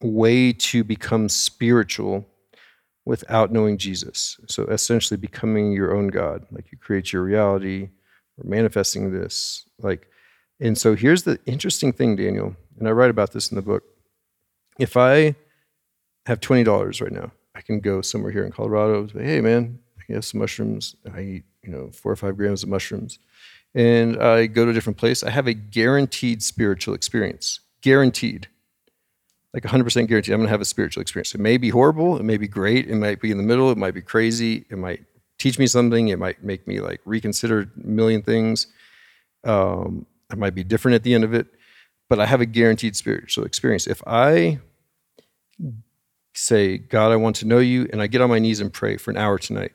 way 0.00 0.52
to 0.52 0.84
become 0.84 1.28
spiritual 1.28 2.24
without 3.04 3.52
knowing 3.52 3.76
Jesus. 3.76 4.38
So 4.46 4.64
essentially 4.66 5.18
becoming 5.18 5.72
your 5.72 5.94
own 5.94 6.08
God. 6.08 6.46
Like 6.52 6.70
you 6.70 6.78
create 6.78 7.12
your 7.12 7.22
reality 7.22 7.88
or 8.38 8.48
manifesting 8.48 9.12
this. 9.12 9.66
Like, 9.80 10.08
and 10.60 10.78
so 10.78 10.94
here's 10.94 11.24
the 11.24 11.40
interesting 11.44 11.92
thing, 11.92 12.14
Daniel, 12.14 12.54
and 12.78 12.86
I 12.86 12.92
write 12.92 13.10
about 13.10 13.32
this 13.32 13.50
in 13.50 13.56
the 13.56 13.62
book. 13.62 13.82
If 14.78 14.96
I 14.96 15.34
have 16.26 16.38
$20 16.38 17.02
right 17.02 17.12
now, 17.12 17.32
I 17.54 17.60
can 17.60 17.80
go 17.80 18.00
somewhere 18.00 18.32
here 18.32 18.44
in 18.44 18.52
Colorado 18.52 19.00
and 19.00 19.10
say, 19.10 19.24
hey 19.24 19.40
man, 19.40 19.78
I 19.98 20.12
have 20.14 20.24
some 20.24 20.40
mushrooms. 20.40 20.96
I 21.12 21.20
eat, 21.20 21.44
you 21.62 21.70
know, 21.70 21.90
four 21.92 22.12
or 22.12 22.16
five 22.16 22.36
grams 22.36 22.62
of 22.62 22.68
mushrooms. 22.68 23.18
And 23.74 24.22
I 24.22 24.46
go 24.46 24.64
to 24.64 24.70
a 24.70 24.74
different 24.74 24.98
place. 24.98 25.22
I 25.22 25.30
have 25.30 25.46
a 25.46 25.54
guaranteed 25.54 26.42
spiritual 26.42 26.94
experience. 26.94 27.60
Guaranteed 27.80 28.48
like 29.54 29.62
100% 29.62 30.08
guaranteed 30.08 30.34
I'm 30.34 30.40
going 30.40 30.48
to 30.48 30.50
have 30.50 30.60
a 30.60 30.66
spiritual 30.66 31.00
experience. 31.00 31.32
It 31.32 31.40
may 31.40 31.56
be 31.56 31.68
horrible, 31.70 32.18
it 32.18 32.24
may 32.24 32.36
be 32.36 32.48
great, 32.48 32.90
it 32.90 32.96
might 32.96 33.20
be 33.20 33.30
in 33.30 33.38
the 33.38 33.44
middle, 33.44 33.70
it 33.70 33.78
might 33.78 33.94
be 33.94 34.02
crazy, 34.02 34.66
it 34.68 34.76
might 34.76 35.04
teach 35.38 35.60
me 35.60 35.68
something, 35.68 36.08
it 36.08 36.18
might 36.18 36.42
make 36.42 36.66
me 36.66 36.80
like 36.80 37.00
reconsider 37.04 37.60
a 37.60 37.86
million 37.86 38.20
things. 38.20 38.66
Um, 39.44 40.06
it 40.32 40.38
might 40.38 40.56
be 40.56 40.64
different 40.64 40.96
at 40.96 41.04
the 41.04 41.14
end 41.14 41.22
of 41.22 41.32
it, 41.32 41.46
but 42.08 42.18
I 42.18 42.26
have 42.26 42.40
a 42.40 42.46
guaranteed 42.46 42.96
spiritual 42.96 43.44
experience. 43.44 43.86
If 43.86 44.02
I 44.06 44.58
say, 46.34 46.78
God, 46.78 47.12
I 47.12 47.16
want 47.16 47.36
to 47.36 47.46
know 47.46 47.58
you, 47.58 47.88
and 47.92 48.02
I 48.02 48.06
get 48.06 48.20
on 48.20 48.30
my 48.30 48.38
knees 48.38 48.60
and 48.60 48.72
pray 48.72 48.96
for 48.96 49.10
an 49.10 49.16
hour 49.16 49.38
tonight, 49.38 49.72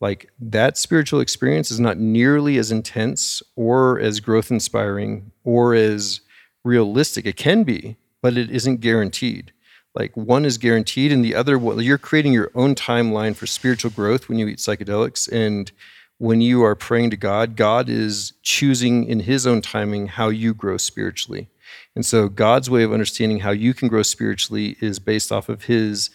like 0.00 0.30
that 0.40 0.76
spiritual 0.76 1.20
experience 1.20 1.70
is 1.70 1.80
not 1.80 1.98
nearly 1.98 2.58
as 2.58 2.72
intense 2.72 3.42
or 3.54 4.00
as 4.00 4.20
growth 4.20 4.50
inspiring 4.50 5.30
or 5.44 5.74
as 5.74 6.20
realistic. 6.64 7.26
It 7.26 7.36
can 7.36 7.62
be, 7.62 7.96
but 8.22 8.36
it 8.36 8.50
isn't 8.50 8.80
guaranteed. 8.80 9.52
Like 9.94 10.16
one 10.16 10.44
is 10.44 10.58
guaranteed, 10.58 11.12
and 11.12 11.24
the 11.24 11.34
other, 11.34 11.58
well, 11.58 11.80
you're 11.80 11.98
creating 11.98 12.32
your 12.32 12.50
own 12.54 12.74
timeline 12.74 13.36
for 13.36 13.46
spiritual 13.46 13.92
growth 13.92 14.28
when 14.28 14.38
you 14.38 14.48
eat 14.48 14.58
psychedelics. 14.58 15.30
And 15.30 15.70
when 16.18 16.40
you 16.40 16.64
are 16.64 16.74
praying 16.74 17.10
to 17.10 17.16
God, 17.16 17.54
God 17.54 17.88
is 17.88 18.32
choosing 18.42 19.04
in 19.04 19.20
His 19.20 19.46
own 19.46 19.60
timing 19.60 20.08
how 20.08 20.30
you 20.30 20.54
grow 20.54 20.78
spiritually. 20.78 21.48
And 21.94 22.04
so 22.04 22.28
God's 22.28 22.68
way 22.68 22.82
of 22.82 22.92
understanding 22.92 23.40
how 23.40 23.50
you 23.50 23.74
can 23.74 23.88
grow 23.88 24.02
spiritually 24.02 24.76
is 24.80 24.98
based 24.98 25.30
off 25.30 25.48
of 25.48 25.64
His 25.64 26.10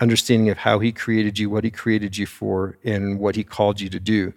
understanding 0.00 0.50
of 0.50 0.58
how 0.58 0.78
He 0.78 0.92
created 0.92 1.38
you, 1.38 1.50
what 1.50 1.64
He 1.64 1.70
created 1.70 2.16
you 2.16 2.26
for, 2.26 2.78
and 2.84 3.18
what 3.18 3.36
He 3.36 3.44
called 3.44 3.80
you 3.80 3.88
to 3.90 4.00
do. 4.00 4.34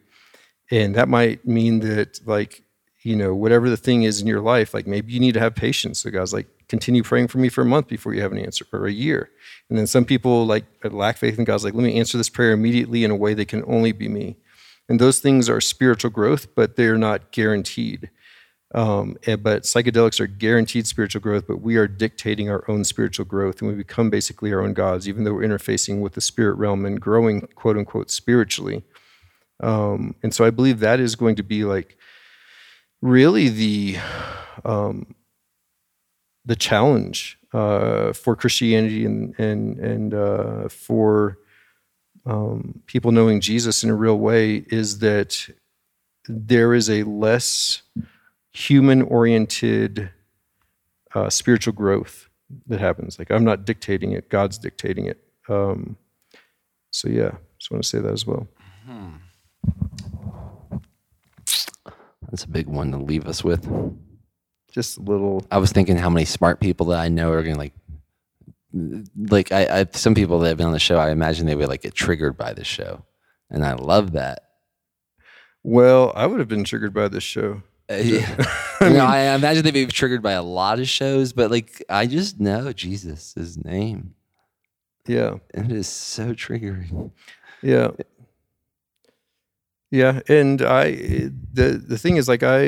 And 0.72 0.96
that 0.96 1.10
might 1.10 1.46
mean 1.46 1.80
that, 1.80 2.20
like, 2.28 2.64
you 3.02 3.16
know, 3.16 3.34
whatever 3.34 3.70
the 3.70 3.78
thing 3.78 4.04
is 4.04 4.22
in 4.22 4.28
your 4.28 4.42
life, 4.42 4.74
like 4.74 4.86
maybe 4.86 5.14
you 5.14 5.20
need 5.20 5.34
to 5.34 5.40
have 5.40 5.56
patience. 5.56 6.02
So 6.02 6.12
God's 6.12 6.34
like, 6.34 6.48
continue 6.68 7.02
praying 7.02 7.28
for 7.28 7.40
me 7.40 7.50
for 7.50 7.62
a 7.62 7.66
month 7.66 7.88
before 7.88 8.14
you 8.14 8.22
have 8.22 8.32
an 8.32 8.38
answer, 8.38 8.66
or 8.72 8.86
a 8.86 8.92
year. 8.92 9.30
And 9.70 9.78
then 9.78 9.88
some 9.88 10.06
people 10.06 10.46
like 10.46 10.66
lack 10.84 11.18
faith 11.18 11.40
in 11.40 11.46
God's 11.46 11.64
like, 11.64 11.74
let 11.74 11.84
me 11.84 11.98
answer 11.98 12.18
this 12.18 12.30
prayer 12.30 12.52
immediately 12.52 13.04
in 13.04 13.12
a 13.12 13.16
way 13.16 13.34
that 13.34 13.48
can 13.48 13.64
only 13.66 13.92
be 13.92 14.08
me. 14.08 14.38
And 14.88 15.00
those 15.00 15.20
things 15.20 15.50
are 15.50 15.62
spiritual 15.62 16.12
growth, 16.12 16.54
but 16.56 16.76
they're 16.76 16.98
not 16.98 17.32
guaranteed. 17.32 18.10
Um, 18.76 19.18
but 19.26 19.64
psychedelics 19.64 20.20
are 20.20 20.28
guaranteed 20.28 20.86
spiritual 20.86 21.22
growth, 21.22 21.46
but 21.48 21.62
we 21.62 21.76
are 21.78 21.88
dictating 21.88 22.50
our 22.50 22.64
own 22.70 22.84
spiritual 22.84 23.26
growth, 23.26 23.62
and 23.62 23.70
we 23.70 23.76
become 23.76 24.12
basically 24.12 24.54
our 24.54 24.62
own 24.62 24.74
gods, 24.74 25.08
even 25.10 25.24
though 25.24 25.34
we're 25.34 25.48
interfacing 25.48 26.02
with 26.02 26.14
the 26.14 26.22
spirit 26.22 26.54
realm 26.54 26.86
and 26.86 27.02
growing, 27.02 27.42
quote 27.56 27.78
unquote, 27.78 28.12
spiritually. 28.12 28.84
Um, 29.60 30.16
and 30.22 30.34
so 30.34 30.46
I 30.46 30.52
believe 30.52 30.80
that 30.80 31.00
is 31.00 31.16
going 31.16 31.36
to 31.38 31.44
be 31.44 31.64
like 31.64 31.98
really 33.02 33.50
the 33.50 33.98
um, 34.64 35.16
the 36.46 36.56
challenge 36.56 37.38
uh, 37.54 38.14
for 38.14 38.36
Christianity 38.36 39.06
and 39.06 39.34
and 39.40 39.80
and 39.80 40.14
uh, 40.14 40.70
for 40.70 41.40
um, 42.26 42.82
people 42.86 43.12
knowing 43.12 43.42
Jesus 43.42 43.84
in 43.84 43.90
a 43.90 43.96
real 43.96 44.18
way 44.18 44.64
is 44.68 45.00
that 45.00 45.50
there 46.28 46.74
is 46.76 46.90
a 46.90 47.04
less 47.04 47.82
human 48.60 49.02
oriented 49.02 50.10
uh, 51.16 51.30
spiritual 51.30 51.74
growth 51.74 52.30
that 52.68 52.80
happens. 52.80 53.18
Like 53.18 53.32
I'm 53.32 53.46
not 53.46 53.66
dictating 53.66 54.12
it; 54.12 54.30
God's 54.30 54.58
dictating 54.58 55.06
it. 55.06 55.24
Um, 55.48 55.98
so 56.92 57.10
yeah, 57.10 57.32
just 57.58 57.72
want 57.72 57.84
to 57.84 57.90
say 57.90 58.00
that 58.00 58.12
as 58.12 58.26
well. 58.26 58.48
Hmm. 58.86 59.10
That's 62.30 62.44
a 62.44 62.50
big 62.50 62.68
one 62.68 62.92
to 62.92 62.98
leave 62.98 63.26
us 63.26 63.44
with 63.44 63.68
just 64.72 64.98
a 64.98 65.02
little. 65.02 65.46
I 65.52 65.58
was 65.58 65.72
thinking 65.72 65.98
how 65.98 66.10
many 66.10 66.26
smart 66.26 66.60
people 66.60 66.88
that 66.88 67.00
I 67.00 67.08
know 67.08 67.32
are 67.32 67.42
gonna 67.42 67.58
like, 67.58 67.74
like 69.16 69.52
I, 69.52 69.80
I 69.80 69.86
some 69.94 70.14
people 70.14 70.40
that 70.40 70.50
have 70.50 70.58
been 70.58 70.68
on 70.68 70.74
the 70.74 70.80
show. 70.80 70.98
I 70.98 71.12
imagine 71.12 71.46
they 71.46 71.56
would 71.56 71.70
like 71.70 71.82
get 71.82 71.96
triggered 71.96 72.38
by 72.38 72.54
this 72.54 72.68
show, 72.68 73.06
and 73.50 73.66
I 73.66 73.74
love 73.74 74.12
that. 74.12 74.44
Well, 75.64 76.12
I 76.16 76.28
would 76.28 76.40
have 76.40 76.48
been 76.48 76.64
triggered 76.64 76.94
by 76.94 77.08
this 77.08 77.24
show. 77.24 77.64
Yeah. 78.04 78.46
I, 78.82 78.90
mean, 78.90 79.00
I 79.00 79.34
imagine 79.34 79.64
they'd 79.64 79.74
be 79.74 79.88
triggered 79.88 80.22
by 80.22 80.34
a 80.34 80.44
lot 80.44 80.80
of 80.80 80.88
shows, 80.88 81.34
but 81.34 81.50
like 81.50 81.84
I 81.90 82.06
just 82.06 82.40
know 82.40 82.72
Jesus' 82.72 83.58
name. 83.64 84.14
Yeah, 85.08 85.38
And 85.56 85.72
it 85.72 85.76
is 85.76 85.88
so 85.88 86.34
triggering. 86.34 87.12
Yeah, 87.64 87.92
yeah, 89.92 90.20
and 90.28 90.62
I 90.62 90.92
the 91.52 91.84
the 91.86 91.98
thing 91.98 92.18
is 92.18 92.28
like 92.28 92.44
I 92.44 92.60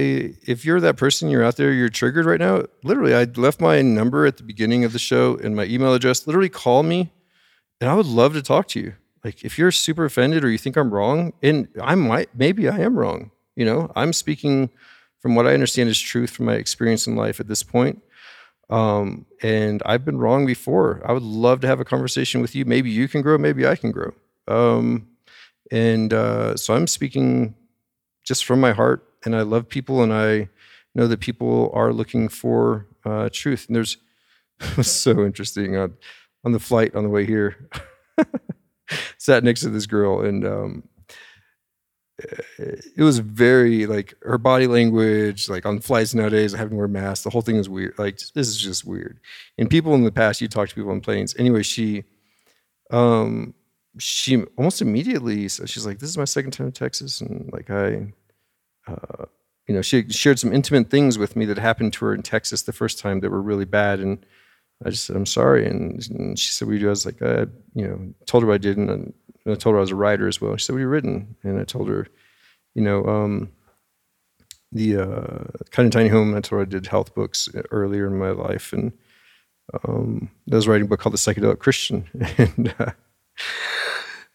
if 0.48 0.66
you're 0.66 0.80
that 0.80 0.98
person 0.98 1.30
you're 1.30 1.44
out 1.44 1.56
there 1.56 1.72
you're 1.72 1.90
triggered 1.90 2.26
right 2.26 2.40
now. 2.40 2.64
Literally, 2.84 3.14
I 3.14 3.26
left 3.36 3.62
my 3.62 3.82
number 3.84 4.26
at 4.26 4.38
the 4.38 4.44
beginning 4.44 4.84
of 4.84 4.92
the 4.92 5.00
show 5.00 5.38
and 5.38 5.56
my 5.56 5.66
email 5.66 5.94
address. 5.94 6.26
Literally, 6.26 6.50
call 6.50 6.82
me, 6.82 7.12
and 7.80 7.90
I 7.90 7.94
would 7.94 8.08
love 8.08 8.34
to 8.34 8.42
talk 8.42 8.68
to 8.70 8.80
you. 8.80 8.94
Like 9.24 9.46
if 9.46 9.60
you're 9.60 9.72
super 9.72 10.06
offended 10.06 10.44
or 10.44 10.50
you 10.50 10.58
think 10.58 10.76
I'm 10.78 10.92
wrong, 10.92 11.34
and 11.44 11.68
I 11.80 11.94
might 11.94 12.30
maybe 12.36 12.68
I 12.68 12.80
am 12.80 12.98
wrong. 12.98 13.30
You 13.56 13.66
know, 13.66 13.92
I'm 13.96 14.14
speaking 14.14 14.72
from 15.22 15.36
what 15.36 15.48
I 15.48 15.54
understand 15.54 15.90
is 15.90 16.00
truth 16.00 16.32
from 16.32 16.46
my 16.46 16.56
experience 16.56 17.08
in 17.08 17.16
life 17.16 17.40
at 17.40 17.48
this 17.48 17.64
point. 17.64 18.02
Um, 18.70 19.26
and 19.42 19.82
I've 19.86 20.06
been 20.06 20.18
wrong 20.18 20.46
before. 20.46 21.02
I 21.06 21.12
would 21.12 21.24
love 21.24 21.60
to 21.62 21.68
have 21.68 21.80
a 21.80 21.86
conversation 21.86 22.42
with 22.42 22.56
you. 22.56 22.66
Maybe 22.66 22.90
you 22.90 23.08
can 23.08 23.22
grow, 23.22 23.38
maybe 23.38 23.68
I 23.68 23.76
can 23.76 23.92
grow. 23.92 24.14
Um, 24.48 25.08
and 25.72 26.14
uh, 26.14 26.56
so 26.56 26.74
I'm 26.74 26.88
speaking 26.88 27.56
just 28.24 28.46
from 28.46 28.60
my 28.60 28.72
heart, 28.72 29.08
and 29.26 29.36
I 29.36 29.42
love 29.42 29.68
people, 29.68 30.04
and 30.04 30.14
I 30.14 30.50
know 30.96 31.08
that 31.08 31.20
people 31.20 31.72
are 31.74 31.94
looking 31.94 32.28
for 32.28 32.88
uh, 33.06 33.30
truth. 33.32 33.68
And 33.68 33.76
there's 33.76 33.98
so 34.82 35.24
interesting 35.26 35.76
on 35.78 35.94
on 36.44 36.54
the 36.54 36.60
flight 36.60 36.96
on 36.96 37.04
the 37.04 37.10
way 37.10 37.26
here. 37.26 37.70
sat 39.18 39.44
next 39.44 39.62
to 39.62 39.70
this 39.70 39.86
girl, 39.86 40.22
and 40.22 40.46
um, 40.46 40.84
it 42.58 43.02
was 43.02 43.20
very 43.20 43.86
like 43.86 44.14
her 44.24 44.38
body 44.38 44.68
language, 44.68 45.50
like 45.50 45.66
on 45.66 45.80
flights 45.80 46.14
nowadays, 46.14 46.54
having 46.54 46.72
to 46.72 46.76
wear 46.78 46.88
masks. 46.88 47.24
The 47.24 47.30
whole 47.30 47.42
thing 47.42 47.58
is 47.58 47.70
weird. 47.70 47.98
Like 47.98 48.18
this 48.34 48.48
is 48.48 48.58
just 48.58 48.86
weird. 48.86 49.20
And 49.58 49.70
people 49.70 49.94
in 49.96 50.04
the 50.04 50.12
past, 50.12 50.42
you 50.42 50.48
talk 50.48 50.70
to 50.70 50.76
people 50.76 50.92
on 50.92 51.02
planes. 51.02 51.36
Anyway, 51.38 51.64
she, 51.64 52.04
um, 52.92 53.54
she 54.00 54.44
almost 54.58 54.82
immediately 54.82 55.48
so 55.48 55.66
she's 55.66 55.86
like 55.86 56.00
this 56.00 56.10
is 56.10 56.18
my 56.18 56.26
second 56.26 56.52
time 56.52 56.68
in 56.68 56.72
texas 56.72 57.20
and 57.22 57.50
like 57.52 57.70
i 57.70 58.08
uh, 58.88 59.26
you 59.68 59.76
know 59.76 59.82
she 59.82 60.08
shared 60.10 60.40
some 60.40 60.54
intimate 60.54 60.90
things 60.90 61.18
with 61.18 61.36
me 61.36 61.46
that 61.46 61.58
happened 61.58 61.92
to 61.92 62.06
her 62.06 62.14
in 62.14 62.22
texas 62.22 62.62
the 62.62 62.74
first 62.74 63.00
time 63.00 63.20
that 63.20 63.30
were 63.30 63.42
really 63.42 63.66
bad 63.66 64.00
and 64.00 64.26
i 64.86 64.90
just 64.90 65.06
said 65.06 65.16
i'm 65.16 65.26
sorry 65.26 65.66
and, 65.66 66.02
and 66.10 66.40
she 66.40 66.52
said 66.52 66.68
what 66.68 66.80
do 66.80 66.88
i 66.88 66.90
was 66.90 67.06
like 67.06 67.22
i 67.22 67.46
you 67.74 67.88
know 67.88 68.14
told 68.26 68.44
her 68.44 68.52
i 68.52 68.58
did 68.58 68.78
and 68.78 69.14
i 69.48 69.56
told 69.56 69.74
her 69.74 69.78
i 69.78 69.82
was 69.82 69.92
a 69.92 69.96
writer 69.96 70.28
as 70.28 70.42
well 70.42 70.56
she 70.56 70.66
said 70.66 70.74
what 70.74 70.80
have 70.80 70.86
you 70.86 70.88
written 70.88 71.36
and 71.44 71.60
i 71.60 71.64
told 71.64 71.88
her 71.88 72.08
you 72.76 72.82
know 72.82 73.06
um, 73.06 73.52
the 74.72 74.98
uh, 74.98 75.44
kind 75.72 75.86
of 75.86 75.92
tiny 75.92 76.10
home 76.10 76.36
i 76.36 76.40
told 76.40 76.60
her 76.60 76.62
i 76.62 76.66
did 76.66 76.88
health 76.88 77.14
books 77.16 77.50
earlier 77.72 78.08
in 78.08 78.18
my 78.18 78.30
life 78.30 78.74
and 78.74 78.92
um, 79.86 80.30
i 80.52 80.56
was 80.56 80.68
writing 80.68 80.86
a 80.86 80.90
book 80.90 81.00
called 81.00 81.14
the 81.14 81.18
psychedelic 81.18 81.60
christian 81.60 82.06
and 82.38 82.74
uh, 82.80 82.92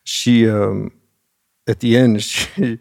she 0.04 0.48
um, 0.48 0.92
at 1.66 1.80
the 1.80 1.96
end 1.96 2.22
she 2.22 2.78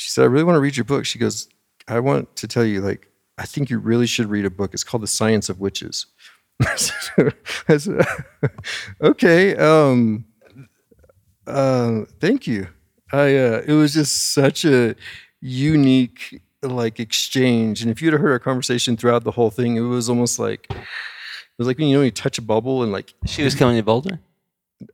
she 0.00 0.10
said, 0.10 0.22
"I 0.22 0.26
really 0.26 0.44
want 0.44 0.56
to 0.56 0.60
read 0.60 0.78
your 0.78 0.84
book." 0.84 1.04
She 1.04 1.18
goes, 1.18 1.46
"I 1.86 2.00
want 2.00 2.34
to 2.36 2.48
tell 2.48 2.64
you, 2.64 2.80
like, 2.80 3.08
I 3.36 3.44
think 3.44 3.68
you 3.68 3.78
really 3.78 4.06
should 4.06 4.30
read 4.30 4.46
a 4.46 4.50
book. 4.50 4.72
It's 4.72 4.82
called 4.82 5.02
The 5.02 5.08
Science 5.08 5.50
of 5.50 5.60
Witches." 5.60 6.06
I 6.62 7.76
said, 7.76 8.06
"Okay, 9.02 9.56
um, 9.56 10.24
uh, 11.46 12.02
thank 12.20 12.46
you." 12.46 12.68
I 13.12 13.36
uh, 13.36 13.62
it 13.66 13.72
was 13.72 13.94
just 13.94 14.32
such 14.32 14.64
a 14.64 14.94
unique 15.40 16.40
like 16.62 17.00
exchange. 17.00 17.82
And 17.82 17.90
if 17.90 18.00
you'd 18.02 18.12
have 18.12 18.22
heard 18.22 18.32
our 18.32 18.38
conversation 18.38 18.96
throughout 18.96 19.24
the 19.24 19.30
whole 19.32 19.50
thing, 19.50 19.76
it 19.76 19.80
was 19.80 20.08
almost 20.08 20.38
like 20.38 20.66
it 20.70 20.76
was 21.58 21.66
like 21.66 21.78
when 21.78 21.88
you 21.88 21.96
know 21.96 22.02
you 22.02 22.10
touch 22.10 22.38
a 22.38 22.42
bubble 22.42 22.82
and 22.82 22.92
like 22.92 23.14
She 23.26 23.42
was 23.42 23.54
coming 23.54 23.76
to 23.76 23.82
Boulder. 23.82 24.20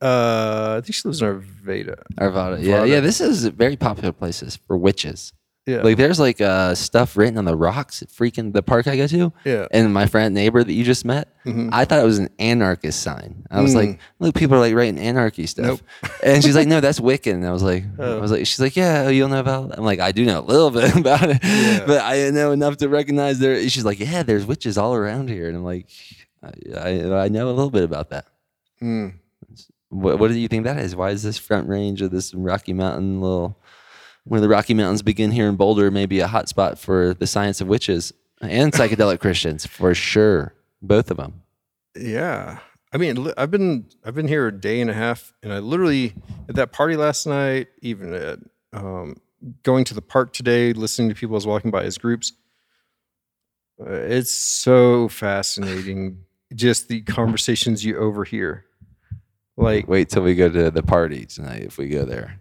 uh 0.01 0.75
I 0.77 0.81
think 0.81 0.95
she 0.95 1.07
lives 1.07 1.21
in 1.21 1.27
Arvada. 1.27 1.95
Arvada. 2.19 2.61
Yeah, 2.61 2.79
Arvada. 2.79 2.89
yeah. 2.89 2.99
This 3.01 3.21
is 3.21 3.45
very 3.47 3.75
popular 3.77 4.11
places 4.11 4.57
for 4.67 4.77
witches. 4.77 5.33
Yeah. 5.67 5.81
Like 5.81 5.97
there's 5.97 6.17
like 6.19 6.39
uh, 6.39 6.73
stuff 6.75 7.17
written 7.17 7.37
on 7.37 7.43
the 7.45 7.55
rocks 7.55 8.01
at 8.01 8.07
freaking 8.07 8.53
the 8.53 8.63
park 8.63 8.87
I 8.87 8.95
go 8.95 9.05
to. 9.07 9.33
Yeah. 9.43 9.67
And 9.69 9.93
my 9.93 10.05
friend 10.05 10.33
neighbor 10.33 10.63
that 10.63 10.71
you 10.71 10.83
just 10.85 11.03
met, 11.03 11.27
Mhm. 11.45 11.69
I 11.73 11.83
thought 11.85 11.99
it 11.99 12.05
was 12.05 12.19
an 12.19 12.29
anarchist 12.39 13.01
sign. 13.01 13.45
I 13.51 13.59
was 13.61 13.73
Mm. 13.73 13.75
like, 13.75 13.99
look, 14.19 14.33
people 14.33 14.55
are 14.55 14.59
like 14.61 14.73
writing 14.73 14.97
anarchy 14.97 15.45
stuff. 15.45 15.65
Nope. 16.01 16.11
And 16.23 16.41
she's 16.43 16.55
like, 16.55 16.67
no, 16.69 16.79
that's 16.79 16.99
Wiccan. 17.01 17.33
And 17.33 17.45
I 17.45 17.51
was 17.51 17.63
like, 17.63 17.83
I 17.99 18.03
Oh. 18.03 18.19
was 18.21 18.31
like, 18.31 18.45
she's 18.47 18.59
like, 18.61 18.75
yeah, 18.77 19.09
you 19.09 19.21
don't 19.21 19.31
know 19.31 19.39
about. 19.41 19.71
It? 19.71 19.75
I'm 19.77 19.83
like, 19.83 19.99
I 19.99 20.13
do 20.13 20.23
know 20.25 20.39
a 20.39 20.41
little 20.41 20.71
bit 20.71 20.95
about 21.01 21.29
it, 21.29 21.39
Yeah. 21.43 21.83
but 21.85 22.01
I 22.01 22.13
didn't 22.15 22.35
know 22.35 22.51
enough 22.53 22.77
to 22.77 22.87
recognize 22.89 23.39
there. 23.39 23.67
She's 23.69 23.83
like, 23.85 23.99
yeah, 23.99 24.23
there's 24.23 24.45
witches 24.45 24.77
all 24.77 24.95
around 24.95 25.29
here, 25.29 25.47
and 25.49 25.57
I'm 25.57 25.65
like, 25.65 25.85
I, 26.41 26.51
I, 26.79 27.23
I 27.25 27.27
know 27.27 27.47
a 27.49 27.51
little 27.51 27.71
bit 27.71 27.83
about 27.83 28.09
that. 28.11 28.25
Mm. 28.81 29.15
What, 29.89 30.19
what 30.19 30.29
do 30.31 30.37
you 30.37 30.47
think 30.47 30.65
that 30.65 30.77
is? 30.79 30.95
Why 30.95 31.11
is 31.11 31.23
this 31.23 31.37
front 31.37 31.67
range 31.69 32.01
of 32.01 32.11
this 32.11 32.33
Rocky 32.33 32.73
Mountain 32.73 33.21
little, 33.21 33.57
where 34.27 34.41
the 34.41 34.49
Rocky 34.49 34.73
Mountains 34.73 35.01
begin 35.01 35.31
here 35.31 35.47
in 35.47 35.55
Boulder, 35.55 35.89
maybe 35.91 36.19
a 36.19 36.27
hot 36.27 36.49
spot 36.49 36.77
for 36.77 37.13
the 37.13 37.27
science 37.27 37.61
of 37.61 37.67
witches 37.67 38.13
and 38.41 38.73
psychedelic 38.73 39.19
Christians 39.21 39.65
for 39.65 39.93
sure, 39.93 40.53
both 40.81 41.09
of 41.11 41.17
them. 41.17 41.41
Yeah. 41.95 42.59
I 42.93 42.97
mean, 42.97 43.31
I've 43.37 43.51
been 43.51 43.85
I've 44.05 44.15
been 44.15 44.27
here 44.27 44.47
a 44.47 44.51
day 44.51 44.79
and 44.79 44.89
a 44.89 44.93
half, 44.93 45.33
and 45.43 45.51
I 45.51 45.59
literally 45.59 46.13
at 46.47 46.55
that 46.55 46.71
party 46.71 46.95
last 46.95 47.27
night, 47.27 47.67
even 47.81 48.13
at 48.13 48.39
um, 48.73 49.17
going 49.63 49.83
to 49.85 49.93
the 49.93 50.01
park 50.01 50.33
today, 50.33 50.73
listening 50.73 51.09
to 51.09 51.15
people 51.15 51.35
as 51.35 51.45
walking 51.45 51.71
by 51.71 51.83
as 51.83 51.97
groups. 51.97 52.33
Uh, 53.79 53.91
it's 53.91 54.31
so 54.31 55.07
fascinating, 55.09 56.23
just 56.55 56.87
the 56.87 57.01
conversations 57.01 57.83
you 57.83 57.97
overhear. 57.97 58.65
Like, 59.57 59.87
Wait 59.87 60.09
till 60.09 60.23
we 60.23 60.35
go 60.35 60.49
to 60.49 60.71
the 60.71 60.83
party 60.83 61.25
tonight 61.25 61.63
if 61.63 61.77
we 61.77 61.89
go 61.89 62.05
there. 62.05 62.39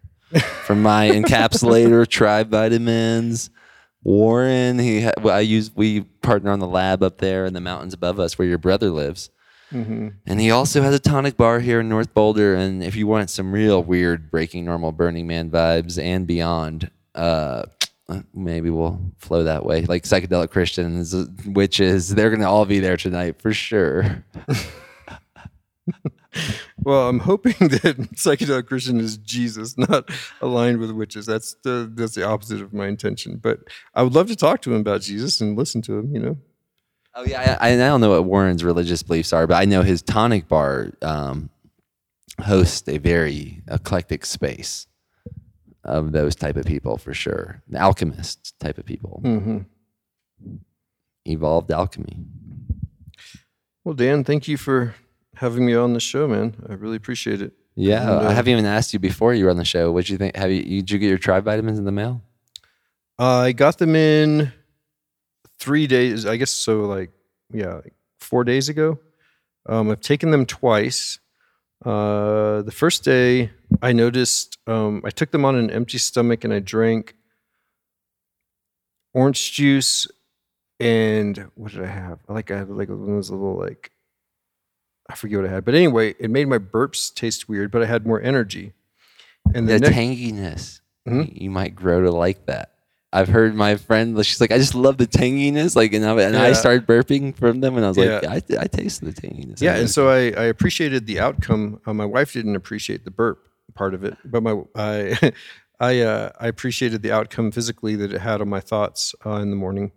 From 0.64 0.82
my 0.82 1.08
encapsulator, 1.10 2.06
Tribe 2.08 2.48
Vitamins, 2.50 3.50
Warren. 4.02 4.78
He, 4.78 5.02
ha- 5.02 5.12
well, 5.22 5.36
I 5.36 5.40
use 5.40 5.70
we 5.74 6.00
partner 6.02 6.50
on 6.50 6.58
the 6.58 6.66
lab 6.66 7.02
up 7.02 7.18
there 7.18 7.44
in 7.46 7.52
the 7.54 7.60
mountains 7.60 7.94
above 7.94 8.18
us 8.18 8.38
where 8.38 8.48
your 8.48 8.58
brother 8.58 8.90
lives. 8.90 9.30
mhm. 9.72 10.14
And 10.26 10.40
he 10.40 10.50
also 10.50 10.82
has 10.82 10.94
a 10.94 10.98
tonic 10.98 11.36
bar 11.36 11.60
here 11.60 11.80
in 11.80 11.88
North 11.88 12.12
Boulder. 12.12 12.54
And 12.56 12.82
if 12.82 12.96
you 12.96 13.06
want 13.06 13.30
some 13.30 13.52
real 13.52 13.82
weird 13.82 14.30
breaking 14.30 14.64
normal 14.64 14.92
Burning 14.92 15.26
Man 15.26 15.50
vibes 15.50 16.02
and 16.02 16.26
beyond, 16.26 16.90
uh, 17.14 17.64
maybe 18.34 18.70
we'll 18.70 19.00
flow 19.18 19.44
that 19.44 19.64
way. 19.64 19.82
Like 19.82 20.02
psychedelic 20.04 20.50
Christians, 20.50 21.14
witches, 21.46 22.14
they're 22.14 22.30
gonna 22.30 22.50
all 22.50 22.64
be 22.64 22.78
there 22.80 22.96
tonight 22.96 23.40
for 23.40 23.52
sure. 23.52 24.24
well, 26.84 27.08
I'm 27.08 27.20
hoping 27.20 27.52
that 27.60 27.96
psychedelic 28.14 28.66
Christian 28.66 29.00
is 29.00 29.16
Jesus, 29.18 29.76
not 29.78 30.10
aligned 30.40 30.78
with 30.78 30.90
witches. 30.90 31.26
That's 31.26 31.54
the 31.62 31.90
that's 31.94 32.14
the 32.14 32.26
opposite 32.26 32.60
of 32.60 32.72
my 32.72 32.86
intention. 32.86 33.36
But 33.36 33.60
I 33.94 34.02
would 34.02 34.14
love 34.14 34.28
to 34.28 34.36
talk 34.36 34.62
to 34.62 34.74
him 34.74 34.80
about 34.80 35.00
Jesus 35.02 35.40
and 35.40 35.56
listen 35.56 35.82
to 35.82 35.98
him. 35.98 36.14
You 36.14 36.20
know. 36.20 36.36
Oh 37.14 37.24
yeah, 37.24 37.56
I, 37.60 37.72
I 37.72 37.76
don't 37.76 38.00
know 38.02 38.10
what 38.10 38.24
Warren's 38.24 38.62
religious 38.62 39.02
beliefs 39.02 39.32
are, 39.32 39.46
but 39.46 39.54
I 39.54 39.64
know 39.64 39.82
his 39.82 40.02
tonic 40.02 40.48
bar 40.48 40.92
um, 41.02 41.48
hosts 42.40 42.86
a 42.88 42.98
very 42.98 43.62
eclectic 43.68 44.26
space 44.26 44.86
of 45.82 46.12
those 46.12 46.34
type 46.36 46.56
of 46.56 46.66
people 46.66 46.98
for 46.98 47.14
sure. 47.14 47.62
The 47.68 47.78
alchemists 47.78 48.52
type 48.60 48.76
of 48.76 48.84
people, 48.84 49.22
Mm-hmm. 49.24 49.58
evolved 51.24 51.70
alchemy. 51.70 52.18
Well, 53.84 53.94
Dan, 53.94 54.24
thank 54.24 54.48
you 54.48 54.56
for 54.56 54.94
having 55.36 55.64
me 55.64 55.74
on 55.74 55.92
the 55.92 56.00
show, 56.00 56.26
man. 56.26 56.54
I 56.68 56.74
really 56.74 56.96
appreciate 56.96 57.40
it. 57.42 57.52
Yeah, 57.74 58.00
And, 58.02 58.26
uh, 58.26 58.28
I 58.30 58.32
haven't 58.32 58.52
even 58.52 58.64
asked 58.66 58.92
you 58.92 58.98
before 58.98 59.34
you 59.34 59.44
were 59.44 59.50
on 59.50 59.58
the 59.58 59.64
show. 59.64 59.86
What 59.86 59.94
would 59.94 60.08
you 60.08 60.16
think? 60.16 60.36
Have 60.36 60.50
you, 60.50 60.62
did 60.62 60.90
you 60.90 60.98
get 60.98 61.08
your 61.08 61.18
tribe 61.18 61.44
vitamins 61.44 61.78
in 61.78 61.84
the 61.84 61.92
mail? 61.92 62.22
I 63.18 63.52
got 63.52 63.78
them 63.78 63.94
in 63.94 64.52
three 65.58 65.86
days. 65.86 66.26
I 66.26 66.36
guess 66.36 66.50
so. 66.50 66.80
Like, 66.80 67.10
yeah, 67.52 67.74
like 67.74 67.94
four 68.18 68.44
days 68.44 68.68
ago. 68.68 68.98
Um, 69.68 69.90
I've 69.90 70.00
taken 70.00 70.30
them 70.30 70.46
twice. 70.46 71.18
Uh, 71.84 72.62
the 72.62 72.72
first 72.72 73.04
day, 73.04 73.50
I 73.82 73.92
noticed 73.92 74.58
um, 74.66 75.02
I 75.04 75.10
took 75.10 75.30
them 75.30 75.44
on 75.44 75.56
an 75.56 75.70
empty 75.70 75.98
stomach 75.98 76.44
and 76.44 76.52
I 76.52 76.60
drank 76.60 77.14
orange 79.12 79.52
juice 79.52 80.06
and 80.78 81.50
what 81.54 81.72
did 81.72 81.82
I 81.82 81.86
have? 81.86 82.20
I 82.28 82.32
like 82.32 82.50
I 82.50 82.58
had 82.58 82.70
like 82.70 82.88
one 82.88 83.00
of 83.00 83.06
those 83.06 83.30
little 83.30 83.56
like 83.58 83.90
I 85.08 85.14
forget 85.14 85.40
what 85.40 85.48
I 85.48 85.52
had, 85.52 85.64
but 85.64 85.74
anyway, 85.74 86.14
it 86.18 86.30
made 86.30 86.48
my 86.48 86.58
burps 86.58 87.14
taste 87.14 87.48
weird, 87.48 87.70
but 87.70 87.82
I 87.82 87.86
had 87.86 88.06
more 88.06 88.20
energy. 88.20 88.72
And 89.54 89.68
The 89.68 89.74
the 89.74 89.78
next, 89.80 89.96
tanginess, 89.96 90.80
Mhm. 91.08 91.40
you 91.40 91.50
might 91.50 91.74
grow 91.76 92.02
to 92.02 92.10
like 92.10 92.46
that. 92.46 92.72
I've 93.12 93.28
heard 93.28 93.54
my 93.54 93.76
friend. 93.76 94.16
She's 94.26 94.40
like, 94.40 94.50
I 94.50 94.58
just 94.58 94.74
love 94.74 94.98
the 94.98 95.06
tanginess. 95.06 95.76
Like, 95.76 95.92
and 95.94 96.04
I, 96.04 96.20
and 96.20 96.36
I 96.36 96.52
started 96.52 96.86
burping 96.86 97.34
from 97.34 97.60
them, 97.60 97.76
and 97.76 97.84
I 97.84 97.88
was 97.88 97.96
like, 97.96 98.24
I, 98.24 98.42
I 98.58 98.66
taste 98.66 99.02
the 99.04 99.12
tanginess. 99.12 99.62
Yeah, 99.62 99.76
and 99.76 99.88
so 99.88 100.08
I, 100.08 100.32
I 100.32 100.44
appreciated 100.46 101.06
the 101.06 101.20
outcome. 101.20 101.80
Uh, 101.86 101.94
my 101.94 102.04
wife 102.04 102.32
didn't 102.32 102.56
appreciate 102.56 103.04
the 103.04 103.10
burp 103.12 103.48
part 103.74 103.94
of 103.94 104.04
it, 104.04 104.16
but 104.24 104.42
my 104.42 104.60
I 104.74 105.32
I 105.80 106.00
uh, 106.00 106.30
I 106.40 106.48
appreciated 106.48 107.02
the 107.02 107.12
outcome 107.12 107.52
physically 107.52 107.94
that 107.96 108.12
it 108.12 108.20
had 108.20 108.40
on 108.40 108.48
my 108.48 108.60
thoughts 108.60 109.14
uh, 109.24 109.34
in 109.36 109.50
the 109.50 109.56
morning. 109.56 109.92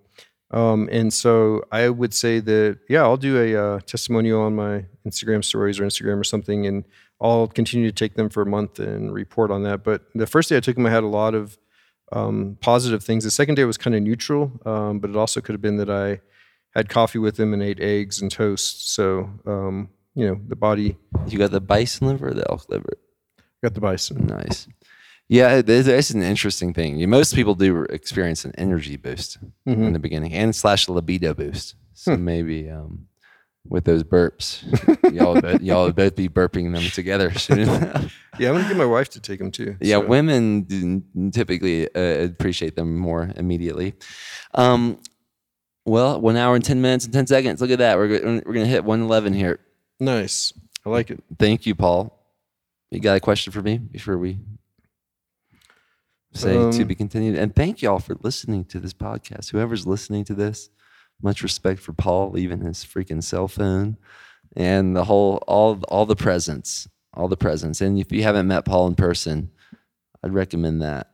Um, 0.52 0.90
and 0.92 1.14
so 1.14 1.64
I 1.72 1.90
would 1.90 2.14
say 2.14 2.40
that 2.40 2.80
yeah, 2.90 3.04
I'll 3.04 3.18
do 3.18 3.38
a 3.38 3.56
uh, 3.56 3.80
testimonial 3.82 4.42
on 4.42 4.56
my 4.56 4.86
Instagram 5.08 5.44
stories 5.44 5.80
or 5.80 5.84
Instagram 5.84 6.20
or 6.20 6.24
something, 6.24 6.66
and 6.66 6.86
I'll 7.22 7.48
continue 7.48 7.88
to 7.88 7.96
take 7.96 8.16
them 8.16 8.30
for 8.30 8.42
a 8.42 8.46
month 8.46 8.80
and 8.80 9.14
report 9.14 9.52
on 9.52 9.64
that. 9.64 9.84
But 9.84 10.04
the 10.16 10.28
first 10.28 10.50
day 10.50 10.58
I 10.58 10.60
took 10.60 10.76
them, 10.76 10.86
I 10.86 10.90
had 10.90 11.04
a 11.04 11.08
lot 11.08 11.36
of 11.36 11.58
um, 12.12 12.58
positive 12.62 13.04
things. 13.04 13.24
The 13.24 13.32
second 13.32 13.56
day 13.56 13.66
was 13.66 13.78
kind 13.78 13.96
of 13.96 14.02
neutral, 14.02 14.52
um, 14.66 15.00
but 15.00 15.12
it 15.12 15.16
also 15.16 15.42
could 15.42 15.54
have 15.54 15.62
been 15.62 15.78
that 15.78 15.90
I 15.90 16.22
had 16.74 16.90
coffee 16.90 17.20
with 17.20 17.36
them 17.36 17.54
and 17.54 17.62
ate 17.62 17.80
eggs 17.80 18.22
and 18.22 18.32
toast. 18.32 18.94
So 18.94 19.30
um, 19.46 19.90
you 20.16 20.28
know, 20.28 20.40
the 20.48 20.56
body 20.56 20.98
you 21.28 21.38
got 21.38 21.52
the 21.52 21.62
bison 21.62 22.08
liver 22.08 22.30
or 22.30 22.34
the 22.34 22.50
elk 22.50 22.68
liver. 22.70 22.98
got 23.62 23.74
the 23.74 23.82
bison. 23.82 24.26
Nice. 24.26 24.68
Yeah, 25.30 25.62
there's, 25.62 25.86
there's 25.86 26.10
an 26.12 26.24
interesting 26.24 26.74
thing. 26.74 27.08
Most 27.10 27.36
people 27.36 27.54
do 27.56 27.84
experience 27.84 28.46
an 28.46 28.54
energy 28.58 28.98
boost 28.98 29.38
Mm-hmm. 29.68 29.84
in 29.84 29.94
the 29.94 30.00
beginning 30.00 30.34
and 30.34 30.56
slash 30.56 30.90
libido 30.90 31.34
boost. 31.34 31.76
So 31.94 32.16
Hmm. 32.16 32.26
maybe 32.26 32.70
um, 32.70 33.08
with 33.68 33.84
those 33.86 34.04
burps, 34.04 34.64
y'all 35.14 35.34
would 35.34 35.44
both, 35.44 35.62
y'all 35.62 35.86
would 35.86 35.96
both 35.96 36.16
be 36.16 36.28
burping 36.30 36.74
them 36.74 36.84
together 36.92 37.32
soon. 37.38 37.68
Yeah, 38.40 38.50
I'm 38.50 38.56
gonna 38.56 38.68
get 38.68 38.78
my 38.78 38.86
wife 38.86 39.10
to 39.10 39.20
take 39.20 39.38
them 39.40 39.52
too. 39.52 39.76
Yeah, 39.82 39.98
so. 40.00 40.08
women 40.08 41.32
typically 41.34 41.94
uh, 41.94 42.24
appreciate 42.26 42.76
them 42.76 42.98
more 42.98 43.32
immediately. 43.36 43.94
Um, 44.56 44.98
well, 45.86 46.20
one 46.22 46.38
hour 46.38 46.56
and 46.56 46.64
ten 46.64 46.82
minutes 46.82 47.06
and 47.06 47.14
ten 47.14 47.28
seconds. 47.28 47.62
Look 47.62 47.70
at 47.72 47.80
that. 47.80 47.98
We're 47.98 48.08
we're 48.46 48.54
gonna 48.54 48.66
hit 48.66 48.84
one 48.86 49.02
eleven 49.02 49.34
here. 49.34 49.60
nice. 50.00 50.54
I 50.86 50.90
like 50.90 51.12
it. 51.12 51.22
Thank 51.38 51.66
you, 51.66 51.76
Paul. 51.76 52.18
You 52.90 53.00
got 53.02 53.18
a 53.18 53.20
question 53.20 53.52
for 53.52 53.62
me 53.62 53.78
before 53.78 54.18
we 54.18 54.40
say 56.40 56.54
to 56.54 56.82
Um, 56.82 56.88
be 56.88 56.96
continued? 56.96 57.38
And 57.38 57.56
thank 57.56 57.82
y'all 57.82 58.00
for 58.00 58.16
listening 58.22 58.66
to 58.66 58.80
this 58.80 58.94
podcast. 58.94 59.52
Whoever's 59.52 59.86
listening 59.86 60.26
to 60.26 60.34
this, 60.34 60.70
much 61.22 61.44
respect 61.44 61.80
for 61.80 61.94
Paul 61.94 62.32
leaving 62.32 62.62
his 62.62 62.84
freaking 62.86 63.24
cell 63.24 63.48
phone 63.48 63.98
and 64.56 64.96
the 64.96 65.06
whole 65.06 65.38
all 65.48 65.80
all 65.90 66.06
the 66.06 66.16
presents, 66.16 66.88
all 67.14 67.28
the 67.28 67.38
presents. 67.38 67.82
And 67.82 68.00
if 68.00 68.12
you 68.12 68.24
haven't 68.24 68.48
met 68.48 68.66
Paul 68.66 68.88
in 68.88 68.96
person, 68.96 69.52
I'd 70.24 70.34
recommend 70.34 70.82
that. 70.82 71.12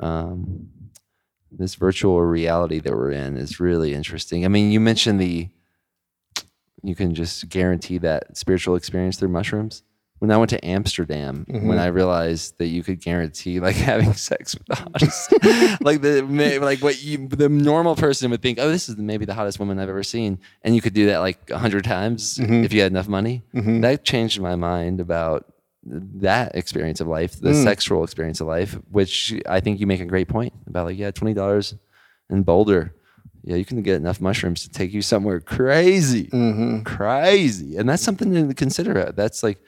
Um, 0.00 0.68
this 1.50 1.74
virtual 1.74 2.20
reality 2.20 2.80
that 2.80 2.92
we're 2.92 3.12
in 3.12 3.36
is 3.36 3.60
really 3.60 3.94
interesting. 3.94 4.44
I 4.44 4.48
mean, 4.48 4.70
you 4.70 4.80
mentioned 4.80 5.20
the 5.20 5.48
you 6.82 6.94
can 6.94 7.14
just 7.14 7.48
guarantee 7.48 7.98
that 7.98 8.36
spiritual 8.36 8.76
experience 8.76 9.16
through 9.16 9.28
mushrooms. 9.28 9.82
When 10.18 10.30
I 10.30 10.38
went 10.38 10.48
to 10.50 10.64
Amsterdam, 10.64 11.44
when 11.46 11.62
mm-hmm. 11.62 11.78
I 11.78 11.86
realized 11.86 12.56
that 12.56 12.68
you 12.68 12.82
could 12.82 13.02
guarantee 13.02 13.60
like 13.60 13.76
having 13.90 14.14
sex 14.14 14.54
with 14.54 14.66
the 14.66 14.74
hottest, 14.76 15.32
like 15.82 16.00
the 16.00 16.22
like 16.60 16.80
what 16.80 17.02
you 17.02 17.28
the 17.28 17.48
normal 17.48 17.96
person 17.96 18.30
would 18.30 18.40
think, 18.40 18.58
oh, 18.58 18.68
this 18.68 18.88
is 18.88 18.96
maybe 18.96 19.26
the 19.26 19.34
hottest 19.34 19.58
woman 19.58 19.78
I've 19.78 19.90
ever 19.90 20.02
seen, 20.02 20.38
and 20.62 20.74
you 20.74 20.80
could 20.80 20.94
do 20.94 21.06
that 21.06 21.18
like 21.18 21.50
a 21.50 21.58
hundred 21.58 21.84
times 21.84 22.38
mm-hmm. 22.38 22.64
if 22.64 22.72
you 22.72 22.80
had 22.80 22.92
enough 22.92 23.08
money. 23.08 23.42
Mm-hmm. 23.54 23.82
That 23.82 24.04
changed 24.04 24.40
my 24.40 24.56
mind 24.56 25.00
about 25.00 25.52
that 25.86 26.54
experience 26.54 27.00
of 27.00 27.06
life, 27.06 27.38
the 27.40 27.50
mm. 27.50 27.62
sexual 27.62 28.02
experience 28.02 28.40
of 28.40 28.46
life, 28.46 28.78
which 28.90 29.34
I 29.48 29.60
think 29.60 29.80
you 29.80 29.86
make 29.86 30.00
a 30.00 30.04
great 30.04 30.28
point 30.28 30.52
about 30.66 30.86
like, 30.86 30.98
yeah, 30.98 31.10
twenty 31.10 31.34
dollars 31.34 31.74
in 32.30 32.42
Boulder. 32.42 32.94
Yeah, 33.44 33.54
you 33.54 33.64
can 33.64 33.80
get 33.82 33.94
enough 33.94 34.20
mushrooms 34.20 34.62
to 34.64 34.70
take 34.70 34.92
you 34.92 35.02
somewhere 35.02 35.40
crazy, 35.40 36.28
crazy, 36.84 37.76
and 37.76 37.88
that's 37.88 38.02
something 38.02 38.48
to 38.48 38.54
consider. 38.54 39.12
That's 39.12 39.44
like 39.44 39.62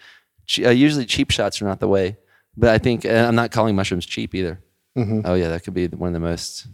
uh, 0.59 0.71
usually 0.71 1.05
cheap 1.07 1.31
shots 1.31 1.61
are 1.61 1.67
not 1.67 1.81
the 1.81 1.89
way, 1.89 2.17
but 2.57 2.71
I 2.71 2.79
think 2.79 3.05
I'm 3.05 3.35
not 3.35 3.51
calling 3.51 3.77
mushrooms 3.77 4.07
cheap 4.07 4.35
either. 4.35 4.61
Oh 4.97 5.35
yeah, 5.35 5.49
that 5.51 5.63
could 5.63 5.75
be 5.75 5.87
one 5.87 6.09
of 6.09 6.15
the 6.15 6.19
most 6.29 6.67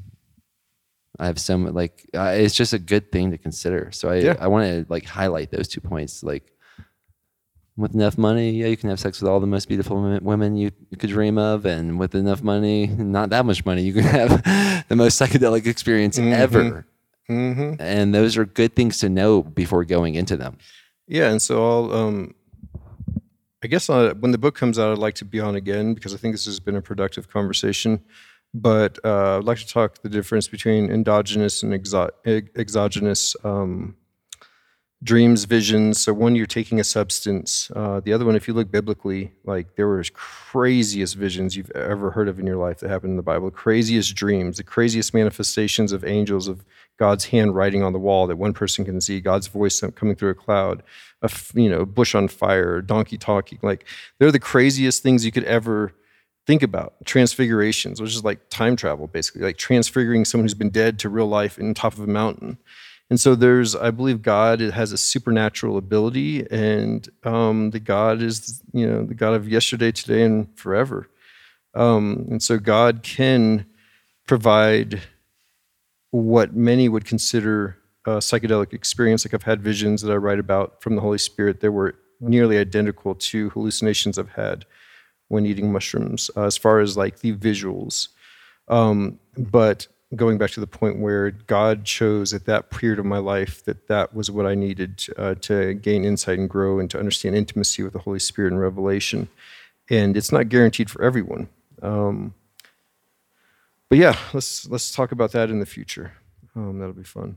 I 1.18 1.26
have 1.26 1.38
some 1.38 1.66
like 1.74 2.08
uh, 2.14 2.32
it's 2.36 2.54
just 2.54 2.72
a 2.72 2.78
good 2.78 3.12
thing 3.12 3.30
to 3.32 3.38
consider. 3.38 3.90
So 3.92 4.08
I 4.08 4.16
Yeah. 4.16 4.36
I 4.40 4.48
want 4.48 4.64
to 4.66 4.86
like 4.88 5.04
highlight 5.04 5.50
those 5.50 5.68
two 5.68 5.80
points. 5.80 6.22
Like 6.22 6.50
with 7.76 7.94
enough 7.94 8.16
money, 8.16 8.52
yeah, 8.52 8.66
you 8.68 8.76
can 8.76 8.88
have 8.90 9.00
sex 9.00 9.20
with 9.20 9.28
all 9.30 9.40
the 9.40 9.46
most 9.46 9.68
beautiful 9.68 10.00
women- 10.22 10.56
you, 10.56 10.70
you 10.90 10.96
could 10.96 11.10
dream 11.10 11.38
of, 11.38 11.66
and 11.66 11.98
with 11.98 12.14
enough 12.14 12.42
money, 12.42 12.86
not 12.86 13.30
that 13.30 13.44
much 13.44 13.64
money, 13.66 13.82
you 13.82 13.92
can 13.92 14.04
have 14.04 14.42
the 14.88 14.96
most 14.96 15.20
psychedelic 15.20 15.66
experience 15.66 16.18
ever. 16.18 16.86
Mm-hmm. 17.28 17.80
And 17.80 18.14
those 18.14 18.36
are 18.36 18.44
good 18.44 18.76
things 18.76 18.98
to 18.98 19.08
know 19.08 19.42
before 19.42 19.84
going 19.84 20.14
into 20.14 20.36
them. 20.36 20.56
Yeah, 21.08 21.30
and 21.30 21.42
so 21.42 21.64
I'll. 21.64 21.92
Um, 21.92 22.34
I 23.64 23.66
guess 23.66 23.88
uh, 23.88 24.12
when 24.20 24.30
the 24.30 24.36
book 24.36 24.54
comes 24.54 24.78
out, 24.78 24.92
I'd 24.92 24.98
like 24.98 25.14
to 25.14 25.24
be 25.24 25.40
on 25.40 25.56
again 25.56 25.94
because 25.94 26.12
I 26.12 26.18
think 26.18 26.34
this 26.34 26.44
has 26.44 26.60
been 26.60 26.76
a 26.76 26.82
productive 26.82 27.30
conversation. 27.30 28.04
But 28.52 28.98
uh, 29.02 29.38
I'd 29.38 29.44
like 29.44 29.56
to 29.58 29.66
talk 29.66 30.02
the 30.02 30.10
difference 30.10 30.48
between 30.48 30.90
endogenous 30.90 31.62
and 31.62 31.72
exo- 31.72 32.10
ex- 32.26 32.50
exogenous 32.56 33.34
um, 33.42 33.96
dreams, 35.02 35.44
visions. 35.44 35.98
So 35.98 36.12
one, 36.12 36.36
you're 36.36 36.44
taking 36.44 36.78
a 36.78 36.84
substance. 36.84 37.70
Uh, 37.74 38.00
the 38.00 38.12
other 38.12 38.26
one, 38.26 38.36
if 38.36 38.46
you 38.46 38.52
look 38.52 38.70
biblically, 38.70 39.32
like 39.44 39.76
there 39.76 39.88
were 39.88 40.04
craziest 40.12 41.16
visions 41.16 41.56
you've 41.56 41.70
ever 41.70 42.10
heard 42.10 42.28
of 42.28 42.38
in 42.38 42.46
your 42.46 42.58
life 42.58 42.80
that 42.80 42.90
happened 42.90 43.12
in 43.12 43.16
the 43.16 43.22
Bible. 43.22 43.50
Craziest 43.50 44.14
dreams, 44.14 44.58
the 44.58 44.62
craziest 44.62 45.14
manifestations 45.14 45.90
of 45.90 46.04
angels 46.04 46.48
of 46.48 46.66
God's 46.98 47.26
handwriting 47.26 47.82
on 47.82 47.92
the 47.92 47.98
wall 47.98 48.26
that 48.26 48.36
one 48.36 48.52
person 48.52 48.84
can 48.84 49.00
see, 49.00 49.20
God's 49.20 49.48
voice 49.48 49.82
coming 49.94 50.14
through 50.14 50.30
a 50.30 50.34
cloud, 50.34 50.82
a 51.22 51.30
you 51.54 51.68
know 51.68 51.84
bush 51.84 52.14
on 52.14 52.28
fire, 52.28 52.80
donkey 52.80 53.18
talking. 53.18 53.58
Like 53.62 53.86
they're 54.18 54.32
the 54.32 54.38
craziest 54.38 55.02
things 55.02 55.24
you 55.24 55.32
could 55.32 55.44
ever 55.44 55.92
think 56.46 56.62
about. 56.62 56.94
Transfigurations, 57.04 58.00
which 58.00 58.14
is 58.14 58.24
like 58.24 58.48
time 58.50 58.76
travel, 58.76 59.06
basically, 59.06 59.42
like 59.42 59.56
transfiguring 59.56 60.24
someone 60.24 60.44
who's 60.44 60.54
been 60.54 60.70
dead 60.70 60.98
to 61.00 61.08
real 61.08 61.26
life 61.26 61.58
in 61.58 61.74
top 61.74 61.94
of 61.94 62.00
a 62.00 62.06
mountain. 62.06 62.58
And 63.10 63.20
so 63.20 63.34
there's, 63.34 63.76
I 63.76 63.90
believe 63.90 64.22
God 64.22 64.60
has 64.60 64.92
a 64.92 64.96
supernatural 64.96 65.76
ability, 65.76 66.46
and 66.50 67.06
um, 67.22 67.70
the 67.70 67.80
God 67.80 68.22
is, 68.22 68.62
you 68.72 68.86
know, 68.86 69.04
the 69.04 69.14
God 69.14 69.34
of 69.34 69.48
yesterday, 69.48 69.92
today, 69.92 70.22
and 70.22 70.48
forever. 70.58 71.08
Um, 71.74 72.26
and 72.30 72.42
so 72.42 72.58
God 72.58 73.02
can 73.02 73.66
provide 74.26 75.02
what 76.14 76.54
many 76.54 76.88
would 76.88 77.04
consider 77.04 77.76
a 78.04 78.18
psychedelic 78.18 78.72
experience. 78.72 79.24
Like 79.24 79.34
I've 79.34 79.42
had 79.42 79.60
visions 79.60 80.00
that 80.02 80.12
I 80.12 80.16
write 80.16 80.38
about 80.38 80.80
from 80.80 80.94
the 80.94 81.00
Holy 81.00 81.18
Spirit 81.18 81.58
that 81.60 81.72
were 81.72 81.96
nearly 82.20 82.56
identical 82.56 83.16
to 83.16 83.50
hallucinations 83.50 84.16
I've 84.16 84.30
had 84.30 84.64
when 85.26 85.44
eating 85.44 85.72
mushrooms, 85.72 86.30
uh, 86.36 86.44
as 86.44 86.56
far 86.56 86.78
as 86.78 86.96
like 86.96 87.18
the 87.18 87.32
visuals. 87.34 88.10
Um, 88.68 89.18
but 89.36 89.88
going 90.14 90.38
back 90.38 90.50
to 90.50 90.60
the 90.60 90.68
point 90.68 91.00
where 91.00 91.32
God 91.32 91.84
chose 91.84 92.32
at 92.32 92.46
that 92.46 92.70
period 92.70 93.00
of 93.00 93.06
my 93.06 93.18
life 93.18 93.64
that 93.64 93.88
that 93.88 94.14
was 94.14 94.30
what 94.30 94.46
I 94.46 94.54
needed 94.54 95.04
uh, 95.16 95.34
to 95.40 95.74
gain 95.74 96.04
insight 96.04 96.38
and 96.38 96.48
grow 96.48 96.78
and 96.78 96.88
to 96.90 96.98
understand 97.00 97.34
intimacy 97.34 97.82
with 97.82 97.92
the 97.92 97.98
Holy 97.98 98.20
Spirit 98.20 98.52
and 98.52 98.60
revelation. 98.60 99.26
And 99.90 100.16
it's 100.16 100.30
not 100.30 100.48
guaranteed 100.48 100.90
for 100.90 101.02
everyone. 101.02 101.48
Um, 101.82 102.34
but 103.90 103.98
yeah, 103.98 104.18
let's 104.32 104.68
let's 104.68 104.92
talk 104.92 105.12
about 105.12 105.32
that 105.32 105.50
in 105.50 105.60
the 105.60 105.66
future. 105.66 106.12
Um, 106.56 106.78
that'll 106.78 106.94
be 106.94 107.02
fun. 107.04 107.36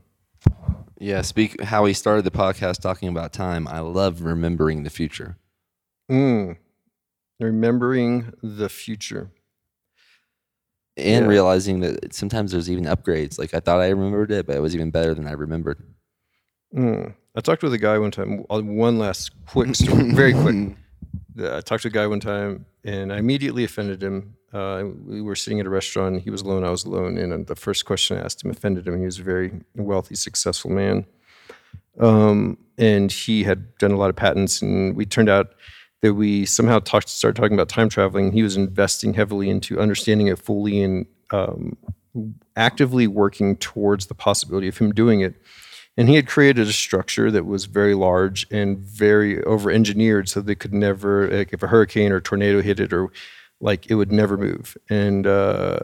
Yeah, 1.00 1.22
speak 1.22 1.60
how 1.62 1.84
we 1.84 1.92
started 1.92 2.24
the 2.24 2.30
podcast 2.30 2.80
talking 2.80 3.08
about 3.08 3.32
time. 3.32 3.66
I 3.68 3.80
love 3.80 4.22
remembering 4.22 4.82
the 4.84 4.90
future. 4.90 5.36
Mm. 6.10 6.56
Remembering 7.40 8.32
the 8.42 8.68
future. 8.68 9.30
and 10.96 11.24
Yeah. 11.26 11.30
realizing 11.30 11.78
that 11.80 12.12
sometimes 12.12 12.50
there's 12.50 12.68
even 12.68 12.84
upgrades. 12.84 13.38
Like 13.38 13.54
I 13.54 13.60
thought 13.60 13.80
I 13.80 13.88
remembered 13.90 14.32
it, 14.32 14.46
but 14.46 14.56
it 14.56 14.60
was 14.60 14.74
even 14.74 14.90
better 14.90 15.14
than 15.14 15.28
I 15.28 15.32
remembered. 15.32 15.80
Mm. 16.74 17.14
I 17.36 17.40
talked 17.40 17.62
with 17.62 17.72
a 17.72 17.78
guy 17.78 17.98
one 17.98 18.10
time. 18.10 18.44
uh, 18.50 18.60
One 18.60 18.98
last 18.98 19.30
quick 19.46 19.74
story, 19.76 20.12
very 20.12 20.32
quick. 20.32 20.76
Uh, 21.38 21.58
I 21.58 21.60
talked 21.60 21.82
to 21.82 21.88
a 21.88 21.90
guy 21.92 22.04
one 22.08 22.18
time, 22.18 22.66
and 22.82 23.12
I 23.12 23.18
immediately 23.18 23.62
offended 23.62 24.02
him. 24.02 24.34
Uh, 24.52 24.84
we 25.04 25.20
were 25.20 25.36
sitting 25.36 25.60
at 25.60 25.66
a 25.66 25.70
restaurant. 25.70 26.22
He 26.22 26.30
was 26.30 26.42
alone. 26.42 26.64
I 26.64 26.70
was 26.70 26.84
alone, 26.84 27.18
and 27.18 27.32
uh, 27.32 27.38
the 27.46 27.56
first 27.56 27.84
question 27.84 28.16
I 28.16 28.22
asked 28.22 28.44
him 28.44 28.50
offended 28.50 28.88
him. 28.88 28.98
He 28.98 29.04
was 29.04 29.18
a 29.18 29.22
very 29.22 29.52
wealthy, 29.74 30.14
successful 30.14 30.70
man, 30.70 31.04
um, 32.00 32.56
and 32.78 33.12
he 33.12 33.44
had 33.44 33.76
done 33.76 33.92
a 33.92 33.96
lot 33.96 34.10
of 34.10 34.16
patents. 34.16 34.62
And 34.62 34.96
we 34.96 35.04
turned 35.04 35.28
out 35.28 35.54
that 36.00 36.14
we 36.14 36.46
somehow 36.46 36.78
talked, 36.78 37.08
started 37.08 37.38
talking 37.38 37.54
about 37.54 37.68
time 37.68 37.88
traveling. 37.88 38.32
He 38.32 38.42
was 38.42 38.56
investing 38.56 39.14
heavily 39.14 39.50
into 39.50 39.80
understanding 39.80 40.28
it 40.28 40.38
fully 40.38 40.82
and 40.82 41.06
um, 41.30 41.76
actively 42.56 43.06
working 43.06 43.56
towards 43.56 44.06
the 44.06 44.14
possibility 44.14 44.68
of 44.68 44.78
him 44.78 44.92
doing 44.92 45.20
it. 45.20 45.34
And 45.96 46.08
he 46.08 46.14
had 46.14 46.28
created 46.28 46.68
a 46.68 46.72
structure 46.72 47.30
that 47.32 47.44
was 47.44 47.64
very 47.64 47.94
large 47.94 48.46
and 48.52 48.78
very 48.78 49.42
over 49.42 49.70
engineered 49.70 50.28
so 50.28 50.40
they 50.40 50.54
could 50.54 50.72
never, 50.72 51.28
like 51.28 51.52
if 51.52 51.62
a 51.62 51.66
hurricane 51.66 52.12
or 52.12 52.20
tornado 52.20 52.62
hit 52.62 52.78
it 52.78 52.92
or 52.92 53.10
like 53.60 53.90
it 53.90 53.94
would 53.94 54.12
never 54.12 54.36
move. 54.36 54.76
And, 54.88 55.26
uh, 55.26 55.80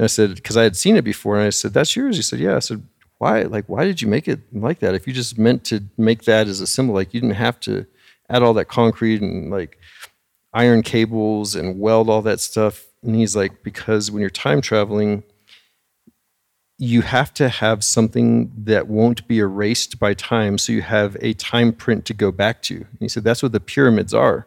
and 0.00 0.04
I 0.04 0.06
said, 0.06 0.34
because 0.34 0.56
I 0.56 0.62
had 0.62 0.76
seen 0.76 0.96
it 0.96 1.04
before, 1.04 1.36
and 1.36 1.46
I 1.46 1.50
said, 1.50 1.74
"That's 1.74 1.94
yours." 1.94 2.16
He 2.16 2.22
said, 2.22 2.40
"Yeah." 2.40 2.56
I 2.56 2.60
said, 2.60 2.82
"Why? 3.18 3.42
Like, 3.42 3.66
why 3.68 3.84
did 3.84 4.00
you 4.00 4.08
make 4.08 4.28
it 4.28 4.40
like 4.50 4.78
that? 4.78 4.94
If 4.94 5.06
you 5.06 5.12
just 5.12 5.38
meant 5.38 5.62
to 5.64 5.82
make 5.98 6.24
that 6.24 6.48
as 6.48 6.62
a 6.62 6.66
symbol, 6.66 6.94
like 6.94 7.12
you 7.12 7.20
didn't 7.20 7.36
have 7.36 7.60
to 7.60 7.84
add 8.30 8.42
all 8.42 8.54
that 8.54 8.64
concrete 8.68 9.20
and 9.20 9.50
like 9.50 9.78
iron 10.54 10.82
cables 10.82 11.54
and 11.54 11.78
weld 11.78 12.08
all 12.08 12.22
that 12.22 12.40
stuff." 12.40 12.86
And 13.02 13.14
he's 13.14 13.36
like, 13.36 13.62
"Because 13.62 14.10
when 14.10 14.22
you're 14.22 14.30
time 14.30 14.62
traveling, 14.62 15.22
you 16.78 17.02
have 17.02 17.34
to 17.34 17.50
have 17.50 17.84
something 17.84 18.50
that 18.56 18.88
won't 18.88 19.28
be 19.28 19.38
erased 19.38 19.98
by 19.98 20.14
time, 20.14 20.56
so 20.56 20.72
you 20.72 20.80
have 20.80 21.14
a 21.20 21.34
time 21.34 21.74
print 21.74 22.06
to 22.06 22.14
go 22.14 22.32
back 22.32 22.62
to." 22.62 22.76
And 22.76 23.00
he 23.00 23.08
said, 23.08 23.22
"That's 23.24 23.42
what 23.42 23.52
the 23.52 23.60
pyramids 23.60 24.14
are. 24.14 24.46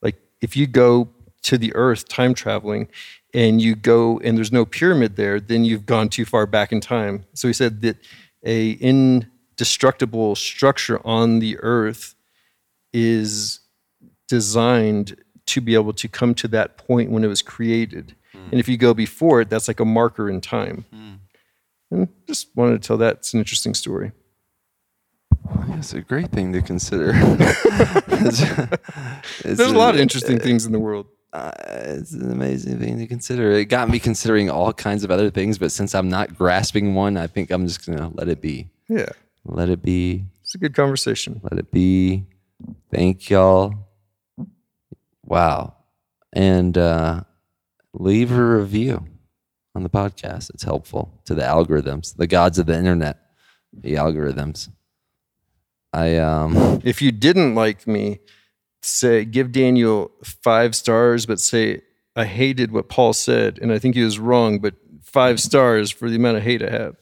Like, 0.00 0.20
if 0.40 0.56
you 0.56 0.68
go 0.68 1.08
to 1.42 1.58
the 1.58 1.74
Earth 1.74 2.08
time 2.08 2.34
traveling." 2.34 2.88
and 3.34 3.60
you 3.60 3.74
go 3.74 4.20
and 4.20 4.36
there's 4.36 4.52
no 4.52 4.64
pyramid 4.64 5.16
there, 5.16 5.40
then 5.40 5.64
you've 5.64 5.86
gone 5.86 6.08
too 6.08 6.24
far 6.24 6.46
back 6.46 6.72
in 6.72 6.80
time. 6.80 7.24
So 7.34 7.48
he 7.48 7.54
said 7.54 7.80
that 7.82 7.96
a 8.44 8.72
indestructible 8.72 10.34
structure 10.34 11.00
on 11.06 11.38
the 11.38 11.58
earth 11.60 12.14
is 12.92 13.60
designed 14.28 15.16
to 15.46 15.60
be 15.60 15.74
able 15.74 15.92
to 15.94 16.08
come 16.08 16.34
to 16.34 16.48
that 16.48 16.76
point 16.76 17.10
when 17.10 17.24
it 17.24 17.28
was 17.28 17.42
created. 17.42 18.14
Hmm. 18.32 18.48
And 18.50 18.60
if 18.60 18.68
you 18.68 18.76
go 18.76 18.94
before 18.94 19.40
it, 19.40 19.50
that's 19.50 19.68
like 19.68 19.80
a 19.80 19.84
marker 19.84 20.28
in 20.28 20.40
time. 20.40 20.84
Hmm. 20.92 21.12
And 21.90 22.08
just 22.26 22.48
wanted 22.54 22.80
to 22.82 22.86
tell 22.86 22.96
that. 22.98 23.16
It's 23.16 23.34
an 23.34 23.40
interesting 23.40 23.74
story. 23.74 24.12
It's 25.70 25.92
a 25.92 26.00
great 26.00 26.30
thing 26.30 26.52
to 26.52 26.62
consider. 26.62 27.10
It's- 27.10 28.40
it's 29.40 29.58
There's 29.58 29.60
a 29.60 29.76
lot 29.76 29.94
of 29.94 30.00
interesting 30.00 30.38
things 30.46 30.64
in 30.64 30.72
the 30.72 30.78
world. 30.78 31.06
Uh, 31.32 31.50
it's 32.00 32.12
an 32.12 32.30
amazing 32.30 32.78
thing 32.78 32.98
to 32.98 33.06
consider. 33.06 33.52
It 33.52 33.66
got 33.66 33.88
me 33.88 33.98
considering 33.98 34.50
all 34.50 34.72
kinds 34.72 35.02
of 35.04 35.10
other 35.10 35.30
things, 35.30 35.58
but 35.58 35.72
since 35.72 35.94
I'm 35.94 36.08
not 36.08 36.36
grasping 36.36 36.94
one, 36.94 37.16
I 37.16 37.26
think 37.26 37.50
I'm 37.50 37.66
just 37.66 37.86
gonna 37.86 38.10
let 38.14 38.28
it 38.28 38.40
be. 38.40 38.68
Yeah, 38.88 39.08
Let 39.44 39.68
it 39.70 39.82
be. 39.82 40.24
it's 40.42 40.54
a 40.54 40.58
good 40.58 40.74
conversation. 40.74 41.40
Let 41.42 41.58
it 41.58 41.70
be. 41.70 42.24
Thank 42.90 43.30
y'all. 43.30 43.74
Wow. 45.24 45.74
And 46.32 46.76
uh, 46.76 47.22
leave 47.92 48.32
a 48.32 48.44
review 48.44 49.06
on 49.74 49.82
the 49.82 49.90
podcast. 49.90 50.50
It's 50.50 50.62
helpful 50.64 51.20
to 51.24 51.34
the 51.34 51.42
algorithms, 51.42 52.14
the 52.16 52.26
gods 52.26 52.58
of 52.58 52.66
the 52.66 52.76
internet, 52.76 53.18
the 53.72 53.94
algorithms. 53.94 54.68
I 55.94 56.16
um 56.18 56.80
If 56.84 57.02
you 57.02 57.12
didn't 57.12 57.54
like 57.54 57.86
me, 57.86 58.20
say 58.82 59.24
give 59.24 59.52
Daniel 59.52 60.10
five 60.22 60.74
stars, 60.74 61.26
but 61.26 61.40
say 61.40 61.82
I 62.14 62.24
hated 62.24 62.72
what 62.72 62.88
Paul 62.88 63.12
said, 63.12 63.58
and 63.60 63.72
I 63.72 63.78
think 63.78 63.94
he 63.94 64.02
was 64.02 64.18
wrong, 64.18 64.58
but 64.58 64.74
five 65.02 65.40
stars 65.40 65.90
for 65.90 66.10
the 66.10 66.16
amount 66.16 66.36
of 66.36 66.42
hate 66.42 66.62
I 66.62 66.70
have. 66.70 66.96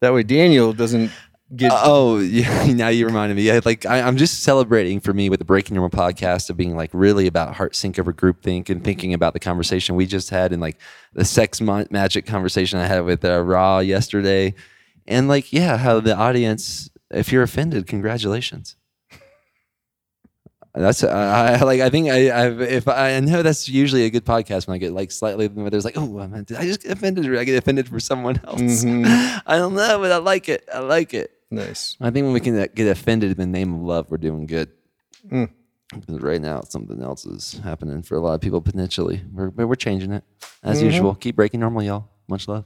That 0.00 0.14
way, 0.14 0.22
Daniel 0.22 0.72
doesn't 0.72 1.10
get. 1.54 1.72
Oh, 1.74 2.18
yeah. 2.20 2.72
Now 2.72 2.88
you 2.88 3.06
reminded 3.06 3.36
me. 3.36 3.42
Yeah, 3.42 3.60
like 3.64 3.84
I, 3.84 4.00
I'm 4.00 4.16
just 4.16 4.42
celebrating 4.42 5.00
for 5.00 5.12
me 5.12 5.28
with 5.28 5.38
the 5.38 5.44
Breaking 5.44 5.74
Normal 5.74 5.90
podcast 5.90 6.48
of 6.48 6.56
being 6.56 6.76
like 6.76 6.90
really 6.92 7.26
about 7.26 7.54
heart 7.54 7.74
sync 7.76 7.98
over 7.98 8.12
group 8.12 8.42
think 8.42 8.70
and 8.70 8.82
thinking 8.82 9.12
about 9.12 9.34
the 9.34 9.40
conversation 9.40 9.96
we 9.96 10.06
just 10.06 10.30
had 10.30 10.52
and 10.52 10.62
like 10.62 10.78
the 11.12 11.24
sex 11.24 11.60
ma- 11.60 11.84
magic 11.90 12.26
conversation 12.26 12.78
I 12.78 12.86
had 12.86 13.04
with 13.04 13.24
uh, 13.24 13.40
Raw 13.42 13.80
yesterday, 13.80 14.54
and 15.06 15.28
like 15.28 15.52
yeah, 15.52 15.76
how 15.76 16.00
the 16.00 16.16
audience, 16.16 16.88
if 17.10 17.32
you're 17.32 17.42
offended, 17.42 17.86
congratulations. 17.86 18.76
That's 20.74 21.02
I, 21.02 21.54
I 21.54 21.62
like. 21.62 21.80
I 21.80 21.90
think 21.90 22.08
I, 22.10 22.46
I've, 22.46 22.60
if 22.60 22.86
I, 22.86 23.16
I 23.16 23.20
know 23.20 23.42
that's 23.42 23.68
usually 23.68 24.04
a 24.04 24.10
good 24.10 24.24
podcast 24.24 24.68
when 24.68 24.76
I 24.76 24.78
get 24.78 24.92
like 24.92 25.10
slightly 25.10 25.48
where 25.48 25.68
there's 25.70 25.84
like, 25.84 25.96
oh, 25.96 26.18
I 26.20 26.42
just 26.64 26.82
get 26.82 26.92
offended 26.92 27.36
I 27.36 27.44
get 27.44 27.56
offended 27.56 27.88
for 27.88 27.98
someone 27.98 28.40
else? 28.46 28.84
Mhm. 28.84 29.04
I 29.46 29.56
don't 29.56 29.74
know, 29.74 29.98
but 29.98 30.12
I 30.12 30.18
like 30.18 30.48
it. 30.48 30.68
I 30.72 30.78
like 30.78 31.12
it. 31.12 31.32
nice. 31.50 31.96
I 32.00 32.10
think 32.10 32.24
when 32.24 32.32
we 32.32 32.40
can 32.40 32.56
uh, 32.58 32.66
get 32.72 32.86
offended 32.86 33.32
in 33.32 33.36
the 33.36 33.46
name 33.46 33.74
of 33.74 33.82
love, 33.82 34.10
we're 34.10 34.18
doing 34.18 34.46
good. 34.46 34.70
Mm. 35.28 35.50
Because 35.92 36.20
right 36.20 36.40
now, 36.40 36.60
something 36.68 37.02
else 37.02 37.26
is 37.26 37.60
happening 37.64 38.02
for 38.02 38.14
a 38.14 38.20
lot 38.20 38.34
of 38.34 38.40
people 38.40 38.60
potentially. 38.60 39.22
We're, 39.32 39.48
we're 39.48 39.74
changing 39.74 40.12
it 40.12 40.22
as 40.62 40.80
usual. 40.80 41.16
Keep 41.16 41.34
breaking 41.34 41.58
normal, 41.58 41.82
y'all. 41.82 42.08
Much 42.28 42.46
love. 42.46 42.64